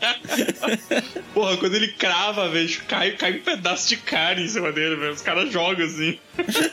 [1.35, 5.13] Porra, quando ele crava, velho, cai, cai um pedaço de carne em cima dele, velho.
[5.13, 6.19] Os caras jogam assim.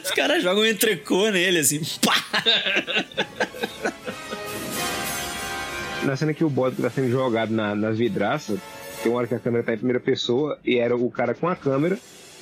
[0.04, 1.82] Os caras jogam um entrecô nele, assim.
[2.04, 2.16] Pá!
[6.04, 8.60] Na cena que o bode tá sendo jogado na, nas vidraças,
[9.02, 11.48] tem uma hora que a câmera tá em primeira pessoa e era o cara com
[11.48, 11.98] a câmera,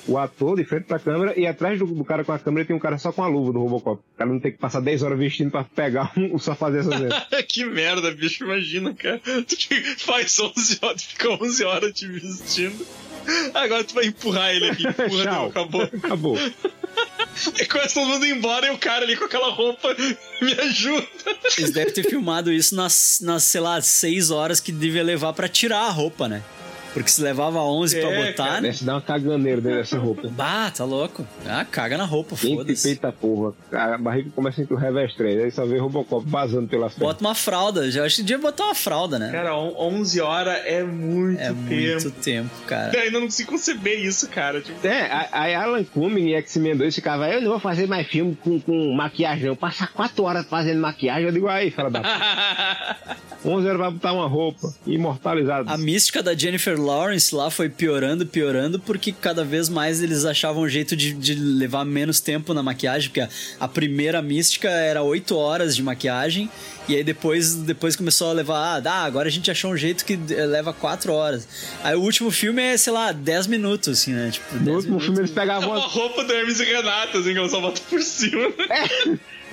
[0.06, 2.76] o ator de frente pra câmera e atrás do, do cara com a câmera tem
[2.76, 4.00] um cara só com a luva do Robocop.
[4.14, 6.90] O cara não tem que passar 10 horas vestindo pra pegar um, só fazer essa
[6.90, 7.26] cena.
[7.48, 9.20] que merda, bicho, imagina, cara.
[9.46, 12.86] Tu fica- faz 11 horas, tu fica 11 horas te vestindo.
[13.54, 15.32] Agora tu vai empurrar ele aqui, empurra, Tchau.
[15.32, 15.82] não, acabou.
[15.82, 16.38] Acabou.
[17.60, 19.92] E começa todo mundo embora e o cara ali com aquela roupa
[20.40, 21.04] me ajuda.
[21.58, 25.48] Eles devem ter filmado isso nas, nas, sei lá, 6 horas que devia levar pra
[25.48, 26.44] tirar a roupa, né?
[26.94, 28.70] Porque se levava 11 pra É, botar, cara, né?
[28.70, 30.28] Deve dar uma caganeira dentro dessa roupa.
[30.28, 31.26] Bah, tá louco.
[31.46, 32.88] Ah, caga na roupa, foda-se.
[32.88, 33.52] peita porra.
[33.72, 35.42] A barriga começa a enturrar estresse.
[35.42, 37.14] Aí só vê Robocop vazando pelas pernas.
[37.14, 37.90] Bota uma fralda.
[37.90, 39.30] Já acho que devia botar uma fralda, né?
[39.32, 41.60] Cara, on- 11 horas é muito É tempo.
[41.62, 42.94] muito tempo, cara.
[42.96, 44.60] Eu ainda não consigo conceber isso, cara.
[44.60, 48.06] Tipo, É, a- aí Alan Cumming e X-Men 2 ficava, eu não vou fazer mais
[48.06, 49.56] filme com, com maquiagem, não.
[49.56, 53.16] Passar 4 horas fazendo maquiagem, eu digo, aí, fala da puta.
[53.44, 55.70] 11 horas pra botar uma roupa, imortalizado.
[55.70, 60.62] A mística da Jennifer Lawrence lá foi piorando, piorando, porque cada vez mais eles achavam
[60.62, 63.28] um jeito de, de levar menos tempo na maquiagem, porque a,
[63.60, 66.50] a primeira mística era 8 horas de maquiagem,
[66.88, 70.04] e aí depois, depois começou a levar, ah, dá, agora a gente achou um jeito
[70.04, 71.48] que eh, leva 4 horas.
[71.82, 74.30] Aí o último filme é, sei lá, 10 minutos, assim, né?
[74.30, 75.04] Tipo, 10 No último minutos.
[75.06, 77.80] filme eles é pegavam uma roupa do Hermes e Renato, assim, que ela só bota
[77.88, 78.52] por cima.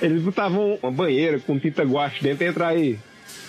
[0.00, 2.98] Eles botavam uma banheira com tinta guache dentro e entra aí.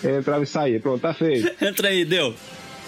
[0.03, 0.79] Entrava e saía.
[0.79, 1.49] Pronto, tá feio.
[1.61, 2.35] Entra aí, deu.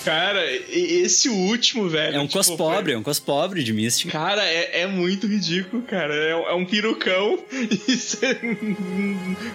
[0.05, 2.15] Cara, esse último, velho.
[2.15, 4.11] É um tipo, cos pobre, é um cos pobre de mística.
[4.11, 6.13] Cara, é, é muito ridículo, cara.
[6.13, 8.75] É, é um pirucão e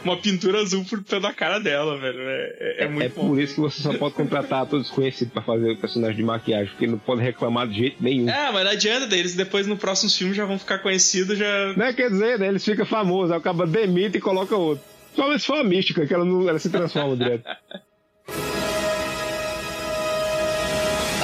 [0.04, 2.20] uma pintura azul por pela cara dela, velho.
[2.20, 3.28] É, é, é muito É bom.
[3.28, 6.70] por isso que você só pode contratar atores desconhecidos pra fazer o personagem de maquiagem,
[6.70, 8.28] porque não pode reclamar de jeito nenhum.
[8.28, 9.36] É, mas não adianta deles.
[9.36, 11.74] Depois no próximo filme já vão ficar conhecidos, já.
[11.76, 12.48] Não é, quer dizer, né?
[12.48, 14.84] Eles ficam famosos, aí o cara demite e coloca outro.
[15.14, 17.44] Só se for a mística, que ela, não, ela se transforma direto.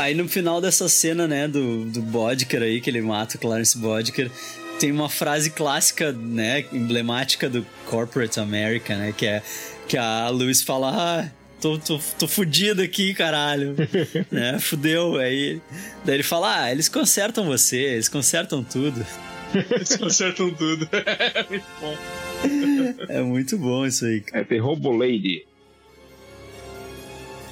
[0.07, 3.77] Aí no final dessa cena, né, do, do Bodker aí, que ele mata o Clarence
[3.77, 4.31] Bodker,
[4.79, 9.43] tem uma frase clássica, né, emblemática do Corporate America, né, que é
[9.89, 11.29] que a Luz fala, ah,
[11.61, 13.75] tô, tô, tô fudido aqui, caralho,
[14.31, 15.61] né, fudeu, aí
[16.05, 19.05] daí ele fala, ah, eles consertam você, eles consertam tudo.
[19.73, 20.89] Eles consertam tudo.
[21.35, 21.97] É muito bom.
[23.09, 24.23] É muito bom isso aí.
[24.33, 25.45] É ter Robolady.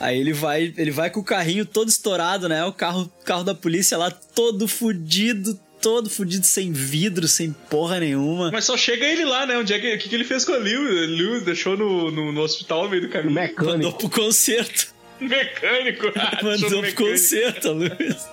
[0.05, 2.63] Aí ele vai, ele vai com o carrinho todo estourado, né?
[2.67, 8.51] O carro, carro da polícia lá todo fudido, todo fudido, sem vidro, sem porra nenhuma.
[8.51, 9.57] Mas só chega ele lá, né?
[9.57, 11.07] Onde é que, o que, que ele fez com a Liu?
[11.07, 13.55] Liu deixou no, no, no hospital no meio do caminho.
[13.59, 14.93] Mandou pro concerto.
[15.19, 16.13] Mecânico.
[16.17, 17.03] Ah, Mandou pro mecânico.
[17.03, 18.29] concerto, Luiz.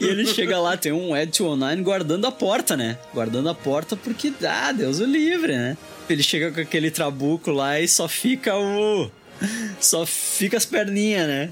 [0.00, 2.98] E ele chega lá, tem um Ed 209 guardando a porta, né?
[3.14, 5.76] Guardando a porta porque, ah, Deus o livre, né?
[6.10, 9.08] Ele chega com aquele trabuco lá e só fica o.
[9.80, 11.50] Só fica as perninhas, né?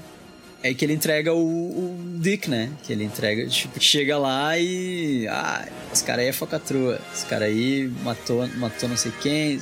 [0.63, 2.71] É que ele entrega o, o Dick, né?
[2.83, 5.27] Que ele entrega, tipo, chega lá e.
[5.27, 6.99] Ah, esse cara aí é focatrua.
[7.13, 9.59] Esse cara aí matou, matou não sei quem.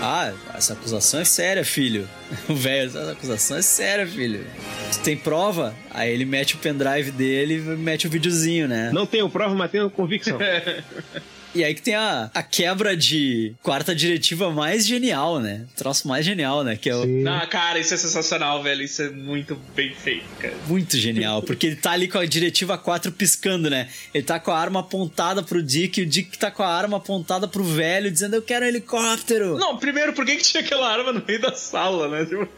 [0.00, 2.08] Ah, essa acusação é séria, filho.
[2.48, 4.46] O velho, essa acusação é séria, filho.
[4.92, 5.74] Tu tem prova?
[5.90, 8.90] Aí ele mete o pendrive dele e mete o videozinho, né?
[8.92, 10.38] Não tenho prova, mas tenho convicção.
[11.54, 15.66] E aí que tem a, a quebra de quarta diretiva mais genial, né?
[15.72, 16.76] O troço mais genial, né?
[16.76, 17.04] Que é o.
[17.28, 18.82] Ah, cara, isso é sensacional, velho.
[18.82, 20.54] Isso é muito bem feito, cara.
[20.66, 23.88] Muito genial, porque ele tá ali com a diretiva 4 piscando, né?
[24.14, 26.96] Ele tá com a arma apontada pro Dick e o Dick tá com a arma
[26.96, 29.58] apontada pro velho, dizendo: Eu quero um helicóptero.
[29.58, 32.24] Não, primeiro, por que, que tinha aquela arma no meio da sala, né?
[32.24, 32.48] Tipo,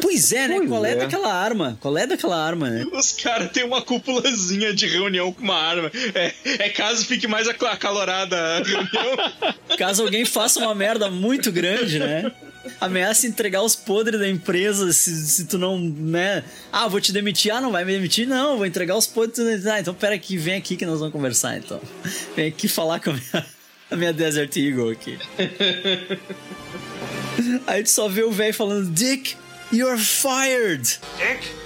[0.00, 0.56] Pois é, né?
[0.56, 0.92] Pois Qual é.
[0.92, 0.96] é.
[0.96, 1.78] daquela arma?
[1.80, 2.84] Qual é daquela arma, né?
[2.92, 5.90] Os caras têm uma cúpulazinha de reunião com uma arma.
[6.14, 6.32] É,
[6.64, 7.66] é caso fique mais acl-
[8.20, 9.56] a reunião.
[9.76, 12.30] Caso alguém faça uma merda muito grande, né?
[12.80, 16.44] Ameaça entregar os podres da empresa se, se tu não, né?
[16.70, 17.52] Ah, vou te demitir.
[17.52, 18.26] Ah, não vai me demitir?
[18.26, 19.66] Não, vou entregar os podres.
[19.66, 21.80] Ah, então pera aqui, vem aqui que nós vamos conversar, então.
[22.36, 23.46] Vem aqui falar com a minha,
[23.90, 25.18] a minha Desert Eagle aqui.
[27.66, 29.34] Aí tu só vê o velho falando, Dick,
[29.72, 30.82] you're fired!
[30.82, 31.61] Dick, you're fired!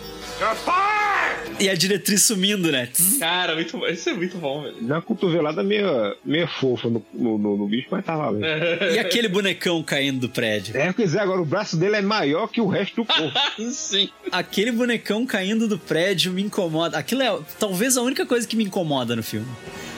[1.59, 2.89] E a diretriz sumindo, né?
[3.19, 3.87] Cara, muito, bom.
[3.87, 4.77] isso é muito bom, velho.
[4.83, 5.87] Dá uma cotovelada meio,
[6.25, 8.45] meio fofa no, no, no, no bicho, mas tá valendo.
[8.95, 10.77] E aquele bonecão caindo do prédio?
[10.77, 13.39] É, quer dizer, agora o braço dele é maior que o resto do corpo.
[13.73, 14.11] Sim.
[14.31, 16.99] Aquele bonecão caindo do prédio me incomoda.
[16.99, 19.47] Aquilo é talvez a única coisa que me incomoda no filme.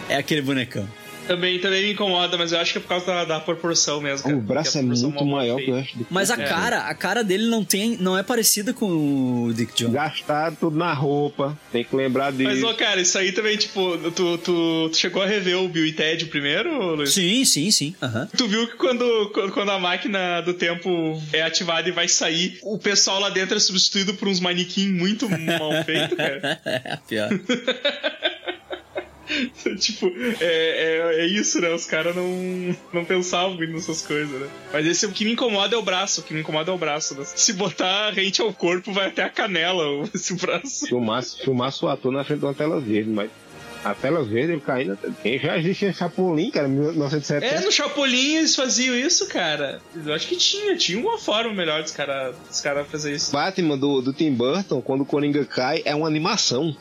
[0.08, 0.88] É aquele bonecão.
[1.28, 4.24] Também, também me incomoda, mas eu acho que é por causa da, da proporção mesmo.
[4.24, 6.14] Cara, O braço é muito mó maior que o resto do corpo.
[6.14, 6.44] Mas a É.
[6.48, 9.92] cara, a cara dele não tem, não é parecida com o Dick Jones.
[9.94, 12.44] Gastado tudo na roupa, tem que lembrar disso.
[12.44, 15.84] Mas, ô, cara, isso aí também, tipo, tu, tu, tu chegou a rever o Bill
[15.86, 17.12] e Ted primeiro, Luiz?
[17.12, 17.94] Sim, sim, sim.
[18.02, 18.26] aham.
[18.36, 22.78] Tu viu que quando, quando a máquina do tempo é ativada e vai sair, o
[22.78, 26.58] pessoal lá dentro é substituído por uns manequim muito mal feitos, cara?
[26.64, 27.28] É, pior.
[29.78, 31.70] tipo, é, é, é isso, né?
[31.70, 34.48] Os caras não, não pensavam muito nessas coisas, né?
[34.72, 36.20] Mas esse, o que me incomoda é o braço.
[36.20, 37.14] O que me incomoda é o braço.
[37.14, 37.24] né?
[37.24, 39.82] Se botar rente ao corpo, vai até a canela
[40.14, 40.86] esse braço.
[40.86, 43.30] Filmasse, filmasse o ator na frente de uma tela verde, mas
[43.84, 44.98] a tela verde ele caindo.
[45.42, 47.46] Já existia Chapolin, cara, em 1970.
[47.46, 49.80] É, no Chapolin eles faziam isso, cara.
[49.94, 53.32] Eu acho que tinha, tinha uma forma melhor dos caras dos cara fazer isso.
[53.32, 56.76] Batman do, do Tim Burton, quando o Coringa cai, é uma animação.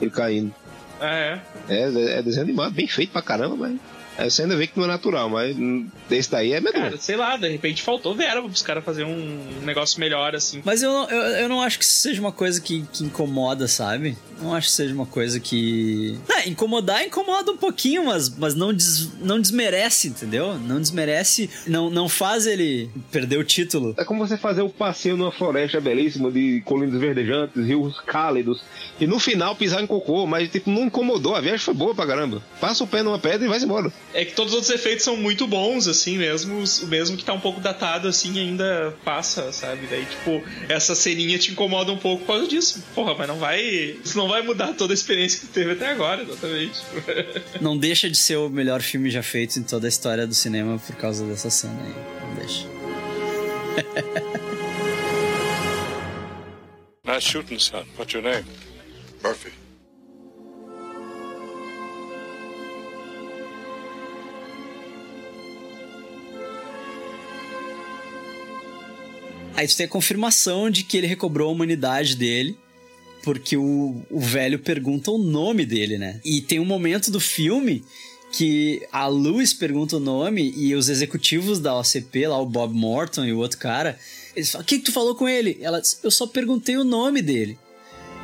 [0.00, 0.54] Ele caindo.
[1.00, 1.40] Ah, é.
[1.68, 3.78] É, é desenho animado, bem feito pra caramba, mas.
[4.18, 6.84] Aí você ainda vê que não é natural, mas hum, esse daí é medonho.
[6.84, 10.60] Cara, sei lá, de repente faltou verba pros caras fazerem um negócio melhor, assim.
[10.64, 13.68] Mas eu, não- eu, eu não acho que isso seja uma coisa que, que incomoda,
[13.68, 14.18] sabe?
[14.42, 16.18] Não acho que seja uma coisa que.
[16.28, 20.58] Não, incomodar incomoda um pouquinho, mas, mas não, des, não desmerece, entendeu?
[20.58, 23.94] Não desmerece, não, não faz ele perder o título.
[23.96, 28.60] É como você fazer o passeio numa floresta belíssima de colinas verdejantes, rios cálidos,
[29.00, 32.06] e no final pisar em cocô, mas tipo, não incomodou, a viagem foi boa pra
[32.06, 32.42] caramba.
[32.60, 33.92] Passa o pé numa pedra e vai embora.
[34.14, 36.64] É que todos os outros efeitos são muito bons, assim, mesmo.
[36.86, 39.86] mesmo que tá um pouco datado, assim, ainda passa, sabe?
[39.86, 42.82] Daí, tipo, essa ceninha te incomoda um pouco por causa disso.
[42.94, 43.60] Porra, mas não vai.
[43.60, 46.80] Isso não vai mudar toda a experiência que tu teve até agora, exatamente.
[47.60, 50.78] Não deixa de ser o melhor filme já feito em toda a história do cinema
[50.78, 51.94] por causa dessa cena aí.
[52.22, 52.66] Não deixa.
[57.08, 57.86] Nice shooting, son.
[57.96, 58.44] What's your name?
[59.22, 59.50] Murphy.
[69.58, 72.56] Aí tu tem a confirmação de que ele recobrou a humanidade dele,
[73.24, 76.20] porque o, o velho pergunta o nome dele, né?
[76.24, 77.84] E tem um momento do filme
[78.30, 83.24] que a Luz pergunta o nome e os executivos da OCP, lá o Bob Morton
[83.24, 83.98] e o outro cara,
[84.36, 85.58] eles falam: O que, que tu falou com ele?
[85.60, 87.58] Ela diz: Eu só perguntei o nome dele.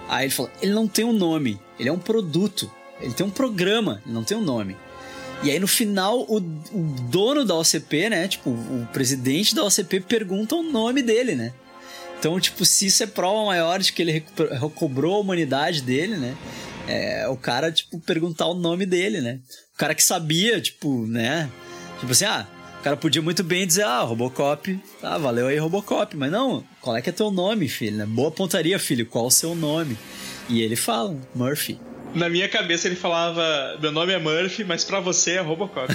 [0.08, 3.30] Aí ele fala: Ele não tem um nome, ele é um produto, ele tem um
[3.30, 4.76] programa, ele não tem um nome.
[5.42, 10.00] E aí no final o, o dono da OCP, né, tipo, o presidente da OCP
[10.00, 11.52] pergunta o nome dele, né?
[12.18, 16.34] Então, tipo, se isso é prova maior de que ele recobrou a humanidade dele, né?
[16.88, 19.40] É o cara, tipo, perguntar o nome dele, né?
[19.74, 21.50] O cara que sabia, tipo, né?
[22.00, 22.46] Tipo assim, ah,
[22.80, 26.16] o cara podia muito bem dizer, ah, Robocop, tá, valeu aí, Robocop.
[26.16, 27.98] Mas não, qual é que é teu nome, filho?
[27.98, 28.06] né?
[28.06, 29.98] Boa pontaria, filho, qual o seu nome?
[30.48, 31.78] E ele fala, Murphy.
[32.14, 35.92] Na minha cabeça ele falava: Meu nome é Murphy, mas pra você é Robocop.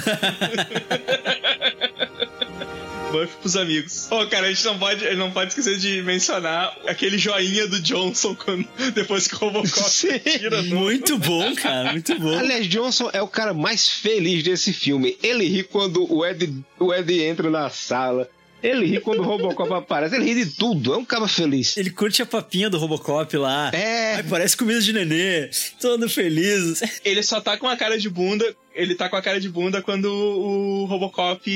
[3.10, 4.10] Murphy pros amigos.
[4.10, 7.80] Ô, cara, a gente não pode, ele não pode esquecer de mencionar aquele joinha do
[7.80, 10.76] Johnson quando, depois que o Robocop tira no...
[10.76, 12.38] Muito bom, cara, muito bom.
[12.38, 15.18] Aliás, Johnson é o cara mais feliz desse filme.
[15.22, 18.28] Ele ri quando o Ed, o Ed entra na sala.
[18.62, 20.16] Ele ri quando o Robocop aparece.
[20.16, 20.94] Ele ri de tudo.
[20.94, 21.76] É um cara feliz.
[21.76, 23.70] Ele curte a papinha do Robocop lá.
[23.72, 24.16] É.
[24.16, 25.50] Ai, parece comida de nenê.
[25.80, 26.82] Todo feliz.
[27.04, 28.54] Ele só tá com a cara de bunda.
[28.74, 31.50] Ele tá com a cara de bunda quando o Robocop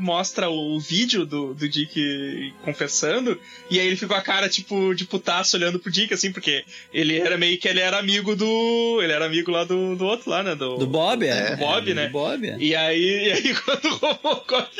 [0.00, 3.38] mostra o vídeo do, do Dick confessando.
[3.68, 6.64] E aí ele fica com a cara, tipo, de putaço olhando pro Dick, assim, porque
[6.94, 9.00] ele era meio que ele era amigo do.
[9.02, 10.54] Ele era amigo lá do, do outro lá, né?
[10.54, 11.50] Do, Do Bob, é.
[11.50, 12.06] do Bob, É, né?
[12.06, 12.56] do Bob, é.
[12.58, 14.70] E aí, e aí quando o Robocop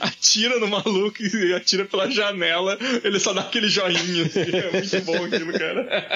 [0.00, 4.26] atira no maluco e atira pela janela, ele só dá aquele joinha.
[4.26, 4.40] Assim.
[4.40, 6.10] É muito bom aquilo, cara.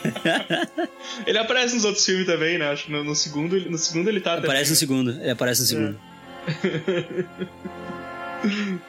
[1.26, 2.70] ele aparece nos outros filmes também, né?
[2.70, 5.10] Acho que no, no segundo, no segundo ele tá Aparece no segundo.
[5.10, 6.00] Ele aparece no segundo.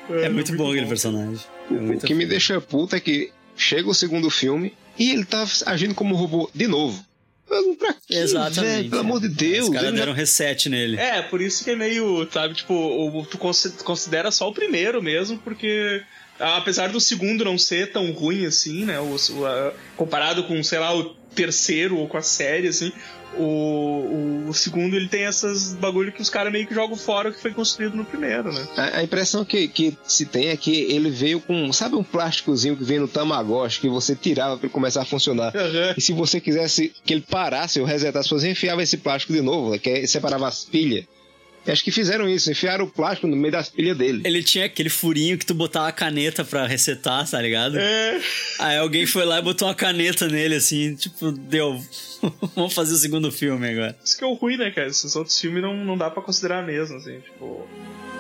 [0.10, 1.40] É, muito, bom aquele personagem.
[1.70, 5.26] É O muito que me deixa puto é que chega o segundo filme e ele
[5.26, 7.04] tá agindo como robô de novo.
[7.78, 8.62] Pra quê, Exatamente.
[8.62, 8.90] velho?
[8.90, 9.66] Pelo amor de Deus.
[9.68, 10.96] Os caras ele já- deram um reset nele.
[10.98, 15.04] É, por isso que é meio, sabe, tipo, o- tu consi- considera só o primeiro
[15.04, 16.02] mesmo, porque
[16.40, 19.00] apesar do segundo não ser tão ruim assim, né?
[19.02, 22.94] O, o, a- comparado com, sei lá, o terceiro ou com a série, assim.
[23.38, 27.30] O, o, o segundo ele tem essas bagulho que os caras meio que jogam fora
[27.30, 28.68] o que foi construído no primeiro, né?
[28.76, 32.76] A, a impressão que, que se tem é que ele veio com, sabe um plásticozinho
[32.76, 35.54] que vem no Tamagotchi que você tirava para começar a funcionar.
[35.98, 39.72] E se você quisesse que ele parasse ou resetasse, você enfiava esse plástico de novo,
[39.72, 41.06] né, que é- separava as pilhas.
[41.68, 44.22] Acho que fizeram isso, enfiaram o plástico no meio das pilhas dele.
[44.26, 47.78] Ele tinha aquele furinho que tu botava a caneta pra resetar, tá ligado?
[47.78, 48.20] É.
[48.60, 51.80] Aí alguém foi lá e botou uma caneta nele, assim, tipo, deu.
[52.56, 53.96] Vamos fazer o segundo filme agora.
[54.04, 54.88] Isso que é o ruim, né, cara?
[54.88, 57.68] Esses outros filmes não, não dá pra considerar mesmo, assim, tipo.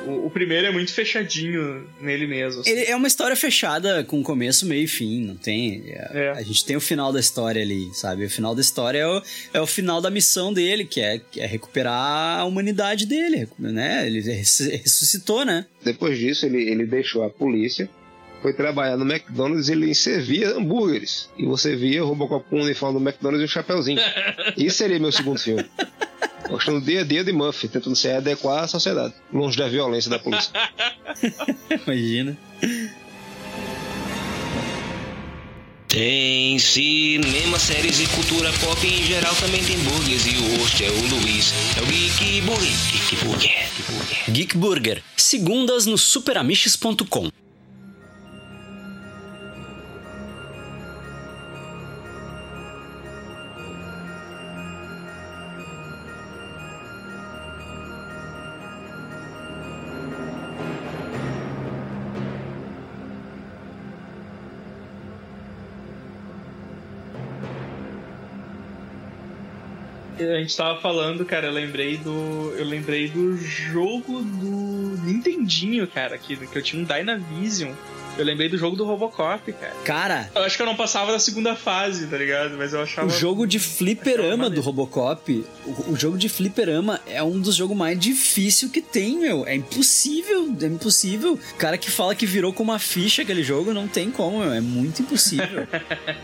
[0.07, 2.61] O, o primeiro é muito fechadinho nele mesmo.
[2.61, 2.69] assim.
[2.69, 5.83] Ele é uma história fechada com começo, meio e fim, não tem.
[5.87, 8.25] é- A gente tem o final da história ali, sabe?
[8.25, 9.21] O final da história é o,
[9.53, 14.05] é o final da missão dele, que é, que é recuperar a humanidade dele, né?
[14.07, 15.65] Ele res- ressuscitou, né?
[15.83, 17.89] Depois disso, ele, ele deixou a polícia,
[18.41, 21.29] foi trabalhar no McDonald's e ele servia hambúrgueres.
[21.37, 23.99] E você via o Robocop com o uniforme do McDonald's e um chapéuzinho.
[24.57, 25.65] Isso seria meu segundo filme.
[26.49, 30.19] Mostrando dia a dia de Murphy, tentando se adequar à sociedade, longe da violência da
[30.19, 30.51] polícia.
[31.87, 32.37] Imagina.
[35.87, 40.89] Tem cinema, séries e cultura pop em geral também tem burgers e o host é
[40.89, 41.53] o Luiz.
[41.77, 42.73] É o Geek Burger.
[42.91, 44.31] Geek Burger.
[44.31, 47.40] Geek Burger, segundas no superamiches.com.
[70.29, 72.53] A gente tava falando, cara, eu lembrei do.
[72.57, 77.73] Eu lembrei do jogo do Nintendinho, cara, que, que eu tinha um Dynavision.
[78.17, 79.73] Eu lembrei do jogo do Robocop, cara.
[79.85, 82.57] Cara, Eu acho que eu não passava da segunda fase, tá ligado?
[82.57, 83.07] Mas eu achava.
[83.07, 87.75] o jogo de fliperama do Robocop, o, o jogo de fliperama é um dos jogos
[87.75, 89.45] mais difíceis que tem, meu.
[89.47, 91.33] É impossível, é impossível.
[91.53, 94.51] O cara que fala que virou com uma ficha aquele jogo, não tem como, meu.
[94.53, 95.67] É muito impossível.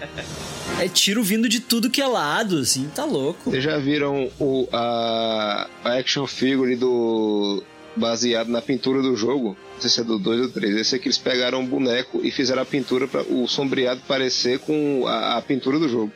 [0.79, 3.49] é tiro vindo de tudo que é lado, assim, tá louco.
[3.49, 7.63] Vocês já viram o, a, a action figure do.
[7.97, 9.57] Baseado na pintura do jogo?
[9.75, 10.75] Não sei se é do 2 ou 3.
[10.77, 15.05] Esse aqui eles pegaram um boneco e fizeram a pintura para o sombreado parecer com
[15.07, 16.11] a, a pintura do jogo.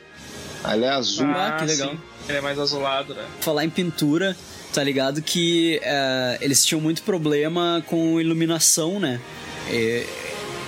[0.64, 1.26] Aí ele é azul.
[1.28, 1.90] Ah, que legal.
[1.90, 1.98] sim.
[2.28, 3.24] Ele é mais azulado, né?
[3.40, 4.36] Falar em pintura,
[4.72, 9.20] tá ligado que eh, eles tinham muito problema com iluminação, né?
[9.68, 10.04] E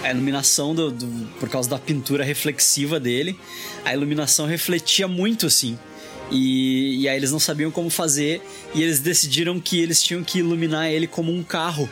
[0.02, 3.38] a iluminação do, do- por causa da pintura reflexiva dele,
[3.84, 5.78] a iluminação refletia muito assim.
[6.30, 8.42] E, e aí eles não sabiam como fazer
[8.74, 11.88] e eles decidiram que eles tinham que iluminar ele como um carro.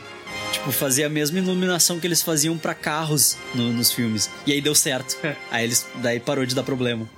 [0.52, 4.28] Tipo, fazer a mesma iluminação que eles faziam pra carros no- nos filmes.
[4.46, 5.16] E aí deu certo.
[5.50, 7.08] aí eles daí parou de dar problema.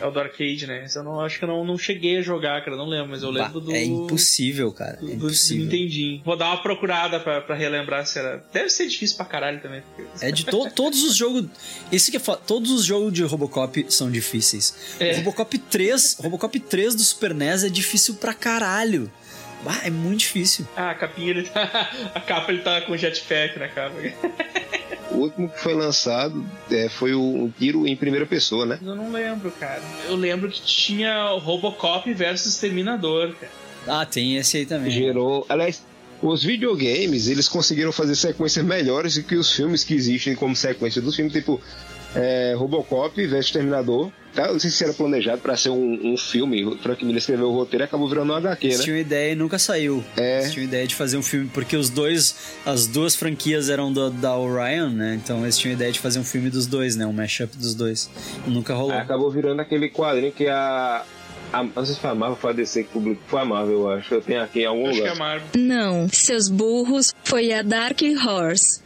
[0.00, 0.84] É o do arcade, né?
[0.84, 2.76] Esse eu não acho que eu não, não cheguei a jogar, cara.
[2.76, 3.72] Não lembro, mas eu lembro Bah, do.
[3.74, 4.98] É impossível, cara.
[5.02, 5.64] É do impossível.
[5.64, 6.22] Nintendinho.
[6.24, 8.42] Vou dar uma procurada pra, pra relembrar se era.
[8.52, 9.82] Deve ser difícil pra caralho também.
[9.94, 11.46] porque- É de to- todos os jogos.
[11.92, 14.74] Isso que é Todos os jogos de Robocop são difíceis.
[14.98, 15.16] É.
[15.16, 19.10] Robocop 3, Robocop 3 do Super NES é difícil pra caralho.
[19.62, 20.66] Bah, é muito difícil.
[20.74, 21.90] Ah, a capinha ele tá.
[22.14, 23.94] A capa ele tá com jetpack na capa.
[25.10, 28.78] O último que foi lançado é, foi o um tiro em primeira pessoa, né?
[28.82, 29.82] Eu não lembro, cara.
[30.08, 33.52] Eu lembro que tinha o Robocop versus Terminador, cara.
[33.86, 34.90] Ah, tem esse aí também.
[34.90, 35.44] Gerou.
[35.48, 35.82] Aliás,
[36.22, 41.00] os videogames eles conseguiram fazer sequências melhores do que os filmes que existem como sequência
[41.00, 41.60] dos filmes, tipo
[42.14, 44.10] é, Robocop versus Terminador.
[44.32, 44.46] Tá?
[44.52, 46.64] Não sei se era planejado pra ser um, um filme.
[46.64, 48.84] O Frank Miller escreveu o roteiro e acabou virando um HQ, Eles né?
[48.84, 50.04] tinham ideia e nunca saiu.
[50.16, 50.38] É.
[50.42, 54.08] Eles tinham ideia de fazer um filme, porque os dois, as duas franquias eram do-
[54.10, 55.18] da Orion, né?
[55.20, 57.04] Então eles tinham ideia de fazer um filme dos dois, né?
[57.06, 58.08] Um mashup dos dois.
[58.46, 58.92] E nunca rolou.
[58.92, 61.02] Aí acabou virando aquele quadrinho que a.
[61.52, 63.24] a não sei se foi a Marvel, foi a DC que publicou.
[63.26, 64.14] Foi a Marvel, eu acho.
[64.14, 65.16] Eu tenho aqui em algum Acho que lugar.
[65.16, 65.48] é Marvel.
[65.56, 68.80] Não, seus burros, foi a Dark Horse.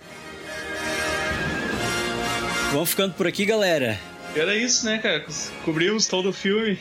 [2.72, 3.98] Vamos ficando por aqui, galera.
[4.34, 5.24] Era isso, né, cara?
[5.64, 6.76] Cobrimos todo o filme.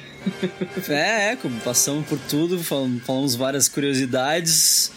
[0.89, 4.91] É, é, passamos por tudo, falamos, várias curiosidades.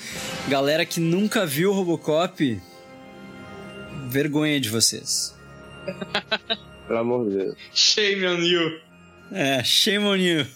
[0.48, 2.58] Galera que nunca viu Robocop,
[4.08, 5.36] vergonha de vocês.
[6.88, 7.56] Pelo amor de Deus.
[7.74, 8.80] Shame on you.
[9.32, 10.46] É, shame on you.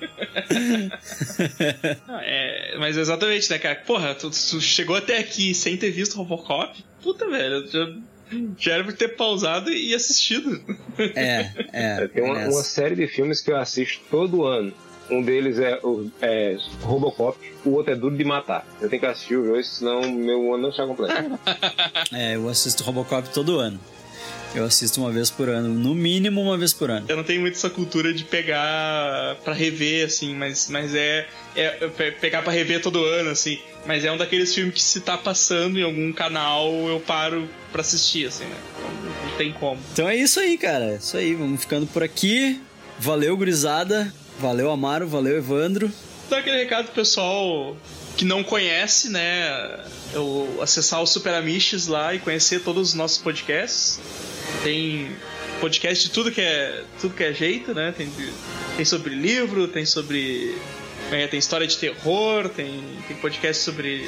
[2.06, 3.74] Não, é, mas exatamente, né, cara?
[3.76, 6.84] Porra, tu, tu chegou até aqui sem ter visto Robocop?
[7.02, 7.66] Puta, velho.
[7.66, 7.88] Já,
[8.58, 10.60] já era pra ter pausado e assistido.
[10.98, 12.08] É, é.
[12.08, 14.72] Tem uma, é uma série de filmes que eu assisto todo ano.
[15.10, 18.66] Um deles é, o, é Robocop, o outro é Duro de Matar.
[18.80, 21.38] Eu tenho que assistir os dois, senão meu ano não está completo.
[22.12, 23.78] É, eu assisto Robocop todo ano.
[24.54, 27.04] Eu assisto uma vez por ano, no mínimo uma vez por ano.
[27.08, 31.68] Eu não tenho muito essa cultura de pegar pra rever, assim, mas, mas é, é
[31.88, 33.58] pe- pegar pra rever todo ano, assim.
[33.86, 37.82] Mas é um daqueles filmes que se tá passando em algum canal, eu paro pra
[37.82, 38.56] assistir, assim, né?
[38.78, 38.90] Então,
[39.30, 39.80] não tem como.
[39.92, 40.92] Então é isso aí, cara.
[40.92, 42.60] É isso aí, vamos ficando por aqui.
[42.98, 44.12] Valeu, gurizada.
[44.40, 45.06] Valeu, Amaro.
[45.06, 45.90] Valeu, Evandro.
[46.28, 47.76] Dá aquele recado pro pessoal
[48.18, 49.78] que não conhece, né?
[50.12, 54.00] Eu acessar o Super Amiches lá e conhecer todos os nossos podcasts.
[54.64, 55.16] Tem
[55.60, 57.94] podcast de tudo que é, tudo que é jeito, né?
[57.96, 58.10] Tem,
[58.76, 60.58] tem sobre livro, tem sobre.
[61.12, 64.04] é, tem história de terror, tem, tem podcast sobre,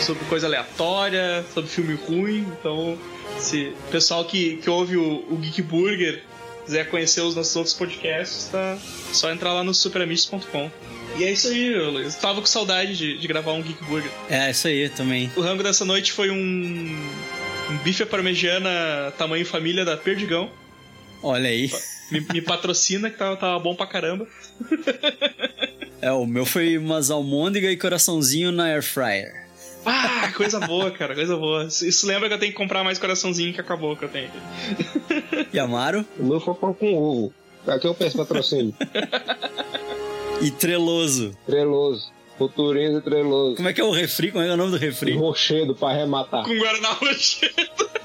[0.00, 2.44] sobre coisa aleatória, sobre filme ruim.
[2.58, 2.98] Então,
[3.38, 6.24] se o pessoal que, que ouve o, o Geek Burger
[6.64, 8.76] quiser conhecer os nossos outros podcasts, tá
[9.12, 10.68] só entrar lá no superamistos.com.
[11.16, 12.14] E é isso aí, Luiz.
[12.16, 14.10] Tava com saudade de, de gravar um Geek Burger.
[14.28, 15.30] É, isso aí também.
[15.36, 17.10] O rango dessa noite foi um,
[17.70, 20.50] um bife parmegiana tamanho família da Perdigão.
[21.22, 21.70] Olha aí.
[22.10, 24.26] Me, me patrocina, que tava, tava bom pra caramba.
[26.00, 29.48] É, o meu foi umas almôndega e coraçãozinho na air fryer.
[29.84, 31.64] Ah, coisa boa, cara, coisa boa.
[31.66, 34.30] Isso lembra que eu tenho que comprar mais coraçãozinho que acabou que eu tenho.
[35.52, 36.04] E Amaro?
[36.18, 37.34] O meu foi com ovo.
[37.66, 38.74] Aqui eu peço patrocínio.
[40.40, 41.36] E treloso.
[41.46, 42.10] Treloso.
[42.38, 43.56] Futurinho e treloso.
[43.56, 44.30] Como é que é o refri?
[44.30, 45.16] Como é, que é o nome do refri?
[45.16, 46.44] Rochedo pra arrematar.
[46.44, 47.54] Com Guaraná Rochedo.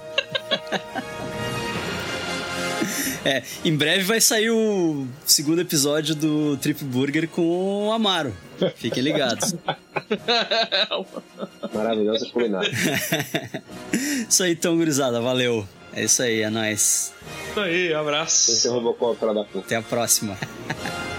[3.26, 8.36] É, em breve vai sair o segundo episódio do Trip Burger com o Amaro.
[8.76, 9.56] Fiquem ligados.
[11.74, 12.70] Maravilhosa culinária.
[14.28, 15.22] isso aí, então, gurizada.
[15.22, 15.66] Valeu.
[15.94, 17.14] É isso aí, é nóis.
[17.50, 18.52] Isso aí, abraço.
[18.52, 19.60] Esse é o Robocop, da puta.
[19.60, 20.38] Até a próxima.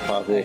[0.00, 0.44] Por favor.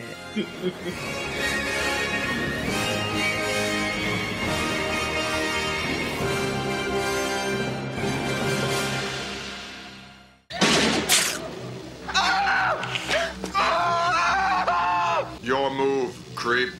[15.42, 16.79] Your move, creep.